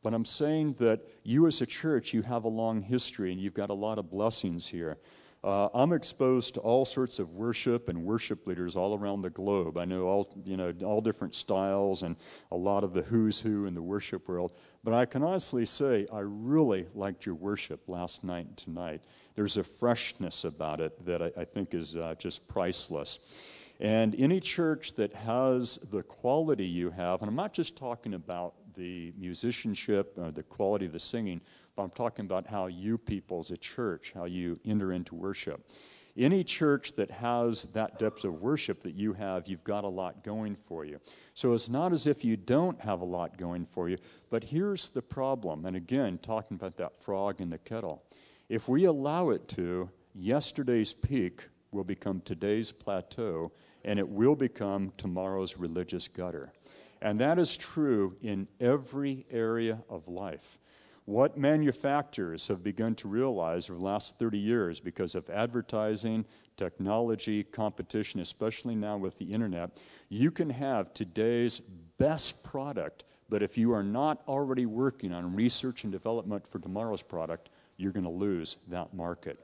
But 0.03 0.15
I'm 0.15 0.25
saying 0.25 0.75
that 0.75 1.01
you 1.25 1.47
as 1.49 1.61
a 1.61 1.67
church, 1.67 2.15
you 2.15 2.23
have 2.23 2.45
a 2.45 2.49
long 2.49 2.81
history 2.81 3.33
and 3.33 3.41
you've 3.41 3.55
got 3.55 3.71
a 3.71 3.75
lot 3.75 3.99
of 3.99 4.11
blessings 4.11 4.67
here. 4.67 4.97
Uh, 5.45 5.69
I'm 5.73 5.93
exposed 5.93 6.55
to 6.55 6.61
all 6.61 6.85
sorts 6.85 7.21
of 7.21 7.31
worship 7.31 7.89
and 7.89 8.05
worship 8.05 8.47
leaders 8.47 8.75
all 8.75 8.99
around 8.99 9.23
the 9.23 9.31
globe. 9.31 9.79
I 9.79 9.85
know 9.85 10.07
all 10.07 10.43
you 10.45 10.57
know 10.57 10.75
all 10.85 11.01
different 11.01 11.35
styles 11.35 12.03
and 12.03 12.17
a 12.51 12.57
lot 12.57 12.83
of 12.83 12.93
the 12.93 13.03
who's 13.03 13.41
who 13.41 13.67
in 13.67 13.75
the 13.75 13.83
worship 13.83 14.29
world. 14.29 14.53
But 14.83 14.95
I 14.95 15.05
can 15.05 15.23
honestly 15.23 15.65
say 15.65 16.09
I 16.13 16.21
really 16.21 16.87
liked 16.95 17.25
your 17.25 17.37
worship 17.37 17.89
last 17.89 18.25
night 18.25 18.47
and 18.47 18.57
tonight. 18.57 19.03
There's 19.37 19.57
a 19.59 19.63
freshness 19.63 20.45
about 20.45 20.81
it 20.81 21.05
that 21.07 21.23
I, 21.23 21.31
I 21.37 21.45
think 21.45 21.73
is 21.73 21.97
uh, 21.97 22.17
just 22.19 22.49
priceless. 22.49 23.37
And 23.81 24.15
any 24.19 24.41
church 24.41 24.95
that 24.95 25.15
has 25.15 25.77
the 25.91 26.03
quality 26.03 26.67
you 26.67 26.91
have, 26.91 27.21
and 27.21 27.29
I'm 27.29 27.37
not 27.37 27.53
just 27.53 27.77
talking 27.77 28.15
about 28.15 28.55
the 28.75 29.13
musicianship, 29.17 30.19
or 30.19 30.33
the 30.33 30.43
quality 30.43 30.87
of 30.87 30.93
the 30.93 30.99
singing, 30.99 31.41
but 31.77 31.83
I'm 31.83 31.91
talking 31.91 32.25
about 32.25 32.47
how 32.47 32.67
you 32.67 32.99
people 32.99 33.39
as 33.39 33.51
a 33.51 33.57
church, 33.57 34.13
how 34.13 34.25
you 34.25 34.59
enter 34.65 34.93
into 34.93 35.15
worship. 35.15 35.71
Any 36.17 36.43
church 36.43 36.95
that 36.95 37.13
has 37.13 37.65
that 37.75 38.01
depth 38.01 38.25
of 38.25 38.41
worship 38.43 38.81
that 38.83 38.95
you 38.95 39.13
have, 39.13 39.47
you've 39.47 39.63
got 39.63 39.85
a 39.85 39.89
lot 39.89 40.25
going 40.25 40.57
for 40.57 40.85
you. 40.85 40.99
So 41.35 41.53
it's 41.53 41.69
not 41.69 41.93
as 41.93 42.09
if 42.09 42.25
you 42.25 42.37
don't 42.37 42.81
have 42.81 43.01
a 43.01 43.05
lot 43.05 43.39
going 43.39 43.65
for 43.65 43.89
you, 43.89 43.99
but 44.29 44.43
here's 44.43 44.89
the 44.89 45.03
problem. 45.03 45.65
And 45.65 45.77
again, 45.77 46.19
talking 46.19 46.57
about 46.57 46.77
that 46.79 47.01
frog 47.01 47.41
in 47.41 47.51
the 47.51 47.59
kettle. 47.59 48.03
If 48.49 48.69
we 48.69 48.87
allow 48.87 49.31
it 49.31 49.47
to, 49.51 49.89
yesterday's 50.13 50.93
peak 50.93 51.47
will 51.73 51.85
become 51.85 52.21
today's 52.21 52.73
plateau, 52.73 53.53
and 53.85 53.99
it 53.99 54.09
will 54.09 54.35
become 54.35 54.93
tomorrow's 54.97 55.57
religious 55.57 56.09
gutter. 56.09 56.53
And 57.01 57.21
that 57.21 57.39
is 57.39 57.57
true 57.57 58.17
in 58.23 58.49
every 58.61 59.25
area 59.31 59.83
of 59.89 60.09
life. 60.09 60.59
What 61.05 61.39
manufacturers 61.39 62.49
have 62.49 62.63
begun 62.63 62.95
to 62.97 63.09
realize 63.09 63.71
over 63.71 63.79
the 63.79 63.85
last 63.85 64.19
30 64.19 64.39
years 64.39 64.79
because 64.79 65.15
of 65.15 65.31
advertising, 65.31 66.27
technology, 66.59 67.45
competition, 67.45 68.21
especially 68.21 68.75
now 68.75 68.99
with 68.99 69.17
the 69.17 69.25
internet, 69.25 69.81
you 70.11 70.31
can 70.31 70.51
have 70.51 70.93
today's 70.93 71.61
best 71.61 72.45
product, 72.45 73.05
but 73.31 73.43
if 73.43 73.57
you 73.57 73.73
are 73.73 73.83
not 73.83 74.23
already 74.29 74.67
working 74.67 75.15
on 75.15 75.35
research 75.35 75.85
and 75.85 75.93
development 75.93 76.47
for 76.47 76.59
tomorrow's 76.59 77.03
product, 77.03 77.49
you're 77.79 77.93
going 77.93 78.05
to 78.05 78.11
lose 78.11 78.59
that 78.69 78.93
market. 78.93 79.39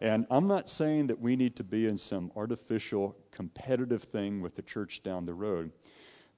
And 0.00 0.26
I'm 0.30 0.46
not 0.46 0.68
saying 0.68 1.08
that 1.08 1.20
we 1.20 1.34
need 1.34 1.56
to 1.56 1.64
be 1.64 1.86
in 1.86 1.96
some 1.96 2.30
artificial 2.36 3.16
competitive 3.30 4.02
thing 4.02 4.40
with 4.40 4.54
the 4.54 4.62
church 4.62 5.02
down 5.02 5.24
the 5.24 5.34
road, 5.34 5.72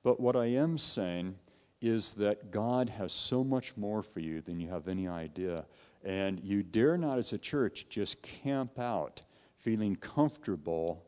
but 0.03 0.19
what 0.19 0.37
I 0.37 0.47
am 0.47 0.79
saying 0.79 1.37
is 1.81 2.15
that 2.15 2.51
God 2.51 2.89
has 2.91 3.13
so 3.13 3.43
much 3.43 3.77
more 3.77 4.03
for 4.03 4.21
you 4.21 4.41
than 4.41 4.61
you 4.61 4.69
have 4.69 4.89
any 4.89 5.09
idea. 5.09 5.65
And 6.05 6.41
you 6.41 6.63
dare 6.63 6.97
not, 6.97 7.19
as 7.19 7.33
a 7.33 7.39
church, 7.39 7.89
just 7.89 8.23
camp 8.23 8.79
out 8.79 9.23
feeling 9.57 9.97
comfortable 9.97 11.05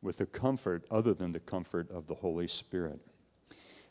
with 0.00 0.16
the 0.18 0.26
comfort 0.26 0.86
other 0.90 1.12
than 1.12 1.32
the 1.32 1.40
comfort 1.40 1.90
of 1.90 2.06
the 2.06 2.14
Holy 2.14 2.48
Spirit. 2.48 2.98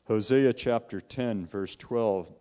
Hosea 0.08 0.54
chapter 0.54 1.02
10, 1.02 1.46
verse 1.46 1.76
12, 1.76 2.32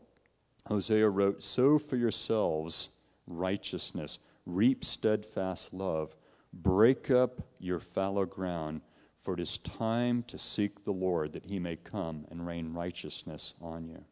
Hosea 0.67 1.09
wrote, 1.09 1.43
Sow 1.43 1.79
for 1.79 1.97
yourselves 1.97 2.91
righteousness, 3.27 4.19
reap 4.47 4.85
steadfast 4.85 5.73
love, 5.73 6.15
break 6.53 7.11
up 7.11 7.41
your 7.59 7.81
fallow 7.81 8.25
ground 8.27 8.81
for 9.25 9.33
it 9.33 9.41
is 9.41 9.57
time 9.57 10.23
to 10.25 10.37
seek 10.37 10.85
the 10.85 10.93
Lord 10.93 11.33
that 11.33 11.47
he 11.47 11.59
may 11.59 11.77
come 11.77 12.27
and 12.31 12.47
rain 12.47 12.75
righteousness 12.75 13.55
on 13.63 13.89
you. 13.89 14.05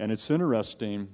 And 0.00 0.10
it's 0.10 0.28
interesting, 0.28 1.06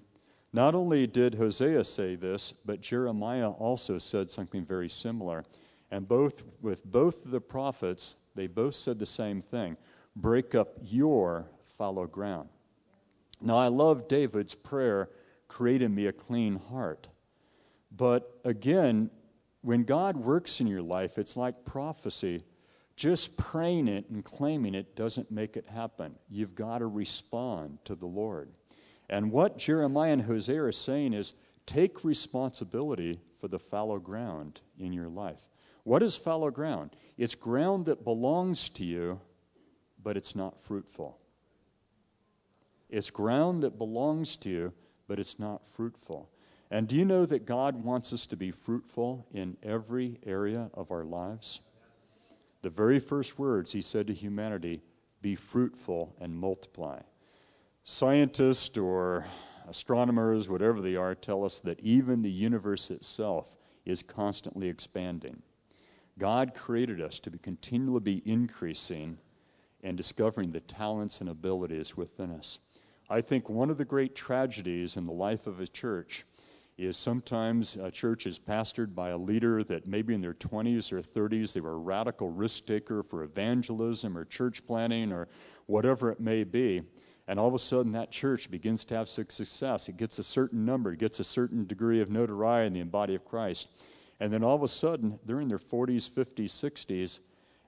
not 0.55 0.74
only 0.74 1.07
did 1.07 1.34
Hosea 1.34 1.84
say 1.84 2.14
this, 2.14 2.51
but 2.51 2.80
Jeremiah 2.80 3.51
also 3.51 3.99
said 3.99 4.30
something 4.30 4.64
very 4.64 4.88
similar. 4.88 5.45
And 5.91 6.09
both 6.09 6.43
with 6.62 6.82
both 6.86 7.30
the 7.30 7.43
prophets, 7.43 8.16
they 8.34 8.47
both 8.47 8.74
said 8.74 8.99
the 8.99 9.05
same 9.05 9.43
thing 9.43 9.76
break 10.16 10.55
up 10.55 10.78
your 10.82 11.45
fallow 11.76 12.07
ground. 12.07 12.49
Now, 13.43 13.59
I 13.59 13.68
love 13.68 14.09
David's 14.09 14.55
prayer, 14.55 15.11
create 15.47 15.82
in 15.82 15.95
me 15.95 16.07
a 16.07 16.12
clean 16.12 16.57
heart. 16.57 17.09
But 18.01 18.41
again, 18.47 19.11
when 19.61 19.85
God 19.85 20.17
works 20.17 20.63
in 20.63 20.67
your 20.67 20.81
life, 20.81 21.19
it's 21.19 21.37
like 21.37 21.67
prophecy. 21.67 22.41
Just 22.97 23.37
praying 23.37 23.89
it 23.89 24.09
and 24.09 24.25
claiming 24.25 24.75
it 24.75 24.97
doesn't 24.97 25.31
make 25.31 25.59
it 25.59 25.67
happen. 25.67 26.15
You've 26.31 26.55
got 26.55 26.79
to 26.79 26.87
respond 26.87 27.77
to 27.85 27.95
the 27.95 28.07
Lord. 28.07 28.49
And 29.11 29.31
what 29.31 29.59
Jeremiah 29.59 30.15
and 30.15 30.23
Hosea 30.23 30.63
are 30.63 30.73
saying 30.73 31.13
is 31.13 31.35
take 31.67 32.03
responsibility 32.03 33.21
for 33.39 33.49
the 33.49 33.59
fallow 33.59 33.99
ground 33.99 34.63
in 34.79 34.95
your 34.95 35.09
life. 35.09 35.51
What 35.85 36.03
is 36.03 36.17
fallow 36.17 36.51
ground? 36.51 36.97
It's 37.19 37.35
ground 37.35 37.85
that 37.85 38.03
belongs 38.03 38.71
to 38.71 38.85
you, 38.87 39.21
but 40.03 40.17
it's 40.17 40.35
not 40.35 40.59
fruitful. 40.59 41.19
It's 42.89 43.11
ground 43.11 43.63
that 43.63 43.77
belongs 43.77 44.39
to 44.39 44.49
you, 44.49 44.73
but 45.07 45.19
it's 45.19 45.39
not 45.39 45.67
fruitful. 45.67 46.31
And 46.71 46.87
do 46.87 46.97
you 46.97 47.05
know 47.05 47.27
that 47.27 47.47
God 47.47 47.83
wants 47.83 48.12
us 48.12 48.27
to 48.27 48.37
be 48.37 48.51
fruitful 48.51 49.27
in 49.33 49.57
every 49.62 50.18
area 50.25 50.71
of 50.75 50.91
our 50.91 51.05
lives? 51.05 51.61
the 52.62 52.71
very 52.71 53.01
first 53.01 53.39
words 53.39 53.73
he 53.73 53.81
said 53.81 54.07
to 54.07 54.14
humanity 54.14 54.83
be 55.23 55.35
fruitful 55.35 56.14
and 56.21 56.35
multiply. 56.35 57.01
Scientists 57.83 58.77
or 58.77 59.25
astronomers, 59.68 60.49
whatever 60.49 60.81
they 60.81 60.97
are, 60.97 61.14
tell 61.14 61.45
us 61.45 61.59
that 61.61 61.81
even 61.81 62.23
the 62.23 62.31
universe 62.31 62.91
itself 62.91 63.57
is 63.85 64.03
constantly 64.03 64.68
expanding. 64.68 65.43
God 66.18 66.55
created 66.55 67.01
us 67.01 67.18
to 67.21 67.31
be 67.31 67.39
continually 67.39 68.01
be 68.01 68.23
increasing 68.27 69.18
and 69.83 69.97
discovering 69.97 70.51
the 70.51 70.61
talents 70.61 71.21
and 71.21 71.31
abilities 71.31 71.97
within 71.97 72.31
us. 72.31 72.59
I 73.09 73.23
think 73.23 73.49
one 73.49 73.71
of 73.71 73.79
the 73.79 73.85
great 73.85 74.14
tragedies 74.14 74.97
in 74.97 75.07
the 75.07 75.12
life 75.12 75.47
of 75.47 75.61
a 75.61 75.66
church 75.66 76.25
is 76.87 76.97
sometimes 76.97 77.76
a 77.76 77.91
church 77.91 78.26
is 78.26 78.39
pastored 78.39 78.95
by 78.95 79.11
a 79.11 79.18
leader 79.18 79.62
that 79.64 79.87
maybe 79.87 80.14
in 80.14 80.20
their 80.20 80.35
20s 80.35 80.93
or 80.93 81.01
30s 81.01 81.53
they 81.53 81.61
were 81.61 81.72
a 81.72 81.78
radical 81.78 82.31
risk 82.31 82.66
taker 82.66 83.03
for 83.03 83.22
evangelism 83.22 84.16
or 84.16 84.24
church 84.24 84.64
planning 84.66 85.12
or 85.12 85.28
whatever 85.66 86.11
it 86.11 86.20
may 86.20 86.45
be. 86.45 86.83
And 87.28 87.39
all 87.39 87.47
of 87.47 87.55
a 87.55 87.59
sudden, 87.59 87.93
that 87.93 88.11
church 88.11 88.51
begins 88.51 88.85
to 88.87 88.97
have 88.97 89.09
success. 89.09 89.89
It 89.89 89.97
gets 89.97 90.18
a 90.18 90.22
certain 90.22 90.64
number, 90.64 90.93
it 90.93 90.99
gets 90.99 91.20
a 91.20 91.24
certain 91.24 91.66
degree 91.66 92.01
of 92.01 92.11
notoriety 92.11 92.81
in 92.81 92.87
the 92.87 92.91
body 92.91 93.14
of 93.14 93.24
Christ. 93.24 93.68
And 94.18 94.33
then 94.33 94.43
all 94.43 94.57
of 94.57 94.62
a 94.62 94.68
sudden, 94.68 95.18
they're 95.24 95.41
in 95.41 95.49
their 95.49 95.59
40s, 95.59 96.11
50s, 96.11 96.51
60s, 96.51 97.20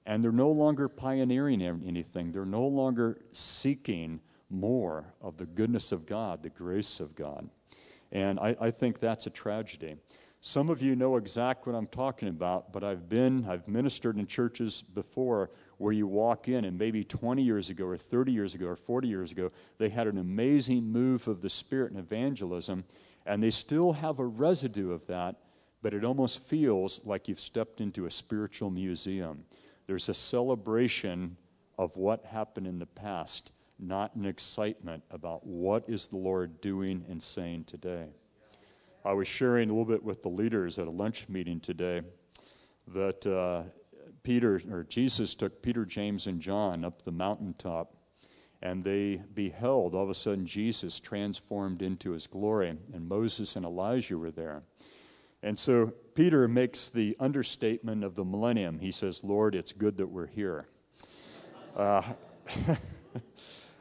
and 0.04 0.22
they're 0.22 0.32
no 0.32 0.50
longer 0.50 0.88
pioneering 0.88 1.62
anything. 1.62 2.32
They're 2.32 2.44
no 2.44 2.66
longer 2.66 3.20
seeking 3.32 4.20
more 4.50 5.04
of 5.20 5.36
the 5.36 5.46
goodness 5.46 5.92
of 5.92 6.06
God, 6.06 6.42
the 6.42 6.50
grace 6.50 6.98
of 6.98 7.14
God. 7.14 7.48
And 8.12 8.38
I, 8.38 8.54
I 8.60 8.70
think 8.70 9.00
that's 9.00 9.26
a 9.26 9.30
tragedy. 9.30 9.96
Some 10.44 10.70
of 10.70 10.82
you 10.82 10.96
know 10.96 11.16
exactly 11.16 11.72
what 11.72 11.78
I'm 11.78 11.86
talking 11.86 12.28
about, 12.28 12.72
but 12.72 12.84
I've 12.84 13.08
been, 13.08 13.46
I've 13.48 13.66
ministered 13.68 14.18
in 14.18 14.26
churches 14.26 14.82
before 14.82 15.50
where 15.78 15.92
you 15.92 16.06
walk 16.06 16.48
in 16.48 16.64
and 16.64 16.76
maybe 16.76 17.04
20 17.04 17.42
years 17.42 17.70
ago 17.70 17.86
or 17.86 17.96
30 17.96 18.32
years 18.32 18.54
ago 18.54 18.66
or 18.66 18.76
40 18.76 19.08
years 19.08 19.32
ago, 19.32 19.50
they 19.78 19.88
had 19.88 20.08
an 20.08 20.18
amazing 20.18 20.84
move 20.84 21.26
of 21.28 21.40
the 21.40 21.48
Spirit 21.48 21.92
in 21.92 21.98
evangelism, 21.98 22.84
and 23.24 23.42
they 23.42 23.50
still 23.50 23.92
have 23.92 24.18
a 24.18 24.26
residue 24.26 24.90
of 24.90 25.06
that, 25.06 25.36
but 25.80 25.94
it 25.94 26.04
almost 26.04 26.40
feels 26.40 27.00
like 27.06 27.28
you've 27.28 27.40
stepped 27.40 27.80
into 27.80 28.06
a 28.06 28.10
spiritual 28.10 28.68
museum. 28.68 29.44
There's 29.86 30.08
a 30.08 30.14
celebration 30.14 31.36
of 31.78 31.96
what 31.96 32.24
happened 32.24 32.66
in 32.66 32.78
the 32.78 32.86
past 32.86 33.52
not 33.83 34.14
an 34.14 34.24
excitement 34.24 35.03
about 35.11 35.47
what 35.47 35.85
is 35.89 36.07
the 36.07 36.16
Lord 36.16 36.61
doing 36.61 37.05
and 37.09 37.22
saying 37.22 37.64
today. 37.64 38.07
I 39.05 39.12
was 39.12 39.26
sharing 39.26 39.68
a 39.68 39.72
little 39.72 39.85
bit 39.85 40.03
with 40.03 40.22
the 40.22 40.28
leaders 40.28 40.78
at 40.78 40.87
a 40.87 40.91
lunch 40.91 41.28
meeting 41.28 41.59
today 41.59 42.03
that 42.89 43.26
uh, 43.26 43.64
Peter 44.22 44.61
or 44.70 44.85
Jesus 44.85 45.35
took 45.35 45.61
Peter, 45.62 45.85
James, 45.85 46.28
and 46.28 46.41
John 46.41 46.85
up 46.85 47.03
the 47.03 47.11
mountaintop, 47.11 47.95
and 48.62 48.85
they 48.85 49.20
beheld 49.35 49.95
all 49.95 50.05
of 50.05 50.11
a 50.11 50.14
sudden 50.14 50.47
Jesus 50.47 51.01
transformed 51.01 51.83
into 51.83 52.12
his 52.12 52.28
glory, 52.28 52.68
and 52.68 53.09
Moses 53.09 53.57
and 53.57 53.64
Elijah 53.64 54.16
were 54.16 54.30
there. 54.30 54.62
And 55.43 55.59
so 55.59 55.93
Peter 56.14 56.47
makes 56.47 56.89
the 56.89 57.16
understatement 57.18 58.05
of 58.05 58.14
the 58.14 58.24
millennium. 58.24 58.78
He 58.78 58.93
says, 58.93 59.24
Lord, 59.24 59.57
it's 59.57 59.72
good 59.72 59.97
that 59.97 60.07
we're 60.07 60.28
here. 60.28 60.66
Uh, 61.76 62.03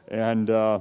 And 0.08 0.50
uh, 0.50 0.80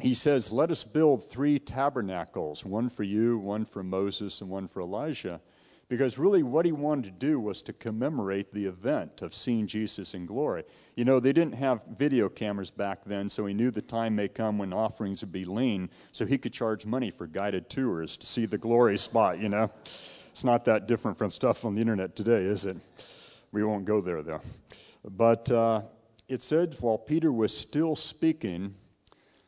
he 0.00 0.14
says, 0.14 0.52
Let 0.52 0.70
us 0.70 0.84
build 0.84 1.28
three 1.28 1.58
tabernacles 1.58 2.64
one 2.64 2.88
for 2.88 3.02
you, 3.02 3.38
one 3.38 3.64
for 3.64 3.82
Moses, 3.82 4.40
and 4.40 4.50
one 4.50 4.68
for 4.68 4.80
Elijah. 4.80 5.40
Because 5.88 6.18
really, 6.18 6.42
what 6.42 6.64
he 6.64 6.72
wanted 6.72 7.04
to 7.04 7.26
do 7.26 7.38
was 7.38 7.60
to 7.62 7.72
commemorate 7.74 8.52
the 8.52 8.64
event 8.64 9.20
of 9.20 9.34
seeing 9.34 9.66
Jesus 9.66 10.14
in 10.14 10.24
glory. 10.24 10.64
You 10.96 11.04
know, 11.04 11.20
they 11.20 11.32
didn't 11.32 11.54
have 11.54 11.84
video 11.98 12.28
cameras 12.28 12.70
back 12.70 13.04
then, 13.04 13.28
so 13.28 13.44
he 13.44 13.52
knew 13.52 13.70
the 13.70 13.82
time 13.82 14.16
may 14.16 14.28
come 14.28 14.56
when 14.56 14.72
offerings 14.72 15.20
would 15.20 15.32
be 15.32 15.44
lean, 15.44 15.90
so 16.10 16.24
he 16.24 16.38
could 16.38 16.54
charge 16.54 16.86
money 16.86 17.10
for 17.10 17.26
guided 17.26 17.68
tours 17.68 18.16
to 18.16 18.26
see 18.26 18.46
the 18.46 18.56
glory 18.56 18.96
spot, 18.96 19.38
you 19.38 19.50
know. 19.50 19.70
It's 20.30 20.42
not 20.42 20.64
that 20.64 20.88
different 20.88 21.18
from 21.18 21.30
stuff 21.30 21.64
on 21.64 21.74
the 21.74 21.80
internet 21.82 22.16
today, 22.16 22.44
is 22.44 22.64
it? 22.64 22.76
We 23.52 23.62
won't 23.62 23.84
go 23.84 24.00
there, 24.00 24.22
though. 24.22 24.40
But 25.04 25.50
uh, 25.50 25.82
it 26.28 26.42
said 26.42 26.76
while 26.80 26.98
Peter 26.98 27.32
was 27.32 27.56
still 27.56 27.94
speaking, 27.94 28.74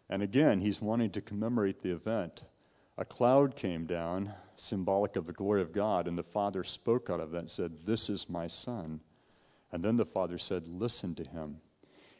and 0.08 0.22
again, 0.22 0.60
he's 0.60 0.80
wanting 0.80 1.10
to 1.10 1.20
commemorate 1.20 1.82
the 1.82 1.90
event, 1.90 2.44
a 2.98 3.04
cloud 3.04 3.56
came 3.56 3.86
down, 3.86 4.32
symbolic 4.54 5.16
of 5.16 5.26
the 5.26 5.32
glory 5.32 5.60
of 5.60 5.72
God, 5.72 6.08
and 6.08 6.16
the 6.16 6.22
Father 6.22 6.64
spoke 6.64 7.10
out 7.10 7.20
of 7.20 7.30
that 7.32 7.40
and 7.40 7.50
said, 7.50 7.72
This 7.84 8.08
is 8.08 8.30
my 8.30 8.46
Son. 8.46 9.00
And 9.72 9.82
then 9.82 9.96
the 9.96 10.04
Father 10.04 10.38
said, 10.38 10.66
Listen 10.66 11.14
to 11.16 11.24
him. 11.24 11.58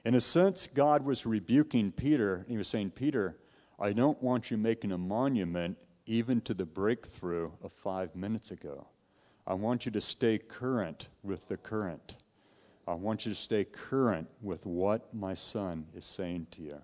In 0.05 0.15
a 0.15 0.21
sense, 0.21 0.67
God 0.67 1.05
was 1.05 1.27
rebuking 1.27 1.93
Peter. 1.93 2.45
He 2.49 2.57
was 2.57 2.69
saying, 2.69 2.91
Peter, 2.91 3.39
I 3.79 3.93
don't 3.93 4.23
want 4.23 4.51
you 4.51 4.57
making 4.57 4.93
a 4.93 4.99
monument 4.99 5.79
even 6.07 6.41
to 6.43 6.55
the 6.55 6.67
breakthrough 6.67 7.51
of 7.63 7.73
five 7.73 8.15
minutes 8.15 8.51
ago. 8.51 8.87
I 9.47 9.55
want 9.55 9.87
you 9.87 9.93
to 9.93 10.01
stay 10.01 10.39
current 10.39 11.09
with 11.23 11.49
the 11.49 11.57
current. 11.57 12.17
I 12.87 12.95
want 12.95 13.27
you 13.27 13.33
to 13.33 13.41
stay 13.41 13.65
current 13.65 14.29
with 14.43 14.65
what 14.67 15.13
my 15.15 15.35
son 15.35 15.87
is 15.95 16.05
saying 16.05 16.47
to 16.53 16.63
you. 16.63 16.79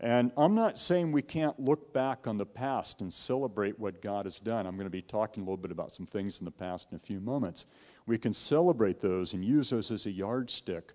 And 0.00 0.32
I'm 0.36 0.54
not 0.54 0.78
saying 0.78 1.12
we 1.12 1.22
can't 1.22 1.58
look 1.60 1.92
back 1.92 2.26
on 2.26 2.36
the 2.36 2.46
past 2.46 3.00
and 3.00 3.12
celebrate 3.12 3.78
what 3.78 4.02
God 4.02 4.26
has 4.26 4.40
done. 4.40 4.66
I'm 4.66 4.74
going 4.74 4.86
to 4.86 4.90
be 4.90 5.02
talking 5.02 5.42
a 5.42 5.44
little 5.44 5.56
bit 5.56 5.70
about 5.70 5.92
some 5.92 6.06
things 6.06 6.40
in 6.40 6.44
the 6.44 6.50
past 6.50 6.88
in 6.90 6.96
a 6.96 7.00
few 7.00 7.20
moments. 7.20 7.66
We 8.06 8.18
can 8.18 8.32
celebrate 8.32 9.00
those 9.00 9.34
and 9.34 9.44
use 9.44 9.70
those 9.70 9.92
as 9.92 10.06
a 10.06 10.10
yardstick 10.10 10.92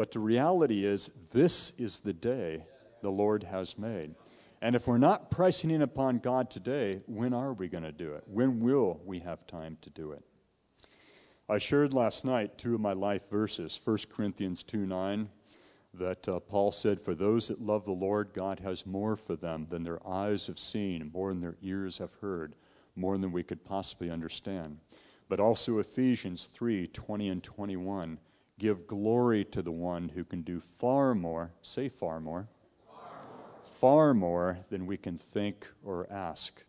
but 0.00 0.12
the 0.12 0.18
reality 0.18 0.86
is, 0.86 1.10
this 1.30 1.78
is 1.78 2.00
the 2.00 2.14
day 2.14 2.64
the 3.02 3.10
Lord 3.10 3.42
has 3.42 3.76
made. 3.76 4.14
And 4.62 4.74
if 4.74 4.86
we're 4.86 4.96
not 4.96 5.30
pressing 5.30 5.70
in 5.70 5.82
upon 5.82 6.20
God 6.20 6.50
today, 6.50 7.02
when 7.06 7.34
are 7.34 7.52
we 7.52 7.68
going 7.68 7.84
to 7.84 7.92
do 7.92 8.14
it? 8.14 8.24
When 8.26 8.60
will 8.60 8.98
we 9.04 9.18
have 9.18 9.46
time 9.46 9.76
to 9.82 9.90
do 9.90 10.12
it? 10.12 10.24
I 11.50 11.58
shared 11.58 11.94
last 11.94 12.24
night 12.24 12.56
two 12.58 12.76
of 12.76 12.80
my 12.80 12.92
life 12.92 13.28
verses 13.28 13.80
1 13.82 13.98
Corinthians 14.08 14.62
2 14.62 14.86
9, 14.86 15.28
that 15.94 16.28
uh, 16.28 16.38
Paul 16.38 16.70
said, 16.70 17.00
For 17.00 17.12
those 17.12 17.48
that 17.48 17.60
love 17.60 17.84
the 17.84 17.90
Lord, 17.90 18.30
God 18.32 18.60
has 18.60 18.86
more 18.86 19.16
for 19.16 19.34
them 19.34 19.66
than 19.68 19.82
their 19.82 19.98
eyes 20.06 20.46
have 20.46 20.60
seen, 20.60 21.10
more 21.12 21.30
than 21.30 21.40
their 21.40 21.56
ears 21.60 21.98
have 21.98 22.12
heard, 22.20 22.54
more 22.94 23.18
than 23.18 23.32
we 23.32 23.42
could 23.42 23.64
possibly 23.64 24.12
understand. 24.12 24.78
But 25.28 25.40
also 25.40 25.80
Ephesians 25.80 26.44
3 26.44 26.86
20 26.86 27.28
and 27.30 27.42
21 27.42 28.20
give 28.60 28.86
glory 28.86 29.44
to 29.46 29.60
the 29.60 29.72
one 29.72 30.08
who 30.08 30.22
can 30.22 30.42
do 30.42 30.60
far 30.60 31.16
more, 31.16 31.50
say 31.62 31.88
far 31.88 32.20
more, 32.20 32.46
far 32.86 33.24
more, 33.24 33.50
far 33.80 34.14
more 34.14 34.58
than 34.68 34.86
we 34.86 34.96
can 34.96 35.18
think 35.18 35.66
or 35.82 36.06
ask. 36.12 36.64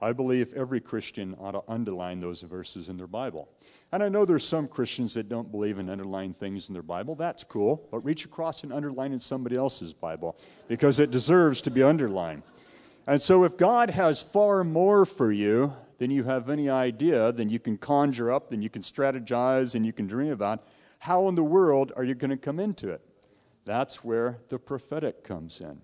I 0.00 0.12
believe 0.12 0.52
every 0.54 0.80
Christian 0.80 1.34
ought 1.40 1.52
to 1.52 1.62
underline 1.68 2.20
those 2.20 2.42
verses 2.42 2.90
in 2.90 2.98
their 2.98 3.06
Bible. 3.06 3.48
And 3.92 4.02
I 4.02 4.10
know 4.10 4.24
there's 4.24 4.46
some 4.46 4.68
Christians 4.68 5.14
that 5.14 5.28
don't 5.28 5.50
believe 5.50 5.78
in 5.78 5.88
underlining 5.88 6.34
things 6.34 6.68
in 6.68 6.74
their 6.74 6.82
Bible. 6.82 7.14
That's 7.14 7.44
cool. 7.44 7.88
But 7.90 8.04
reach 8.04 8.24
across 8.26 8.62
and 8.62 8.72
underline 8.72 9.12
in 9.12 9.18
somebody 9.18 9.56
else's 9.56 9.94
Bible 9.94 10.36
because 10.68 11.00
it 11.00 11.10
deserves 11.10 11.62
to 11.62 11.70
be 11.70 11.82
underlined. 11.82 12.42
And 13.06 13.22
so 13.22 13.44
if 13.44 13.56
God 13.56 13.88
has 13.90 14.22
far 14.22 14.64
more 14.64 15.06
for 15.06 15.32
you 15.32 15.72
than 15.98 16.10
you 16.10 16.24
have 16.24 16.50
any 16.50 16.68
idea, 16.68 17.32
than 17.32 17.48
you 17.48 17.58
can 17.58 17.78
conjure 17.78 18.32
up, 18.32 18.50
than 18.50 18.60
you 18.60 18.68
can 18.68 18.82
strategize, 18.82 19.74
and 19.74 19.86
you 19.86 19.92
can 19.92 20.06
dream 20.06 20.32
about, 20.32 20.66
how 20.98 21.28
in 21.28 21.34
the 21.34 21.42
world 21.42 21.92
are 21.96 22.04
you 22.04 22.14
going 22.14 22.30
to 22.30 22.36
come 22.36 22.60
into 22.60 22.90
it? 22.90 23.00
That's 23.64 24.04
where 24.04 24.38
the 24.48 24.58
prophetic 24.58 25.24
comes 25.24 25.60
in. 25.60 25.80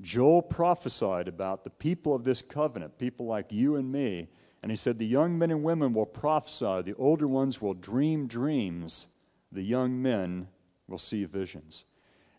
Joel 0.00 0.42
prophesied 0.42 1.28
about 1.28 1.64
the 1.64 1.70
people 1.70 2.14
of 2.14 2.24
this 2.24 2.42
covenant, 2.42 2.98
people 2.98 3.26
like 3.26 3.52
you 3.52 3.76
and 3.76 3.90
me, 3.90 4.28
and 4.62 4.70
he 4.70 4.76
said, 4.76 4.98
The 4.98 5.06
young 5.06 5.38
men 5.38 5.50
and 5.50 5.62
women 5.62 5.92
will 5.92 6.06
prophesy, 6.06 6.82
the 6.82 6.94
older 6.98 7.28
ones 7.28 7.62
will 7.62 7.74
dream 7.74 8.26
dreams, 8.26 9.08
the 9.52 9.62
young 9.62 10.00
men 10.00 10.48
will 10.88 10.98
see 10.98 11.24
visions. 11.24 11.86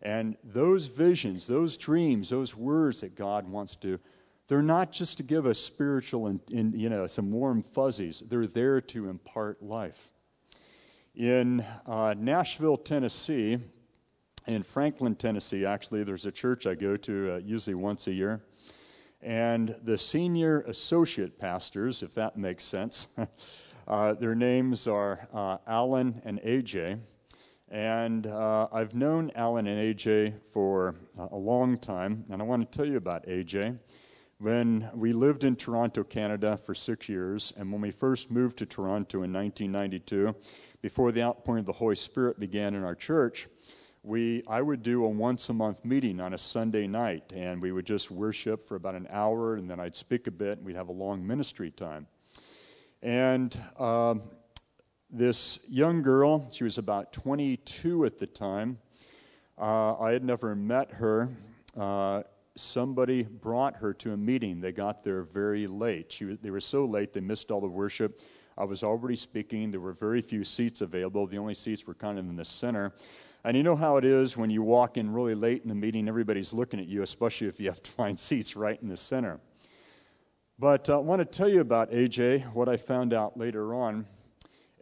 And 0.01 0.37
those 0.43 0.87
visions, 0.87 1.47
those 1.47 1.77
dreams, 1.77 2.29
those 2.29 2.55
words 2.55 3.01
that 3.01 3.15
God 3.15 3.49
wants 3.49 3.75
to, 3.77 3.99
they're 4.47 4.61
not 4.61 4.91
just 4.91 5.17
to 5.17 5.23
give 5.23 5.45
us 5.45 5.59
spiritual 5.59 6.27
and, 6.27 6.39
and 6.53 6.79
you 6.79 6.89
know 6.89 7.07
some 7.07 7.31
warm 7.31 7.63
fuzzies. 7.63 8.21
They're 8.21 8.47
there 8.47 8.79
to 8.81 9.09
impart 9.09 9.61
life 9.61 10.09
in 11.17 11.65
uh, 11.87 12.13
Nashville, 12.17 12.77
Tennessee, 12.77 13.57
in 14.47 14.63
Franklin, 14.63 15.15
Tennessee, 15.15 15.65
actually, 15.65 16.03
there's 16.03 16.25
a 16.25 16.31
church 16.31 16.65
I 16.67 16.75
go 16.75 16.95
to 16.97 17.33
uh, 17.33 17.37
usually 17.37 17.75
once 17.75 18.07
a 18.07 18.13
year. 18.13 18.41
And 19.21 19.75
the 19.83 19.97
senior 19.97 20.61
associate 20.61 21.39
pastors, 21.39 22.01
if 22.01 22.13
that 22.15 22.37
makes 22.37 22.63
sense, 22.63 23.07
uh, 23.87 24.13
their 24.13 24.35
names 24.35 24.87
are 24.87 25.27
uh, 25.33 25.57
Alan 25.67 26.21
and 26.23 26.39
AJ. 26.41 26.99
And 27.69 28.27
uh, 28.27 28.69
I've 28.71 28.95
known 28.95 29.31
Alan 29.35 29.67
and 29.67 29.95
AJ 29.95 30.35
for 30.51 30.95
a 31.17 31.35
long 31.35 31.77
time, 31.77 32.23
and 32.29 32.41
I 32.41 32.45
want 32.45 32.71
to 32.71 32.77
tell 32.77 32.87
you 32.87 32.95
about 32.95 33.25
AJ. 33.27 33.77
When 34.39 34.87
we 34.93 35.11
lived 35.11 35.43
in 35.43 35.55
Toronto, 35.55 36.03
Canada 36.03 36.55
for 36.55 36.73
six 36.73 37.09
years, 37.09 37.51
and 37.57 37.69
when 37.71 37.81
we 37.81 37.91
first 37.91 38.31
moved 38.31 38.57
to 38.59 38.65
Toronto 38.65 39.23
in 39.23 39.33
1992, 39.33 40.33
before 40.81 41.11
the 41.11 41.23
outpouring 41.23 41.61
of 41.61 41.65
the 41.65 41.73
Holy 41.73 41.95
Spirit 41.95 42.39
began 42.39 42.75
in 42.75 42.83
our 42.83 42.95
church, 42.95 43.47
we 44.07 44.41
I 44.47 44.61
would 44.61 44.83
do 44.83 45.03
a 45.03 45.09
once 45.09 45.49
a 45.49 45.53
month 45.53 45.83
meeting 45.83 46.21
on 46.21 46.33
a 46.33 46.37
Sunday 46.37 46.87
night, 46.87 47.33
and 47.35 47.61
we 47.61 47.73
would 47.73 47.85
just 47.85 48.09
worship 48.09 48.65
for 48.65 48.75
about 48.75 48.95
an 48.95 49.05
hour, 49.11 49.55
and 49.55 49.69
then 49.69 49.81
I'd 49.81 49.95
speak 49.95 50.27
a 50.27 50.31
bit, 50.31 50.57
and 50.57 50.65
we'd 50.65 50.77
have 50.77 50.87
a 50.87 50.93
long 50.93 51.25
ministry 51.27 51.71
time. 51.71 52.07
And 53.03 53.59
um, 53.77 54.23
this 55.11 55.59
young 55.69 56.01
girl, 56.01 56.49
she 56.49 56.63
was 56.63 56.77
about 56.77 57.11
22 57.11 58.05
at 58.05 58.17
the 58.17 58.27
time. 58.27 58.77
Uh, 59.57 59.99
I 59.99 60.13
had 60.13 60.23
never 60.23 60.55
met 60.55 60.89
her. 60.91 61.29
Uh, 61.75 62.23
somebody 62.55 63.23
brought 63.23 63.75
her 63.75 63.93
to 63.95 64.13
a 64.13 64.17
meeting. 64.17 64.61
They 64.61 64.71
got 64.71 65.03
there 65.03 65.23
very 65.23 65.67
late. 65.67 66.13
She, 66.13 66.37
they 66.41 66.49
were 66.49 66.61
so 66.61 66.85
late 66.85 67.11
they 67.11 67.19
missed 67.19 67.51
all 67.51 67.59
the 67.59 67.67
worship. 67.67 68.21
I 68.57 68.63
was 68.63 68.83
already 68.83 69.17
speaking. 69.17 69.69
There 69.69 69.81
were 69.81 69.93
very 69.93 70.21
few 70.21 70.43
seats 70.43 70.81
available. 70.81 71.27
The 71.27 71.37
only 71.37 71.53
seats 71.53 71.85
were 71.85 71.93
kind 71.93 72.17
of 72.17 72.25
in 72.25 72.35
the 72.37 72.45
center. 72.45 72.93
And 73.47 73.55
you 73.55 73.63
know 73.63 73.77
how 73.77 73.95
it 73.95 74.03
is 74.03 74.35
when 74.35 74.49
you 74.49 74.61
walk 74.61 74.97
in 74.97 75.09
really 75.09 75.33
late 75.33 75.61
in 75.61 75.69
the 75.69 75.75
meeting, 75.75 76.09
everybody's 76.09 76.51
looking 76.51 76.81
at 76.81 76.87
you, 76.87 77.01
especially 77.01 77.47
if 77.47 77.61
you 77.61 77.69
have 77.69 77.81
to 77.81 77.91
find 78.01 78.19
seats 78.19 78.57
right 78.57 78.77
in 78.81 78.89
the 78.89 78.97
center. 78.97 79.39
But 80.59 80.89
uh, 80.89 80.97
I 80.97 81.01
want 81.01 81.21
to 81.21 81.25
tell 81.25 81.47
you 81.47 81.61
about 81.61 81.89
AJ, 81.89 82.43
what 82.53 82.67
I 82.67 82.75
found 82.75 83.13
out 83.13 83.37
later 83.37 83.73
on. 83.73 84.05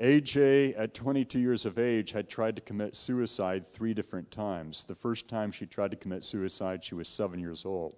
AJ, 0.02 0.74
at 0.80 0.96
22 0.96 1.38
years 1.38 1.68
of 1.68 1.78
age, 1.78 2.12
had 2.12 2.28
tried 2.28 2.56
to 2.56 2.62
commit 2.64 2.96
suicide 2.96 3.68
three 3.68 3.94
different 3.94 4.32
times. 4.32 4.84
The 4.84 4.96
first 4.96 5.30
time 5.30 5.52
she 5.52 5.68
tried 5.68 5.92
to 5.92 5.98
commit 5.98 6.24
suicide, 6.24 6.84
she 6.84 6.96
was 6.96 7.08
seven 7.08 7.40
years 7.40 7.66
old. 7.66 7.94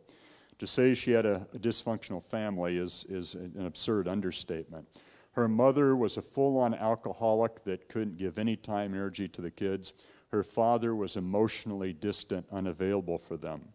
To 0.59 0.67
say 0.67 0.93
she 0.93 1.11
had 1.11 1.25
a, 1.25 1.47
a 1.53 1.59
dysfunctional 1.59 2.21
family 2.21 2.75
is, 2.75 3.05
is 3.07 3.35
an 3.35 3.65
absurd 3.65 4.09
understatement. 4.09 4.85
Her 5.31 5.47
mother 5.47 5.95
was 5.95 6.17
a 6.17 6.21
full 6.21 6.57
on 6.57 6.73
alcoholic 6.73 7.63
that 7.63 7.87
couldn't 7.87 8.17
give 8.17 8.37
any 8.37 8.57
time 8.57 8.93
energy 8.93 9.29
to 9.29 9.41
the 9.41 9.51
kids. 9.51 9.93
Her 10.31 10.43
father 10.43 10.95
was 10.95 11.15
emotionally 11.15 11.93
distant, 11.93 12.45
unavailable 12.51 13.17
for 13.17 13.37
them. 13.37 13.69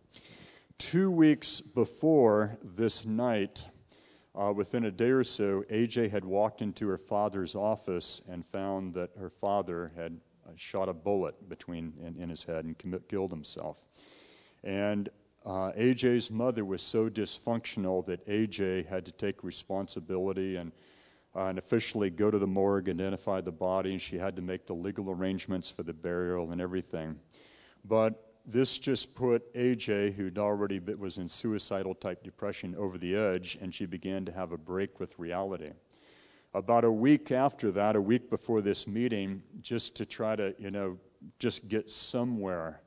Two 0.79 1.11
weeks 1.11 1.61
before 1.61 2.59
this 2.63 3.07
night, 3.07 3.65
uh, 4.35 4.53
within 4.55 4.85
a 4.85 4.91
day 4.91 5.11
or 5.11 5.25
so, 5.25 5.63
AJ 5.71 6.11
had 6.11 6.25
walked 6.25 6.63
into 6.63 6.89
her 6.89 6.99
father's 6.99 7.55
office 7.55 8.23
and 8.31 8.45
found 8.45 8.93
that 8.95 9.11
her 9.19 9.31
father 9.31 9.93
had 9.95 10.19
uh, 10.47 10.51
shot 10.57 10.89
a 10.89 10.93
bullet 10.93 11.49
between 11.49 11.93
in, 12.01 12.21
in 12.21 12.29
his 12.29 12.45
head 12.45 12.65
and 12.65 12.77
commit, 12.79 13.09
killed 13.09 13.31
himself. 13.31 13.87
And 14.65 15.09
uh, 15.45 15.73
AJ's 15.73 16.31
mother 16.31 16.65
was 16.65 16.83
so 16.83 17.09
dysfunctional 17.09 18.05
that 18.07 18.27
AJ 18.27 18.87
had 18.87 19.05
to 19.07 19.13
take 19.13 19.43
responsibility 19.43 20.57
and 20.57 20.73
uh, 21.35 21.47
and 21.47 21.59
officially 21.59 22.11
go 22.11 22.31
to 22.31 22.39
the 22.39 22.47
morgue, 22.47 22.89
identify 22.89 23.41
the 23.41 23.53
body, 23.53 23.93
and 23.93 24.01
she 24.01 24.17
had 24.17 24.37
to 24.37 24.43
make 24.43 24.67
the 24.67 24.75
legal 24.75 25.11
arrangements 25.11 25.71
for 25.71 25.83
the 25.83 25.93
burial 25.93 26.53
and 26.53 26.61
everything. 26.61 27.19
But 27.85 28.33
this 28.45 28.79
just 28.79 29.15
put 29.15 29.53
AJ, 29.55 30.15
who'd 30.15 30.39
already 30.39 30.79
was 30.79 31.19
in 31.19 31.29
suicidal 31.29 31.95
type 31.95 32.23
depression, 32.23 32.75
over 32.77 32.99
the 32.99 33.17
edge, 33.17 33.57
and 33.61 33.73
she 33.73 33.87
began 33.87 34.25
to 34.25 34.33
have 34.33 34.53
a 34.53 34.59
break 34.59 35.01
with 35.01 35.19
reality. 35.19 35.71
About 36.55 36.85
a 36.85 36.91
week 36.91 37.31
after 37.31 37.71
that, 37.71 37.97
a 37.97 38.01
week 38.01 38.29
before 38.29 38.61
this 38.61 38.87
meeting, 38.87 39.43
just 39.63 39.97
to 39.97 40.05
try 40.05 40.37
to, 40.37 40.55
you 40.59 40.71
know, 40.71 40.99
just 41.39 41.69
get 41.69 41.89
somewhere 41.89 42.81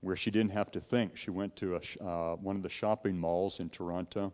where 0.00 0.16
she 0.16 0.30
didn't 0.30 0.52
have 0.52 0.70
to 0.72 0.80
think, 0.80 1.16
she 1.16 1.30
went 1.30 1.56
to 1.56 1.76
a, 1.76 2.04
uh, 2.04 2.36
one 2.36 2.56
of 2.56 2.62
the 2.62 2.68
shopping 2.68 3.16
malls 3.16 3.60
in 3.60 3.70
Toronto, 3.70 4.32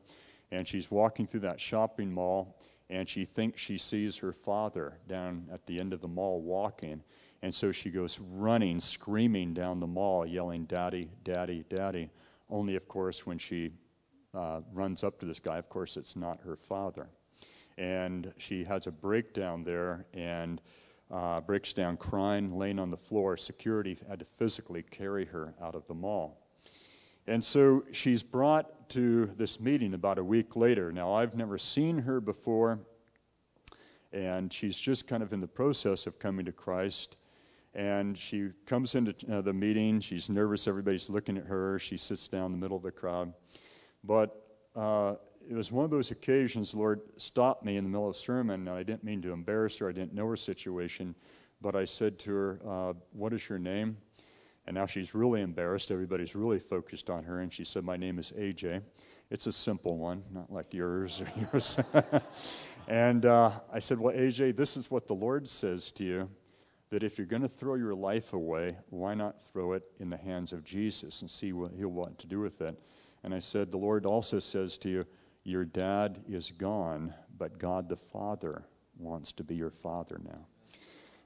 and 0.51 0.67
she's 0.67 0.91
walking 0.91 1.27
through 1.27 1.41
that 1.41 1.61
shopping 1.61 2.13
mall 2.13 2.59
and 2.91 3.09
she 3.09 3.25
thinks 3.25 3.61
she 3.61 3.79
sees 3.79 4.17
her 4.17 4.33
father 4.33 4.99
down 5.09 5.47
at 5.53 5.65
the 5.67 5.79
end 5.79 5.93
of 5.93 6.01
the 6.01 6.09
mall 6.09 6.41
walking. 6.41 7.03
And 7.43 7.55
so 7.55 7.73
she 7.73 7.91
goes 7.91 8.21
running, 8.21 8.79
screaming 8.79 9.55
down 9.55 9.81
the 9.81 9.87
mall, 9.87 10.27
yelling, 10.27 10.65
Daddy, 10.65 11.11
Daddy, 11.25 11.65
Daddy. 11.69 12.11
Only, 12.49 12.77
of 12.77 12.87
course, 12.87 13.27
when 13.27 13.39
she 13.39 13.73
uh, 14.35 14.61
runs 14.73 15.03
up 15.03 15.19
to 15.21 15.27
this 15.27 15.41
guy, 15.41 15.59
of 15.59 15.69
course, 15.69 15.97
it's 15.97 16.17
not 16.17 16.41
her 16.45 16.57
father. 16.57 17.09
And 17.79 18.33
she 18.37 18.63
has 18.65 18.87
a 18.87 18.93
breakdown 18.93 19.65
there 19.65 20.07
and 20.15 20.61
uh, 21.11 21.41
breaks 21.41 21.73
down 21.73 21.97
crying, 21.97 22.57
laying 22.57 22.79
on 22.79 22.91
the 22.91 22.97
floor. 22.97 23.37
Security 23.37 23.97
had 24.09 24.19
to 24.19 24.25
physically 24.25 24.83
carry 24.83 25.25
her 25.25 25.55
out 25.61 25.75
of 25.75 25.87
the 25.87 25.95
mall. 25.95 26.42
And 27.27 27.45
so 27.45 27.85
she's 27.93 28.23
brought 28.23 28.89
to 28.91 29.27
this 29.37 29.61
meeting 29.61 29.95
about 29.95 30.19
a 30.19 30.25
week 30.25 30.57
later. 30.57 30.91
Now, 30.91 31.13
I've 31.13 31.35
never 31.37 31.57
seen 31.57 31.99
her 31.99 32.21
before, 32.21 32.81
and 34.13 34.53
she's 34.53 34.77
just 34.77 35.07
kind 35.07 35.23
of 35.23 35.33
in 35.33 35.41
the 35.41 35.47
process 35.47 36.07
of 36.07 36.19
coming 36.19 36.45
to 36.45 36.53
Christ. 36.53 37.17
And 37.75 38.19
she 38.19 38.51
comes 38.67 38.97
into 38.97 39.15
uh, 39.33 39.41
the 39.41 39.53
meeting. 39.53 40.01
She's 40.01 40.29
nervous. 40.29 40.69
Everybody's 40.69 41.09
looking 41.09 41.39
at 41.39 41.47
her. 41.47 41.79
She 41.79 41.97
sits 41.97 42.29
down 42.29 42.47
in 42.47 42.53
the 42.53 42.59
middle 42.59 42.77
of 42.77 42.83
the 42.83 42.91
crowd. 42.91 43.33
But 44.05 44.45
uh, 44.77 45.15
it 45.49 45.55
was 45.55 45.73
one 45.73 45.85
of 45.85 45.91
those 45.91 46.11
occasions 46.11 46.73
the 46.73 46.79
Lord 46.79 47.01
stopped 47.17 47.65
me 47.65 47.79
in 47.79 47.85
the 47.85 47.91
middle 47.91 48.11
of 48.11 48.17
sermon. 48.17 48.69
And 48.69 48.77
I 48.77 48.83
didn't 48.83 49.05
mean 49.05 49.23
to 49.23 49.33
embarrass 49.33 49.79
her. 49.79 49.89
I 49.89 49.93
didn't 49.93 50.13
know 50.13 50.29
her 50.29 50.37
situation. 50.37 51.15
But 51.63 51.77
I 51.77 51.87
said 51.87 52.19
to 52.21 52.33
her, 52.33 52.61
uh, 52.67 52.93
What 53.13 53.33
is 53.33 53.49
your 53.49 53.59
name? 53.59 53.97
And 54.67 54.75
now 54.75 54.87
she's 54.87 55.15
really 55.15 55.43
embarrassed. 55.43 55.91
Everybody's 55.91 56.37
really 56.37 56.61
focused 56.61 57.11
on 57.11 57.25
her. 57.25 57.41
And 57.41 57.53
she 57.53 57.65
said, 57.65 57.85
My 57.85 57.97
name 57.97 58.19
is 58.19 58.33
AJ. 58.33 58.83
It's 59.31 59.47
a 59.47 59.53
simple 59.53 59.97
one, 59.97 60.23
not 60.31 60.53
like 60.53 60.73
yours 60.73 61.21
or 61.21 61.27
yours. 61.53 61.79
and 62.89 63.27
uh, 63.27 63.53
I 63.73 63.79
said, 63.79 63.99
Well, 63.99 64.15
AJ, 64.15 64.57
this 64.57 64.77
is 64.77 64.91
what 64.91 65.09
the 65.09 65.15
Lord 65.15 65.49
says 65.49 65.91
to 65.93 66.05
you 66.05 66.31
that 66.91 67.03
if 67.03 67.17
you're 67.17 67.27
going 67.27 67.43
to 67.43 67.49
throw 67.49 67.75
your 67.75 67.95
life 67.95 68.35
away, 68.35 68.77
why 68.91 69.15
not 69.15 69.43
throw 69.43 69.73
it 69.73 69.83
in 69.99 70.11
the 70.11 70.17
hands 70.17 70.53
of 70.53 70.63
Jesus 70.63 71.23
and 71.23 71.31
see 71.31 71.55
what 71.55 71.73
he'll 71.73 71.89
want 71.89 72.19
to 72.19 72.27
do 72.27 72.39
with 72.39 72.61
it? 72.61 72.79
And 73.25 73.35
I 73.35 73.39
said, 73.39 73.71
The 73.71 73.79
Lord 73.79 74.07
also 74.07 74.39
says 74.39 74.79
to 74.79 74.89
you, 74.89 75.07
Your 75.43 75.65
dad 75.65 76.23
is 76.29 76.53
gone, 76.53 77.15
but 77.37 77.59
God 77.59 77.89
the 77.89 77.97
Father 77.97 78.63
wants 78.99 79.33
to 79.33 79.45
be 79.45 79.55
your 79.55 79.71
father 79.71 80.21
now. 80.25 80.47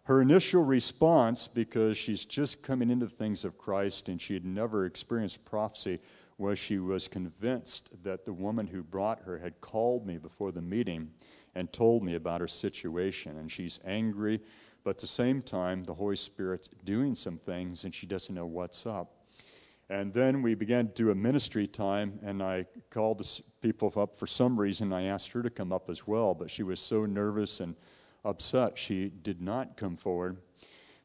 Her 0.06 0.22
initial 0.22 0.62
response, 0.62 1.48
because 1.48 1.96
she's 1.96 2.24
just 2.24 2.62
coming 2.62 2.90
into 2.90 3.06
the 3.06 3.12
things 3.12 3.44
of 3.44 3.58
Christ 3.58 4.08
and 4.08 4.20
she 4.20 4.34
had 4.34 4.44
never 4.44 4.86
experienced 4.86 5.44
prophecy, 5.44 5.98
was 6.38 6.60
she 6.60 6.78
was 6.78 7.08
convinced 7.08 7.90
that 8.04 8.24
the 8.24 8.32
woman 8.32 8.68
who 8.68 8.84
brought 8.84 9.20
her 9.22 9.36
had 9.36 9.60
called 9.60 10.06
me 10.06 10.16
before 10.16 10.52
the 10.52 10.62
meeting 10.62 11.10
and 11.56 11.72
told 11.72 12.04
me 12.04 12.14
about 12.14 12.40
her 12.40 12.46
situation. 12.46 13.36
And 13.38 13.50
she's 13.50 13.80
angry, 13.84 14.40
but 14.84 14.90
at 14.90 14.98
the 14.98 15.08
same 15.08 15.42
time, 15.42 15.82
the 15.82 15.94
Holy 15.94 16.14
Spirit's 16.14 16.68
doing 16.84 17.16
some 17.16 17.36
things 17.36 17.82
and 17.82 17.92
she 17.92 18.06
doesn't 18.06 18.32
know 18.32 18.46
what's 18.46 18.86
up. 18.86 19.26
And 19.90 20.12
then 20.12 20.40
we 20.40 20.54
began 20.54 20.86
to 20.86 20.94
do 20.94 21.10
a 21.10 21.16
ministry 21.16 21.66
time, 21.66 22.20
and 22.22 22.44
I 22.44 22.66
called 22.90 23.18
the 23.18 23.42
people 23.60 23.92
up 23.96 24.16
for 24.16 24.28
some 24.28 24.58
reason. 24.58 24.92
I 24.92 25.06
asked 25.06 25.32
her 25.32 25.42
to 25.42 25.50
come 25.50 25.72
up 25.72 25.90
as 25.90 26.06
well, 26.06 26.32
but 26.32 26.48
she 26.48 26.62
was 26.62 26.78
so 26.78 27.06
nervous 27.06 27.58
and 27.58 27.74
upset 28.26 28.76
she 28.76 29.08
did 29.22 29.40
not 29.40 29.76
come 29.76 29.96
forward. 29.96 30.38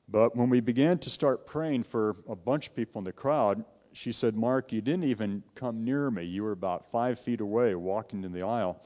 But 0.09 0.35
when 0.35 0.49
we 0.49 0.59
began 0.59 0.97
to 0.99 1.09
start 1.09 1.45
praying 1.45 1.83
for 1.83 2.17
a 2.27 2.35
bunch 2.35 2.67
of 2.67 2.75
people 2.75 2.99
in 2.99 3.05
the 3.05 3.13
crowd, 3.13 3.63
she 3.93 4.11
said, 4.11 4.35
Mark, 4.35 4.71
you 4.71 4.81
didn't 4.81 5.05
even 5.05 5.43
come 5.55 5.83
near 5.83 6.11
me. 6.11 6.23
You 6.23 6.43
were 6.43 6.51
about 6.51 6.91
five 6.91 7.19
feet 7.19 7.41
away 7.41 7.75
walking 7.75 8.23
in 8.23 8.31
the 8.31 8.41
aisle. 8.41 8.83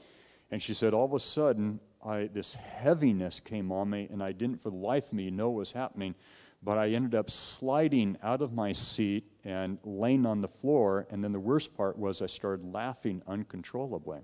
And 0.50 0.62
she 0.62 0.74
said, 0.74 0.94
all 0.94 1.04
of 1.04 1.14
a 1.14 1.20
sudden, 1.20 1.80
I, 2.04 2.28
this 2.32 2.54
heaviness 2.54 3.40
came 3.40 3.72
on 3.72 3.90
me, 3.90 4.08
and 4.12 4.22
I 4.22 4.32
didn't 4.32 4.62
for 4.62 4.70
the 4.70 4.76
life 4.76 5.06
of 5.06 5.14
me 5.14 5.30
know 5.30 5.50
what 5.50 5.58
was 5.58 5.72
happening. 5.72 6.14
But 6.62 6.78
I 6.78 6.90
ended 6.90 7.14
up 7.14 7.30
sliding 7.30 8.16
out 8.22 8.42
of 8.42 8.52
my 8.52 8.72
seat 8.72 9.24
and 9.44 9.78
laying 9.84 10.26
on 10.26 10.40
the 10.40 10.48
floor. 10.48 11.06
And 11.10 11.22
then 11.22 11.32
the 11.32 11.40
worst 11.40 11.76
part 11.76 11.98
was 11.98 12.22
I 12.22 12.26
started 12.26 12.64
laughing 12.64 13.22
uncontrollably. 13.26 14.20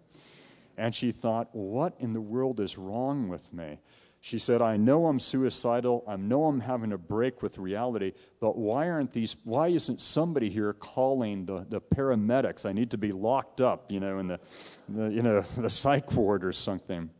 And 0.76 0.94
she 0.94 1.12
thought, 1.12 1.48
what 1.52 1.94
in 1.98 2.12
the 2.12 2.20
world 2.20 2.58
is 2.60 2.78
wrong 2.78 3.28
with 3.28 3.52
me? 3.52 3.78
She 4.24 4.38
said, 4.38 4.62
I 4.62 4.76
know 4.76 5.08
I'm 5.08 5.18
suicidal. 5.18 6.04
I 6.06 6.14
know 6.14 6.44
I'm 6.44 6.60
having 6.60 6.92
a 6.92 6.96
break 6.96 7.42
with 7.42 7.58
reality, 7.58 8.12
but 8.38 8.56
why 8.56 8.88
aren't 8.88 9.10
these, 9.10 9.34
why 9.42 9.66
isn't 9.66 10.00
somebody 10.00 10.48
here 10.48 10.72
calling 10.72 11.44
the, 11.44 11.66
the 11.68 11.80
paramedics? 11.80 12.64
I 12.64 12.72
need 12.72 12.92
to 12.92 12.98
be 12.98 13.10
locked 13.10 13.60
up, 13.60 13.90
you 13.90 13.98
know, 13.98 14.20
in 14.20 14.28
the, 14.28 14.40
the, 14.88 15.08
you 15.08 15.22
know, 15.22 15.40
the 15.56 15.68
psych 15.68 16.12
ward 16.12 16.44
or 16.44 16.52
something. 16.52 17.10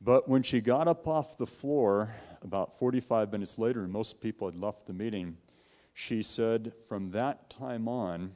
But 0.00 0.30
when 0.30 0.42
she 0.42 0.62
got 0.62 0.88
up 0.88 1.06
off 1.06 1.36
the 1.36 1.46
floor, 1.46 2.14
about 2.40 2.78
45 2.78 3.30
minutes 3.32 3.58
later, 3.58 3.84
and 3.84 3.92
most 3.92 4.22
people 4.22 4.50
had 4.50 4.58
left 4.58 4.86
the 4.86 4.94
meeting, 4.94 5.36
she 5.92 6.22
said, 6.22 6.72
from 6.88 7.10
that 7.10 7.50
time 7.50 7.86
on, 7.86 8.32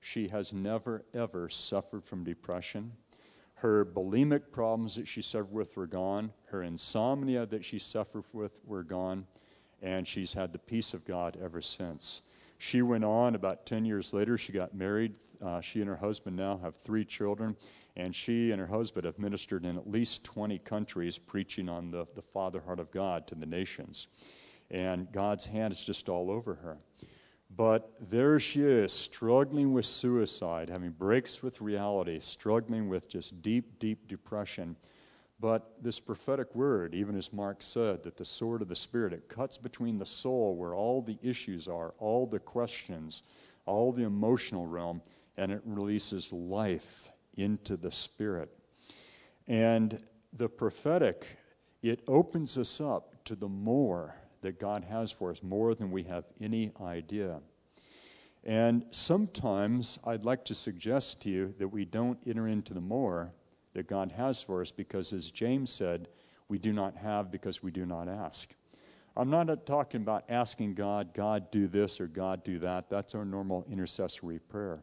she 0.00 0.26
has 0.26 0.52
never, 0.52 1.04
ever 1.14 1.48
suffered 1.48 2.04
from 2.04 2.24
depression. 2.24 2.90
Her 3.60 3.84
bulimic 3.84 4.52
problems 4.52 4.96
that 4.96 5.06
she 5.06 5.20
suffered 5.20 5.52
with 5.52 5.76
were 5.76 5.86
gone. 5.86 6.32
Her 6.46 6.62
insomnia 6.62 7.44
that 7.44 7.62
she 7.62 7.78
suffered 7.78 8.24
with 8.32 8.58
were 8.64 8.82
gone. 8.82 9.26
And 9.82 10.08
she's 10.08 10.32
had 10.32 10.50
the 10.50 10.58
peace 10.58 10.94
of 10.94 11.04
God 11.04 11.36
ever 11.42 11.60
since. 11.60 12.22
She 12.56 12.80
went 12.80 13.04
on 13.04 13.34
about 13.34 13.66
10 13.66 13.84
years 13.84 14.14
later. 14.14 14.38
She 14.38 14.54
got 14.54 14.72
married. 14.72 15.14
Uh, 15.42 15.60
she 15.60 15.80
and 15.80 15.90
her 15.90 15.96
husband 15.96 16.36
now 16.36 16.56
have 16.62 16.74
three 16.74 17.04
children. 17.04 17.54
And 17.96 18.14
she 18.14 18.50
and 18.50 18.58
her 18.58 18.66
husband 18.66 19.04
have 19.04 19.18
ministered 19.18 19.66
in 19.66 19.76
at 19.76 19.90
least 19.90 20.24
20 20.24 20.58
countries, 20.60 21.18
preaching 21.18 21.68
on 21.68 21.90
the, 21.90 22.06
the 22.14 22.22
Father 22.22 22.62
heart 22.62 22.80
of 22.80 22.90
God 22.90 23.26
to 23.26 23.34
the 23.34 23.44
nations. 23.44 24.06
And 24.70 25.12
God's 25.12 25.44
hand 25.44 25.74
is 25.74 25.84
just 25.84 26.08
all 26.08 26.30
over 26.30 26.54
her. 26.54 26.78
But 27.56 27.92
there 28.00 28.38
she 28.38 28.62
is, 28.62 28.92
struggling 28.92 29.72
with 29.72 29.84
suicide, 29.84 30.70
having 30.70 30.90
breaks 30.90 31.42
with 31.42 31.60
reality, 31.60 32.20
struggling 32.20 32.88
with 32.88 33.08
just 33.08 33.42
deep, 33.42 33.78
deep 33.80 34.06
depression. 34.06 34.76
But 35.40 35.82
this 35.82 35.98
prophetic 35.98 36.54
word, 36.54 36.94
even 36.94 37.16
as 37.16 37.32
Mark 37.32 37.62
said, 37.62 38.02
that 38.04 38.16
the 38.16 38.24
sword 38.24 38.62
of 38.62 38.68
the 38.68 38.76
Spirit, 38.76 39.12
it 39.12 39.28
cuts 39.28 39.58
between 39.58 39.98
the 39.98 40.06
soul 40.06 40.54
where 40.54 40.74
all 40.74 41.02
the 41.02 41.18
issues 41.22 41.66
are, 41.66 41.94
all 41.98 42.26
the 42.26 42.38
questions, 42.38 43.24
all 43.66 43.92
the 43.92 44.04
emotional 44.04 44.66
realm, 44.66 45.02
and 45.36 45.50
it 45.50 45.62
releases 45.64 46.32
life 46.32 47.10
into 47.36 47.76
the 47.76 47.90
Spirit. 47.90 48.50
And 49.48 50.00
the 50.34 50.48
prophetic, 50.48 51.38
it 51.82 52.02
opens 52.06 52.58
us 52.58 52.80
up 52.80 53.24
to 53.24 53.34
the 53.34 53.48
more 53.48 54.14
that 54.42 54.58
God 54.58 54.84
has 54.84 55.10
for 55.12 55.30
us, 55.30 55.42
more 55.42 55.74
than 55.74 55.90
we 55.90 56.02
have 56.04 56.24
any 56.40 56.72
idea. 56.80 57.40
And 58.44 58.84
sometimes 58.90 59.98
I'd 60.06 60.24
like 60.24 60.44
to 60.46 60.54
suggest 60.54 61.22
to 61.22 61.30
you 61.30 61.54
that 61.58 61.68
we 61.68 61.84
don't 61.84 62.18
enter 62.26 62.48
into 62.48 62.72
the 62.72 62.80
more 62.80 63.32
that 63.74 63.86
God 63.86 64.12
has 64.12 64.42
for 64.42 64.60
us 64.60 64.70
because, 64.70 65.12
as 65.12 65.30
James 65.30 65.70
said, 65.70 66.08
we 66.48 66.58
do 66.58 66.72
not 66.72 66.96
have 66.96 67.30
because 67.30 67.62
we 67.62 67.70
do 67.70 67.84
not 67.84 68.08
ask. 68.08 68.54
I'm 69.16 69.30
not 69.30 69.66
talking 69.66 70.00
about 70.00 70.24
asking 70.28 70.74
God, 70.74 71.12
God, 71.12 71.50
do 71.50 71.66
this 71.66 72.00
or 72.00 72.06
God, 72.06 72.42
do 72.42 72.58
that. 72.60 72.88
That's 72.88 73.14
our 73.14 73.24
normal 73.24 73.66
intercessory 73.70 74.38
prayer. 74.38 74.82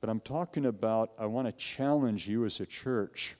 But 0.00 0.10
I'm 0.10 0.20
talking 0.20 0.66
about, 0.66 1.12
I 1.18 1.26
want 1.26 1.48
to 1.48 1.52
challenge 1.52 2.28
you 2.28 2.44
as 2.44 2.60
a 2.60 2.66
church 2.66 3.36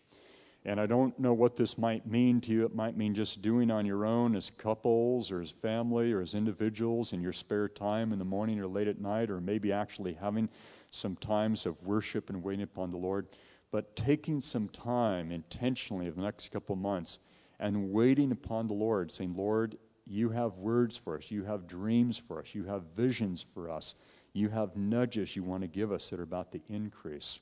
and 0.67 0.81
I 0.81 0.87
don't 0.87 1.19
know 1.19 1.35
what 1.35 1.57
this 1.57 1.77
might 1.77 2.07
mean 2.07 2.41
to 2.43 2.53
you. 2.53 2.65
It 2.65 2.75
might 2.75 2.97
mean 2.97 3.15
just 3.15 3.43
doing 3.43 3.71
on 3.71 3.85
your 3.85 4.07
own 4.07 4.35
as 4.35 4.49
couples 4.49 5.31
or 5.31 5.41
as 5.41 5.51
family 5.51 6.12
or 6.12 6.23
as 6.23 6.35
individuals 6.35 7.12
in 7.12 7.21
your 7.21 7.33
spare 7.33 7.69
time 7.69 8.12
in 8.12 8.19
the 8.19 8.25
morning 8.25 8.59
or 8.59 8.67
late 8.67 8.89
at 8.89 9.01
night, 9.01 9.31
or 9.31 9.41
maybe 9.41 9.73
actually 9.73 10.15
having 10.15 10.49
some 10.91 11.17
times 11.17 11.67
of 11.67 11.83
worship 11.83 12.31
and 12.31 12.43
waiting 12.43 12.62
upon 12.62 12.91
the 12.91 12.97
Lord. 12.97 13.27
But 13.71 13.95
taking 13.95 14.41
some 14.41 14.69
time 14.69 15.33
intentionally 15.33 16.07
of 16.07 16.17
the 16.17 16.23
next 16.23 16.49
couple 16.51 16.77
months 16.77 17.19
and 17.61 17.93
waiting 17.93 18.33
upon 18.33 18.67
the 18.67 18.75
Lord, 18.75 19.12
saying, 19.12 19.35
Lord, 19.35 19.77
you 20.07 20.31
have 20.31 20.55
words 20.55 20.97
for 20.97 21.19
us, 21.19 21.31
you 21.31 21.45
have 21.45 21.67
dreams 21.67 22.17
for 22.17 22.41
us, 22.41 22.55
you 22.55 22.65
have 22.65 22.85
visions 22.95 23.43
for 23.43 23.71
us, 23.71 23.97
you 24.33 24.49
have 24.49 24.77
nudges 24.77 25.37
you 25.37 25.43
want 25.43 25.62
to 25.62 25.69
give 25.69 25.93
us 25.93 26.09
that 26.11 26.21
are 26.21 26.25
about 26.25 26.53
the 26.53 26.62
increase. 26.69 27.41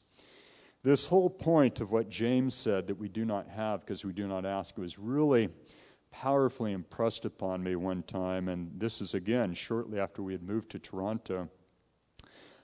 This 0.84 1.06
whole 1.06 1.30
point 1.30 1.80
of 1.80 1.92
what 1.92 2.08
James 2.08 2.56
said 2.56 2.88
that 2.88 2.98
we 2.98 3.08
do 3.08 3.24
not 3.24 3.46
have 3.46 3.80
because 3.80 4.04
we 4.04 4.12
do 4.12 4.26
not 4.26 4.44
ask 4.44 4.76
was 4.76 4.98
really 4.98 5.48
powerfully 6.10 6.72
impressed 6.72 7.24
upon 7.24 7.62
me 7.62 7.76
one 7.76 8.02
time. 8.02 8.48
And 8.48 8.68
this 8.80 9.00
is 9.00 9.14
again 9.14 9.54
shortly 9.54 10.00
after 10.00 10.24
we 10.24 10.32
had 10.32 10.42
moved 10.42 10.70
to 10.70 10.80
Toronto. 10.80 11.48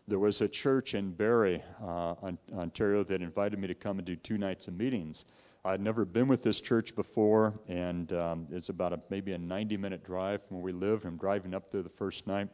There 0.09 0.19
was 0.19 0.41
a 0.41 0.49
church 0.49 0.97
in 0.97 1.12
Barrie, 1.12 1.62
uh, 1.81 2.14
Ontario, 2.57 3.05
that 3.05 3.23
invited 3.23 3.61
me 3.61 3.69
to 3.69 3.75
come 3.75 3.99
and 3.99 4.07
do 4.07 4.16
two 4.16 4.37
nights 4.37 4.66
of 4.66 4.75
meetings. 4.75 5.27
I'd 5.64 5.81
never 5.81 6.05
been 6.05 6.27
with 6.27 6.43
this 6.43 6.61
church 6.61 6.97
before, 6.97 7.61
and 7.69 8.12
um, 8.14 8.49
it's 8.51 8.69
about 8.69 8.93
a, 8.95 9.01
maybe 9.11 9.33
a 9.33 9.39
90 9.39 9.77
minute 9.77 10.03
drive 10.03 10.45
from 10.45 10.57
where 10.57 10.64
we 10.64 10.73
live. 10.73 11.05
I'm 11.05 11.19
driving 11.19 11.55
up 11.55 11.71
there 11.71 11.83
the 11.83 11.89
first 11.89 12.27
night. 12.27 12.49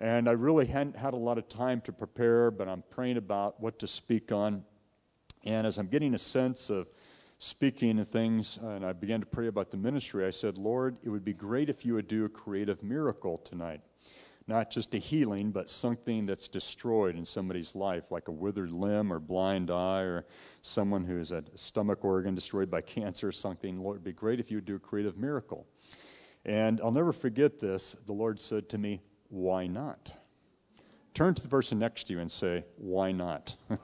And 0.00 0.26
I 0.26 0.32
really 0.32 0.64
hadn't 0.64 0.96
had 0.96 1.12
a 1.12 1.18
lot 1.18 1.36
of 1.36 1.48
time 1.48 1.82
to 1.82 1.92
prepare, 1.92 2.50
but 2.50 2.66
I'm 2.66 2.82
praying 2.88 3.18
about 3.18 3.60
what 3.60 3.78
to 3.80 3.86
speak 3.86 4.32
on. 4.32 4.64
And 5.46 5.64
as 5.64 5.78
I'm 5.78 5.86
getting 5.86 6.14
a 6.14 6.18
sense 6.18 6.70
of 6.70 6.92
speaking 7.38 7.98
and 7.98 8.06
things, 8.06 8.58
and 8.58 8.84
I 8.84 8.92
began 8.92 9.20
to 9.20 9.26
pray 9.26 9.46
about 9.46 9.70
the 9.70 9.76
ministry, 9.76 10.26
I 10.26 10.30
said, 10.30 10.58
Lord, 10.58 10.96
it 11.04 11.08
would 11.08 11.24
be 11.24 11.32
great 11.32 11.70
if 11.70 11.86
you 11.86 11.94
would 11.94 12.08
do 12.08 12.24
a 12.24 12.28
creative 12.28 12.82
miracle 12.82 13.38
tonight. 13.38 13.80
Not 14.48 14.70
just 14.70 14.94
a 14.94 14.98
healing, 14.98 15.52
but 15.52 15.70
something 15.70 16.26
that's 16.26 16.48
destroyed 16.48 17.16
in 17.16 17.24
somebody's 17.24 17.76
life, 17.76 18.10
like 18.10 18.26
a 18.26 18.32
withered 18.32 18.72
limb 18.72 19.12
or 19.12 19.20
blind 19.20 19.70
eye, 19.70 20.02
or 20.02 20.24
someone 20.62 21.04
who 21.04 21.18
has 21.18 21.30
a 21.30 21.44
stomach 21.54 22.04
organ 22.04 22.34
destroyed 22.34 22.70
by 22.70 22.80
cancer 22.80 23.28
or 23.28 23.32
something. 23.32 23.80
Lord, 23.80 23.96
it'd 23.96 24.04
be 24.04 24.12
great 24.12 24.40
if 24.40 24.50
you 24.50 24.56
would 24.56 24.64
do 24.64 24.76
a 24.76 24.80
creative 24.80 25.16
miracle. 25.16 25.66
And 26.44 26.80
I'll 26.80 26.92
never 26.92 27.12
forget 27.12 27.60
this. 27.60 27.92
The 28.06 28.12
Lord 28.12 28.40
said 28.40 28.68
to 28.70 28.78
me, 28.78 29.00
Why 29.28 29.68
not? 29.68 30.12
Turn 31.14 31.34
to 31.34 31.42
the 31.42 31.48
person 31.48 31.78
next 31.78 32.04
to 32.04 32.14
you 32.14 32.20
and 32.20 32.30
say, 32.30 32.64
Why 32.76 33.12
not? 33.12 33.54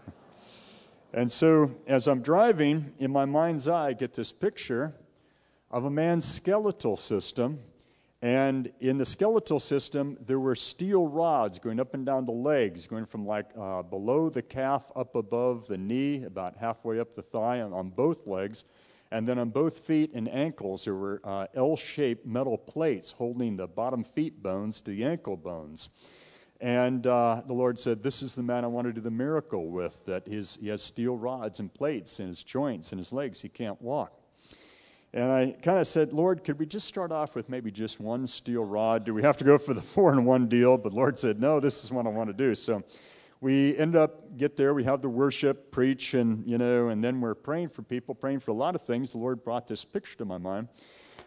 And 1.15 1.31
so, 1.31 1.75
as 1.87 2.09
I'm 2.09 2.23
driving, 2.23 2.93
in 2.99 3.11
my 3.11 3.27
mind's 3.27 3.69
eye, 3.69 3.89
I 3.89 3.93
get 3.93 4.15
this 4.15 4.33
picture 4.33 4.95
of 5.71 5.85
a 5.85 5.91
man's 5.91 6.25
skeletal 6.25 6.97
system, 6.97 7.59
And 8.23 8.71
in 8.79 8.99
the 8.99 9.05
skeletal 9.05 9.59
system, 9.59 10.17
there 10.25 10.39
were 10.39 10.55
steel 10.55 11.09
rods 11.09 11.59
going 11.59 11.81
up 11.81 11.93
and 11.95 12.07
down 12.07 12.25
the 12.25 12.31
legs, 12.31 12.87
going 12.87 13.05
from 13.05 13.27
like 13.27 13.51
uh, 13.59 13.83
below 13.83 14.29
the 14.29 14.43
calf 14.43 14.93
up 14.95 15.17
above 15.17 15.67
the 15.67 15.77
knee, 15.77 16.23
about 16.23 16.57
halfway 16.57 17.01
up 17.01 17.15
the 17.15 17.23
thigh 17.23 17.63
on, 17.63 17.73
on 17.73 17.91
both 17.91 18.29
legs. 18.29 18.65
And 19.11 19.27
then 19.29 19.41
on 19.41 19.51
both 19.51 19.77
feet 19.77 20.13
and 20.15 20.29
ankles, 20.29 20.85
there 20.85 20.95
were 20.95 21.21
uh, 21.25 21.49
L 21.55 21.77
shaped 21.77 22.25
metal 22.25 22.57
plates 22.57 23.11
holding 23.11 23.57
the 23.57 23.67
bottom 23.67 24.05
feet 24.05 24.41
bones 24.41 24.81
to 24.83 24.93
the 24.93 25.05
ankle 25.05 25.37
bones. 25.37 25.89
And 26.63 27.09
uh, 27.09 27.43
the 27.45 27.53
Lord 27.53 27.77
said, 27.77 28.05
This 28.05 28.23
is 28.23 28.37
the 28.37 28.43
man 28.43 28.65
I 28.65 28.69
want 28.69 28.87
to 28.87 28.93
do 28.93 29.01
the 29.01 29.11
miracle 29.11 29.67
with, 29.67 30.07
that 30.07 30.29
his, 30.29 30.57
he 30.61 30.69
has 30.69 30.81
steel 30.81 31.17
rods 31.17 31.59
and 31.59 31.75
plates 31.75 32.21
in 32.21 32.29
his 32.29 32.45
joints 32.45 32.93
and 32.93 33.01
his 33.01 33.13
legs. 33.13 33.43
He 33.43 33.49
can't 33.49 33.83
walk. 33.83 34.13
And 35.13 35.31
I 35.31 35.57
kind 35.61 35.79
of 35.79 35.89
said, 35.89 36.13
Lord, 36.13 36.45
could 36.45 36.61
we 36.61 36.65
just 36.65 36.87
start 36.87 37.11
off 37.11 37.35
with 37.35 37.49
maybe 37.49 37.73
just 37.73 38.01
one 38.01 38.29
steel 38.29 38.65
rod? 38.65 39.05
Do 39.05 39.13
we 39.13 39.23
have 39.23 39.37
to 39.39 39.45
go 39.45 39.59
for 39.59 39.75
the 39.75 39.83
four 39.83 40.13
in 40.13 40.25
one 40.25 40.47
deal? 40.47 40.79
But 40.79 40.95
Lord 40.95 41.19
said, 41.19 41.41
no, 41.41 41.59
this 41.59 41.85
is 41.85 41.91
what 41.91 42.07
I 42.07 42.11
want 42.11 42.29
to 42.29 42.33
do. 42.33 42.55
So 42.55 42.85
we 43.41 43.77
end 43.77 43.97
up 43.97 44.39
get 44.39 44.57
there. 44.57 44.73
We 44.73 44.85
have 44.85 45.03
the 45.03 45.09
worship, 45.09 45.73
preach, 45.73 46.15
and 46.15 46.47
you 46.47 46.59
know, 46.59 46.91
and 46.91 47.03
then 47.03 47.21
we're 47.21 47.35
praying 47.35 47.71
for 47.71 47.83
people, 47.83 48.15
praying 48.15 48.39
for 48.39 48.53
a 48.53 48.55
lot 48.55 48.77
of 48.77 48.83
things. 48.83 49.11
The 49.11 49.19
Lord 49.19 49.43
brought 49.43 49.67
this 49.67 49.85
picture 49.85 50.17
to 50.19 50.25
my 50.25 50.39
mind, 50.39 50.69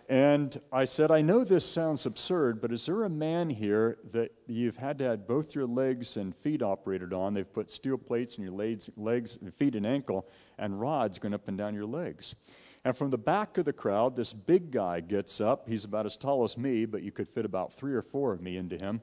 and 0.08 0.60
I 0.72 0.86
said, 0.86 1.10
I 1.10 1.22
know 1.22 1.44
this 1.44 1.66
sounds 1.66 2.06
absurd, 2.06 2.62
but 2.62 2.72
is 2.72 2.86
there 2.86 3.04
a 3.04 3.10
man 3.10 3.50
here 3.50 3.98
that 4.12 4.32
you've 4.46 4.78
had 4.78 5.00
to 5.00 5.06
have 5.06 5.28
both 5.28 5.56
your 5.56 5.66
legs 5.66 6.18
and 6.18 6.36
feet 6.36 6.62
operated 6.62 7.12
on? 7.12 7.34
They've 7.34 7.52
put 7.52 7.72
steel 7.72 7.98
plates 7.98 8.38
in 8.38 8.44
your 8.44 8.54
legs, 8.54 8.90
legs, 8.98 9.40
feet, 9.56 9.76
and 9.76 9.86
ankle, 9.86 10.28
and 10.60 10.80
rods 10.80 11.18
going 11.18 11.34
up 11.34 11.48
and 11.48 11.58
down 11.58 11.74
your 11.74 11.86
legs. 11.86 12.36
And 12.84 12.96
from 12.96 13.10
the 13.10 13.18
back 13.18 13.58
of 13.58 13.66
the 13.66 13.74
crowd, 13.74 14.16
this 14.16 14.32
big 14.32 14.70
guy 14.70 15.00
gets 15.00 15.42
up. 15.42 15.68
He's 15.68 15.86
about 15.86 16.06
as 16.06 16.18
tall 16.18 16.44
as 16.44 16.56
me, 16.56 16.86
but 16.86 17.02
you 17.02 17.12
could 17.12 17.28
fit 17.28 17.44
about 17.44 17.74
three 17.74 17.96
or 17.96 18.04
four 18.04 18.32
of 18.32 18.42
me 18.42 18.58
into 18.58 18.78
him. 18.78 19.02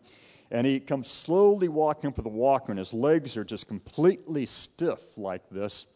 And 0.53 0.65
he 0.65 0.79
comes 0.79 1.09
slowly 1.09 1.67
walking 1.67 2.09
up 2.09 2.17
with 2.17 2.27
a 2.27 2.29
walker, 2.29 2.71
and 2.71 2.79
his 2.79 2.95
legs 2.95 3.37
are 3.37 3.45
just 3.45 3.67
completely 3.67 4.47
stiff 4.47 5.19
like 5.19 5.49
this. 5.51 5.92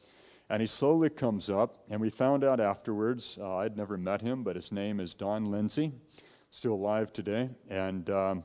And 0.49 0.61
he 0.61 0.67
slowly 0.67 1.11
comes 1.11 1.51
up, 1.51 1.83
and 1.91 2.01
we 2.01 2.09
found 2.09 2.45
out 2.45 2.61
afterwards, 2.61 3.37
uh, 3.41 3.57
I'd 3.57 3.77
never 3.77 3.97
met 3.97 4.21
him, 4.21 4.45
but 4.45 4.55
his 4.55 4.71
name 4.71 5.01
is 5.01 5.13
Don 5.13 5.45
Lindsay, 5.47 5.93
still 6.51 6.75
alive 6.75 7.13
today. 7.13 7.51
And 7.69 8.09
um, 8.11 8.45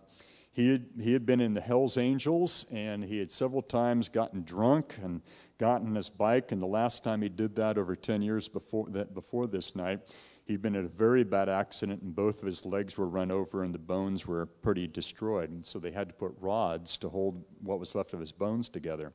he, 0.52 0.72
had, 0.72 0.86
he 0.99 1.14
had 1.14 1.28
been 1.28 1.39
in 1.39 1.54
the 1.54 1.62
Hells 1.62 1.99
Angels, 1.99 2.66
and 2.74 3.04
he 3.04 3.20
had 3.20 3.30
several 3.30 3.62
times 3.62 4.10
gotten 4.10 4.43
drunk 4.43 4.95
and 5.04 5.22
gotten 5.60 5.93
his 5.93 6.10
bike, 6.10 6.52
and 6.52 6.60
the 6.60 6.66
last 6.68 7.04
time 7.04 7.22
he 7.22 7.30
did 7.30 7.56
that 7.58 7.78
over 7.78 7.95
10 7.95 8.24
years 8.24 8.47
before, 8.49 8.88
that, 8.89 9.14
before 9.14 9.45
this 9.45 9.76
night, 9.76 9.99
he'd 10.45 10.62
been 10.62 10.76
in 10.76 10.86
a 10.86 10.89
very 10.89 11.24
bad 11.24 11.49
accident, 11.49 12.02
and 12.02 12.16
both 12.16 12.39
of 12.39 12.47
his 12.47 12.66
legs 12.66 12.97
were 12.97 13.08
run 13.08 13.30
over, 13.32 13.64
and 13.64 13.74
the 13.74 13.80
bones 13.80 14.26
were 14.26 14.47
pretty 14.47 14.88
destroyed. 14.88 15.52
And 15.52 15.64
so 15.64 15.78
they 15.78 15.91
had 15.91 16.08
to 16.10 16.16
put 16.16 16.34
rods 16.39 16.97
to 16.97 17.10
hold 17.10 17.43
what 17.62 17.80
was 17.80 17.93
left 17.93 18.14
of 18.14 18.20
his 18.20 18.32
bones 18.32 18.70
together, 18.70 19.14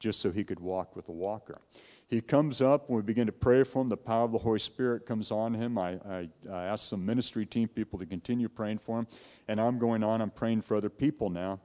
just 0.00 0.20
so 0.20 0.32
he 0.32 0.42
could 0.42 0.58
walk 0.58 0.96
with 0.96 1.08
a 1.08 1.12
walker. 1.12 1.60
He 2.14 2.20
comes 2.20 2.62
up, 2.62 2.86
and 2.86 2.94
we 2.94 3.02
begin 3.02 3.26
to 3.26 3.32
pray 3.32 3.64
for 3.64 3.82
him. 3.82 3.88
The 3.88 3.96
power 3.96 4.24
of 4.24 4.30
the 4.30 4.38
Holy 4.38 4.60
Spirit 4.60 5.04
comes 5.04 5.32
on 5.32 5.52
him. 5.52 5.76
I, 5.76 5.98
I, 6.08 6.28
I 6.48 6.64
asked 6.66 6.88
some 6.88 7.04
ministry 7.04 7.44
team 7.44 7.66
people 7.66 7.98
to 7.98 8.06
continue 8.06 8.48
praying 8.48 8.78
for 8.78 9.00
him, 9.00 9.08
and 9.48 9.60
I'm 9.60 9.80
going 9.80 10.04
on, 10.04 10.22
I'm 10.22 10.30
praying 10.30 10.62
for 10.62 10.76
other 10.76 10.90
people 10.90 11.28
now. 11.28 11.58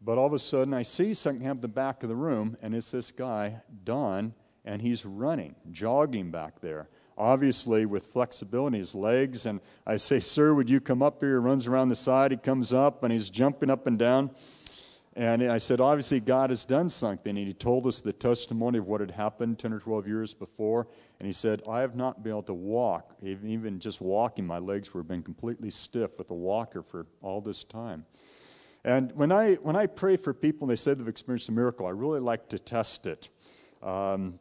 But 0.00 0.16
all 0.16 0.28
of 0.28 0.32
a 0.32 0.38
sudden, 0.38 0.72
I 0.72 0.80
see 0.80 1.12
something 1.12 1.42
happen 1.42 1.58
at 1.58 1.62
the 1.62 1.68
back 1.68 2.02
of 2.02 2.08
the 2.08 2.16
room, 2.16 2.56
and 2.62 2.74
it's 2.74 2.90
this 2.90 3.10
guy, 3.10 3.60
Don, 3.84 4.32
and 4.64 4.80
he's 4.80 5.04
running, 5.04 5.54
jogging 5.70 6.30
back 6.30 6.62
there, 6.62 6.88
obviously 7.18 7.84
with 7.84 8.06
flexibility 8.06 8.76
in 8.76 8.80
his 8.80 8.94
legs. 8.94 9.44
And 9.44 9.60
I 9.86 9.96
say, 9.96 10.20
Sir, 10.20 10.54
would 10.54 10.70
you 10.70 10.80
come 10.80 11.02
up 11.02 11.20
here? 11.20 11.32
He 11.32 11.44
runs 11.44 11.66
around 11.66 11.90
the 11.90 11.96
side. 11.96 12.30
He 12.30 12.38
comes 12.38 12.72
up, 12.72 13.02
and 13.02 13.12
he's 13.12 13.28
jumping 13.28 13.68
up 13.68 13.86
and 13.86 13.98
down. 13.98 14.30
And 15.16 15.42
I 15.50 15.56
said, 15.56 15.80
obviously, 15.80 16.20
God 16.20 16.50
has 16.50 16.66
done 16.66 16.90
something. 16.90 17.38
And 17.38 17.46
he 17.46 17.54
told 17.54 17.86
us 17.86 18.00
the 18.00 18.12
testimony 18.12 18.76
of 18.76 18.86
what 18.86 19.00
had 19.00 19.10
happened 19.10 19.58
10 19.58 19.72
or 19.72 19.80
12 19.80 20.06
years 20.06 20.34
before. 20.34 20.86
And 21.18 21.26
he 21.26 21.32
said, 21.32 21.62
I 21.66 21.80
have 21.80 21.96
not 21.96 22.22
been 22.22 22.32
able 22.32 22.42
to 22.44 22.54
walk. 22.54 23.16
Even 23.22 23.80
just 23.80 24.02
walking, 24.02 24.46
my 24.46 24.58
legs 24.58 24.92
were 24.92 25.02
been 25.02 25.22
completely 25.22 25.70
stiff 25.70 26.18
with 26.18 26.30
a 26.30 26.34
walker 26.34 26.82
for 26.82 27.06
all 27.22 27.40
this 27.40 27.64
time. 27.64 28.04
And 28.84 29.10
when 29.12 29.32
I, 29.32 29.54
when 29.54 29.74
I 29.74 29.86
pray 29.86 30.18
for 30.18 30.34
people 30.34 30.68
and 30.68 30.70
they 30.70 30.76
say 30.76 30.92
they've 30.92 31.08
experienced 31.08 31.48
a 31.48 31.52
miracle, 31.52 31.86
I 31.86 31.90
really 31.90 32.20
like 32.20 32.50
to 32.50 32.58
test 32.58 33.06
it. 33.06 33.30
Um, 33.82 34.38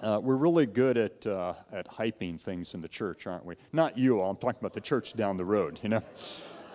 uh, 0.00 0.20
we're 0.22 0.36
really 0.36 0.66
good 0.66 0.96
at, 0.96 1.26
uh, 1.26 1.54
at 1.72 1.88
hyping 1.88 2.40
things 2.40 2.74
in 2.74 2.80
the 2.80 2.88
church, 2.88 3.26
aren't 3.26 3.44
we? 3.44 3.56
Not 3.72 3.98
you 3.98 4.20
all, 4.20 4.30
I'm 4.30 4.36
talking 4.36 4.60
about 4.60 4.72
the 4.72 4.80
church 4.80 5.14
down 5.14 5.36
the 5.36 5.44
road, 5.44 5.80
you 5.82 5.88
know? 5.88 6.02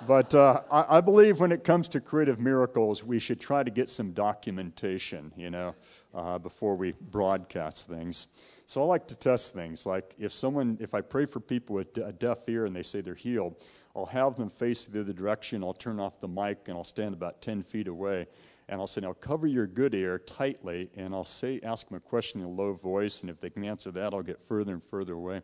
But 0.07 0.33
uh, 0.33 0.61
I, 0.71 0.97
I, 0.97 1.01
believe 1.01 1.39
when 1.39 1.51
it 1.51 1.63
comes 1.63 1.87
to 1.89 2.01
creative 2.01 2.39
miracles, 2.39 3.03
we 3.03 3.19
should 3.19 3.39
try 3.39 3.61
to 3.61 3.69
get 3.69 3.87
some 3.87 4.13
documentation, 4.13 5.31
you 5.35 5.51
know, 5.51 5.75
uh, 6.15 6.39
before 6.39 6.75
we 6.75 6.93
broadcast 6.93 7.87
things. 7.87 8.27
So 8.65 8.81
I 8.81 8.85
like 8.85 9.07
to 9.07 9.15
test 9.15 9.53
things. 9.53 9.85
Like 9.85 10.15
if 10.17 10.31
someone, 10.31 10.77
if 10.79 10.95
I 10.95 11.01
pray 11.01 11.25
for 11.25 11.39
people 11.39 11.75
with 11.75 11.95
a 11.97 12.11
deaf 12.11 12.49
ear 12.49 12.65
and 12.65 12.75
they 12.75 12.81
say 12.81 13.01
they're 13.01 13.13
healed, 13.13 13.63
I'll 13.95 14.07
have 14.07 14.35
them 14.35 14.49
face 14.49 14.85
the 14.85 15.01
other 15.01 15.13
direction. 15.13 15.63
I'll 15.63 15.73
turn 15.73 15.99
off 15.99 16.19
the 16.19 16.27
mic 16.27 16.67
and 16.67 16.77
I'll 16.77 16.83
stand 16.83 17.13
about 17.13 17.41
10 17.41 17.61
feet 17.61 17.87
away. 17.87 18.27
And 18.69 18.79
I'll 18.79 18.87
say, 18.87 19.01
now 19.01 19.13
cover 19.13 19.45
your 19.45 19.67
good 19.67 19.93
ear 19.93 20.17
tightly. 20.19 20.89
And 20.95 21.13
I'll 21.13 21.25
say, 21.25 21.59
ask 21.61 21.89
them 21.89 21.97
a 21.97 21.99
question 21.99 22.41
in 22.41 22.47
a 22.47 22.49
low 22.49 22.73
voice. 22.73 23.21
And 23.21 23.29
if 23.29 23.39
they 23.39 23.49
can 23.49 23.65
answer 23.65 23.91
that, 23.91 24.13
I'll 24.13 24.23
get 24.23 24.41
further 24.41 24.71
and 24.71 24.83
further 24.83 25.13
away. 25.13 25.41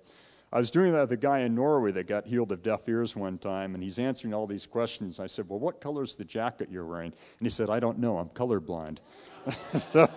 I 0.51 0.59
was 0.59 0.71
doing 0.71 0.93
that 0.93 1.01
with 1.01 1.11
a 1.11 1.17
guy 1.17 1.39
in 1.39 1.55
Norway 1.55 1.91
that 1.91 2.07
got 2.07 2.25
healed 2.25 2.51
of 2.53 2.63
deaf 2.63 2.87
ears 2.87 3.15
one 3.15 3.37
time, 3.37 3.73
and 3.73 3.83
he's 3.83 3.99
answering 3.99 4.33
all 4.33 4.47
these 4.47 4.65
questions. 4.65 5.19
I 5.19 5.27
said, 5.27 5.49
Well, 5.49 5.59
what 5.59 5.81
color 5.81 6.03
is 6.03 6.15
the 6.15 6.23
jacket 6.23 6.69
you're 6.71 6.85
wearing? 6.85 7.11
And 7.39 7.45
he 7.45 7.49
said, 7.49 7.69
I 7.69 7.79
don't 7.79 7.99
know. 7.99 8.17
I'm 8.17 8.29
colorblind. 8.29 8.99
so 9.75 10.09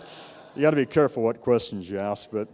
you 0.54 0.62
got 0.62 0.70
to 0.70 0.76
be 0.76 0.86
careful 0.86 1.24
what 1.24 1.40
questions 1.40 1.90
you 1.90 1.98
ask. 1.98 2.30
But 2.30 2.48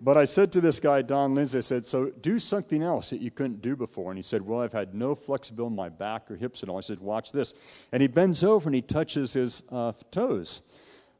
but 0.00 0.16
I 0.16 0.24
said 0.26 0.52
to 0.52 0.60
this 0.60 0.78
guy, 0.78 1.00
Don 1.00 1.34
Lindsay, 1.34 1.58
I 1.58 1.62
said, 1.62 1.86
so 1.86 2.10
do 2.20 2.38
something 2.38 2.82
else 2.82 3.10
that 3.10 3.20
you 3.20 3.30
couldn't 3.30 3.62
do 3.62 3.74
before. 3.76 4.10
And 4.10 4.18
he 4.18 4.22
said, 4.22 4.42
well, 4.42 4.60
I've 4.60 4.72
had 4.72 4.94
no 4.94 5.14
flexibility 5.14 5.72
in 5.72 5.76
my 5.76 5.88
back 5.88 6.30
or 6.30 6.36
hips 6.36 6.62
at 6.62 6.68
all. 6.68 6.76
I 6.76 6.80
said, 6.80 7.00
watch 7.00 7.32
this. 7.32 7.54
And 7.92 8.02
he 8.02 8.06
bends 8.06 8.44
over 8.44 8.68
and 8.68 8.74
he 8.74 8.82
touches 8.82 9.32
his 9.32 9.62
uh, 9.72 9.92
toes. 10.10 10.76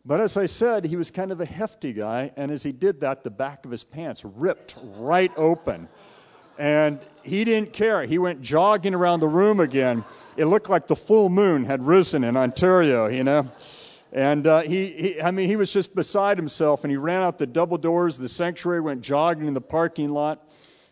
But 0.06 0.20
as 0.20 0.36
I 0.36 0.46
said, 0.46 0.84
he 0.84 0.94
was 0.94 1.10
kind 1.10 1.32
of 1.32 1.40
a 1.40 1.44
hefty 1.44 1.92
guy. 1.92 2.30
And 2.36 2.52
as 2.52 2.62
he 2.62 2.70
did 2.70 3.00
that, 3.00 3.24
the 3.24 3.30
back 3.30 3.64
of 3.64 3.72
his 3.72 3.82
pants 3.82 4.24
ripped 4.24 4.76
right 4.96 5.32
open. 5.36 5.88
And 6.58 7.00
he 7.24 7.42
didn't 7.42 7.72
care. 7.72 8.04
He 8.04 8.18
went 8.18 8.40
jogging 8.40 8.94
around 8.94 9.18
the 9.18 9.28
room 9.28 9.58
again. 9.58 10.04
It 10.36 10.44
looked 10.44 10.70
like 10.70 10.86
the 10.86 10.94
full 10.94 11.28
moon 11.28 11.64
had 11.64 11.84
risen 11.84 12.22
in 12.22 12.36
Ontario, 12.36 13.08
you 13.08 13.24
know. 13.24 13.50
And 14.12 14.46
uh, 14.46 14.60
he, 14.60 14.86
he, 14.86 15.20
I 15.20 15.32
mean, 15.32 15.48
he 15.48 15.56
was 15.56 15.72
just 15.72 15.92
beside 15.94 16.38
himself, 16.38 16.84
and 16.84 16.90
he 16.90 16.96
ran 16.96 17.22
out 17.22 17.36
the 17.36 17.46
double 17.46 17.76
doors 17.76 18.16
of 18.16 18.22
the 18.22 18.28
sanctuary, 18.28 18.80
went 18.80 19.02
jogging 19.02 19.48
in 19.48 19.54
the 19.54 19.60
parking 19.60 20.10
lot. 20.10 20.48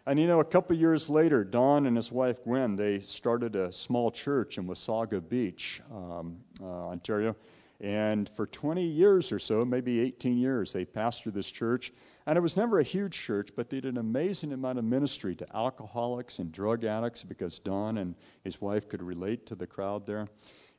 And 0.06 0.18
you 0.18 0.26
know, 0.26 0.40
a 0.40 0.44
couple 0.44 0.76
years 0.76 1.08
later, 1.08 1.44
Don 1.44 1.86
and 1.86 1.96
his 1.96 2.10
wife 2.10 2.42
Gwen, 2.42 2.74
they 2.74 3.00
started 3.00 3.54
a 3.54 3.72
small 3.72 4.10
church 4.10 4.58
in 4.58 4.66
Wasaga 4.66 5.26
Beach, 5.26 5.80
um, 5.90 6.36
uh, 6.60 6.88
Ontario. 6.88 7.36
And 7.84 8.30
for 8.30 8.46
20 8.46 8.82
years 8.82 9.30
or 9.30 9.38
so, 9.38 9.62
maybe 9.62 10.00
18 10.00 10.38
years, 10.38 10.72
they 10.72 10.86
pastored 10.86 11.34
this 11.34 11.50
church. 11.50 11.92
And 12.26 12.38
it 12.38 12.40
was 12.40 12.56
never 12.56 12.80
a 12.80 12.82
huge 12.82 13.12
church, 13.12 13.50
but 13.54 13.68
they 13.68 13.78
did 13.78 13.92
an 13.92 13.98
amazing 13.98 14.54
amount 14.54 14.78
of 14.78 14.86
ministry 14.86 15.34
to 15.34 15.46
alcoholics 15.54 16.38
and 16.38 16.50
drug 16.50 16.84
addicts 16.84 17.22
because 17.22 17.58
Don 17.58 17.98
and 17.98 18.14
his 18.42 18.58
wife 18.58 18.88
could 18.88 19.02
relate 19.02 19.44
to 19.48 19.54
the 19.54 19.66
crowd 19.66 20.06
there. 20.06 20.26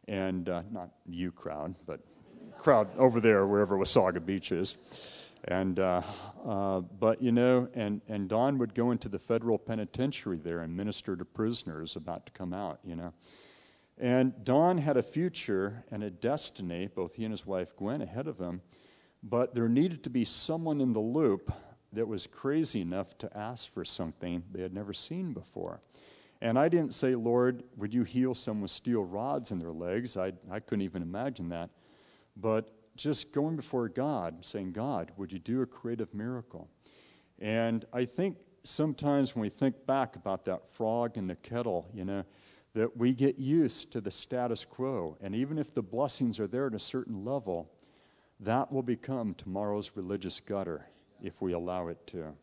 And 0.08 0.49
uh, 0.49 0.64
not 0.72 0.89
you 1.06 1.32
crowd, 1.32 1.76
but 1.86 1.99
crowd 2.58 2.88
over 2.97 3.20
there, 3.20 3.45
wherever 3.45 3.78
Wasaga 3.78 4.26
Beach 4.26 4.51
is. 4.51 4.78
And, 5.43 5.80
uh, 5.80 6.01
uh, 6.43 6.80
but 6.80 7.22
you 7.22 7.32
know, 7.32 7.70
and, 7.76 8.01
and 8.08 8.28
Don 8.28 8.58
would 8.58 8.74
go 8.74 8.89
into 8.89 9.10
the 9.10 9.20
federal 9.20 9.60
penitentiary 9.60 10.39
there 10.39 10.62
and 10.62 10.76
minister 10.76 11.16
to 11.16 11.24
prisoners 11.24 11.97
about 11.97 12.26
to 12.26 12.32
come 12.32 12.51
out, 12.51 12.80
you 12.84 12.95
know. 12.95 13.14
And 13.97 14.43
Don 14.43 14.77
had 14.77 14.97
a 14.97 15.03
future 15.03 15.83
and 15.91 16.03
a 16.03 16.09
destiny, 16.09 16.87
both 16.87 17.15
he 17.15 17.23
and 17.23 17.31
his 17.31 17.45
wife 17.45 17.75
Gwen, 17.75 18.01
ahead 18.01 18.27
of 18.27 18.37
him. 18.37 18.61
But 19.23 19.55
there 19.55 19.69
needed 19.69 20.03
to 20.03 20.09
be 20.09 20.25
someone 20.25 20.81
in 20.81 20.93
the 20.93 20.99
loop 20.99 21.51
that 21.93 22.07
was 22.07 22.27
crazy 22.27 22.81
enough 22.81 23.17
to 23.19 23.37
ask 23.37 23.71
for 23.71 23.85
something 23.85 24.43
they 24.51 24.61
had 24.61 24.73
never 24.73 24.93
seen 24.93 25.33
before. 25.33 25.81
And 26.41 26.59
I 26.59 26.67
didn't 26.67 26.93
say, 26.93 27.15
Lord, 27.15 27.63
would 27.77 27.93
you 27.93 28.03
heal 28.03 28.35
someone 28.35 28.63
with 28.63 28.71
steel 28.71 29.05
rods 29.05 29.51
in 29.51 29.59
their 29.59 29.71
legs? 29.71 30.17
I, 30.17 30.33
I 30.51 30.59
couldn't 30.59 30.83
even 30.83 31.01
imagine 31.01 31.49
that 31.49 31.69
but 32.35 32.71
just 32.95 33.33
going 33.33 33.55
before 33.55 33.89
God, 33.89 34.45
saying, 34.45 34.71
God, 34.71 35.11
would 35.17 35.31
you 35.31 35.39
do 35.39 35.61
a 35.61 35.65
creative 35.65 36.13
miracle? 36.13 36.69
And 37.39 37.85
I 37.93 38.05
think 38.05 38.37
sometimes 38.63 39.35
when 39.35 39.41
we 39.41 39.49
think 39.49 39.85
back 39.85 40.15
about 40.15 40.45
that 40.45 40.69
frog 40.69 41.17
in 41.17 41.27
the 41.27 41.35
kettle, 41.35 41.89
you 41.93 42.05
know, 42.05 42.23
that 42.76 42.95
we 42.95 43.11
get 43.13 43.39
used 43.39 43.91
to 43.93 44.01
the 44.01 44.11
status 44.11 44.63
quo. 44.65 45.17
And 45.21 45.34
even 45.34 45.57
if 45.57 45.73
the 45.73 45.82
blessings 45.82 46.39
are 46.41 46.47
there 46.47 46.67
at 46.67 46.76
a 46.76 46.80
certain 46.80 47.23
level, 47.23 47.71
that 48.41 48.69
will 48.71 48.84
become 48.84 49.34
tomorrow's 49.34 49.91
religious 49.95 50.41
gutter 50.41 50.86
if 51.21 51.41
we 51.41 51.53
allow 51.53 51.88
it 51.88 52.05
to. 52.07 52.34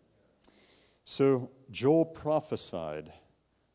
So 1.04 1.50
Joel 1.70 2.06
prophesied 2.06 3.12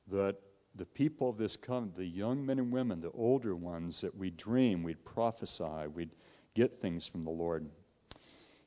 that 0.08 0.38
the 0.74 0.86
people 0.86 1.30
of 1.30 1.38
this 1.38 1.56
covenant, 1.56 1.96
the 1.96 2.06
young 2.06 2.44
men 2.44 2.58
and 2.58 2.72
women, 2.72 3.02
the 3.02 3.12
older 3.12 3.56
ones, 3.56 4.02
that 4.02 4.18
we'd 4.18 4.38
dream, 4.38 4.82
we'd 4.82 5.06
prophesy, 5.06 5.86
we'd 5.94 6.16
get 6.56 6.76
things 6.76 7.06
from 7.06 7.24
the 7.24 7.30
Lord. 7.30 7.70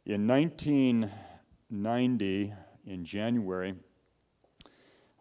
In 0.07 0.29
1990, 0.29 2.55
in 2.87 3.05
January, 3.05 3.75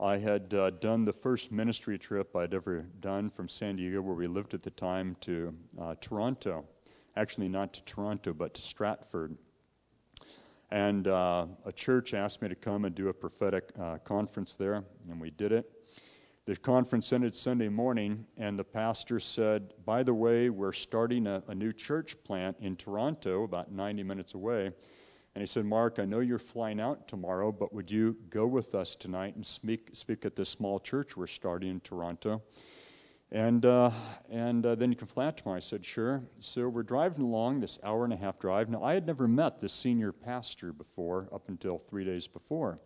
I 0.02 0.18
had 0.18 0.54
uh, 0.54 0.70
done 0.70 1.04
the 1.04 1.12
first 1.12 1.52
ministry 1.52 1.97
trip 1.97 2.34
I'd 2.34 2.54
ever 2.54 2.86
done 3.02 3.30
from 3.30 3.50
San 3.50 3.76
Diego, 3.76 4.02
where 4.02 4.16
we 4.16 4.28
lived 4.28 4.54
at 4.54 4.64
the 4.64 4.70
time, 4.70 5.18
to 5.22 5.54
uh, 5.78 5.95
Toronto. 6.00 6.64
Actually, 7.18 7.50
not 7.50 7.74
to 7.74 7.84
Toronto, 7.84 8.34
but 8.34 8.54
to 8.54 8.62
Stratford. 8.62 9.36
And 10.72 11.10
uh, 11.10 11.47
a 11.66 11.74
church 11.74 12.14
asked 12.14 12.41
me 12.41 12.47
to 12.47 12.56
come 12.56 12.86
and 12.86 12.95
do 12.95 13.10
a 13.10 13.14
prophetic 13.14 13.72
uh, 13.78 13.97
conference 13.97 14.54
there, 14.54 14.86
and 15.10 15.20
we 15.20 15.32
did 15.32 15.52
it. 15.52 15.70
The 16.45 16.56
conference 16.56 17.12
ended 17.12 17.36
Sunday 17.36 17.68
morning, 17.68 18.26
and 18.38 18.58
the 18.58 18.64
pastor 18.64 19.20
said, 19.20 19.74
By 19.86 20.04
the 20.04 20.14
way, 20.14 20.50
we're 20.50 20.72
starting 20.72 21.28
a, 21.28 21.43
a 21.50 21.56
new 21.56 21.74
church 21.74 22.16
plant 22.24 22.56
in 22.62 22.78
Toronto, 22.78 23.43
about 23.43 23.74
90 23.74 24.04
minutes 24.04 24.34
away. 24.34 24.72
And 25.39 25.47
he 25.47 25.49
said, 25.49 25.63
Mark, 25.63 25.99
I 25.99 26.03
know 26.03 26.19
you're 26.19 26.37
flying 26.37 26.81
out 26.81 27.07
tomorrow, 27.07 27.49
but 27.49 27.73
would 27.73 27.89
you 27.89 28.17
go 28.29 28.45
with 28.45 28.75
us 28.75 28.93
tonight 28.93 29.37
and 29.37 29.45
speak, 29.45 29.87
speak 29.93 30.25
at 30.25 30.35
this 30.35 30.49
small 30.49 30.79
church 30.79 31.15
we're 31.15 31.27
starting 31.27 31.69
in 31.69 31.79
Toronto? 31.79 32.41
And, 33.31 33.65
uh, 33.65 33.91
and 34.29 34.65
uh, 34.65 34.75
then 34.75 34.89
you 34.89 34.97
can 34.97 35.07
fly 35.07 35.27
out 35.27 35.37
tomorrow. 35.37 35.55
I 35.55 35.61
said, 35.61 35.85
sure. 35.85 36.21
So 36.41 36.67
we're 36.67 36.83
driving 36.83 37.21
along 37.21 37.61
this 37.61 37.79
hour 37.85 38.03
and 38.03 38.11
a 38.11 38.17
half 38.17 38.37
drive. 38.37 38.67
Now, 38.67 38.83
I 38.83 38.93
had 38.93 39.07
never 39.07 39.29
met 39.29 39.61
this 39.61 39.71
senior 39.71 40.11
pastor 40.11 40.73
before, 40.73 41.29
up 41.31 41.47
until 41.47 41.77
three 41.77 42.03
days 42.03 42.27
before. 42.27 42.77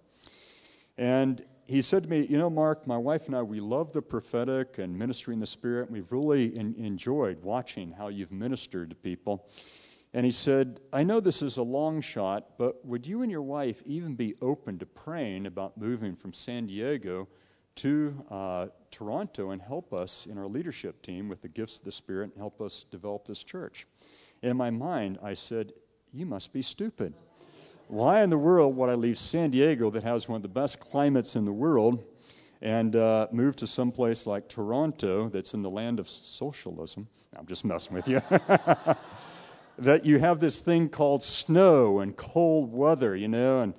And 0.96 1.44
he 1.66 1.82
said 1.82 2.04
to 2.04 2.10
me, 2.10 2.28
You 2.30 2.38
know, 2.38 2.52
Mark, 2.52 2.86
my 2.86 2.98
wife 2.98 3.26
and 3.26 3.36
I, 3.36 3.42
we 3.42 3.62
love 3.62 3.94
the 3.94 4.02
prophetic 4.04 4.78
and 4.78 4.96
ministry 4.96 5.34
in 5.34 5.40
the 5.40 5.48
Spirit. 5.48 5.88
And 5.88 5.94
We've 5.94 6.12
really 6.12 6.56
in, 6.56 6.76
enjoyed 6.76 7.42
watching 7.42 7.92
how 7.92 8.10
you've 8.10 8.32
ministered 8.32 8.92
to 8.92 8.96
people. 8.96 9.50
And 10.14 10.26
he 10.26 10.32
said, 10.32 10.80
I 10.92 11.04
know 11.04 11.20
this 11.20 11.42
is 11.42 11.58
a 11.58 11.64
long 11.64 12.00
shot, 12.00 12.58
but 12.60 12.86
would 12.86 13.08
you 13.08 13.24
and 13.24 13.32
your 13.32 13.42
wife 13.42 13.82
even 13.86 14.14
be 14.14 14.36
open 14.42 14.78
to 14.80 14.86
praying 14.86 15.48
about 15.48 15.76
moving 15.76 16.16
from 16.16 16.34
San 16.34 16.68
Diego 16.68 17.28
to 17.76 18.24
uh, 18.30 18.68
Toronto 18.92 19.50
and 19.52 19.62
help 19.62 19.92
us 19.92 20.28
in 20.28 20.38
our 20.38 20.46
leadership 20.46 21.02
team 21.02 21.28
with 21.28 21.42
the 21.42 21.48
gifts 21.48 21.80
of 21.80 21.86
the 21.86 21.92
Spirit 21.92 22.30
and 22.32 22.38
help 22.38 22.62
us 22.62 22.84
develop 22.84 23.26
this 23.26 23.44
church? 23.44 23.88
And 24.44 24.52
In 24.52 24.58
my 24.58 24.70
mind, 24.70 25.18
I 25.24 25.34
said, 25.34 25.74
You 26.12 26.28
must 26.28 26.54
be 26.54 26.62
stupid. 26.62 27.16
Why 27.88 28.22
in 28.22 28.30
the 28.30 28.38
world 28.38 28.76
would 28.78 28.90
I 28.92 28.96
leave 28.96 29.18
San 29.18 29.50
Diego 29.50 29.90
that 29.90 30.04
has 30.04 30.30
one 30.30 30.36
of 30.36 30.44
the 30.44 30.48
best 30.48 30.80
climates 30.80 31.36
in 31.36 31.44
the 31.44 31.52
world 31.52 32.04
and 32.62 32.96
uh, 32.96 33.28
move 33.32 33.56
to 33.58 33.68
some 33.68 33.92
place 33.92 34.28
like 34.28 34.48
Toronto 34.48 35.28
that's 35.30 35.56
in 35.56 35.64
the 35.64 35.70
land 35.70 36.00
of 36.00 36.08
socialism? 36.08 37.08
I'm 37.36 37.48
just 37.48 37.66
messing 37.66 37.96
with 37.96 38.08
you. 38.08 38.22
that 39.78 40.06
you 40.06 40.20
have 40.20 40.40
this 40.40 40.60
thing 40.60 40.90
called 40.90 41.24
snow 41.24 42.00
and 42.00 42.16
cold 42.16 42.72
weather, 42.72 43.16
you 43.16 43.28
know, 43.28 43.62
and 43.62 43.74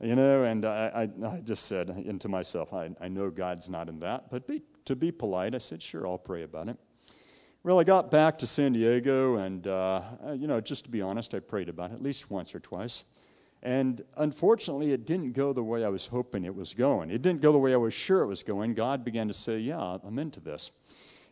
you 0.00 0.14
know, 0.14 0.44
and 0.44 0.64
I, 0.64 1.08
I, 1.22 1.26
I 1.26 1.40
just 1.40 1.66
said 1.66 1.90
into 1.90 2.28
myself, 2.28 2.72
I, 2.72 2.90
I 3.00 3.08
know 3.08 3.30
God's 3.30 3.68
not 3.68 3.88
in 3.88 3.98
that, 4.00 4.30
but 4.30 4.46
be, 4.46 4.62
to 4.84 4.94
be 4.94 5.10
polite, 5.10 5.56
I 5.56 5.58
said, 5.58 5.82
sure, 5.82 6.06
I'll 6.06 6.18
pray 6.18 6.44
about 6.44 6.68
it. 6.68 6.76
Well, 7.64 7.80
I 7.80 7.84
got 7.84 8.08
back 8.08 8.38
to 8.38 8.46
San 8.46 8.72
Diego, 8.72 9.36
and 9.36 9.66
uh, 9.66 10.02
you 10.34 10.46
know, 10.46 10.60
just 10.60 10.84
to 10.84 10.90
be 10.90 11.02
honest, 11.02 11.34
I 11.34 11.40
prayed 11.40 11.68
about 11.68 11.90
it 11.90 11.94
at 11.94 12.02
least 12.02 12.30
once 12.30 12.54
or 12.54 12.60
twice. 12.60 13.04
And 13.64 14.04
unfortunately, 14.16 14.92
it 14.92 15.04
didn't 15.04 15.32
go 15.32 15.52
the 15.52 15.64
way 15.64 15.84
I 15.84 15.88
was 15.88 16.06
hoping 16.06 16.44
it 16.44 16.54
was 16.54 16.72
going. 16.72 17.10
It 17.10 17.20
didn't 17.22 17.40
go 17.40 17.50
the 17.50 17.58
way 17.58 17.74
I 17.74 17.76
was 17.76 17.92
sure 17.92 18.22
it 18.22 18.28
was 18.28 18.44
going. 18.44 18.74
God 18.74 19.04
began 19.04 19.26
to 19.26 19.34
say, 19.34 19.58
"Yeah, 19.58 19.98
I'm 20.04 20.20
into 20.20 20.38
this." 20.38 20.70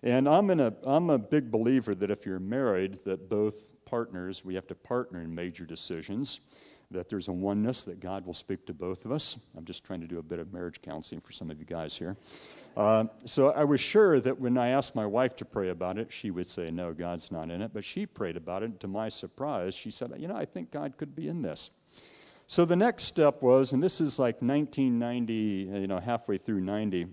And 0.03 0.29
I'm 0.29 0.51
in 0.51 0.59
a 0.59 0.75
I'm 0.83 1.11
a 1.11 1.19
big 1.19 1.53
believer 1.53 1.95
that 1.95 2.11
if 2.11 2.27
you're 2.27 2.41
married, 2.41 2.99
that 3.05 3.29
both 3.29 3.71
partners, 3.87 4.45
we 4.45 4.55
have 4.55 4.67
to 4.67 4.75
partner 4.75 5.23
in 5.23 5.35
major 5.35 5.65
decisions, 5.65 6.41
that 6.91 7.09
there's 7.09 7.29
a 7.29 7.33
oneness, 7.33 7.83
that 7.85 7.99
God 7.99 8.27
will 8.27 8.35
speak 8.35 8.67
to 8.67 8.75
both 8.75 9.05
of 9.07 9.13
us. 9.13 9.47
I'm 9.57 9.65
just 9.65 9.85
trying 9.85 10.01
to 10.03 10.07
do 10.07 10.19
a 10.19 10.23
bit 10.23 10.39
of 10.39 10.53
marriage 10.53 10.83
counseling 10.83 11.21
for 11.21 11.33
some 11.33 11.51
of 11.51 11.59
you 11.59 11.65
guys 11.65 11.97
here. 11.97 12.17
Uh, 12.77 13.05
so 13.25 13.53
I 13.53 13.65
was 13.65 13.81
sure 13.81 14.21
that 14.21 14.39
when 14.39 14.59
I 14.59 14.69
asked 14.69 14.95
my 14.95 15.07
wife 15.07 15.35
to 15.37 15.45
pray 15.45 15.71
about 15.71 15.99
it, 15.99 16.13
she 16.13 16.31
would 16.31 16.47
say, 16.47 16.71
No, 16.71 16.93
God's 16.93 17.33
not 17.33 17.51
in 17.51 17.63
it. 17.63 17.73
But 17.73 17.85
she 17.85 18.05
prayed 18.05 18.37
about 18.37 18.63
it. 18.63 18.79
To 18.81 18.89
my 18.89 19.09
surprise, 19.09 19.75
she 19.75 19.91
said, 19.91 20.13
You 20.19 20.29
know, 20.29 20.37
I 20.37 20.45
think 20.45 20.71
God 20.71 20.97
could 20.99 21.17
be 21.17 21.29
in 21.29 21.41
this. 21.41 21.71
So 22.47 22.65
the 22.65 22.77
next 22.77 23.05
step 23.05 23.43
was, 23.43 23.73
and 23.73 23.83
this 23.83 24.01
is 24.01 24.19
like 24.19 24.37
1990, 24.43 25.33
you 25.33 25.87
know, 25.89 25.99
halfway 25.99 26.39
through 26.39 26.61
90 26.61 27.09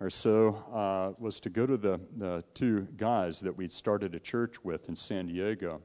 or 0.00 0.10
so 0.10 0.62
uh, 0.72 1.12
was 1.18 1.40
to 1.40 1.50
go 1.50 1.66
to 1.66 1.76
the, 1.76 2.00
the 2.16 2.44
two 2.54 2.86
guys 2.96 3.40
that 3.40 3.56
we'd 3.56 3.72
started 3.72 4.14
a 4.14 4.20
church 4.20 4.62
with 4.64 4.88
in 4.88 4.96
San 4.96 5.26
Diego. 5.26 5.80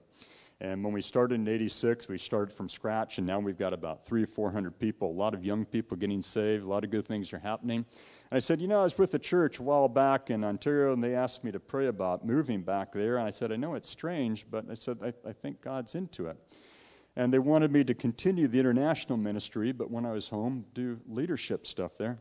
And 0.59 0.84
when 0.84 0.93
we 0.93 1.01
started 1.01 1.36
in 1.36 1.47
86, 1.47 2.07
we 2.07 2.20
started 2.20 2.53
from 2.53 2.70
scratch, 2.70 3.18
and 3.18 3.26
now 3.26 3.39
we've 3.39 3.57
got 3.57 3.74
about 3.74 4.05
three 4.05 4.22
or 4.22 4.28
400 4.28 4.78
people, 4.78 5.09
a 5.09 5.12
lot 5.12 5.34
of 5.34 5.43
young 5.43 5.66
people 5.66 5.97
getting 5.97 6.22
saved, 6.22 6.64
a 6.64 6.68
lot 6.68 6.84
of 6.84 6.91
good 6.91 7.07
things 7.07 7.34
are 7.34 7.39
happening. 7.39 7.78
And 7.78 8.38
I 8.38 8.38
said, 8.38 8.62
You 8.62 8.68
know, 8.68 8.82
I 8.82 8.84
was 8.84 8.95
with 8.95 9.16
a 9.16 9.20
church 9.20 9.57
a 9.57 9.64
while 9.64 9.89
back 9.89 10.30
in 10.30 10.43
Ontario, 10.43 10.93
and 10.93 11.03
they 11.03 11.16
asked 11.16 11.43
me 11.43 11.51
to 11.51 11.59
pray 11.59 11.88
about 11.88 12.28
moving 12.28 12.62
back 12.62 12.91
there. 12.91 13.18
And 13.18 13.26
I 13.26 13.32
said, 13.32 13.51
I 13.51 13.55
know 13.55 13.74
it's 13.74 13.89
strange, 13.89 14.45
but 14.51 14.66
I 14.70 14.76
said, 14.76 14.99
I, 15.01 15.12
I 15.28 15.34
think 15.34 15.62
God's 15.62 15.95
into 15.95 16.28
it. 16.28 16.38
And 17.16 17.34
they 17.34 17.39
wanted 17.39 17.72
me 17.72 17.84
to 17.84 17.95
continue 17.95 18.47
the 18.47 18.59
international 18.59 19.18
ministry, 19.18 19.72
but 19.72 19.89
when 19.89 20.05
I 20.05 20.12
was 20.12 20.30
home, 20.30 20.64
do 20.76 20.99
leadership 21.07 21.66
stuff 21.66 21.97
there. 21.97 22.20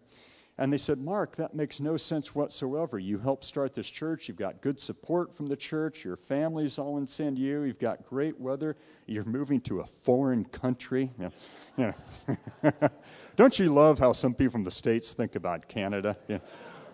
And 0.60 0.70
they 0.70 0.76
said, 0.76 0.98
Mark, 0.98 1.36
that 1.36 1.54
makes 1.54 1.80
no 1.80 1.96
sense 1.96 2.34
whatsoever. 2.34 2.98
You 2.98 3.18
helped 3.18 3.44
start 3.44 3.72
this 3.72 3.88
church. 3.88 4.28
You've 4.28 4.36
got 4.36 4.60
good 4.60 4.78
support 4.78 5.34
from 5.34 5.46
the 5.46 5.56
church. 5.56 6.04
Your 6.04 6.16
family's 6.16 6.78
all 6.78 6.98
in 6.98 7.06
San 7.06 7.34
Diego. 7.34 7.62
You've 7.62 7.78
got 7.78 8.04
great 8.04 8.38
weather. 8.38 8.76
You're 9.06 9.24
moving 9.24 9.62
to 9.62 9.80
a 9.80 9.86
foreign 9.86 10.44
country. 10.44 11.12
Don't 13.36 13.58
you 13.58 13.72
love 13.72 13.98
how 13.98 14.12
some 14.12 14.34
people 14.34 14.52
from 14.52 14.64
the 14.64 14.70
States 14.70 15.14
think 15.14 15.34
about 15.34 15.66
Canada? 15.66 16.14
Yeah. 16.28 16.40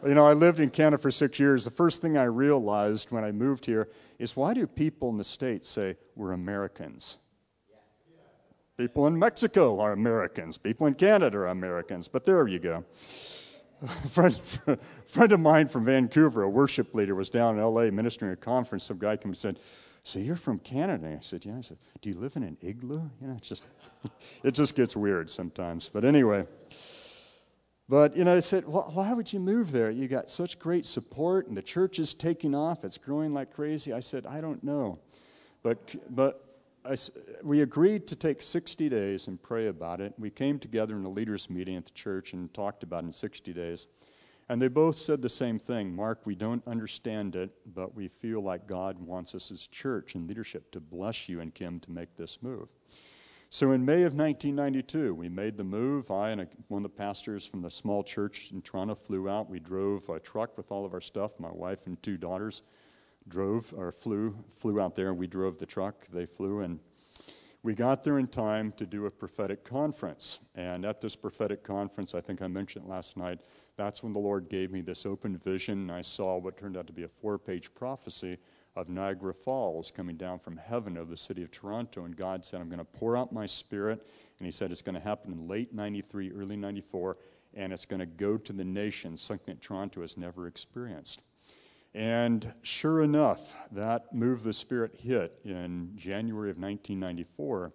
You 0.07 0.15
know, 0.15 0.29
I 0.29 0.35
lived 0.35 0.61
in 0.61 0.71
Canada 0.71 0.99
for 0.99 1.11
six 1.11 1.41
years. 1.41 1.65
The 1.65 1.73
first 1.73 2.01
thing 2.01 2.17
I 2.17 2.25
realized 2.25 3.11
when 3.11 3.25
I 3.25 3.33
moved 3.33 3.67
here 3.67 3.89
is 4.21 4.37
why 4.37 4.55
do 4.55 4.69
people 4.69 5.11
in 5.11 5.17
the 5.17 5.25
States 5.25 5.69
say 5.69 5.97
we're 6.15 6.33
Americans? 6.33 7.17
People 8.77 9.09
in 9.09 9.19
Mexico 9.19 9.81
are 9.81 9.91
Americans. 9.91 10.57
People 10.57 10.87
in 10.87 10.95
Canada 10.95 11.39
are 11.39 11.47
Americans. 11.49 12.07
But 12.07 12.25
there 12.25 12.47
you 12.47 12.61
go. 12.61 12.85
Friend, 14.11 14.41
friend 15.07 15.33
of 15.33 15.41
mine 15.41 15.69
from 15.69 15.85
Vancouver, 15.85 16.43
a 16.43 16.49
worship 16.49 16.95
leader, 16.95 17.15
was 17.15 17.31
down 17.31 17.59
in 17.59 17.65
LA 17.65 17.91
ministering 17.91 18.33
a 18.33 18.37
conference. 18.37 18.85
Some 18.85 18.99
guy 18.99 19.17
came 19.17 19.31
and 19.31 19.37
said, 19.37 19.59
So 20.03 20.19
you're 20.19 20.37
from 20.37 20.59
Canada? 20.59 21.17
I 21.19 21.23
said, 21.23 21.45
Yeah. 21.45 21.59
I 21.59 21.61
said, 21.61 21.79
Do 22.01 22.11
you 22.11 22.19
live 22.19 22.37
in 22.37 22.43
an 22.43 22.57
igloo? 22.63 23.03
You 23.21 23.29
know, 23.29 23.35
it's 23.37 23.49
just, 23.49 23.65
it 24.43 24.53
just 24.53 24.75
gets 24.75 24.97
weird 24.97 25.31
sometimes. 25.31 25.89
But 25.89 26.05
anyway, 26.05 26.47
but, 27.89 28.17
you 28.17 28.25
know, 28.25 28.35
I 28.35 28.41
said, 28.41 28.67
well, 28.67 28.91
why 28.93 29.13
would 29.13 29.33
you 29.33 29.39
move 29.39 29.71
there? 29.71 29.91
You 29.91 30.09
got 30.09 30.29
such 30.29 30.59
great 30.59 30.85
support, 30.85 31.47
and 31.47 31.57
the 31.57 31.63
church 31.63 32.01
is 32.01 32.15
taking 32.15 32.55
off. 32.55 32.85
It's 32.85 32.99
growing 32.99 33.33
like 33.33 33.53
crazy. 33.53 33.93
I 33.93 34.01
said, 34.01 34.27
I 34.27 34.41
don't 34.41 34.63
know. 34.65 34.99
But, 35.63 35.95
but 36.11 36.46
I, 36.89 36.97
we 37.43 37.63
agreed 37.63 38.07
to 38.09 38.17
take 38.17 38.41
60 38.41 38.89
days 38.89 39.27
and 39.27 39.43
pray 39.43 39.67
about 39.67 40.01
it. 40.01 40.15
We 40.19 40.31
came 40.31 40.59
together 40.59 40.97
in 40.97 41.05
a 41.05 41.09
leaders' 41.09 41.51
meeting 41.51 41.77
at 41.77 41.85
the 41.85 41.93
church 41.93 42.33
and 42.33 42.53
talked 42.55 42.83
about 42.83 43.03
it 43.03 43.07
in 43.07 43.13
60 43.13 43.53
days. 43.53 43.87
And 44.49 44.63
they 44.63 44.69
both 44.69 44.95
said 44.95 45.21
the 45.21 45.29
same 45.29 45.59
thing 45.59 45.95
Mark, 45.95 46.21
we 46.25 46.37
don't 46.37 46.63
understand 46.69 47.35
it, 47.35 47.51
but 47.75 47.95
we 47.95 48.07
feel 48.07 48.41
like 48.41 48.69
God 48.69 49.01
wants 49.01 49.35
us 49.35 49.51
as 49.51 49.67
church 49.67 50.15
and 50.15 50.29
leadership 50.29 50.71
to 50.73 50.81
bless 50.81 51.29
you 51.29 51.41
and 51.41 51.53
Kim 51.53 51.81
to 51.81 51.91
make 51.91 52.15
this 52.15 52.43
move. 52.43 52.69
So 53.49 53.73
in 53.73 53.85
May 53.85 54.03
of 54.03 54.15
1992, 54.15 55.15
we 55.15 55.29
made 55.29 55.57
the 55.57 55.65
move. 55.65 56.11
I 56.11 56.31
and 56.31 56.43
a, 56.43 56.49
one 56.69 56.85
of 56.85 56.91
the 56.91 56.97
pastors 56.97 57.47
from 57.47 57.63
the 57.63 57.71
small 57.71 58.05
church 58.05 58.51
in 58.53 58.63
Toronto 58.63 58.95
flew 58.95 59.29
out. 59.29 59.51
We 59.51 59.59
drove 59.59 60.09
a 60.09 60.21
truck 60.21 60.57
with 60.57 60.71
all 60.71 60.85
of 60.85 60.95
our 60.95 61.01
stuff, 61.01 61.33
my 61.41 61.51
wife 61.51 61.87
and 61.87 62.01
two 62.03 62.17
daughters 62.17 62.63
drove 63.29 63.75
or 63.77 63.93
flew 63.93 64.35
flew 64.57 64.81
out 64.81 64.95
there 64.95 65.09
and 65.09 65.19
we 65.19 65.27
drove 65.27 65.59
the 65.59 65.67
truck. 65.67 66.07
They 66.09 66.27
flew 66.27 66.61
and 66.61 66.79
we 67.63 67.75
got 67.75 68.05
there 68.05 68.19
in 68.21 68.29
time 68.29 68.73
to 68.77 68.87
do 68.87 69.07
a 69.07 69.11
prophetic 69.11 69.65
conference. 69.65 70.47
And 70.55 70.85
at 70.85 71.01
this 71.01 71.17
prophetic 71.17 71.65
conference 71.65 72.15
i 72.15 72.21
think 72.21 72.43
i 72.43 72.47
mentioned 72.47 72.87
last 72.87 73.17
night 73.17 73.41
that's 73.77 74.03
when 74.03 74.13
the 74.13 74.21
lord 74.21 74.49
gave 74.49 74.71
me 74.71 74.81
this 74.81 75.07
open 75.07 75.37
vision. 75.37 75.79
And 75.81 75.93
i 75.93 76.01
saw 76.01 76.39
what 76.39 76.57
turned 76.57 76.77
out 76.77 76.87
to 76.87 76.93
be 76.93 77.03
a 77.03 77.09
four 77.09 77.39
page 77.39 77.75
prophecy 77.75 78.39
of 78.77 78.89
niagara 78.89 79.35
falls 79.35 79.91
coming 79.91 80.17
down 80.17 80.39
from 80.39 80.57
heaven 80.57 80.97
over 80.97 81.11
the 81.11 81.17
city 81.17 81.43
of 81.43 81.51
toronto. 81.51 82.05
And 82.05 82.17
god 82.17 82.45
said 82.45 82.61
i'm 82.61 82.69
going 82.69 82.79
to 82.79 82.85
pour 82.85 83.17
out 83.17 83.33
my 83.33 83.47
spirit. 83.47 84.07
And 84.39 84.47
he 84.47 84.53
said 84.53 84.71
it's 84.71 84.83
going 84.83 84.95
to 84.95 85.01
happen 85.01 85.33
in 85.33 85.49
late 85.49 85.75
93 85.75 86.33
early 86.33 86.57
94 86.57 87.17
and 87.55 87.73
it's 87.73 87.87
going 87.87 88.01
to 88.01 88.07
go 88.07 88.37
to 88.37 88.53
the 88.53 88.65
nation, 88.65 89.17
something 89.17 89.55
that 89.55 89.63
toronto 89.63 90.03
has 90.03 90.19
never 90.19 90.47
experienced 90.47 91.23
and 91.97 92.53
sure 92.61 93.03
enough, 93.03 93.57
that 93.73 94.15
move 94.15 94.43
the 94.43 94.53
Spirit 94.53 94.95
hit 94.95 95.41
in 95.47 95.93
January 95.97 96.51
of 96.51 96.59
1994. 96.59 97.73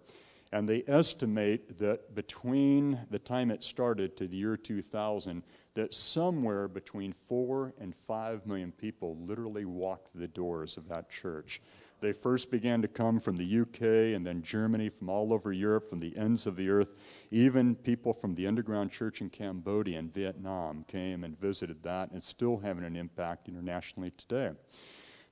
And 0.52 0.68
they 0.68 0.84
estimate 0.86 1.76
that 1.78 2.14
between 2.14 3.00
the 3.10 3.18
time 3.18 3.50
it 3.50 3.64
started 3.64 4.16
to 4.18 4.28
the 4.28 4.36
year 4.36 4.56
2000, 4.56 5.42
that 5.74 5.92
somewhere 5.92 6.68
between 6.68 7.12
four 7.12 7.74
and 7.80 7.96
five 7.96 8.46
million 8.46 8.70
people 8.70 9.16
literally 9.22 9.64
walked 9.64 10.16
the 10.16 10.28
doors 10.28 10.76
of 10.76 10.88
that 10.88 11.10
church. 11.10 11.60
They 12.02 12.12
first 12.12 12.50
began 12.50 12.82
to 12.82 12.88
come 12.88 13.20
from 13.20 13.36
the 13.36 13.60
UK 13.60 14.16
and 14.16 14.26
then 14.26 14.42
Germany, 14.42 14.88
from 14.88 15.08
all 15.08 15.32
over 15.32 15.52
Europe, 15.52 15.88
from 15.88 16.00
the 16.00 16.14
ends 16.16 16.48
of 16.48 16.56
the 16.56 16.68
earth. 16.68 16.96
Even 17.30 17.76
people 17.76 18.12
from 18.12 18.34
the 18.34 18.48
underground 18.48 18.90
church 18.90 19.20
in 19.20 19.30
Cambodia 19.30 20.00
and 20.00 20.12
Vietnam 20.12 20.84
came 20.88 21.22
and 21.22 21.40
visited 21.40 21.80
that, 21.84 22.10
and 22.10 22.20
still 22.20 22.58
having 22.58 22.82
an 22.82 22.96
impact 22.96 23.48
internationally 23.48 24.10
today. 24.16 24.50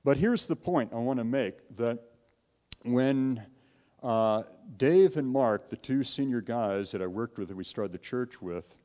But 0.05 0.15
here's 0.15 0.45
the 0.45 0.55
point 0.55 0.93
I 0.93 0.95
want 0.95 1.19
to 1.19 1.25
make 1.25 1.75
that 1.75 1.99
when 2.85 3.43
uh, 4.01 4.43
Dave 4.77 5.17
and 5.17 5.27
Mark, 5.27 5.69
the 5.69 5.75
two 5.75 6.03
senior 6.03 6.39
guys 6.39 6.89
that 6.91 7.01
I 7.01 7.07
worked 7.07 7.37
with 7.37 7.49
that 7.49 7.57
we 7.57 7.65
started 7.65 7.91
the 7.91 7.97
church 7.97 8.41
with, 8.41 8.77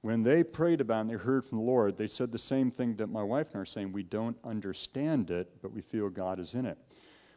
when 0.00 0.22
they 0.22 0.42
prayed 0.42 0.80
about 0.80 1.02
and 1.02 1.10
they 1.10 1.14
heard 1.14 1.44
from 1.44 1.58
the 1.58 1.64
Lord, 1.64 1.98
they 1.98 2.06
said 2.06 2.32
the 2.32 2.38
same 2.38 2.70
thing 2.70 2.96
that 2.96 3.08
my 3.08 3.22
wife 3.22 3.48
and 3.48 3.56
I 3.56 3.60
are 3.60 3.66
saying. 3.66 3.92
We 3.92 4.04
don't 4.04 4.38
understand 4.44 5.30
it, 5.30 5.60
but 5.60 5.72
we 5.72 5.82
feel 5.82 6.08
God 6.08 6.38
is 6.38 6.54
in 6.54 6.64
it. 6.64 6.78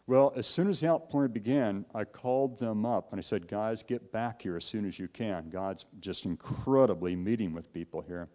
Well, 0.07 0.33
as 0.35 0.47
soon 0.47 0.67
as 0.67 0.81
the 0.81 0.87
outpouring 0.87 1.31
began, 1.31 1.85
I 1.93 2.03
called 2.03 2.57
them 2.57 2.85
up 2.85 3.11
and 3.11 3.19
I 3.19 3.21
said, 3.21 3.47
Guys, 3.47 3.83
get 3.83 4.11
back 4.11 4.41
here 4.41 4.57
as 4.57 4.65
soon 4.65 4.85
as 4.85 4.97
you 4.99 5.07
can. 5.07 5.49
God's 5.49 5.85
just 5.99 6.25
incredibly 6.25 7.15
meeting 7.15 7.53
with 7.53 7.71
people 7.71 8.01
here. 8.01 8.27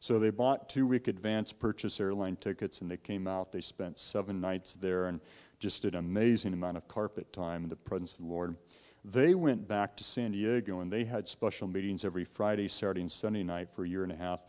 So 0.00 0.18
they 0.18 0.30
bought 0.30 0.68
two 0.68 0.86
week 0.86 1.08
advance 1.08 1.52
purchase 1.52 1.98
airline 2.00 2.36
tickets 2.36 2.80
and 2.80 2.90
they 2.90 2.96
came 2.96 3.26
out. 3.26 3.50
They 3.50 3.60
spent 3.60 3.98
seven 3.98 4.40
nights 4.40 4.74
there 4.74 5.06
and 5.06 5.20
just 5.58 5.84
an 5.84 5.96
amazing 5.96 6.52
amount 6.52 6.76
of 6.76 6.86
carpet 6.86 7.32
time 7.32 7.64
in 7.64 7.68
the 7.68 7.76
presence 7.76 8.12
of 8.14 8.24
the 8.24 8.30
Lord. 8.30 8.56
They 9.04 9.34
went 9.34 9.66
back 9.66 9.96
to 9.96 10.04
San 10.04 10.32
Diego 10.32 10.80
and 10.80 10.92
they 10.92 11.04
had 11.04 11.26
special 11.26 11.66
meetings 11.66 12.04
every 12.04 12.24
Friday, 12.24 12.68
Saturday, 12.68 13.00
and 13.00 13.10
Sunday 13.10 13.42
night 13.42 13.68
for 13.74 13.84
a 13.84 13.88
year 13.88 14.04
and 14.04 14.12
a 14.12 14.16
half. 14.16 14.42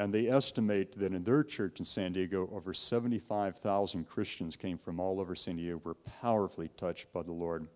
And 0.00 0.14
they 0.14 0.28
estimate 0.28 0.98
that 0.98 1.12
in 1.12 1.22
their 1.22 1.44
church 1.44 1.78
in 1.78 1.84
San 1.84 2.14
Diego, 2.14 2.48
over 2.54 2.72
75,000 2.72 4.08
Christians 4.08 4.56
came 4.56 4.78
from 4.78 4.98
all 4.98 5.20
over 5.20 5.34
San 5.34 5.56
Diego, 5.56 5.78
were 5.84 5.94
powerfully 6.22 6.68
touched 6.78 7.12
by 7.12 7.22
the 7.22 7.32
Lord. 7.32 7.68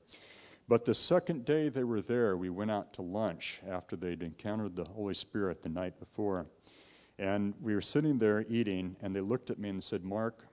But 0.66 0.86
the 0.86 0.94
second 0.94 1.44
day 1.44 1.68
they 1.68 1.84
were 1.84 2.00
there, 2.00 2.38
we 2.38 2.48
went 2.48 2.70
out 2.70 2.94
to 2.94 3.02
lunch 3.02 3.60
after 3.68 3.94
they'd 3.94 4.22
encountered 4.22 4.74
the 4.74 4.84
Holy 4.86 5.12
Spirit 5.12 5.60
the 5.60 5.68
night 5.68 6.00
before. 6.00 6.46
And 7.18 7.52
we 7.60 7.74
were 7.74 7.82
sitting 7.82 8.16
there 8.16 8.46
eating, 8.48 8.96
and 9.02 9.14
they 9.14 9.20
looked 9.20 9.50
at 9.50 9.58
me 9.58 9.68
and 9.68 9.84
said, 9.84 10.02
Mark, 10.02 10.46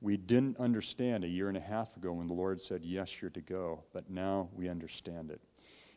we 0.00 0.16
didn't 0.16 0.58
understand 0.58 1.22
a 1.22 1.28
year 1.28 1.46
and 1.46 1.56
a 1.56 1.60
half 1.60 1.96
ago 1.96 2.14
when 2.14 2.26
the 2.26 2.34
Lord 2.34 2.60
said, 2.60 2.84
Yes, 2.84 3.22
you're 3.22 3.30
to 3.30 3.40
go, 3.40 3.84
but 3.92 4.10
now 4.10 4.48
we 4.56 4.68
understand 4.68 5.30
it. 5.30 5.40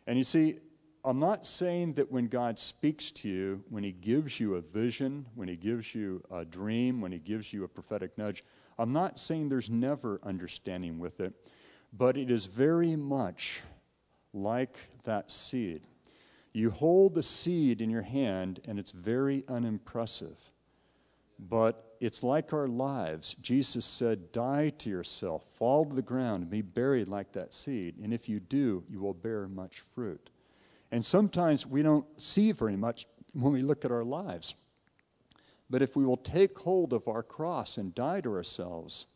And 0.06 0.20
you 0.20 0.24
see, 0.24 0.60
I'm 1.06 1.20
not 1.20 1.46
saying 1.46 1.94
that 1.94 2.10
when 2.10 2.28
God 2.28 2.58
speaks 2.58 3.12
to 3.12 3.30
you, 3.30 3.64
when 3.70 3.84
He 3.84 3.92
gives 3.92 4.40
you 4.40 4.56
a 4.56 4.62
vision, 4.62 5.26
when 5.36 5.50
He 5.50 5.58
gives 5.58 5.94
you 5.94 6.24
a 6.32 6.46
dream, 6.46 7.02
when 7.02 7.12
He 7.12 7.20
gives 7.20 7.52
you 7.52 7.66
a 7.66 7.68
prophetic 7.68 8.18
nudge, 8.18 8.44
I'm 8.80 8.94
not 8.94 9.20
saying 9.20 9.50
there's 9.50 9.70
never 9.70 10.22
understanding 10.24 11.00
with 11.00 11.20
it, 11.20 11.34
but 11.92 12.18
it 12.18 12.32
is 12.32 12.46
very 12.46 12.96
much 12.96 13.62
like 14.34 14.78
that 15.04 15.30
seed. 15.30 15.82
You 16.54 16.70
hold 16.70 17.16
the 17.16 17.24
seed 17.24 17.82
in 17.82 17.90
your 17.90 18.02
hand, 18.02 18.62
and 18.66 18.80
it's 18.80 18.92
very 18.92 19.44
unimpressive. 19.50 20.40
But 21.38 21.96
it's 22.00 22.24
like 22.24 22.54
our 22.54 22.68
lives. 22.68 23.34
Jesus 23.36 23.86
said, 23.86 24.32
Die 24.32 24.70
to 24.78 24.90
yourself, 24.90 25.46
fall 25.56 25.86
to 25.86 25.96
the 25.96 26.02
ground, 26.02 26.44
and 26.44 26.50
be 26.50 26.62
buried 26.62 27.08
like 27.08 27.34
that 27.34 27.54
seed. 27.54 27.96
And 28.02 28.14
if 28.14 28.30
you 28.30 28.40
do, 28.40 28.84
you 28.90 29.00
will 29.00 29.14
bear 29.14 29.48
much 29.48 29.82
fruit. 29.82 30.30
And 30.94 31.04
sometimes 31.04 31.66
we 31.66 31.82
don't 31.82 32.06
see 32.22 32.52
very 32.52 32.76
much 32.76 33.08
when 33.34 33.52
we 33.52 33.64
look 33.64 33.84
at 33.84 33.92
our 33.92 34.06
lives. 34.06 34.54
But 35.68 35.82
if 35.82 35.96
we 35.96 36.06
will 36.06 36.18
take 36.18 36.56
hold 36.56 36.94
of 36.94 37.08
our 37.08 37.24
cross 37.24 37.80
and 37.80 37.96
die 37.96 38.22
to 38.22 38.32
ourselves, 38.32 39.08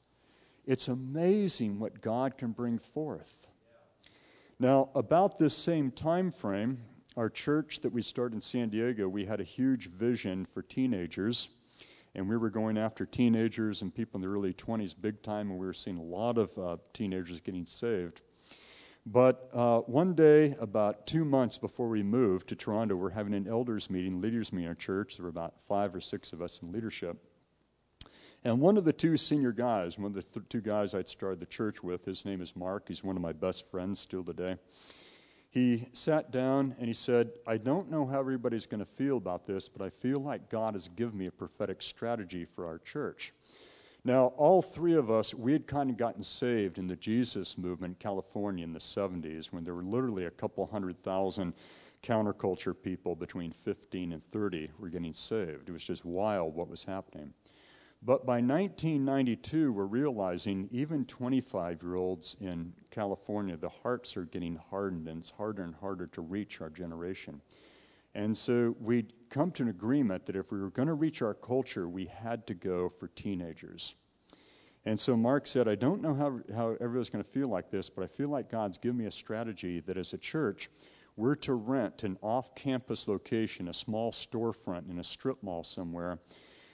it's 0.66 0.88
amazing 0.88 1.78
what 1.78 2.02
God 2.02 2.36
can 2.36 2.52
bring 2.52 2.80
forth. 2.80 3.48
Now, 4.60 4.90
about 4.96 5.38
this 5.38 5.56
same 5.56 5.92
time 5.92 6.32
frame, 6.32 6.80
our 7.16 7.30
church 7.30 7.82
that 7.82 7.94
we 7.94 8.02
started 8.02 8.34
in 8.34 8.42
San 8.42 8.70
Diego, 8.70 9.08
we 9.08 9.26
had 9.26 9.40
a 9.40 9.44
huge 9.44 9.88
vision 9.88 10.46
for 10.46 10.64
teenagers 10.64 11.50
and 12.16 12.28
we 12.28 12.38
were 12.38 12.50
going 12.50 12.80
after 12.80 13.06
teenagers 13.06 13.84
and 13.84 13.94
people 13.94 14.18
in 14.18 14.22
their 14.24 14.32
early 14.32 14.56
20s 14.56 14.96
big 15.00 15.22
time, 15.22 15.52
and 15.52 15.60
we 15.60 15.68
were 15.68 15.74
seeing 15.74 15.98
a 15.98 16.02
lot 16.02 16.40
of 16.40 16.58
uh, 16.58 16.78
teenagers 16.92 17.40
getting 17.40 17.68
saved. 17.68 18.24
But 19.10 19.50
uh, 19.54 19.80
one 19.82 20.16
day, 20.16 20.58
about 20.60 21.08
two 21.08 21.24
months 21.24 21.58
before 21.58 21.88
we 21.88 22.04
moved 22.04 22.50
to 22.50 22.58
Toronto, 22.58 22.98
we're 22.98 23.12
having 23.12 23.34
an 23.34 23.48
elders 23.48 23.90
meeting, 23.90 24.20
leaders 24.20 24.52
meeting 24.52 24.66
in 24.66 24.70
our 24.70 24.76
church. 24.76 25.16
There 25.16 25.24
were 25.24 25.30
about 25.30 25.54
five 25.66 25.96
or 25.96 26.02
six 26.02 26.34
of 26.34 26.42
us 26.42 26.62
in 26.62 26.74
leadership. 26.74 27.16
And 28.44 28.60
one 28.60 28.76
of 28.76 28.84
the 28.84 28.92
two 28.92 29.16
senior 29.16 29.54
guys, 29.54 29.98
one 29.98 30.08
of 30.08 30.14
the 30.14 30.24
th- 30.24 30.50
two 30.50 30.60
guys 30.60 30.94
I'd 30.94 31.08
started 31.08 31.40
the 31.40 31.46
church 31.46 31.82
with, 31.82 32.04
his 32.04 32.26
name 32.26 32.42
is 32.42 32.54
Mark. 32.54 32.90
He's 32.90 33.02
one 33.02 33.16
of 33.16 33.22
my 33.22 33.32
best 33.32 33.72
friends 33.72 34.02
still 34.02 34.26
today 34.26 34.58
he 35.50 35.86
sat 35.94 36.32
down 36.32 36.76
and 36.78 36.88
he 36.88 36.94
said, 36.94 37.32
I 37.48 37.58
don't 37.58 37.90
know 37.90 38.06
how 38.06 38.20
everybody's 38.20 38.68
going 38.68 38.80
to 38.80 38.86
feel 38.86 39.18
about 39.18 39.48
this, 39.48 39.70
but 39.70 39.84
I 39.84 39.90
feel 39.90 40.20
like 40.20 40.50
God 40.50 40.74
has 40.76 40.88
given 40.90 41.18
me 41.18 41.28
a 41.28 41.32
prophetic 41.32 41.82
strategy 41.82 42.46
for 42.46 42.66
our 42.66 42.78
church. 42.78 43.34
Now, 44.08 44.28
all 44.38 44.62
three 44.62 44.96
of 44.96 45.12
us, 45.12 45.34
we 45.34 45.52
had 45.52 45.68
kind 45.68 45.90
of 45.90 45.98
gotten 45.98 46.24
saved 46.24 46.78
in 46.78 46.88
the 46.88 46.96
Jesus 46.96 47.58
movement 47.58 47.92
in 47.92 47.96
California 47.96 48.64
in 48.64 48.72
the 48.72 48.80
70s 48.80 49.48
when 49.48 49.66
there 49.66 49.74
were 49.74 49.84
literally 49.84 50.28
a 50.28 50.32
couple 50.32 50.66
hundred 50.66 51.04
thousand 51.04 51.54
counterculture 52.04 52.74
people 52.82 53.18
between 53.18 53.52
15 53.52 54.14
and 54.14 54.24
30 54.32 54.70
were 54.80 54.88
getting 54.88 55.12
saved. 55.12 55.68
It 55.68 55.74
was 55.74 55.84
just 55.84 56.06
wild 56.06 56.56
what 56.56 56.70
was 56.70 56.86
happening. 56.86 57.34
But 58.02 58.26
by 58.26 58.36
1992, 58.36 59.74
we're 59.74 59.84
realizing 59.84 60.70
even 60.72 61.04
25 61.04 61.84
year 61.84 61.96
olds 61.96 62.38
in 62.40 62.72
California, 62.90 63.58
the 63.58 63.68
hearts 63.68 64.16
are 64.16 64.24
getting 64.24 64.56
hardened 64.56 65.10
and 65.10 65.20
it's 65.20 65.32
harder 65.32 65.64
and 65.64 65.76
harder 65.76 66.08
to 66.08 66.22
reach 66.22 66.62
our 66.62 66.70
generation. 66.70 67.42
And 68.18 68.36
so 68.36 68.76
we'd 68.80 69.14
come 69.30 69.52
to 69.52 69.64
an 69.64 69.70
agreement 69.70 70.26
that 70.26 70.36
if 70.36 70.52
we 70.52 70.60
were 70.60 70.72
going 70.72 70.88
to 70.88 70.96
reach 70.96 71.22
our 71.22 71.36
culture, 71.36 71.88
we 71.88 72.08
had 72.08 72.48
to 72.48 72.56
go 72.56 72.90
for 72.90 73.10
teenagers. 73.10 73.94
And 74.86 75.00
so 75.00 75.16
Mark 75.16 75.46
said, 75.46 75.68
I 75.68 75.76
don't 75.76 76.02
know 76.02 76.16
how, 76.16 76.40
how 76.56 76.76
everybody's 76.82 77.12
going 77.12 77.24
to 77.24 77.30
feel 77.30 77.48
like 77.48 77.70
this, 77.70 77.92
but 77.92 78.04
I 78.04 78.08
feel 78.08 78.30
like 78.30 78.50
God's 78.50 78.80
given 78.80 78.98
me 78.98 79.06
a 79.06 79.12
strategy 79.12 79.82
that 79.82 79.98
as 79.98 80.14
a 80.14 80.18
church, 80.18 80.72
we're 81.16 81.36
to 81.36 81.54
rent 81.54 82.06
an 82.06 82.18
off 82.24 82.56
campus 82.56 83.08
location, 83.08 83.68
a 83.68 83.74
small 83.74 84.12
storefront 84.12 84.90
in 84.90 84.98
a 84.98 85.04
strip 85.04 85.44
mall 85.44 85.64
somewhere 85.64 86.18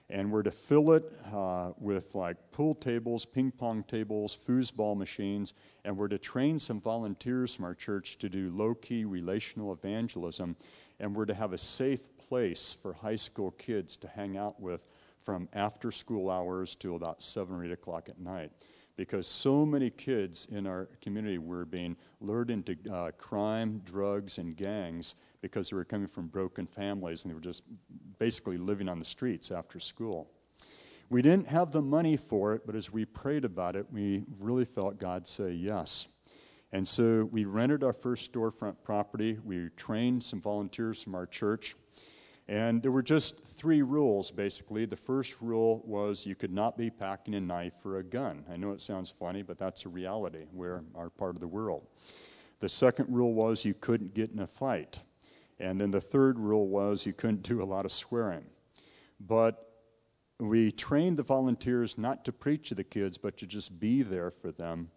and 0.09 0.31
we're 0.31 0.43
to 0.43 0.51
fill 0.51 0.91
it 0.91 1.11
uh, 1.33 1.71
with 1.79 2.13
like 2.13 2.37
pool 2.51 2.75
tables, 2.75 3.25
ping 3.25 3.51
pong 3.51 3.83
tables, 3.83 4.37
foosball 4.47 4.97
machines, 4.97 5.53
and 5.85 5.97
we're 5.97 6.07
to 6.07 6.17
train 6.17 6.59
some 6.59 6.79
volunteers 6.79 7.55
from 7.55 7.65
our 7.65 7.73
church 7.73 8.17
to 8.17 8.29
do 8.29 8.51
low 8.51 8.75
key 8.75 9.05
relational 9.05 9.71
evangelism, 9.73 10.55
and 11.03 11.13
we're 11.13 11.25
to 11.25 11.33
have 11.33 11.51
a 11.51 11.57
safe 11.57 12.17
place 12.17 12.71
for 12.71 12.93
high 12.93 13.15
school 13.15 13.51
kids 13.51 13.97
to 13.97 14.07
hang 14.07 14.37
out 14.37 14.57
with 14.61 14.85
from 15.21 15.49
after 15.51 15.91
school 15.91 16.29
hours 16.29 16.75
to 16.75 16.95
about 16.95 17.21
7 17.21 17.53
or 17.53 17.65
8 17.65 17.73
o'clock 17.73 18.07
at 18.07 18.17
night 18.21 18.53
because 18.95 19.27
so 19.27 19.65
many 19.65 19.89
kids 19.89 20.47
in 20.49 20.65
our 20.65 20.87
community 21.01 21.39
were 21.39 21.65
being 21.65 21.97
lured 22.21 22.49
into 22.49 22.77
uh, 22.89 23.11
crime, 23.17 23.81
drugs, 23.83 24.37
and 24.37 24.55
gangs 24.55 25.15
because 25.41 25.69
they 25.69 25.75
were 25.75 25.83
coming 25.83 26.07
from 26.07 26.27
broken 26.27 26.65
families 26.65 27.25
and 27.25 27.31
they 27.31 27.35
were 27.35 27.41
just 27.41 27.63
basically 28.17 28.57
living 28.57 28.87
on 28.87 28.97
the 28.97 29.05
streets 29.05 29.51
after 29.51 29.81
school. 29.81 30.31
We 31.09 31.21
didn't 31.21 31.49
have 31.49 31.71
the 31.71 31.81
money 31.81 32.15
for 32.15 32.53
it, 32.53 32.65
but 32.65 32.75
as 32.75 32.93
we 32.93 33.03
prayed 33.03 33.43
about 33.43 33.75
it, 33.75 33.85
we 33.91 34.23
really 34.39 34.65
felt 34.65 34.99
God 34.99 35.27
say 35.27 35.51
yes. 35.51 36.12
And 36.73 36.87
so 36.87 37.29
we 37.31 37.45
rented 37.45 37.83
our 37.83 37.93
first 37.93 38.33
storefront 38.33 38.75
property. 38.83 39.37
We 39.45 39.69
trained 39.77 40.23
some 40.23 40.41
volunteers 40.41 41.03
from 41.03 41.13
our 41.13 41.27
church. 41.27 41.75
And 42.47 42.81
there 42.81 42.91
were 42.91 43.03
just 43.03 43.43
three 43.43 43.83
rules, 43.83 44.31
basically. 44.31 44.85
The 44.85 44.95
first 44.95 45.39
rule 45.39 45.83
was 45.85 46.25
you 46.25 46.33
could 46.33 46.51
not 46.51 46.75
be 46.75 46.89
packing 46.89 47.35
a 47.35 47.39
knife 47.39 47.85
or 47.85 47.99
a 47.99 48.03
gun. 48.03 48.43
I 48.51 48.57
know 48.57 48.71
it 48.71 48.81
sounds 48.81 49.11
funny, 49.11 49.43
but 49.43 49.59
that's 49.59 49.85
a 49.85 49.89
reality. 49.89 50.45
We're 50.51 50.83
our 50.95 51.11
part 51.11 51.35
of 51.35 51.41
the 51.41 51.47
world. 51.47 51.85
The 52.59 52.67
second 52.67 53.07
rule 53.07 53.35
was 53.35 53.63
you 53.63 53.75
couldn't 53.75 54.15
get 54.15 54.31
in 54.31 54.39
a 54.39 54.47
fight. 54.47 54.99
And 55.59 55.79
then 55.79 55.91
the 55.91 56.01
third 56.01 56.39
rule 56.39 56.67
was 56.67 57.05
you 57.05 57.13
couldn't 57.13 57.43
do 57.43 57.61
a 57.61 57.63
lot 57.63 57.85
of 57.85 57.91
swearing. 57.91 58.45
But 59.19 59.69
we 60.39 60.71
trained 60.71 61.17
the 61.17 61.23
volunteers 61.23 61.99
not 61.99 62.25
to 62.25 62.33
preach 62.33 62.69
to 62.69 62.75
the 62.75 62.83
kids, 62.83 63.15
but 63.15 63.37
to 63.37 63.45
just 63.45 63.79
be 63.79 64.01
there 64.01 64.31
for 64.31 64.51
them. 64.51 64.89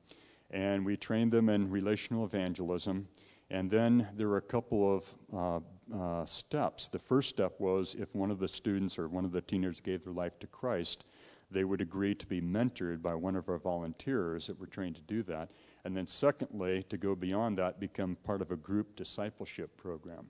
And 0.50 0.84
we 0.84 0.96
trained 0.96 1.32
them 1.32 1.48
in 1.48 1.70
relational 1.70 2.24
evangelism. 2.24 3.08
And 3.50 3.70
then 3.70 4.08
there 4.16 4.28
were 4.28 4.38
a 4.38 4.42
couple 4.42 4.94
of 4.96 5.14
uh, 5.32 5.60
uh, 5.96 6.26
steps. 6.26 6.88
The 6.88 6.98
first 6.98 7.28
step 7.28 7.54
was 7.58 7.94
if 7.94 8.14
one 8.14 8.30
of 8.30 8.38
the 8.38 8.48
students 8.48 8.98
or 8.98 9.08
one 9.08 9.24
of 9.24 9.32
the 9.32 9.40
teenagers 9.40 9.80
gave 9.80 10.04
their 10.04 10.12
life 10.12 10.38
to 10.40 10.46
Christ, 10.48 11.06
they 11.50 11.64
would 11.64 11.80
agree 11.80 12.14
to 12.14 12.26
be 12.26 12.40
mentored 12.40 13.02
by 13.02 13.14
one 13.14 13.36
of 13.36 13.48
our 13.48 13.58
volunteers 13.58 14.48
that 14.48 14.58
were 14.58 14.66
trained 14.66 14.96
to 14.96 15.02
do 15.02 15.22
that. 15.24 15.50
And 15.84 15.96
then, 15.96 16.06
secondly, 16.06 16.82
to 16.84 16.96
go 16.96 17.14
beyond 17.14 17.58
that, 17.58 17.78
become 17.78 18.16
part 18.24 18.42
of 18.42 18.50
a 18.50 18.56
group 18.56 18.96
discipleship 18.96 19.76
program. 19.76 20.28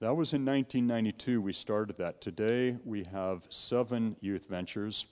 That 0.00 0.14
was 0.14 0.32
in 0.32 0.44
1992 0.44 1.40
we 1.40 1.52
started 1.52 1.96
that. 1.98 2.20
Today 2.20 2.76
we 2.84 3.02
have 3.04 3.46
seven 3.48 4.14
youth 4.20 4.46
ventures, 4.48 5.06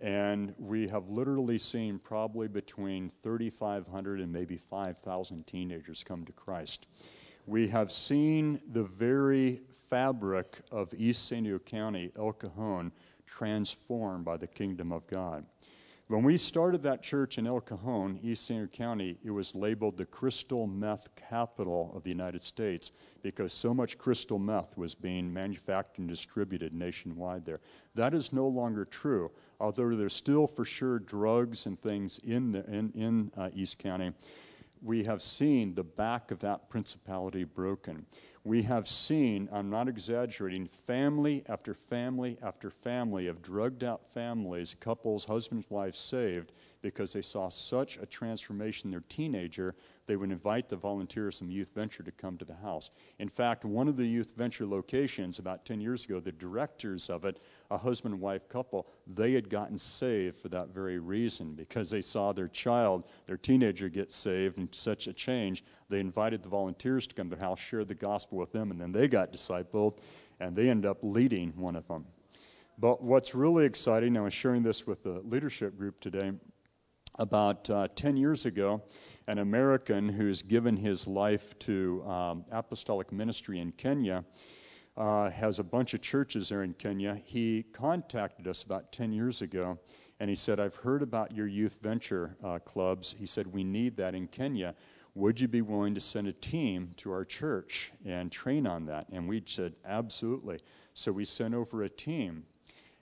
and 0.00 0.54
we 0.58 0.88
have 0.88 1.08
literally 1.08 1.58
seen 1.58 1.98
probably 1.98 2.48
between 2.48 3.10
3,500 3.22 4.20
and 4.20 4.32
maybe 4.32 4.56
5,000 4.56 5.46
teenagers 5.46 6.02
come 6.02 6.24
to 6.24 6.32
Christ. 6.32 6.88
We 7.46 7.68
have 7.68 7.92
seen 7.92 8.60
the 8.72 8.84
very 8.84 9.60
fabric 9.88 10.60
of 10.70 10.94
East 10.94 11.28
San 11.28 11.42
Diego 11.42 11.58
County, 11.58 12.12
El 12.16 12.32
Cajon, 12.32 12.92
transformed 13.26 14.24
by 14.24 14.36
the 14.36 14.46
kingdom 14.46 14.92
of 14.92 15.06
God. 15.06 15.44
When 16.10 16.24
we 16.24 16.38
started 16.38 16.82
that 16.82 17.04
church 17.04 17.38
in 17.38 17.46
El 17.46 17.60
Cajon, 17.60 18.18
East 18.20 18.48
Diego 18.48 18.66
County, 18.66 19.16
it 19.22 19.30
was 19.30 19.54
labeled 19.54 19.96
the 19.96 20.06
crystal 20.06 20.66
meth 20.66 21.14
capital 21.14 21.92
of 21.94 22.02
the 22.02 22.10
United 22.10 22.42
States 22.42 22.90
because 23.22 23.52
so 23.52 23.72
much 23.72 23.96
crystal 23.96 24.36
meth 24.36 24.76
was 24.76 24.92
being 24.92 25.32
manufactured 25.32 26.00
and 26.00 26.08
distributed 26.08 26.74
nationwide 26.74 27.44
there. 27.44 27.60
That 27.94 28.12
is 28.12 28.32
no 28.32 28.48
longer 28.48 28.84
true, 28.84 29.30
although 29.60 29.94
there's 29.94 30.12
still 30.12 30.48
for 30.48 30.64
sure 30.64 30.98
drugs 30.98 31.66
and 31.66 31.80
things 31.80 32.18
in, 32.24 32.50
the, 32.50 32.68
in, 32.68 32.90
in 32.96 33.30
uh, 33.36 33.50
East 33.54 33.78
County. 33.78 34.12
We 34.82 35.04
have 35.04 35.22
seen 35.22 35.76
the 35.76 35.84
back 35.84 36.32
of 36.32 36.40
that 36.40 36.68
principality 36.68 37.44
broken 37.44 38.04
we 38.44 38.62
have 38.62 38.88
seen, 38.88 39.48
I'm 39.52 39.68
not 39.68 39.88
exaggerating, 39.88 40.66
family 40.66 41.44
after 41.48 41.74
family 41.74 42.38
after 42.42 42.70
family 42.70 43.26
of 43.26 43.42
drugged 43.42 43.84
out 43.84 44.02
families, 44.14 44.74
couples, 44.78 45.24
husbands, 45.24 45.66
wives 45.68 45.98
saved 45.98 46.52
because 46.82 47.12
they 47.12 47.20
saw 47.20 47.48
such 47.48 47.98
a 47.98 48.06
transformation 48.06 48.88
in 48.88 48.90
their 48.90 49.04
teenager, 49.08 49.74
they 50.06 50.16
would 50.16 50.30
invite 50.30 50.68
the 50.68 50.76
volunteers 50.76 51.38
from 51.38 51.50
Youth 51.50 51.72
Venture 51.74 52.02
to 52.02 52.10
come 52.10 52.36
to 52.38 52.44
the 52.44 52.54
house. 52.54 52.90
In 53.18 53.28
fact, 53.28 53.64
one 53.64 53.88
of 53.88 53.96
the 53.96 54.06
Youth 54.06 54.34
Venture 54.36 54.66
locations 54.66 55.38
about 55.38 55.64
10 55.64 55.80
years 55.80 56.04
ago, 56.04 56.20
the 56.20 56.32
directors 56.32 57.10
of 57.10 57.24
it, 57.24 57.38
a 57.70 57.76
husband 57.76 58.14
and 58.14 58.22
wife 58.22 58.48
couple, 58.48 58.88
they 59.06 59.32
had 59.32 59.48
gotten 59.48 59.78
saved 59.78 60.38
for 60.38 60.48
that 60.48 60.68
very 60.68 60.98
reason 60.98 61.54
because 61.54 61.90
they 61.90 62.02
saw 62.02 62.32
their 62.32 62.48
child, 62.48 63.04
their 63.26 63.36
teenager, 63.36 63.88
get 63.88 64.10
saved 64.10 64.58
and 64.58 64.68
such 64.74 65.06
a 65.06 65.12
change. 65.12 65.64
They 65.88 66.00
invited 66.00 66.42
the 66.42 66.48
volunteers 66.48 67.06
to 67.06 67.14
come 67.14 67.30
to 67.30 67.36
the 67.36 67.42
house, 67.42 67.60
share 67.60 67.84
the 67.84 67.94
gospel 67.94 68.38
with 68.38 68.52
them, 68.52 68.70
and 68.70 68.80
then 68.80 68.92
they 68.92 69.08
got 69.08 69.32
discipled, 69.32 69.98
and 70.40 70.56
they 70.56 70.70
ended 70.70 70.90
up 70.90 70.98
leading 71.02 71.52
one 71.56 71.76
of 71.76 71.86
them. 71.88 72.06
But 72.78 73.02
what's 73.02 73.34
really 73.34 73.66
exciting, 73.66 74.16
I 74.16 74.22
was 74.22 74.32
sharing 74.32 74.62
this 74.62 74.86
with 74.86 75.02
the 75.02 75.20
leadership 75.20 75.76
group 75.76 76.00
today, 76.00 76.32
about 77.20 77.68
uh, 77.68 77.86
10 77.94 78.16
years 78.16 78.46
ago, 78.46 78.82
an 79.28 79.38
American 79.38 80.08
who's 80.08 80.42
given 80.42 80.76
his 80.76 81.06
life 81.06 81.56
to 81.60 82.02
um, 82.06 82.44
apostolic 82.50 83.12
ministry 83.12 83.60
in 83.60 83.70
Kenya 83.72 84.24
uh, 84.96 85.30
has 85.30 85.58
a 85.58 85.64
bunch 85.64 85.94
of 85.94 86.00
churches 86.00 86.48
there 86.48 86.62
in 86.62 86.72
Kenya. 86.74 87.20
He 87.22 87.64
contacted 87.72 88.48
us 88.48 88.62
about 88.62 88.90
10 88.90 89.12
years 89.12 89.42
ago 89.42 89.78
and 90.18 90.28
he 90.28 90.34
said, 90.34 90.58
I've 90.58 90.74
heard 90.74 91.02
about 91.02 91.32
your 91.32 91.46
youth 91.46 91.78
venture 91.82 92.36
uh, 92.42 92.58
clubs. 92.58 93.14
He 93.16 93.26
said, 93.26 93.46
We 93.46 93.64
need 93.64 93.96
that 93.98 94.14
in 94.14 94.26
Kenya. 94.26 94.74
Would 95.14 95.40
you 95.40 95.48
be 95.48 95.62
willing 95.62 95.94
to 95.94 96.00
send 96.00 96.28
a 96.28 96.32
team 96.32 96.90
to 96.98 97.10
our 97.12 97.24
church 97.24 97.92
and 98.04 98.30
train 98.30 98.66
on 98.66 98.86
that? 98.86 99.08
And 99.12 99.28
we 99.28 99.42
said, 99.46 99.74
Absolutely. 99.84 100.60
So 100.94 101.12
we 101.12 101.24
sent 101.24 101.54
over 101.54 101.82
a 101.82 101.88
team. 101.88 102.44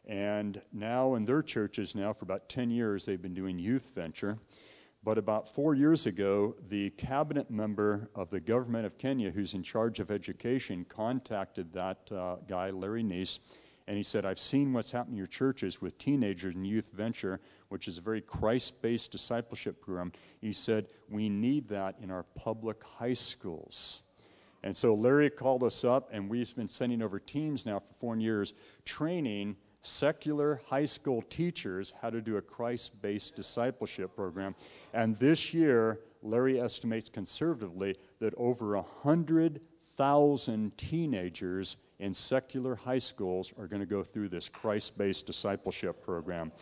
And 0.09 0.61
now 0.73 1.15
in 1.17 1.27
their 1.27 1.43
churches, 1.43 1.95
now 1.95 2.15
for 2.15 2.25
about 2.25 2.49
10 2.49 2.71
years, 2.71 3.05
they've 3.05 3.21
been 3.21 3.35
doing 3.35 3.59
youth 3.59 3.93
venture. 3.95 4.39
But 5.05 5.19
about 5.19 5.55
four 5.55 5.75
years 5.75 6.07
ago, 6.07 6.57
the 6.69 6.91
cabinet 6.91 7.51
member 7.51 8.09
of 8.15 8.31
the 8.31 8.41
government 8.41 8.87
of 8.87 8.99
Kenya, 8.99 9.31
who's 9.31 9.55
in 9.55 9.63
charge 9.63 10.01
of 10.01 10.11
education, 10.11 10.85
contacted 10.89 11.73
that 11.75 12.11
uh, 12.11 12.37
guy, 12.49 12.71
Larry 12.71 13.03
Neese, 13.03 13.39
and 13.87 13.97
he 13.97 14.03
said, 14.03 14.27
I've 14.27 14.39
seen 14.39 14.73
what's 14.73 14.93
happening 14.93 15.15
in 15.15 15.19
your 15.19 15.27
churches 15.27 15.81
with 15.81 15.97
teenagers 15.97 16.55
and 16.55 16.67
youth 16.67 16.91
venture, 16.93 17.41
which 17.69 17.89
is 17.89 17.97
a 17.97 18.03
very 18.03 18.21
Christ 18.21 18.83
based 18.83 19.13
discipleship 19.13 19.81
program. 19.81 20.13
He 20.43 20.53
said, 20.53 20.89
We 21.09 21.31
need 21.31 21.69
that 21.69 21.97
in 22.03 22.11
our 22.11 22.25
public 22.35 22.85
high 22.85 23.15
schools. 23.15 24.03
And 24.63 24.77
so 24.77 24.93
Larry 24.93 25.31
called 25.31 25.63
us 25.63 25.85
up, 25.85 26.11
and 26.13 26.29
we've 26.29 26.55
been 26.55 26.69
sending 26.69 27.01
over 27.01 27.19
teams 27.19 27.65
now 27.65 27.79
for 27.79 27.95
four 27.95 28.17
years 28.17 28.53
training 28.85 29.57
secular 29.83 30.61
high 30.69 30.85
school 30.85 31.23
teachers 31.23 31.95
how 32.01 32.11
to 32.11 32.21
do 32.21 32.37
a 32.37 32.43
Christ 32.43 33.01
based 33.01 33.37
discipleship 33.37 34.15
program. 34.15 34.55
And 34.93 35.17
this 35.17 35.55
year, 35.55 36.01
Larry 36.23 36.61
estimates 36.61 37.09
conservatively 37.09 37.97
that 38.19 38.35
over 38.37 38.77
100,000 38.77 40.77
teenagers 40.77 41.77
in 42.01 42.13
secular 42.13 42.75
high 42.75 42.99
schools 42.99 43.55
are 43.59 43.67
going 43.67 43.81
to 43.81 43.87
go 43.87 44.03
through 44.03 44.29
this 44.29 44.49
Christ 44.49 44.99
based 44.99 45.27
discipleship 45.27 46.03
program. 46.03 46.53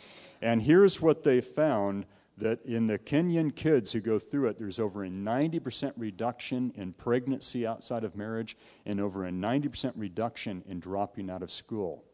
And 0.42 0.62
here's 0.62 1.00
what 1.00 1.22
they 1.22 1.40
found 1.40 2.04
that 2.38 2.62
in 2.66 2.84
the 2.84 2.98
Kenyan 2.98 3.54
kids 3.54 3.92
who 3.92 4.00
go 4.00 4.18
through 4.18 4.48
it, 4.48 4.58
there's 4.58 4.78
over 4.78 5.04
a 5.04 5.08
90% 5.08 5.94
reduction 5.96 6.70
in 6.76 6.92
pregnancy 6.92 7.66
outside 7.66 8.04
of 8.04 8.14
marriage 8.14 8.58
and 8.84 9.00
over 9.00 9.24
a 9.24 9.30
90% 9.30 9.92
reduction 9.96 10.62
in 10.68 10.78
dropping 10.78 11.30
out 11.30 11.42
of 11.42 11.50
school 11.50 12.04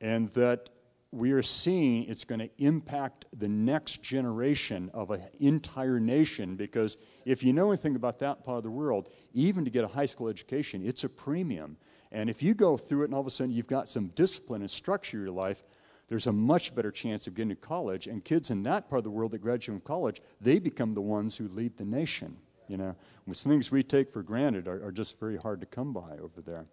and 0.00 0.30
that 0.30 0.70
we 1.12 1.32
are 1.32 1.42
seeing 1.42 2.04
it's 2.04 2.24
going 2.24 2.38
to 2.38 2.50
impact 2.58 3.26
the 3.36 3.48
next 3.48 4.02
generation 4.02 4.90
of 4.94 5.10
an 5.10 5.22
entire 5.40 5.98
nation 5.98 6.54
because 6.54 6.96
if 7.24 7.42
you 7.42 7.52
know 7.52 7.68
anything 7.68 7.96
about 7.96 8.20
that 8.20 8.44
part 8.44 8.58
of 8.58 8.62
the 8.62 8.70
world, 8.70 9.08
even 9.34 9.64
to 9.64 9.70
get 9.70 9.82
a 9.82 9.88
high 9.88 10.04
school 10.04 10.28
education, 10.28 10.86
it's 10.86 11.02
a 11.02 11.08
premium. 11.08 11.76
And 12.12 12.30
if 12.30 12.42
you 12.42 12.54
go 12.54 12.76
through 12.76 13.02
it 13.02 13.04
and 13.06 13.14
all 13.14 13.20
of 13.20 13.26
a 13.26 13.30
sudden 13.30 13.52
you've 13.52 13.66
got 13.66 13.88
some 13.88 14.08
discipline 14.08 14.62
and 14.62 14.70
structure 14.70 15.16
in 15.16 15.24
your 15.24 15.32
life, 15.32 15.64
there's 16.06 16.28
a 16.28 16.32
much 16.32 16.74
better 16.74 16.90
chance 16.90 17.26
of 17.26 17.34
getting 17.34 17.50
to 17.50 17.56
college. 17.56 18.06
And 18.06 18.24
kids 18.24 18.50
in 18.50 18.62
that 18.64 18.88
part 18.88 18.98
of 18.98 19.04
the 19.04 19.10
world 19.10 19.32
that 19.32 19.38
graduate 19.38 19.78
from 19.78 19.86
college, 19.86 20.22
they 20.40 20.58
become 20.58 20.94
the 20.94 21.00
ones 21.00 21.36
who 21.36 21.48
lead 21.48 21.76
the 21.76 21.84
nation. 21.84 22.36
You 22.68 22.76
know, 22.76 22.96
some 23.32 23.50
things 23.50 23.72
we 23.72 23.82
take 23.82 24.12
for 24.12 24.22
granted 24.22 24.68
are, 24.68 24.84
are 24.84 24.92
just 24.92 25.18
very 25.18 25.36
hard 25.36 25.60
to 25.60 25.66
come 25.66 25.92
by 25.92 26.18
over 26.20 26.40
there. 26.40 26.66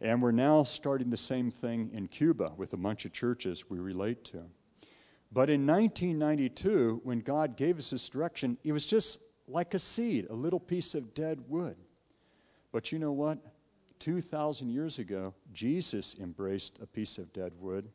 And 0.00 0.22
we're 0.22 0.30
now 0.30 0.62
starting 0.62 1.10
the 1.10 1.16
same 1.16 1.50
thing 1.50 1.90
in 1.92 2.06
Cuba 2.06 2.52
with 2.56 2.72
a 2.72 2.76
bunch 2.76 3.04
of 3.04 3.12
churches 3.12 3.68
we 3.68 3.78
relate 3.78 4.24
to. 4.26 4.44
But 5.32 5.50
in 5.50 5.66
1992, 5.66 7.00
when 7.04 7.20
God 7.20 7.56
gave 7.56 7.78
us 7.78 7.90
this 7.90 8.08
direction, 8.08 8.56
it 8.64 8.72
was 8.72 8.86
just 8.86 9.22
like 9.48 9.74
a 9.74 9.78
seed, 9.78 10.26
a 10.30 10.34
little 10.34 10.60
piece 10.60 10.94
of 10.94 11.14
dead 11.14 11.40
wood. 11.48 11.76
But 12.72 12.92
you 12.92 12.98
know 12.98 13.12
what? 13.12 13.38
2,000 13.98 14.70
years 14.70 14.98
ago, 14.98 15.34
Jesus 15.52 16.16
embraced 16.20 16.78
a 16.80 16.86
piece 16.86 17.18
of 17.18 17.32
dead 17.32 17.52
wood. 17.58 17.88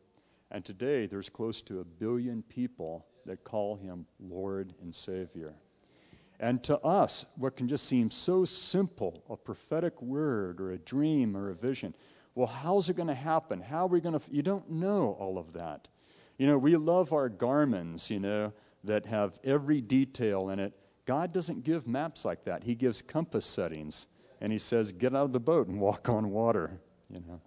And 0.52 0.66
today, 0.66 1.08
there's 1.08 1.30
close 1.30 1.62
to 1.64 1.80
a 1.80 1.86
billion 1.86 2.44
people 2.44 3.06
that 3.26 3.44
call 3.44 3.76
him 3.76 4.06
Lord 4.20 4.74
and 4.82 4.94
Savior. 4.94 5.56
And 6.40 6.64
to 6.64 6.80
us, 6.80 7.26
what 7.38 7.56
can 7.56 7.68
just 7.68 7.86
seem 7.86 8.10
so 8.10 8.44
simple 8.44 9.24
a 9.30 9.38
prophetic 9.38 10.02
word 10.02 10.60
or 10.60 10.72
a 10.72 10.78
dream 10.78 11.38
or 11.38 11.50
a 11.50 11.56
vision 11.56 11.94
well, 12.36 12.48
how's 12.48 12.90
it 12.90 12.96
going 12.96 13.10
to 13.10 13.14
happen? 13.14 13.62
How 13.62 13.86
are 13.86 13.88
we 13.88 14.02
going 14.02 14.20
to? 14.20 14.26
You 14.32 14.42
don't 14.42 14.70
know 14.70 15.16
all 15.20 15.38
of 15.38 15.54
that. 15.54 15.88
You 16.38 16.48
know, 16.48 16.58
we 16.58 16.76
love 16.76 17.14
our 17.14 17.30
Garmins, 17.30 18.10
you 18.10 18.20
know, 18.20 18.54
that 18.84 19.06
have 19.06 19.40
every 19.44 19.82
detail 19.82 20.50
in 20.50 20.60
it. 20.60 20.74
God 21.06 21.32
doesn't 21.32 21.64
give 21.64 21.88
maps 21.88 22.26
like 22.26 22.44
that. 22.46 22.64
He 22.64 22.76
gives 22.76 23.02
compass 23.02 23.46
settings, 23.46 24.08
and 24.42 24.52
He 24.52 24.58
says, 24.58 24.92
"Get 24.92 25.16
out 25.16 25.26
of 25.26 25.34
the 25.34 25.40
boat 25.40 25.68
and 25.68 25.80
walk 25.82 26.10
on 26.10 26.32
water." 26.32 26.80
You 27.10 27.22
know, 27.28 27.40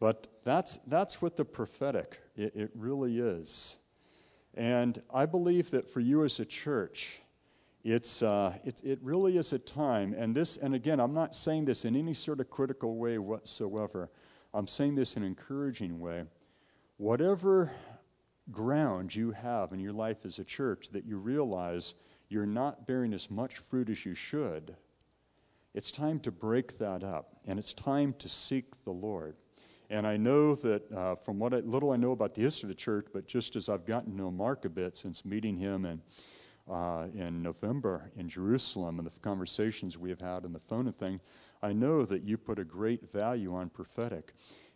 but 0.00 0.26
that's 0.42 0.78
that's 0.86 1.20
what 1.20 1.36
the 1.36 1.44
prophetic 1.44 2.20
it, 2.34 2.56
it 2.56 2.70
really 2.74 3.18
is, 3.18 3.76
and 4.54 5.02
I 5.12 5.26
believe 5.26 5.70
that 5.72 5.86
for 5.86 6.00
you 6.00 6.24
as 6.24 6.40
a 6.40 6.46
church, 6.46 7.20
it's, 7.84 8.22
uh, 8.22 8.54
it, 8.64 8.82
it 8.84 8.98
really 9.02 9.38
is 9.38 9.52
a 9.52 9.58
time, 9.58 10.14
and 10.14 10.34
this, 10.34 10.56
and 10.56 10.74
again, 10.74 11.00
I'm 11.00 11.14
not 11.14 11.34
saying 11.34 11.64
this 11.64 11.84
in 11.84 11.96
any 11.96 12.14
sort 12.14 12.40
of 12.40 12.50
critical 12.50 12.96
way 12.96 13.18
whatsoever. 13.18 14.10
I'm 14.52 14.66
saying 14.66 14.94
this 14.94 15.16
in 15.16 15.22
an 15.22 15.28
encouraging 15.28 16.00
way. 16.00 16.24
Whatever 16.96 17.70
ground 18.50 19.14
you 19.14 19.30
have 19.30 19.72
in 19.72 19.78
your 19.80 19.92
life 19.92 20.24
as 20.24 20.38
a 20.38 20.44
church 20.44 20.90
that 20.90 21.04
you 21.04 21.18
realize 21.18 21.94
you're 22.28 22.46
not 22.46 22.86
bearing 22.86 23.12
as 23.12 23.30
much 23.30 23.58
fruit 23.58 23.88
as 23.90 24.04
you 24.04 24.14
should, 24.14 24.74
it's 25.74 25.92
time 25.92 26.18
to 26.20 26.32
break 26.32 26.78
that 26.78 27.04
up, 27.04 27.36
and 27.46 27.58
it's 27.58 27.72
time 27.72 28.14
to 28.18 28.28
seek 28.28 28.82
the 28.84 28.90
Lord. 28.90 29.36
And 29.90 30.06
I 30.06 30.16
know 30.16 30.54
that 30.56 30.92
uh, 30.92 31.14
from 31.14 31.38
what 31.38 31.54
I, 31.54 31.58
little 31.60 31.92
I 31.92 31.96
know 31.96 32.12
about 32.12 32.34
the 32.34 32.42
history 32.42 32.66
of 32.66 32.76
the 32.76 32.82
church, 32.82 33.06
but 33.12 33.26
just 33.26 33.56
as 33.56 33.68
I've 33.68 33.86
gotten 33.86 34.10
to 34.10 34.16
know 34.16 34.30
Mark 34.30 34.64
a 34.64 34.68
bit 34.68 34.96
since 34.96 35.24
meeting 35.24 35.56
him 35.56 35.84
and 35.84 36.00
uh, 36.70 37.06
in 37.14 37.42
November 37.42 38.10
in 38.16 38.28
Jerusalem 38.28 38.98
and 38.98 39.06
the 39.06 39.20
conversations 39.20 39.98
we 39.98 40.10
have 40.10 40.20
had 40.20 40.44
on 40.44 40.52
the 40.52 40.60
phone 40.60 40.86
and 40.86 40.96
thing, 40.96 41.20
I 41.62 41.72
know 41.72 42.04
that 42.04 42.22
you 42.22 42.36
put 42.36 42.58
a 42.58 42.64
great 42.64 43.12
value 43.12 43.54
on 43.54 43.70
prophetic. 43.70 44.34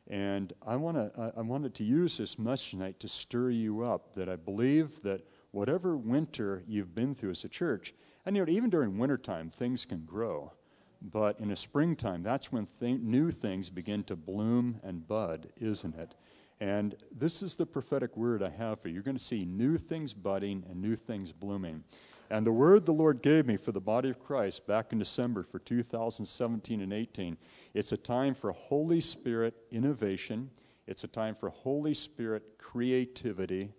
And 0.08 0.52
I, 0.66 0.76
wanna, 0.76 1.32
I, 1.36 1.42
wanted 1.42 1.74
to 1.76 1.84
use 1.84 2.16
this 2.16 2.38
message 2.38 2.70
tonight 2.70 2.98
to 3.00 3.08
stir 3.08 3.50
you 3.50 3.82
up 3.82 4.14
that 4.14 4.28
I 4.28 4.36
believe 4.36 5.00
that 5.02 5.22
whatever 5.52 5.96
winter 5.96 6.64
you've 6.66 6.94
been 6.94 7.14
through 7.14 7.30
as 7.30 7.44
a 7.44 7.48
church, 7.48 7.94
and 8.26 8.36
you 8.36 8.44
know, 8.44 8.50
even 8.50 8.68
during 8.68 8.98
wintertime, 8.98 9.48
things 9.48 9.84
can 9.84 10.04
grow. 10.04 10.52
But 11.00 11.38
in 11.40 11.48
the 11.48 11.56
springtime, 11.56 12.22
that's 12.22 12.52
when 12.52 12.66
th- 12.66 13.00
new 13.00 13.30
things 13.30 13.70
begin 13.70 14.04
to 14.04 14.16
bloom 14.16 14.80
and 14.82 15.06
bud, 15.06 15.48
isn't 15.60 15.96
it? 15.96 16.14
And 16.62 16.94
this 17.10 17.42
is 17.42 17.56
the 17.56 17.66
prophetic 17.66 18.16
word 18.16 18.40
I 18.40 18.48
have 18.50 18.78
for 18.78 18.86
you. 18.86 18.94
You're 18.94 19.02
going 19.02 19.16
to 19.16 19.22
see 19.22 19.44
new 19.44 19.76
things 19.76 20.14
budding 20.14 20.64
and 20.70 20.80
new 20.80 20.94
things 20.94 21.32
blooming. 21.32 21.82
And 22.30 22.46
the 22.46 22.52
word 22.52 22.86
the 22.86 22.92
Lord 22.92 23.20
gave 23.20 23.46
me 23.46 23.56
for 23.56 23.72
the 23.72 23.80
body 23.80 24.10
of 24.10 24.20
Christ 24.20 24.68
back 24.68 24.92
in 24.92 25.00
December 25.00 25.42
for 25.42 25.58
2017 25.58 26.80
and 26.80 26.92
18, 26.92 27.36
it's 27.74 27.90
a 27.90 27.96
time 27.96 28.32
for 28.32 28.52
Holy 28.52 29.00
Spirit 29.00 29.54
innovation, 29.72 30.48
it's 30.86 31.02
a 31.02 31.08
time 31.08 31.34
for 31.34 31.48
Holy 31.48 31.94
Spirit 31.94 32.44
creativity, 32.58 33.72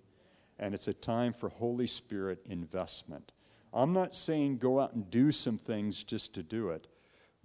and 0.59 0.73
it's 0.73 0.89
a 0.89 0.93
time 0.93 1.31
for 1.31 1.47
Holy 1.47 1.87
Spirit 1.87 2.39
investment. 2.49 3.31
I'm 3.73 3.93
not 3.93 4.13
saying 4.13 4.57
go 4.57 4.81
out 4.81 4.93
and 4.93 5.09
do 5.09 5.31
some 5.31 5.57
things 5.57 6.03
just 6.03 6.35
to 6.35 6.43
do 6.43 6.67
it, 6.71 6.89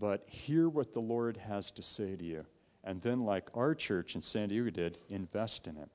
but 0.00 0.24
hear 0.28 0.68
what 0.68 0.92
the 0.92 1.00
Lord 1.00 1.36
has 1.36 1.70
to 1.70 1.82
say 1.82 2.16
to 2.16 2.24
you. 2.24 2.44
And 2.88 3.02
then, 3.02 3.26
like 3.26 3.50
our 3.54 3.74
church 3.74 4.14
in 4.14 4.22
San 4.22 4.48
Diego 4.48 4.70
did, 4.70 4.96
invest 5.10 5.66
in 5.66 5.76
it. 5.76 5.90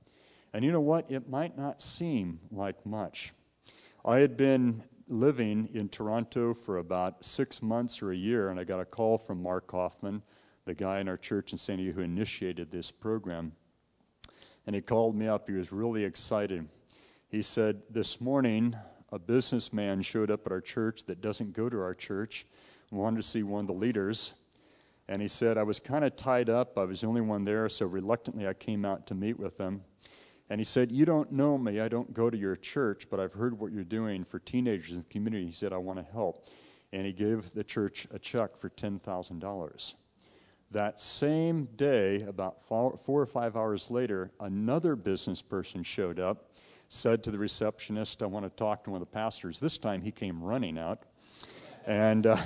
And 0.54 0.64
you 0.64 0.72
know 0.72 0.80
what? 0.80 1.10
It 1.10 1.28
might 1.28 1.58
not 1.58 1.82
seem 1.82 2.40
like 2.52 2.86
much. 2.86 3.34
I 4.06 4.20
had 4.20 4.38
been 4.38 4.84
living 5.08 5.70
in 5.74 5.90
Toronto 5.90 6.54
for 6.54 6.78
about 6.78 7.26
six 7.26 7.64
months 7.64 8.04
or 8.04 8.12
a 8.12 8.16
year, 8.16 8.50
and 8.50 8.60
I 8.60 8.64
got 8.64 8.80
a 8.80 8.86
call 8.86 9.18
from 9.18 9.42
Mark 9.42 9.72
Hoffman, 9.72 10.22
the 10.66 10.76
guy 10.76 11.00
in 11.00 11.08
our 11.08 11.18
church 11.18 11.52
in 11.52 11.58
San 11.58 11.78
Diego 11.78 11.94
who 11.94 12.02
initiated 12.02 12.70
this 12.70 12.92
program. 12.92 13.54
And 14.68 14.76
he 14.76 14.82
called 14.84 15.16
me 15.16 15.28
up. 15.28 15.50
He 15.50 15.56
was 15.56 15.72
really 15.72 16.04
excited. 16.04 16.70
He 17.28 17.42
said, 17.42 17.82
This 17.90 18.22
morning, 18.22 18.76
a 19.12 19.18
businessman 19.18 20.04
showed 20.04 20.30
up 20.30 20.46
at 20.46 20.52
our 20.52 20.62
church 20.62 21.06
that 21.06 21.22
doesn't 21.22 21.54
go 21.54 21.70
to 21.70 21.82
our 21.82 21.96
church, 21.96 22.46
wanted 22.92 23.18
to 23.18 23.24
see 23.24 23.42
one 23.42 23.62
of 23.62 23.68
the 23.68 23.74
leaders. 23.74 24.36
And 25.10 25.22
he 25.22 25.28
said, 25.28 25.58
I 25.58 25.64
was 25.64 25.80
kind 25.80 26.06
of 26.06 26.16
tied 26.16 26.50
up. 26.50 26.78
I 26.78 26.86
was 26.86 27.02
the 27.02 27.08
only 27.08 27.22
one 27.22 27.44
there, 27.44 27.68
so 27.68 27.86
reluctantly 27.86 28.48
I 28.48 28.54
came 28.54 28.86
out 28.86 29.06
to 29.08 29.16
meet 29.16 29.38
with 29.38 29.58
them. 29.58 29.82
And 30.50 30.60
he 30.60 30.66
said, 30.66 30.92
You 30.92 31.06
don't 31.06 31.32
know 31.32 31.58
me. 31.58 31.80
I 31.80 31.88
don't 31.88 32.14
go 32.14 32.30
to 32.30 32.38
your 32.38 32.56
church, 32.56 33.10
but 33.10 33.20
I've 33.20 33.34
heard 33.34 33.58
what 33.58 33.72
you're 33.72 33.84
doing 33.84 34.24
for 34.24 34.40
teenagers 34.40 34.92
in 34.92 35.00
the 35.00 35.08
community. 35.08 35.46
He 35.46 35.52
said, 35.52 35.74
I 35.74 35.78
want 35.78 36.00
to 36.00 36.12
help. 36.12 36.48
And 36.92 37.06
he 37.06 37.12
gave 37.12 37.52
the 37.54 37.64
church 37.64 38.08
a 38.12 38.20
check 38.20 38.56
for 38.56 38.70
$10,000. 38.70 39.94
That 40.72 41.00
same 41.00 41.66
day, 41.76 42.22
about 42.22 42.64
four, 42.64 42.98
or 43.08 43.26
five 43.26 43.56
hours 43.56 43.92
later, 43.92 44.32
another 44.40 44.96
business 44.96 45.42
person 45.42 45.84
showed 45.84 46.20
up, 46.20 46.52
said 46.90 47.24
to 47.24 47.32
the 47.32 47.38
receptionist, 47.38 48.24
I 48.24 48.26
want 48.28 48.46
to 48.46 48.50
talk 48.50 48.84
to 48.84 48.92
one 48.92 49.02
of 49.02 49.08
the 49.08 49.14
pastors. 49.14 49.60
This 49.60 49.78
time 49.78 50.02
he 50.02 50.12
came 50.12 50.42
running 50.42 50.78
out. 50.78 51.04
And 51.86 52.28
uh, 52.28 52.38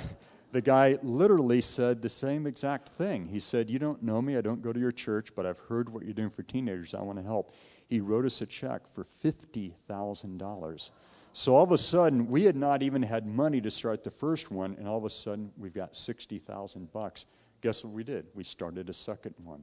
the 0.50 0.60
guy 0.60 0.98
literally 1.02 1.60
said 1.60 2.00
the 2.00 2.08
same 2.08 2.46
exact 2.46 2.88
thing. 2.90 3.26
He 3.26 3.38
said, 3.38 3.68
You 3.68 3.78
don't 3.78 4.02
know 4.02 4.22
me. 4.22 4.36
I 4.36 4.40
don't 4.40 4.62
go 4.62 4.72
to 4.72 4.80
your 4.80 4.92
church, 4.92 5.34
but 5.34 5.44
I've 5.46 5.58
heard 5.58 5.88
what 5.88 6.04
you're 6.04 6.14
doing 6.14 6.30
for 6.30 6.42
teenagers. 6.42 6.94
I 6.94 7.02
want 7.02 7.18
to 7.18 7.24
help 7.24 7.52
he 7.88 8.00
wrote 8.00 8.26
us 8.26 8.40
a 8.42 8.46
check 8.46 8.86
for 8.86 9.04
$50,000. 9.04 10.90
So 11.32 11.54
all 11.54 11.64
of 11.64 11.72
a 11.72 11.78
sudden, 11.78 12.28
we 12.28 12.44
had 12.44 12.56
not 12.56 12.82
even 12.82 13.02
had 13.02 13.26
money 13.26 13.60
to 13.62 13.70
start 13.70 14.04
the 14.04 14.10
first 14.10 14.50
one, 14.50 14.76
and 14.78 14.86
all 14.86 14.98
of 14.98 15.04
a 15.04 15.10
sudden, 15.10 15.50
we've 15.56 15.74
got 15.74 15.96
60,000 15.96 16.92
bucks. 16.92 17.26
Guess 17.60 17.84
what 17.84 17.92
we 17.94 18.04
did? 18.04 18.26
We 18.34 18.44
started 18.44 18.88
a 18.88 18.92
second 18.92 19.34
one. 19.42 19.62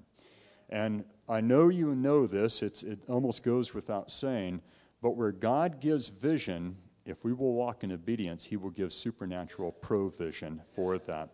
And 0.69 1.05
I 1.29 1.41
know 1.41 1.69
you 1.69 1.93
know 1.93 2.25
this, 2.25 2.63
it's, 2.63 2.81
it 2.81 2.99
almost 3.07 3.43
goes 3.43 3.73
without 3.73 4.09
saying, 4.09 4.61
but 5.01 5.11
where 5.11 5.31
God 5.31 5.79
gives 5.79 6.09
vision, 6.09 6.75
if 7.05 7.23
we 7.23 7.33
will 7.33 7.53
walk 7.53 7.83
in 7.83 7.91
obedience, 7.91 8.45
He 8.45 8.57
will 8.57 8.71
give 8.71 8.91
supernatural 8.91 9.71
provision 9.71 10.61
for 10.73 10.97
that. 10.99 11.29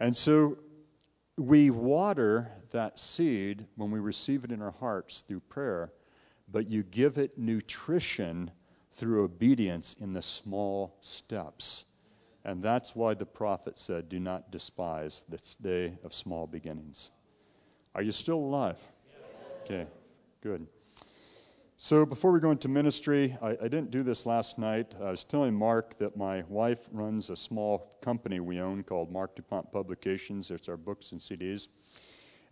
And 0.00 0.16
so 0.16 0.58
we 1.36 1.70
water 1.70 2.50
that 2.70 2.98
seed 2.98 3.66
when 3.76 3.90
we 3.90 4.00
receive 4.00 4.44
it 4.44 4.52
in 4.52 4.62
our 4.62 4.72
hearts 4.72 5.22
through 5.22 5.40
prayer 5.40 5.92
but 6.52 6.70
you 6.70 6.82
give 6.84 7.18
it 7.18 7.38
nutrition 7.38 8.50
through 8.90 9.24
obedience 9.24 9.96
in 10.00 10.12
the 10.12 10.22
small 10.22 10.96
steps. 11.00 11.86
And 12.44 12.62
that's 12.62 12.94
why 12.94 13.14
the 13.14 13.24
prophet 13.24 13.78
said, 13.78 14.08
Do 14.08 14.20
not 14.20 14.50
despise 14.50 15.22
this 15.28 15.54
day 15.54 15.94
of 16.04 16.12
small 16.12 16.46
beginnings. 16.46 17.10
Are 17.94 18.02
you 18.02 18.12
still 18.12 18.36
alive? 18.38 18.78
Okay, 19.64 19.86
good. 20.42 20.66
So 21.76 22.06
before 22.06 22.30
we 22.30 22.40
go 22.40 22.52
into 22.52 22.68
ministry, 22.68 23.36
I, 23.42 23.50
I, 23.50 23.68
didn't 23.68 23.90
do 23.90 24.02
this 24.02 24.24
last 24.24 24.58
night. 24.58 24.94
I 25.00 25.10
was 25.10 25.24
telling 25.24 25.52
Mark 25.54 25.98
that 25.98 26.16
my 26.16 26.44
wife 26.48 26.88
runs 26.92 27.28
a 27.30 27.36
small 27.36 27.96
company 28.00 28.38
we 28.38 28.60
own 28.60 28.84
called 28.84 29.10
Mark 29.10 29.34
DuPont 29.34 29.72
Publications. 29.72 30.50
It's 30.50 30.68
our 30.68 30.76
books 30.76 31.12
and 31.12 31.20
CDs. 31.20 31.68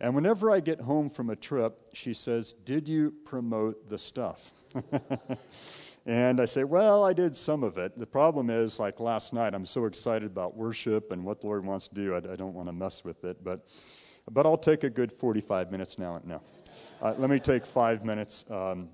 And 0.01 0.15
whenever 0.15 0.51
I 0.51 0.59
get 0.59 0.81
home 0.81 1.09
from 1.09 1.29
a 1.29 1.35
trip, 1.35 1.89
she 1.93 2.11
says, 2.11 2.51
Did 2.51 2.89
you 2.89 3.13
promote 3.23 3.87
the 3.87 3.97
stuff? 3.97 4.51
and 6.05 6.41
I 6.41 6.45
say, 6.45 6.63
Well, 6.63 7.05
I 7.05 7.13
did 7.13 7.35
some 7.35 7.63
of 7.63 7.77
it. 7.77 7.97
The 7.97 8.07
problem 8.07 8.49
is, 8.49 8.79
like 8.79 8.99
last 8.99 9.31
night, 9.31 9.53
I'm 9.53 9.65
so 9.65 9.85
excited 9.85 10.25
about 10.25 10.57
worship 10.57 11.11
and 11.11 11.23
what 11.23 11.39
the 11.39 11.47
Lord 11.47 11.63
wants 11.63 11.87
to 11.87 11.95
do, 11.95 12.15
I, 12.15 12.17
I 12.17 12.35
don't 12.35 12.55
want 12.55 12.67
to 12.67 12.73
mess 12.73 13.05
with 13.05 13.23
it. 13.23 13.43
But, 13.43 13.67
but 14.29 14.45
I'll 14.45 14.57
take 14.57 14.83
a 14.83 14.89
good 14.89 15.11
45 15.11 15.71
minutes 15.71 15.99
now. 15.99 16.19
No. 16.25 16.41
Uh, 17.01 17.13
let 17.17 17.29
me 17.29 17.39
take 17.39 17.65
five 17.65 18.03
minutes. 18.03 18.49
Um, 18.49 18.89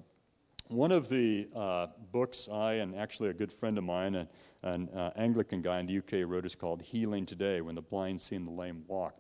one 0.70 0.92
of 0.92 1.08
the 1.10 1.48
uh, 1.56 1.88
books 2.12 2.50
I 2.52 2.74
and 2.74 2.96
actually 2.96 3.30
a 3.30 3.34
good 3.34 3.52
friend 3.52 3.78
of 3.78 3.84
mine, 3.84 4.16
an, 4.16 4.28
an 4.64 4.90
uh, 4.90 5.12
Anglican 5.16 5.62
guy 5.62 5.80
in 5.80 5.86
the 5.86 5.98
UK, 6.00 6.28
wrote 6.28 6.46
is 6.46 6.56
called 6.56 6.82
Healing 6.82 7.26
Today 7.26 7.62
When 7.62 7.76
the 7.76 7.82
Blind 7.82 8.20
See 8.20 8.36
and 8.36 8.46
the 8.46 8.52
Lame 8.52 8.84
Walk. 8.88 9.16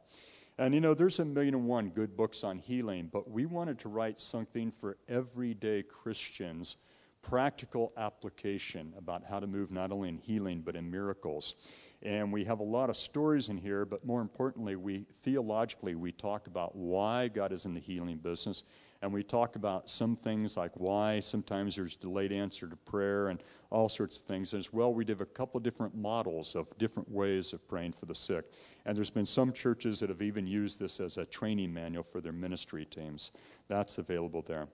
And 0.57 0.73
you 0.73 0.81
know, 0.81 0.93
there's 0.93 1.19
a 1.19 1.25
million 1.25 1.53
and 1.53 1.65
one 1.65 1.89
good 1.89 2.17
books 2.17 2.43
on 2.43 2.57
healing, 2.57 3.09
but 3.11 3.29
we 3.29 3.45
wanted 3.45 3.79
to 3.79 3.89
write 3.89 4.19
something 4.19 4.71
for 4.71 4.97
everyday 5.07 5.83
Christians, 5.83 6.77
practical 7.21 7.93
application 7.97 8.93
about 8.97 9.23
how 9.23 9.39
to 9.39 9.47
move 9.47 9.71
not 9.71 9.91
only 9.91 10.09
in 10.09 10.17
healing, 10.17 10.61
but 10.61 10.75
in 10.75 10.89
miracles. 10.89 11.69
And 12.01 12.31
we 12.31 12.43
have 12.45 12.59
a 12.59 12.63
lot 12.63 12.89
of 12.89 12.97
stories 12.97 13.49
in 13.49 13.57
here, 13.57 13.85
but 13.85 14.05
more 14.05 14.21
importantly, 14.21 14.75
we 14.75 15.05
theologically 15.21 15.95
we 15.95 16.11
talk 16.11 16.47
about 16.47 16.75
why 16.75 17.27
God 17.27 17.51
is 17.51 17.65
in 17.65 17.73
the 17.73 17.79
healing 17.79 18.17
business 18.17 18.63
and 19.01 19.13
we 19.13 19.23
talk 19.23 19.55
about 19.55 19.89
some 19.89 20.15
things 20.15 20.57
like 20.57 20.71
why 20.73 21.19
sometimes 21.19 21.75
there's 21.75 21.95
delayed 21.95 22.31
answer 22.31 22.67
to 22.67 22.75
prayer 22.75 23.27
and 23.27 23.43
all 23.69 23.87
sorts 23.87 24.17
of 24.17 24.23
things. 24.23 24.53
As 24.53 24.73
well, 24.73 24.93
we 24.93 25.05
did 25.05 25.21
a 25.21 25.25
couple 25.25 25.59
different 25.59 25.95
models 25.95 26.55
of 26.55 26.75
different 26.77 27.09
ways 27.09 27.53
of 27.53 27.67
praying 27.67 27.93
for 27.93 28.07
the 28.07 28.15
sick. 28.15 28.45
And 28.85 28.97
there's 28.97 29.09
been 29.09 29.25
some 29.25 29.53
churches 29.53 29.99
that 29.99 30.09
have 30.09 30.21
even 30.21 30.47
used 30.47 30.79
this 30.79 30.99
as 30.99 31.17
a 31.17 31.25
training 31.25 31.73
manual 31.73 32.03
for 32.03 32.21
their 32.21 32.31
ministry 32.31 32.85
teams. 32.85 33.31
That's 33.67 33.97
available 33.97 34.41
there. 34.41 34.67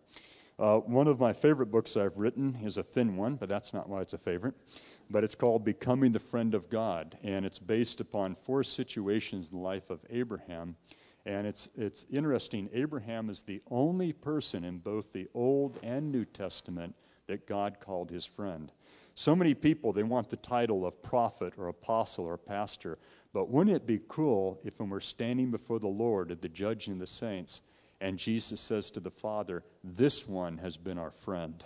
Uh, 0.60 0.78
one 0.78 1.08
of 1.08 1.20
my 1.20 1.34
favorite 1.34 1.72
books 1.72 1.98
I've 1.98 2.18
written 2.18 2.58
is 2.64 2.78
a 2.78 2.84
thin 2.84 3.18
one, 3.18 3.36
but 3.36 3.50
that's 3.50 3.74
not 3.74 3.90
why 3.90 4.02
it's 4.02 4.14
a 4.14 4.20
favorite. 4.20 4.54
But 5.10 5.24
it's 5.24 5.36
called 5.36 5.66
Becoming 5.66 6.12
the 6.12 6.20
Friend 6.20 6.54
of 6.54 6.70
God, 6.70 7.18
and 7.24 7.44
it's 7.46 7.60
based 7.60 8.00
upon 8.02 8.36
four 8.36 8.64
situations 8.64 9.50
in 9.52 9.58
the 9.58 9.64
life 9.64 9.90
of 9.90 10.00
Abraham 10.12 10.76
and 11.26 11.48
it's, 11.48 11.70
it's 11.78 12.06
interesting. 12.12 12.70
Abraham 12.74 13.30
is 13.30 13.44
the 13.44 13.62
only 13.72 14.12
person 14.12 14.64
in 14.64 14.80
both 14.80 15.14
the 15.14 15.28
Old 15.34 15.80
and 15.82 16.12
New 16.12 16.26
Testament 16.26 16.96
that 17.28 17.48
God 17.48 17.80
called 17.80 18.10
his 18.10 18.26
friend. 18.26 18.72
So 19.16 19.36
many 19.36 19.54
people, 19.54 19.94
they 19.94 20.04
want 20.04 20.30
the 20.30 20.38
title 20.38 20.86
of 20.86 21.02
prophet 21.02 21.54
or 21.58 21.68
apostle 21.68 22.26
or 22.26 22.38
pastor. 22.38 22.98
But 23.32 23.50
wouldn't 23.50 23.76
it 23.76 23.86
be 23.86 24.02
cool 24.08 24.60
if 24.64 24.80
when 24.80 24.90
we're 24.90 25.00
standing 25.00 25.52
before 25.52 25.80
the 25.80 25.88
Lord 25.88 26.32
at 26.32 26.42
the 26.42 26.50
judging 26.50 26.94
of 26.94 27.00
the 27.00 27.08
saints, 27.08 27.62
and 28.02 28.18
Jesus 28.18 28.60
says 28.60 28.92
to 28.92 29.00
the 29.00 29.12
Father, 29.12 29.64
This 29.84 30.28
one 30.28 30.58
has 30.58 30.76
been 30.76 30.98
our 30.98 31.12
friend. 31.12 31.64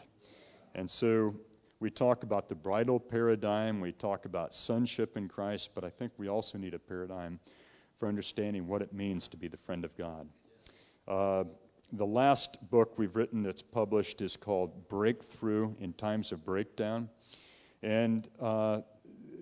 And 0.76 0.92
so 0.92 1.34
we 1.80 1.90
talk 1.90 2.24
about 2.24 2.50
the 2.50 2.56
bridal 2.56 3.00
paradigm, 3.00 3.82
we 3.82 3.92
talk 3.92 4.26
about 4.26 4.54
sonship 4.54 5.18
in 5.18 5.28
Christ, 5.28 5.72
but 5.74 5.84
I 5.84 5.90
think 5.90 6.12
we 6.18 6.28
also 6.28 6.58
need 6.58 6.74
a 6.74 6.80
paradigm 6.80 7.40
for 7.99 8.07
understanding 8.07 8.68
what 8.68 8.82
it 8.82 8.94
means 8.94 9.28
to 9.30 9.38
be 9.38 9.48
the 9.48 9.57
friend 9.57 9.84
of 9.84 9.95
God. 9.98 10.28
Uh, 11.07 11.44
the 11.94 12.06
last 12.06 12.69
book 12.69 12.98
we've 12.98 13.15
written 13.15 13.44
that's 13.44 13.61
published 13.61 14.22
is 14.22 14.36
called 14.36 14.88
Breakthrough 14.90 15.74
in 15.80 15.94
Times 15.94 16.32
of 16.32 16.44
Breakdown. 16.44 17.10
And 17.82 18.28
uh, 18.41 18.82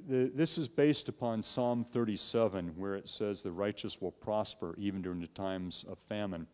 the, 0.08 0.32
this 0.34 0.58
is 0.58 0.68
based 0.68 1.10
upon 1.10 1.42
Psalm 1.42 1.84
37, 1.84 2.74
where 2.76 2.96
it 2.96 3.10
says, 3.10 3.42
The 3.42 3.52
righteous 3.52 4.00
will 4.00 4.12
prosper 4.12 4.76
even 4.78 5.02
during 5.02 5.22
the 5.22 5.28
times 5.28 5.86
of 5.90 5.98
famine. 6.08 6.46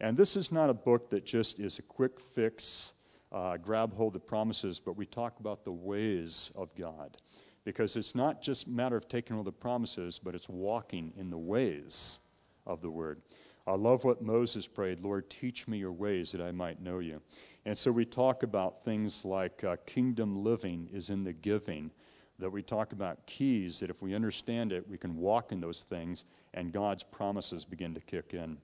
And 0.00 0.16
this 0.16 0.36
is 0.36 0.52
not 0.52 0.70
a 0.70 0.74
book 0.74 1.10
that 1.10 1.24
just 1.24 1.58
is 1.58 1.78
a 1.78 1.82
quick 1.82 2.20
fix, 2.20 2.94
uh, 3.32 3.56
grab 3.56 3.94
hold 3.94 4.14
of 4.14 4.22
the 4.22 4.26
promises, 4.26 4.78
but 4.78 4.96
we 4.96 5.06
talk 5.06 5.40
about 5.40 5.64
the 5.64 5.72
ways 5.72 6.52
of 6.56 6.74
God 6.76 7.16
because 7.64 7.96
it's 7.96 8.14
not 8.14 8.42
just 8.42 8.66
a 8.66 8.70
matter 8.70 8.96
of 8.96 9.08
taking 9.08 9.36
all 9.36 9.42
the 9.42 9.52
promises, 9.52 10.18
but 10.18 10.34
it's 10.34 10.48
walking 10.48 11.12
in 11.16 11.30
the 11.30 11.38
ways 11.38 12.20
of 12.66 12.80
the 12.80 12.90
word. 12.90 13.22
I 13.66 13.74
love 13.74 14.02
what 14.02 14.22
Moses 14.22 14.66
prayed 14.66 15.00
Lord, 15.00 15.30
teach 15.30 15.68
me 15.68 15.78
your 15.78 15.92
ways 15.92 16.32
that 16.32 16.40
I 16.40 16.50
might 16.50 16.82
know 16.82 16.98
you. 16.98 17.20
And 17.64 17.78
so 17.78 17.92
we 17.92 18.04
talk 18.04 18.42
about 18.42 18.82
things 18.82 19.24
like 19.24 19.62
uh, 19.62 19.76
kingdom 19.86 20.42
living 20.42 20.88
is 20.92 21.10
in 21.10 21.22
the 21.22 21.32
giving, 21.32 21.90
that 22.40 22.50
we 22.50 22.62
talk 22.62 22.92
about 22.92 23.24
keys, 23.26 23.78
that 23.80 23.90
if 23.90 24.02
we 24.02 24.16
understand 24.16 24.72
it, 24.72 24.88
we 24.88 24.98
can 24.98 25.16
walk 25.16 25.52
in 25.52 25.60
those 25.60 25.84
things 25.84 26.24
and 26.54 26.72
God's 26.72 27.04
promises 27.04 27.64
begin 27.64 27.94
to 27.94 28.00
kick 28.00 28.34
in. 28.34 28.58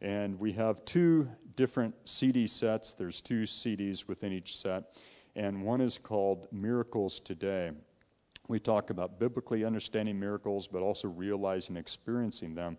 And 0.00 0.38
we 0.40 0.52
have 0.52 0.82
two 0.86 1.28
different 1.56 1.94
CD 2.08 2.46
sets. 2.46 2.94
There's 2.94 3.20
two 3.20 3.42
CDs 3.42 4.08
within 4.08 4.32
each 4.32 4.56
set. 4.56 4.96
And 5.36 5.62
one 5.62 5.82
is 5.82 5.98
called 5.98 6.48
Miracles 6.50 7.20
Today. 7.20 7.72
We 8.50 8.58
talk 8.58 8.90
about 8.90 9.20
biblically 9.20 9.64
understanding 9.64 10.18
miracles, 10.18 10.66
but 10.66 10.82
also 10.82 11.06
realizing, 11.06 11.76
experiencing 11.76 12.52
them 12.52 12.78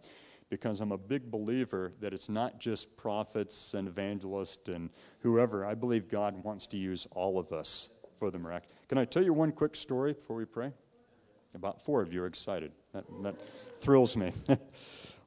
because 0.49 0.81
I'm 0.81 0.91
a 0.91 0.97
big 0.97 1.31
believer 1.31 1.93
that 2.01 2.11
it's 2.11 2.27
not 2.27 2.59
just 2.59 2.97
prophets 2.97 3.73
and 3.73 3.87
evangelists 3.87 4.67
and 4.67 4.89
whoever. 5.21 5.65
I 5.65 5.75
believe 5.75 6.09
God 6.09 6.43
wants 6.43 6.67
to 6.67 6.77
use 6.77 7.07
all 7.11 7.39
of 7.39 7.53
us 7.53 7.91
for 8.19 8.29
the 8.29 8.37
miraculous. 8.37 8.75
Can 8.89 8.97
I 8.97 9.05
tell 9.05 9.23
you 9.23 9.31
one 9.31 9.53
quick 9.53 9.77
story 9.77 10.11
before 10.11 10.35
we 10.35 10.43
pray? 10.43 10.73
About 11.55 11.81
four 11.81 12.01
of 12.01 12.11
you 12.11 12.21
are 12.23 12.27
excited. 12.27 12.73
That, 12.91 13.05
that 13.23 13.35
thrills 13.77 14.17
me. 14.17 14.33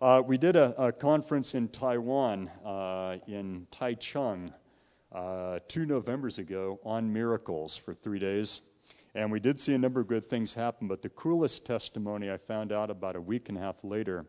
uh, 0.02 0.22
we 0.26 0.36
did 0.36 0.56
a, 0.56 0.74
a, 0.76 0.92
conference 0.92 1.54
in 1.54 1.68
Taiwan, 1.68 2.50
uh, 2.62 3.16
in 3.28 3.66
Taichung, 3.72 4.52
uh, 5.10 5.60
two 5.68 5.86
Novembers 5.86 6.38
ago 6.38 6.80
on 6.84 7.10
miracles 7.10 7.78
for 7.78 7.94
three 7.94 8.18
days. 8.18 8.60
And 9.14 9.30
we 9.30 9.38
did 9.38 9.60
see 9.60 9.74
a 9.74 9.78
number 9.78 10.00
of 10.00 10.08
good 10.08 10.28
things 10.28 10.54
happen, 10.54 10.88
but 10.88 11.02
the 11.02 11.08
coolest 11.10 11.64
testimony 11.64 12.30
I 12.30 12.36
found 12.36 12.72
out 12.72 12.90
about 12.90 13.14
a 13.14 13.20
week 13.20 13.48
and 13.48 13.56
a 13.56 13.60
half 13.60 13.84
later 13.84 14.26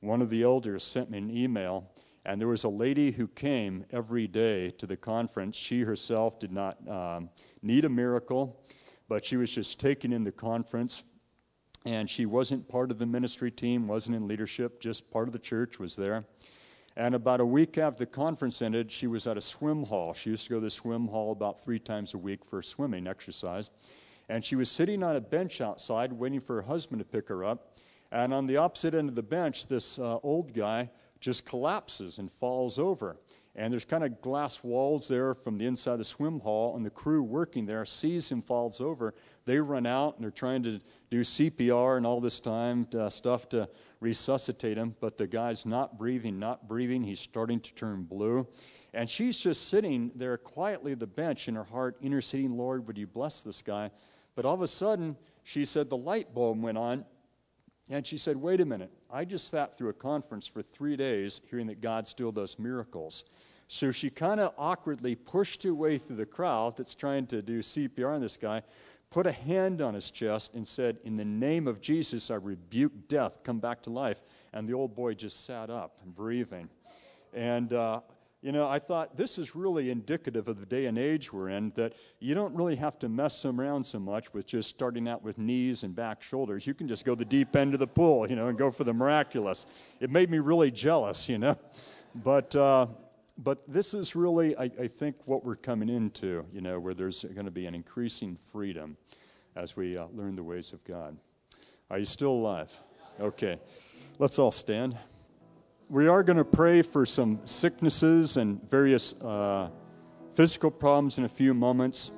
one 0.00 0.22
of 0.22 0.30
the 0.30 0.42
elders 0.42 0.84
sent 0.84 1.10
me 1.10 1.18
an 1.18 1.30
email, 1.30 1.90
and 2.24 2.40
there 2.40 2.48
was 2.48 2.64
a 2.64 2.68
lady 2.68 3.10
who 3.10 3.28
came 3.28 3.84
every 3.90 4.26
day 4.26 4.70
to 4.72 4.86
the 4.86 4.96
conference. 4.96 5.56
She 5.56 5.80
herself 5.80 6.38
did 6.38 6.52
not 6.52 6.76
um, 6.88 7.30
need 7.62 7.84
a 7.84 7.88
miracle, 7.88 8.60
but 9.08 9.24
she 9.24 9.36
was 9.36 9.50
just 9.50 9.80
taken 9.80 10.12
in 10.12 10.22
the 10.22 10.32
conference. 10.32 11.02
And 11.86 12.10
she 12.10 12.26
wasn't 12.26 12.68
part 12.68 12.90
of 12.90 12.98
the 12.98 13.06
ministry 13.06 13.50
team, 13.50 13.86
wasn't 13.86 14.16
in 14.16 14.26
leadership, 14.26 14.80
just 14.80 15.10
part 15.10 15.28
of 15.28 15.32
the 15.32 15.38
church, 15.38 15.78
was 15.78 15.94
there. 15.94 16.24
And 16.96 17.14
about 17.14 17.40
a 17.40 17.46
week 17.46 17.78
after 17.78 18.00
the 18.00 18.06
conference 18.06 18.60
ended, 18.60 18.90
she 18.90 19.06
was 19.06 19.26
at 19.26 19.36
a 19.36 19.40
swim 19.40 19.84
hall. 19.84 20.12
She 20.12 20.30
used 20.30 20.44
to 20.44 20.50
go 20.50 20.56
to 20.56 20.62
the 20.62 20.70
swim 20.70 21.06
hall 21.06 21.30
about 21.30 21.62
three 21.62 21.78
times 21.78 22.14
a 22.14 22.18
week 22.18 22.44
for 22.44 22.60
swimming 22.60 23.06
exercise. 23.06 23.70
And 24.28 24.44
she 24.44 24.56
was 24.56 24.70
sitting 24.70 25.02
on 25.02 25.16
a 25.16 25.20
bench 25.20 25.60
outside 25.60 26.12
waiting 26.12 26.40
for 26.40 26.56
her 26.56 26.62
husband 26.62 27.00
to 27.00 27.04
pick 27.04 27.28
her 27.28 27.44
up. 27.44 27.78
And 28.12 28.32
on 28.32 28.46
the 28.46 28.56
opposite 28.56 28.94
end 28.94 29.08
of 29.08 29.14
the 29.14 29.22
bench, 29.22 29.66
this 29.66 29.98
uh, 29.98 30.18
old 30.22 30.54
guy 30.54 30.90
just 31.20 31.46
collapses 31.46 32.18
and 32.18 32.30
falls 32.30 32.78
over. 32.78 33.16
And 33.58 33.72
there's 33.72 33.86
kind 33.86 34.04
of 34.04 34.20
glass 34.20 34.62
walls 34.62 35.08
there 35.08 35.34
from 35.34 35.56
the 35.56 35.64
inside 35.64 35.92
of 35.92 35.98
the 35.98 36.04
swim 36.04 36.40
hall, 36.40 36.76
and 36.76 36.84
the 36.84 36.90
crew 36.90 37.22
working 37.22 37.64
there 37.64 37.86
sees 37.86 38.30
him 38.30 38.42
falls 38.42 38.82
over. 38.82 39.14
They 39.46 39.58
run 39.58 39.86
out 39.86 40.16
and 40.16 40.24
they're 40.24 40.30
trying 40.30 40.62
to 40.64 40.78
do 41.08 41.20
CPR 41.20 41.96
and 41.96 42.06
all 42.06 42.20
this 42.20 42.38
time 42.38 42.86
uh, 42.94 43.08
stuff 43.08 43.48
to 43.50 43.66
resuscitate 44.00 44.76
him, 44.76 44.94
but 45.00 45.16
the 45.16 45.26
guy's 45.26 45.64
not 45.64 45.96
breathing, 45.96 46.38
not 46.38 46.68
breathing. 46.68 47.02
He's 47.02 47.20
starting 47.20 47.60
to 47.60 47.74
turn 47.74 48.02
blue. 48.02 48.46
And 48.92 49.08
she's 49.08 49.38
just 49.38 49.68
sitting 49.68 50.12
there 50.14 50.36
quietly 50.36 50.92
at 50.92 51.00
the 51.00 51.06
bench 51.06 51.48
in 51.48 51.54
her 51.54 51.64
heart, 51.64 51.96
interceding, 52.02 52.58
Lord, 52.58 52.86
would 52.86 52.98
you 52.98 53.06
bless 53.06 53.40
this 53.40 53.62
guy? 53.62 53.90
But 54.36 54.44
all 54.44 54.54
of 54.54 54.62
a 54.62 54.68
sudden, 54.68 55.16
she 55.42 55.64
said 55.64 55.90
the 55.90 55.96
light 55.96 56.32
bulb 56.32 56.62
went 56.62 56.78
on, 56.78 57.04
and 57.90 58.06
she 58.06 58.18
said, 58.18 58.36
Wait 58.36 58.60
a 58.60 58.64
minute. 58.64 58.92
I 59.10 59.24
just 59.24 59.48
sat 59.48 59.76
through 59.76 59.88
a 59.88 59.94
conference 59.94 60.46
for 60.46 60.62
three 60.62 60.96
days 60.96 61.40
hearing 61.48 61.66
that 61.68 61.80
God 61.80 62.06
still 62.06 62.30
does 62.30 62.58
miracles. 62.58 63.24
So 63.68 63.90
she 63.90 64.10
kind 64.10 64.40
of 64.40 64.52
awkwardly 64.58 65.14
pushed 65.14 65.62
her 65.62 65.74
way 65.74 65.98
through 65.98 66.16
the 66.16 66.26
crowd 66.26 66.76
that's 66.76 66.94
trying 66.94 67.26
to 67.28 67.42
do 67.42 67.60
CPR 67.60 68.14
on 68.14 68.20
this 68.20 68.36
guy, 68.36 68.62
put 69.10 69.26
a 69.26 69.32
hand 69.32 69.80
on 69.80 69.94
his 69.94 70.10
chest, 70.10 70.54
and 70.54 70.66
said, 70.66 70.98
In 71.04 71.16
the 71.16 71.24
name 71.24 71.66
of 71.66 71.80
Jesus, 71.80 72.30
I 72.30 72.36
rebuke 72.36 72.92
death, 73.08 73.42
come 73.42 73.58
back 73.58 73.82
to 73.84 73.90
life. 73.90 74.22
And 74.52 74.68
the 74.68 74.74
old 74.74 74.94
boy 74.94 75.14
just 75.14 75.46
sat 75.46 75.70
up 75.70 75.98
and 76.04 76.14
breathing. 76.14 76.68
And 77.32 77.72
uh, 77.72 78.00
you 78.46 78.52
know, 78.52 78.68
I 78.68 78.78
thought 78.78 79.16
this 79.16 79.38
is 79.38 79.56
really 79.56 79.90
indicative 79.90 80.46
of 80.46 80.60
the 80.60 80.66
day 80.66 80.86
and 80.86 80.96
age 80.96 81.32
we're 81.32 81.48
in 81.48 81.72
that 81.74 81.94
you 82.20 82.32
don't 82.32 82.54
really 82.54 82.76
have 82.76 82.96
to 83.00 83.08
mess 83.08 83.44
around 83.44 83.84
so 83.84 83.98
much 83.98 84.32
with 84.32 84.46
just 84.46 84.70
starting 84.70 85.08
out 85.08 85.20
with 85.24 85.36
knees 85.36 85.82
and 85.82 85.96
back 85.96 86.22
shoulders. 86.22 86.64
You 86.64 86.72
can 86.72 86.86
just 86.86 87.04
go 87.04 87.16
the 87.16 87.24
deep 87.24 87.56
end 87.56 87.74
of 87.74 87.80
the 87.80 87.88
pool, 87.88 88.30
you 88.30 88.36
know, 88.36 88.46
and 88.46 88.56
go 88.56 88.70
for 88.70 88.84
the 88.84 88.94
miraculous. 88.94 89.66
It 89.98 90.10
made 90.10 90.30
me 90.30 90.38
really 90.38 90.70
jealous, 90.70 91.28
you 91.28 91.38
know. 91.38 91.56
But, 92.22 92.54
uh, 92.54 92.86
but 93.36 93.64
this 93.66 93.94
is 93.94 94.14
really, 94.14 94.56
I, 94.56 94.70
I, 94.80 94.86
think, 94.86 95.16
what 95.24 95.44
we're 95.44 95.56
coming 95.56 95.88
into, 95.88 96.46
you 96.52 96.60
know, 96.60 96.78
where 96.78 96.94
there's 96.94 97.24
going 97.24 97.46
to 97.46 97.50
be 97.50 97.66
an 97.66 97.74
increasing 97.74 98.38
freedom 98.52 98.96
as 99.56 99.76
we 99.76 99.98
uh, 99.98 100.06
learn 100.14 100.36
the 100.36 100.44
ways 100.44 100.72
of 100.72 100.84
God. 100.84 101.16
Are 101.90 101.98
you 101.98 102.04
still 102.04 102.30
alive? 102.30 102.72
Okay. 103.18 103.58
Let's 104.20 104.38
all 104.38 104.52
stand 104.52 104.96
we 105.88 106.08
are 106.08 106.22
going 106.22 106.36
to 106.36 106.44
pray 106.44 106.82
for 106.82 107.06
some 107.06 107.38
sicknesses 107.44 108.36
and 108.38 108.60
various 108.68 109.20
uh, 109.22 109.70
physical 110.34 110.70
problems 110.70 111.18
in 111.18 111.24
a 111.24 111.28
few 111.28 111.54
moments. 111.54 112.10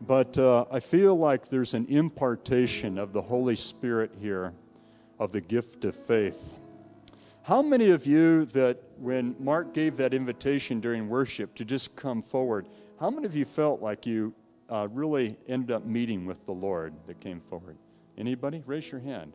But 0.00 0.38
uh, 0.38 0.64
I 0.70 0.80
feel 0.80 1.14
like 1.14 1.48
there's 1.48 1.74
an 1.74 1.86
impartation 1.88 2.98
of 2.98 3.12
the 3.12 3.20
Holy 3.20 3.56
Spirit 3.56 4.12
here 4.18 4.52
of 5.18 5.32
the 5.32 5.40
gift 5.40 5.84
of 5.84 5.94
faith. 5.94 6.54
How 7.42 7.62
many 7.62 7.90
of 7.90 8.06
you 8.06 8.46
that 8.46 8.82
when 8.98 9.36
Mark 9.38 9.72
gave 9.72 9.96
that 9.98 10.12
invitation 10.12 10.80
during 10.80 11.08
worship 11.08 11.54
to 11.56 11.64
just 11.64 11.96
come 11.96 12.22
forward, 12.22 12.66
how 12.98 13.10
many 13.10 13.26
of 13.26 13.36
you 13.36 13.44
felt 13.44 13.80
like 13.80 14.06
you 14.06 14.34
uh, 14.70 14.88
really 14.90 15.36
ended 15.48 15.70
up 15.70 15.84
meeting 15.84 16.26
with 16.26 16.44
the 16.46 16.52
Lord 16.52 16.94
that 17.06 17.20
came 17.20 17.40
forward? 17.40 17.76
Anybody? 18.18 18.62
Raise 18.66 18.90
your 18.90 19.00
hand. 19.00 19.34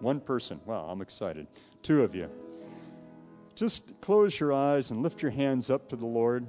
One 0.00 0.20
person. 0.20 0.60
Wow, 0.64 0.86
I'm 0.90 1.02
excited. 1.02 1.46
Two 1.82 2.02
of 2.02 2.14
you. 2.14 2.28
Just 3.54 4.00
close 4.00 4.38
your 4.38 4.52
eyes 4.52 4.90
and 4.90 5.02
lift 5.02 5.22
your 5.22 5.30
hands 5.30 5.70
up 5.70 5.88
to 5.88 5.96
the 5.96 6.06
Lord. 6.06 6.46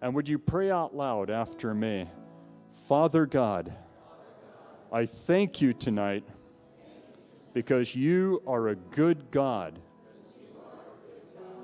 And 0.00 0.14
would 0.14 0.28
you 0.28 0.38
pray 0.38 0.70
out 0.70 0.94
loud 0.94 1.30
after 1.30 1.74
me? 1.74 2.08
Father 2.88 3.26
God, 3.26 3.72
I 4.92 5.06
thank 5.06 5.60
you 5.60 5.72
tonight 5.72 6.24
because 7.54 7.94
you 7.94 8.42
are 8.46 8.68
a 8.68 8.74
good 8.74 9.30
God. 9.30 9.78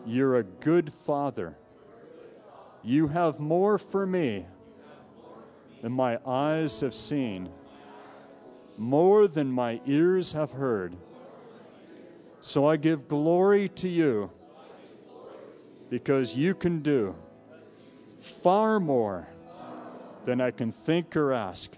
You're 0.07 0.37
a 0.37 0.45
good 0.45 0.93
Father. 0.93 1.57
You 2.83 3.09
have 3.09 3.41
more 3.41 3.79
for 3.79 4.07
me 4.07 4.47
than 5.83 5.93
my 5.93 6.19
eyes 6.27 6.81
have 6.81 6.95
seen, 6.95 7.49
more 8.77 9.29
than 9.29 9.51
my 9.51 9.81
ears 9.87 10.33
have 10.33 10.53
heard. 10.53 10.97
So 12.41 12.67
I 12.67 12.77
give 12.77 13.09
glory 13.09 13.69
to 13.71 13.89
you 13.89 14.31
because 15.91 16.37
you 16.37 16.55
can 16.55 16.81
do 16.81 17.15
far 18.21 18.79
more 18.79 19.27
than 20.25 20.41
I 20.41 20.51
can 20.51 20.71
think 20.71 21.17
or 21.17 21.33
ask. 21.33 21.77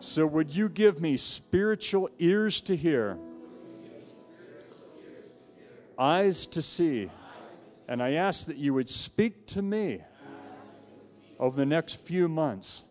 So, 0.00 0.26
would 0.26 0.54
you 0.54 0.68
give 0.68 1.00
me 1.00 1.16
spiritual 1.16 2.08
ears 2.20 2.60
to 2.62 2.76
hear, 2.76 3.18
eyes 5.98 6.46
to 6.46 6.62
see, 6.62 7.10
and 7.88 8.00
I 8.00 8.12
ask 8.12 8.46
that 8.46 8.58
you 8.58 8.74
would 8.74 8.88
speak 8.88 9.46
to 9.46 9.62
me 9.62 10.00
over 11.40 11.56
the 11.56 11.66
next 11.66 11.96
few 11.96 12.28
months? 12.28 12.84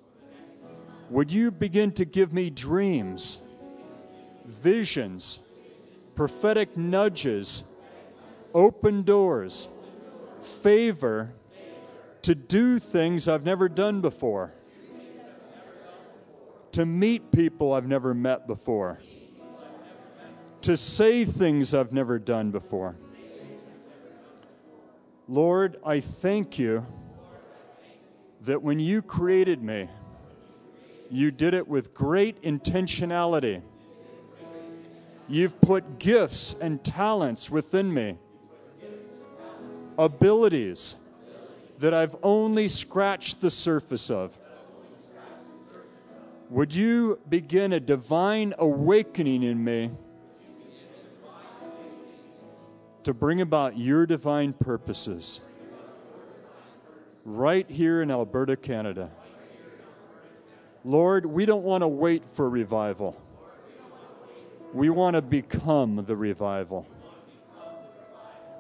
Would 1.10 1.32
you 1.32 1.50
begin 1.50 1.94
to 1.94 2.04
give 2.04 2.34
me 2.34 2.50
dreams, 2.50 3.40
visions, 4.46 5.40
prophetic 6.18 6.76
nudges, 6.76 7.64
open 8.52 9.04
doors, 9.04 9.70
favor 10.42 11.32
to 12.24 12.34
do 12.34 12.80
things 12.80 13.28
I've 13.28 13.46
never 13.46 13.70
done 13.70 14.02
before, 14.02 14.52
to 16.72 16.88
meet 16.88 17.32
people 17.32 17.72
I've 17.72 17.88
never 17.88 18.16
met 18.16 18.48
before, 18.48 19.00
to 20.62 20.76
say 20.76 21.24
things 21.24 21.76
I've 21.76 21.94
never 21.94 22.18
done 22.18 22.50
before. 22.50 22.96
Lord, 25.28 25.78
I 25.86 26.00
thank 26.00 26.58
you 26.58 26.84
that 28.42 28.64
when 28.64 28.80
you 28.80 29.04
created 29.04 29.62
me, 29.62 29.88
you 31.12 31.30
did 31.30 31.54
it 31.54 31.68
with 31.68 31.94
great 31.94 32.42
intentionality 32.42 33.62
You've 35.30 35.60
put 35.60 36.00
gifts 36.00 36.56
and 36.60 36.84
talents 36.84 37.50
within 37.50 37.94
me, 37.94 38.18
abilities 39.98 40.96
that 41.80 41.94
I've 41.94 42.16
only 42.24 42.68
scratched 42.68 43.42
the 43.42 43.52
surface 43.52 44.10
of. 44.10 44.38
Would 46.50 46.74
you 46.74 47.20
begin 47.28 47.74
a 47.74 47.80
divine 47.80 48.54
awakening 48.58 49.44
in 49.44 49.62
me 49.62 49.92
to 53.04 53.14
bring 53.14 53.42
about 53.42 53.78
your 53.78 54.06
divine 54.06 54.54
purposes 54.54 55.42
right 57.28 57.70
here 57.70 58.02
in 58.02 58.10
Alberta, 58.10 58.56
Canada. 58.56 59.10
Lord, 60.86 61.26
we 61.26 61.46
don't 61.46 61.64
want 61.64 61.84
to 61.84 61.88
wait 61.88 62.24
for 62.26 62.50
revival. 62.50 63.22
We 64.74 64.90
want 64.90 65.16
to 65.16 65.22
become 65.22 66.04
the 66.06 66.16
revival. 66.16 66.88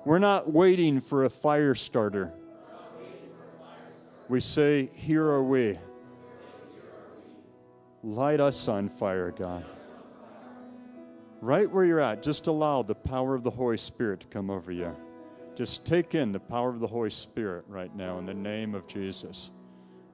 We're 0.05 0.19
not 0.19 0.51
waiting 0.51 1.01
for 1.01 1.25
a 1.25 1.29
fire 1.29 1.75
starter. 1.75 2.31
We 4.29 4.39
say, 4.39 4.89
Here 4.95 5.25
are 5.25 5.43
we. 5.43 5.77
Light 8.03 8.39
us 8.39 8.67
on 8.67 8.88
fire, 8.88 9.31
God. 9.31 9.65
Right 11.41 11.69
where 11.69 11.85
you're 11.85 11.99
at, 11.99 12.23
just 12.23 12.47
allow 12.47 12.81
the 12.81 12.95
power 12.95 13.35
of 13.35 13.43
the 13.43 13.51
Holy 13.51 13.77
Spirit 13.77 14.21
to 14.21 14.27
come 14.27 14.49
over 14.49 14.71
you. 14.71 14.95
Just 15.55 15.85
take 15.85 16.15
in 16.15 16.31
the 16.31 16.39
power 16.39 16.69
of 16.69 16.79
the 16.79 16.88
Holy 16.88 17.09
Spirit 17.09 17.65
right 17.67 17.93
now 17.95 18.17
in 18.17 18.25
the 18.25 18.34
name 18.34 18.75
of 18.75 18.88
Jesus. 18.88 19.51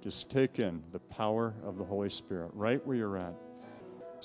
Just 0.01 0.31
take 0.31 0.59
in 0.59 0.81
the 0.91 0.99
power 0.99 1.53
of 1.63 1.77
the 1.77 1.83
Holy 1.83 2.09
Spirit 2.09 2.51
right 2.53 2.85
where 2.85 2.97
you're 2.97 3.17
at. 3.17 3.35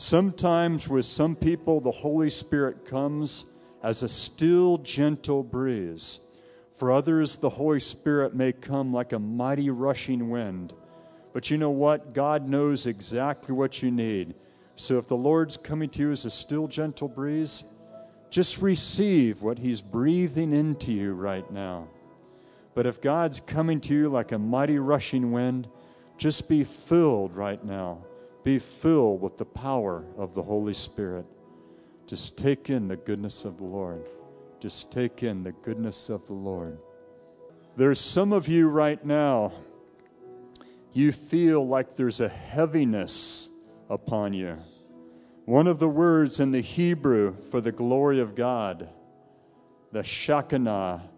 Sometimes 0.00 0.88
with 0.88 1.04
some 1.04 1.34
people, 1.34 1.80
the 1.80 1.90
Holy 1.90 2.30
Spirit 2.30 2.84
comes 2.84 3.46
as 3.82 4.04
a 4.04 4.08
still, 4.08 4.78
gentle 4.78 5.42
breeze. 5.42 6.20
For 6.72 6.92
others, 6.92 7.34
the 7.34 7.50
Holy 7.50 7.80
Spirit 7.80 8.32
may 8.32 8.52
come 8.52 8.92
like 8.92 9.12
a 9.12 9.18
mighty 9.18 9.70
rushing 9.70 10.30
wind. 10.30 10.72
But 11.32 11.50
you 11.50 11.58
know 11.58 11.72
what? 11.72 12.14
God 12.14 12.48
knows 12.48 12.86
exactly 12.86 13.52
what 13.52 13.82
you 13.82 13.90
need. 13.90 14.36
So 14.76 14.98
if 14.98 15.08
the 15.08 15.16
Lord's 15.16 15.56
coming 15.56 15.90
to 15.90 16.02
you 16.02 16.10
as 16.12 16.24
a 16.24 16.30
still, 16.30 16.68
gentle 16.68 17.08
breeze, 17.08 17.64
just 18.30 18.62
receive 18.62 19.42
what 19.42 19.58
He's 19.58 19.80
breathing 19.80 20.52
into 20.52 20.92
you 20.92 21.12
right 21.14 21.50
now. 21.50 21.88
But 22.72 22.86
if 22.86 23.00
God's 23.00 23.40
coming 23.40 23.80
to 23.80 23.94
you 23.94 24.08
like 24.08 24.30
a 24.30 24.38
mighty 24.38 24.78
rushing 24.78 25.32
wind, 25.32 25.66
just 26.16 26.48
be 26.48 26.62
filled 26.62 27.34
right 27.34 27.64
now. 27.64 28.04
Be 28.42 28.58
filled 28.58 29.20
with 29.20 29.36
the 29.36 29.44
power 29.44 30.04
of 30.16 30.34
the 30.34 30.42
Holy 30.42 30.74
Spirit. 30.74 31.26
Just 32.06 32.38
take 32.38 32.70
in 32.70 32.88
the 32.88 32.96
goodness 32.96 33.44
of 33.44 33.58
the 33.58 33.64
Lord. 33.64 34.08
Just 34.60 34.92
take 34.92 35.22
in 35.22 35.42
the 35.42 35.52
goodness 35.52 36.08
of 36.08 36.26
the 36.26 36.32
Lord. 36.32 36.78
There's 37.76 38.00
some 38.00 38.32
of 38.32 38.48
you 38.48 38.68
right 38.68 39.04
now, 39.04 39.52
you 40.92 41.12
feel 41.12 41.66
like 41.66 41.94
there's 41.94 42.20
a 42.20 42.28
heaviness 42.28 43.50
upon 43.88 44.32
you. 44.32 44.56
One 45.44 45.66
of 45.66 45.78
the 45.78 45.88
words 45.88 46.40
in 46.40 46.50
the 46.50 46.60
Hebrew 46.60 47.36
for 47.50 47.60
the 47.60 47.72
glory 47.72 48.20
of 48.20 48.34
God, 48.34 48.88
the 49.92 50.02
Shekinah, 50.02 51.08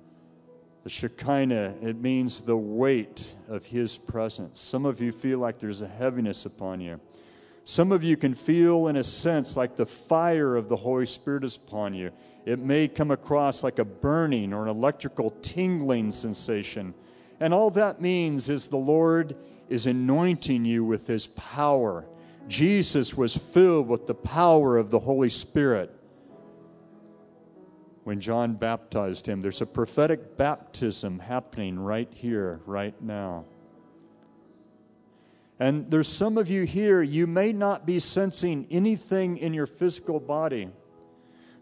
the 0.83 0.91
Shekinah, 0.91 1.77
it 1.83 1.97
means 1.97 2.41
the 2.41 2.57
weight 2.57 3.35
of 3.49 3.65
His 3.65 3.97
presence. 3.97 4.61
Some 4.61 4.87
of 4.87 5.01
you 5.01 5.13
feel 5.13 5.39
like 5.39 5.59
there's 5.59 5.83
a 5.83 5.89
heaviness 5.89 6.47
upon 6.47 6.81
you. 6.81 7.01
Some 7.65 7.93
of 7.93 8.03
you 8.03 8.17
can 8.17 8.35
feel, 8.35 8.89
in 8.89 8.97
a 8.97 9.05
sense, 9.05 9.57
like 9.57 9.77
the 9.77 9.87
fire 9.87 10.57
of 10.57 10.69
the 10.69 10.77
Holy 10.77 11.07
Spirit 11.07 11.45
is 11.45 11.57
upon 11.57 11.95
you. 11.95 12.11
It 12.47 12.59
may 12.59 12.89
come 12.89 13.11
across 13.11 13.63
like 13.63 13.79
a 13.79 13.85
burning 13.85 14.53
or 14.53 14.63
an 14.65 14.69
electrical 14.69 15.31
tingling 15.43 16.11
sensation. 16.11 16.95
And 17.39 17.55
all 17.55 17.71
that 17.73 18.01
means 18.01 18.49
is 18.49 18.69
the 18.69 18.77
Lord 18.77 19.37
is 19.69 19.87
anointing 19.87 20.65
you 20.65 20.85
with 20.85 21.07
His 21.07 21.27
power. 21.29 22.07
Jesus 22.49 23.15
was 23.15 23.37
filled 23.37 23.89
with 23.89 24.07
the 24.07 24.15
power 24.15 24.77
of 24.77 24.91
the 24.91 24.99
Holy 24.99 25.29
Spirit 25.29 25.95
when 28.05 28.19
John 28.19 28.55
baptized 28.55 29.27
him. 29.27 29.41
There's 29.41 29.61
a 29.61 29.67
prophetic 29.67 30.37
baptism 30.37 31.19
happening 31.19 31.79
right 31.79 32.09
here, 32.13 32.61
right 32.67 33.01
now. 33.01 33.45
And 35.61 35.91
there's 35.91 36.09
some 36.09 36.39
of 36.39 36.49
you 36.49 36.63
here, 36.63 37.03
you 37.03 37.27
may 37.27 37.53
not 37.53 37.85
be 37.85 37.99
sensing 37.99 38.67
anything 38.71 39.37
in 39.37 39.53
your 39.53 39.67
physical 39.67 40.19
body, 40.19 40.71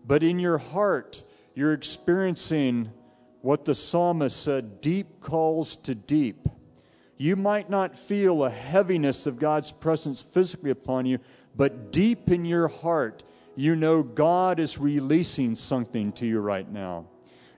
but 0.06 0.22
in 0.22 0.38
your 0.38 0.56
heart, 0.56 1.24
you're 1.56 1.72
experiencing 1.72 2.92
what 3.42 3.64
the 3.64 3.74
psalmist 3.74 4.40
said 4.40 4.80
deep 4.80 5.20
calls 5.20 5.74
to 5.74 5.96
deep. 5.96 6.48
You 7.16 7.34
might 7.34 7.68
not 7.68 7.98
feel 7.98 8.44
a 8.44 8.50
heaviness 8.50 9.26
of 9.26 9.40
God's 9.40 9.72
presence 9.72 10.22
physically 10.22 10.70
upon 10.70 11.04
you, 11.04 11.18
but 11.56 11.90
deep 11.90 12.30
in 12.30 12.44
your 12.44 12.68
heart, 12.68 13.24
you 13.56 13.74
know 13.74 14.04
God 14.04 14.60
is 14.60 14.78
releasing 14.78 15.56
something 15.56 16.12
to 16.12 16.26
you 16.26 16.38
right 16.38 16.70
now. 16.70 17.06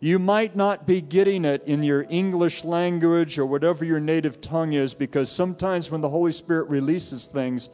You 0.03 0.19
might 0.19 0.57
not 0.57 0.87
be 0.87 1.03
getting 1.03 1.45
it 1.45 1.63
in 1.67 1.83
your 1.83 2.07
English 2.09 2.65
language 2.65 3.39
or 3.39 3.45
whatever 3.45 3.85
your 3.85 4.01
native 4.01 4.41
tongue 4.41 4.73
is, 4.73 4.95
because 4.95 5.31
sometimes 5.31 5.91
when 5.91 6.01
the 6.01 6.09
Holy 6.09 6.33
Spirit 6.33 6.71
releases 6.71 7.27
things, 7.27 7.69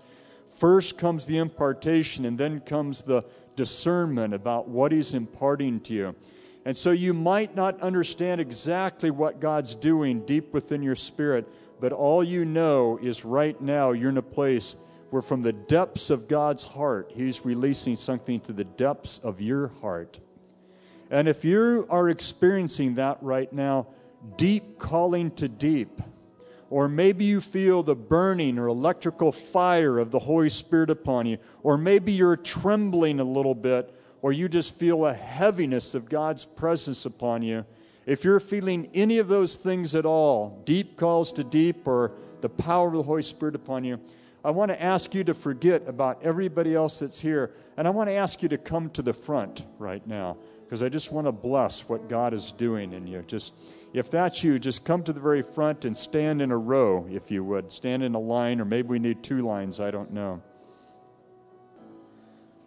first 0.59 0.99
comes 0.99 1.25
the 1.25 1.39
impartation 1.39 2.25
and 2.25 2.37
then 2.37 2.59
comes 2.61 3.03
the 3.03 3.23
discernment 3.55 4.35
about 4.35 4.69
what 4.69 4.91
He's 4.91 5.15
imparting 5.15 5.79
to 5.83 5.95
you. 5.95 6.17
And 6.65 6.77
so 6.77 6.91
you 6.91 7.15
might 7.15 7.55
not 7.55 7.81
understand 7.81 8.41
exactly 8.41 9.13
what 9.13 9.39
God's 9.39 9.77
doing 9.77 10.27
deep 10.27 10.53
within 10.53 10.83
your 10.83 10.97
spirit, 10.97 11.47
but 11.79 11.93
all 11.93 12.25
you 12.25 12.45
know 12.45 12.99
is 13.01 13.25
right 13.25 13.61
now 13.61 13.93
you're 13.93 14.11
in 14.11 14.17
a 14.17 14.23
place 14.23 14.75
where, 15.11 15.23
from 15.23 15.43
the 15.43 15.53
depths 15.53 16.11
of 16.11 16.27
God's 16.27 16.65
heart, 16.65 17.13
He's 17.15 17.45
releasing 17.45 17.95
something 17.95 18.41
to 18.41 18.53
the 18.53 18.65
depths 18.65 19.19
of 19.19 19.41
your 19.41 19.69
heart. 19.81 20.19
And 21.11 21.29
if 21.29 21.45
you 21.45 21.87
are 21.89 22.09
experiencing 22.09 22.97
that 22.97 23.19
right 23.23 23.53
now, 23.53 23.87
deep 24.37 24.79
calling 24.79 25.31
to 25.33 25.49
deep, 25.49 26.01
or 26.69 26.89
maybe 26.89 27.25
you 27.25 27.41
feel 27.41 27.83
the 27.83 27.95
burning 27.95 28.59
or 28.59 28.67
electrical 28.67 29.31
fire 29.31 29.99
of 29.99 30.11
the 30.11 30.19
Holy 30.19 30.49
Spirit 30.49 30.91
upon 30.91 31.27
you, 31.27 31.39
or 31.63 31.79
maybe 31.79 32.13
you're 32.13 32.37
trembling 32.37 33.21
a 33.21 33.25
little 33.25 33.55
bit, 33.55 33.95
or 34.21 34.33
you 34.33 34.49
just 34.49 34.75
feel 34.75 35.07
a 35.07 35.15
heaviness 35.15 35.95
of 35.95 36.09
God's 36.09 36.45
presence 36.45 37.07
upon 37.07 37.43
you. 37.43 37.65
If 38.05 38.25
you're 38.25 38.41
feeling 38.41 38.89
any 38.95 39.19
of 39.19 39.29
those 39.29 39.55
things 39.55 39.95
at 39.95 40.07
all, 40.07 40.63
deep 40.65 40.97
calls 40.97 41.33
to 41.35 41.45
deep, 41.45 41.87
or 41.87 42.13
the 42.41 42.49
power 42.49 42.89
of 42.89 42.95
the 42.95 43.03
Holy 43.03 43.23
Spirit 43.23 43.55
upon 43.55 43.85
you, 43.85 44.01
I 44.45 44.51
want 44.51 44.71
to 44.71 44.81
ask 44.81 45.15
you 45.15 45.23
to 45.25 45.35
forget 45.35 45.83
about 45.87 46.23
everybody 46.23 46.75
else 46.75 46.99
that's 46.99 47.21
here, 47.21 47.53
and 47.77 47.87
I 47.87 47.91
want 47.91 48.09
to 48.09 48.15
ask 48.15 48.43
you 48.43 48.49
to 48.49 48.59
come 48.59 48.91
to 48.91 49.03
the 49.03 49.13
front 49.13 49.65
right 49.79 50.05
now 50.07 50.37
because 50.67 50.83
I 50.83 50.89
just 50.89 51.13
want 51.13 51.29
to 51.29 51.33
bless 51.33 51.89
what 51.89 52.09
God 52.09 52.35
is 52.35 52.51
doing 52.51 52.93
in 52.93 53.07
you. 53.07 53.23
Just 53.29 53.55
if 53.93 54.11
that's 54.11 54.43
you, 54.43 54.59
just 54.59 54.85
come 54.85 55.05
to 55.05 55.13
the 55.13 55.21
very 55.21 55.43
front 55.43 55.85
and 55.85 55.97
stand 55.97 56.43
in 56.43 56.51
a 56.51 56.59
row, 56.59 57.07
if 57.09 57.31
you 57.31 57.45
would. 57.45 57.71
Stand 57.71 58.03
in 58.03 58.17
a 58.17 58.19
line, 58.19 58.61
or 58.61 58.65
maybe 58.65 58.89
we 58.89 58.99
need 58.99 59.23
two 59.23 59.43
lines, 59.43 59.81
I 59.81 59.93
don't 59.93 60.13
know. 60.13 60.43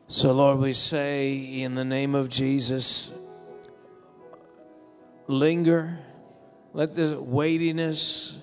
So, 0.08 0.32
Lord, 0.32 0.60
we 0.60 0.72
say 0.72 1.38
in 1.62 1.76
the 1.76 1.84
name 1.84 2.16
of 2.16 2.30
Jesus, 2.30 3.18
linger. 5.28 6.00
Let 6.74 6.96
the 6.96 7.20
weightiness 7.20 8.38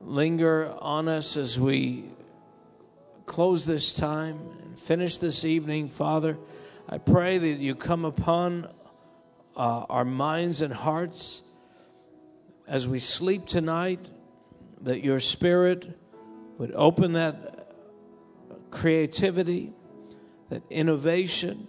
linger 0.00 0.72
on 0.78 1.08
us 1.08 1.36
as 1.36 1.58
we 1.58 2.04
close 3.26 3.66
this 3.66 3.94
time 3.94 4.38
and 4.62 4.78
finish 4.78 5.18
this 5.18 5.44
evening, 5.44 5.88
Father. 5.88 6.38
I 6.88 6.98
pray 6.98 7.38
that 7.38 7.58
you 7.58 7.74
come 7.74 8.04
upon 8.04 8.68
uh, 9.56 9.86
our 9.88 10.04
minds 10.04 10.62
and 10.62 10.72
hearts 10.72 11.42
as 12.66 12.88
we 12.88 12.98
sleep 12.98 13.46
tonight, 13.46 14.08
that 14.82 15.04
your 15.04 15.20
spirit 15.20 15.98
would 16.58 16.72
open 16.74 17.12
that 17.12 17.68
creativity, 18.70 19.72
that 20.48 20.62
innovation, 20.70 21.66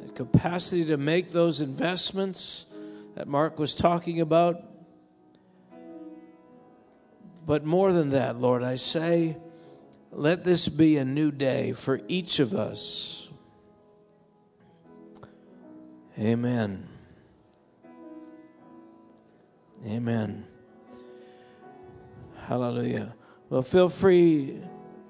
that 0.00 0.14
capacity 0.14 0.84
to 0.86 0.96
make 0.96 1.30
those 1.30 1.60
investments 1.60 2.72
that 3.14 3.28
Mark 3.28 3.58
was 3.58 3.74
talking 3.74 4.20
about. 4.20 4.62
But 7.46 7.64
more 7.64 7.92
than 7.92 8.10
that, 8.10 8.40
Lord, 8.40 8.62
I 8.62 8.76
say, 8.76 9.36
let 10.12 10.44
this 10.44 10.68
be 10.68 10.96
a 10.96 11.04
new 11.04 11.30
day 11.30 11.72
for 11.72 12.00
each 12.08 12.38
of 12.40 12.54
us. 12.54 13.30
Amen. 16.18 16.86
Amen. 19.86 20.44
Hallelujah. 22.36 23.14
Well, 23.48 23.62
feel 23.62 23.88
free 23.88 24.60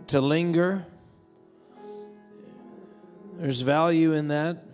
to 0.08 0.20
linger. 0.20 0.84
There's 3.38 3.62
value 3.62 4.12
in 4.12 4.28
that. 4.28 4.64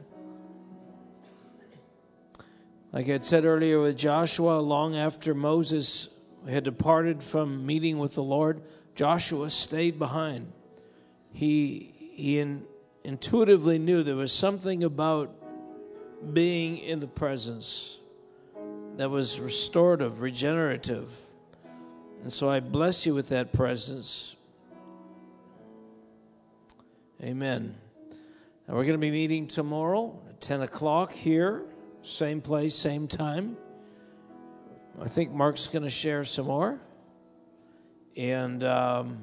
Like 2.93 3.09
I 3.09 3.19
said 3.21 3.45
earlier 3.45 3.81
with 3.81 3.97
Joshua, 3.97 4.61
long 4.61 4.97
after 4.97 5.35
Moses 5.35 6.17
had 6.49 6.65
departed 6.65 7.23
from 7.23 7.65
meeting 7.65 7.99
with 7.99 8.15
the 8.15 8.23
Lord, 8.23 8.63
Joshua 8.95 9.51
stayed 9.51 9.99
behind. 9.99 10.53
He, 11.33 11.93
he 12.13 12.39
in, 12.39 12.65
intuitively 13.05 13.79
knew 13.79 14.03
there 14.03 14.17
was 14.17 14.33
something 14.33 14.85
about 14.85 15.35
being 16.33 16.79
in 16.79 17.01
the 17.01 17.07
presence 17.07 17.99
that 18.97 19.11
was 19.11 19.41
restorative, 19.41 20.21
regenerative. 20.21 21.13
And 22.23 22.33
so 22.33 22.49
I 22.49 22.61
bless 22.61 23.05
you 23.07 23.15
with 23.15 23.29
that 23.31 23.53
presence. 23.53 24.37
Amen. 27.23 27.75
And 28.67 28.77
we're 28.77 28.85
going 28.85 28.99
to 28.99 28.99
be 28.99 29.11
meeting 29.11 29.47
tomorrow 29.47 30.19
at 30.29 30.41
10 30.41 30.63
o'clock 30.63 31.13
here, 31.13 31.65
same 32.03 32.41
place, 32.41 32.75
same 32.75 33.09
time. 33.09 33.57
I 35.01 35.09
think 35.09 35.33
Mark's 35.33 35.67
going 35.67 35.83
to 35.83 35.91
share 35.91 36.25
some 36.25 36.47
more. 36.47 36.81
And 38.17 38.63
um, 38.63 39.19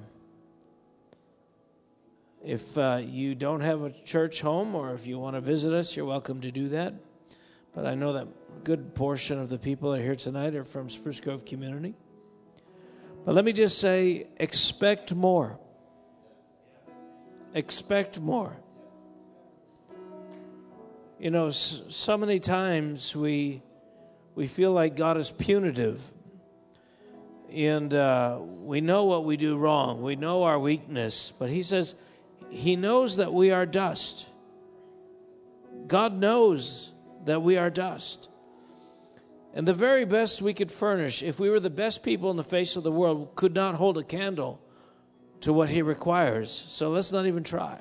if 2.43 2.77
uh, 2.77 3.01
you 3.03 3.35
don't 3.35 3.61
have 3.61 3.83
a 3.83 3.91
church 3.91 4.41
home 4.41 4.75
or 4.75 4.93
if 4.93 5.07
you 5.07 5.17
want 5.17 5.37
to 5.37 5.41
visit 5.41 5.73
us, 5.73 5.95
you're 5.95 6.05
welcome 6.05 6.41
to 6.41 6.51
do 6.51 6.67
that. 6.69 6.93
But 7.73 7.85
I 7.85 7.95
know 7.95 8.13
that 8.13 8.27
good 8.63 8.93
portion 8.95 9.39
of 9.39 9.49
the 9.49 9.57
people 9.57 9.91
that 9.91 9.99
are 9.99 10.03
here 10.03 10.15
tonight 10.15 10.55
are 10.55 10.63
from 10.63 10.89
Spruce 10.89 11.19
Grove 11.19 11.45
community. 11.45 11.95
But 13.25 13.35
let 13.35 13.45
me 13.45 13.53
just 13.53 13.79
say 13.79 14.27
expect 14.37 15.13
more. 15.13 15.59
Expect 17.53 18.19
more. 18.19 18.57
You 21.19 21.29
know, 21.29 21.49
so 21.51 22.17
many 22.17 22.39
times 22.39 23.15
we 23.15 23.61
we 24.33 24.47
feel 24.47 24.71
like 24.71 24.95
God 24.95 25.17
is 25.17 25.29
punitive, 25.29 26.03
and 27.51 27.93
uh, 27.93 28.39
we 28.41 28.81
know 28.81 29.05
what 29.05 29.25
we 29.25 29.37
do 29.37 29.57
wrong. 29.57 30.01
We 30.01 30.15
know 30.15 30.43
our 30.43 30.57
weakness, 30.57 31.31
but 31.37 31.49
He 31.49 31.61
says 31.61 32.01
He 32.49 32.75
knows 32.75 33.17
that 33.17 33.31
we 33.31 33.51
are 33.51 33.65
dust. 33.65 34.27
God 35.85 36.17
knows 36.17 36.91
that 37.25 37.43
we 37.43 37.57
are 37.57 37.69
dust. 37.69 38.30
And 39.53 39.67
the 39.67 39.73
very 39.73 40.05
best 40.05 40.41
we 40.41 40.53
could 40.53 40.71
furnish, 40.71 41.21
if 41.21 41.39
we 41.39 41.49
were 41.49 41.59
the 41.59 41.69
best 41.69 42.03
people 42.03 42.31
in 42.31 42.37
the 42.37 42.43
face 42.43 42.75
of 42.75 42.83
the 42.83 42.91
world, 42.91 43.35
could 43.35 43.53
not 43.53 43.75
hold 43.75 43.97
a 43.97 44.03
candle 44.03 44.61
to 45.41 45.51
what 45.51 45.69
He 45.69 45.81
requires. 45.81 46.49
So 46.49 46.89
let's 46.89 47.11
not 47.11 47.25
even 47.25 47.43
try. 47.43 47.77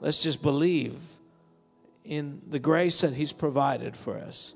Let's 0.00 0.22
just 0.22 0.42
believe 0.42 1.00
in 2.04 2.42
the 2.48 2.58
grace 2.58 3.00
that 3.00 3.14
He's 3.14 3.32
provided 3.32 3.96
for 3.96 4.18
us, 4.18 4.54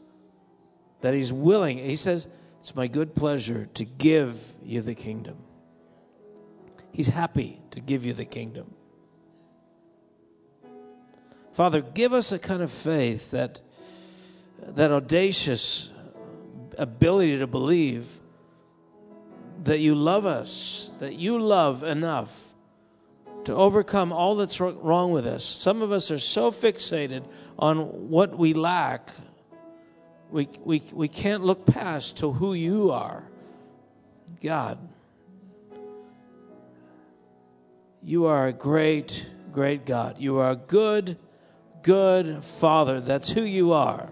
that 1.00 1.14
He's 1.14 1.32
willing. 1.32 1.78
He 1.78 1.96
says, 1.96 2.28
It's 2.60 2.76
my 2.76 2.86
good 2.86 3.14
pleasure 3.14 3.66
to 3.74 3.84
give 3.84 4.40
you 4.62 4.82
the 4.82 4.94
kingdom. 4.94 5.38
He's 6.92 7.08
happy 7.08 7.60
to 7.72 7.80
give 7.80 8.06
you 8.06 8.12
the 8.12 8.24
kingdom. 8.24 8.72
Father, 11.52 11.80
give 11.80 12.12
us 12.12 12.32
a 12.32 12.38
kind 12.38 12.62
of 12.62 12.70
faith 12.70 13.32
that 13.32 13.60
that 14.60 14.90
audacious 14.90 15.90
ability 16.78 17.38
to 17.38 17.46
believe 17.46 18.20
that 19.64 19.80
you 19.80 19.94
love 19.94 20.26
us, 20.26 20.92
that 21.00 21.14
you 21.14 21.38
love 21.38 21.82
enough 21.82 22.54
to 23.44 23.54
overcome 23.54 24.12
all 24.12 24.34
that's 24.34 24.60
wrong 24.60 25.12
with 25.12 25.26
us. 25.26 25.44
Some 25.44 25.80
of 25.80 25.92
us 25.92 26.10
are 26.10 26.18
so 26.18 26.50
fixated 26.50 27.24
on 27.58 28.10
what 28.10 28.36
we 28.36 28.54
lack, 28.54 29.10
we, 30.30 30.48
we, 30.64 30.82
we 30.92 31.08
can't 31.08 31.44
look 31.44 31.64
past 31.64 32.18
to 32.18 32.32
who 32.32 32.54
you 32.54 32.90
are. 32.90 33.24
God, 34.42 34.78
you 38.02 38.26
are 38.26 38.48
a 38.48 38.52
great, 38.52 39.28
great 39.52 39.86
God. 39.86 40.18
You 40.18 40.38
are 40.38 40.50
a 40.50 40.56
good, 40.56 41.16
good 41.82 42.44
Father. 42.44 43.00
That's 43.00 43.30
who 43.30 43.42
you 43.42 43.72
are. 43.72 44.08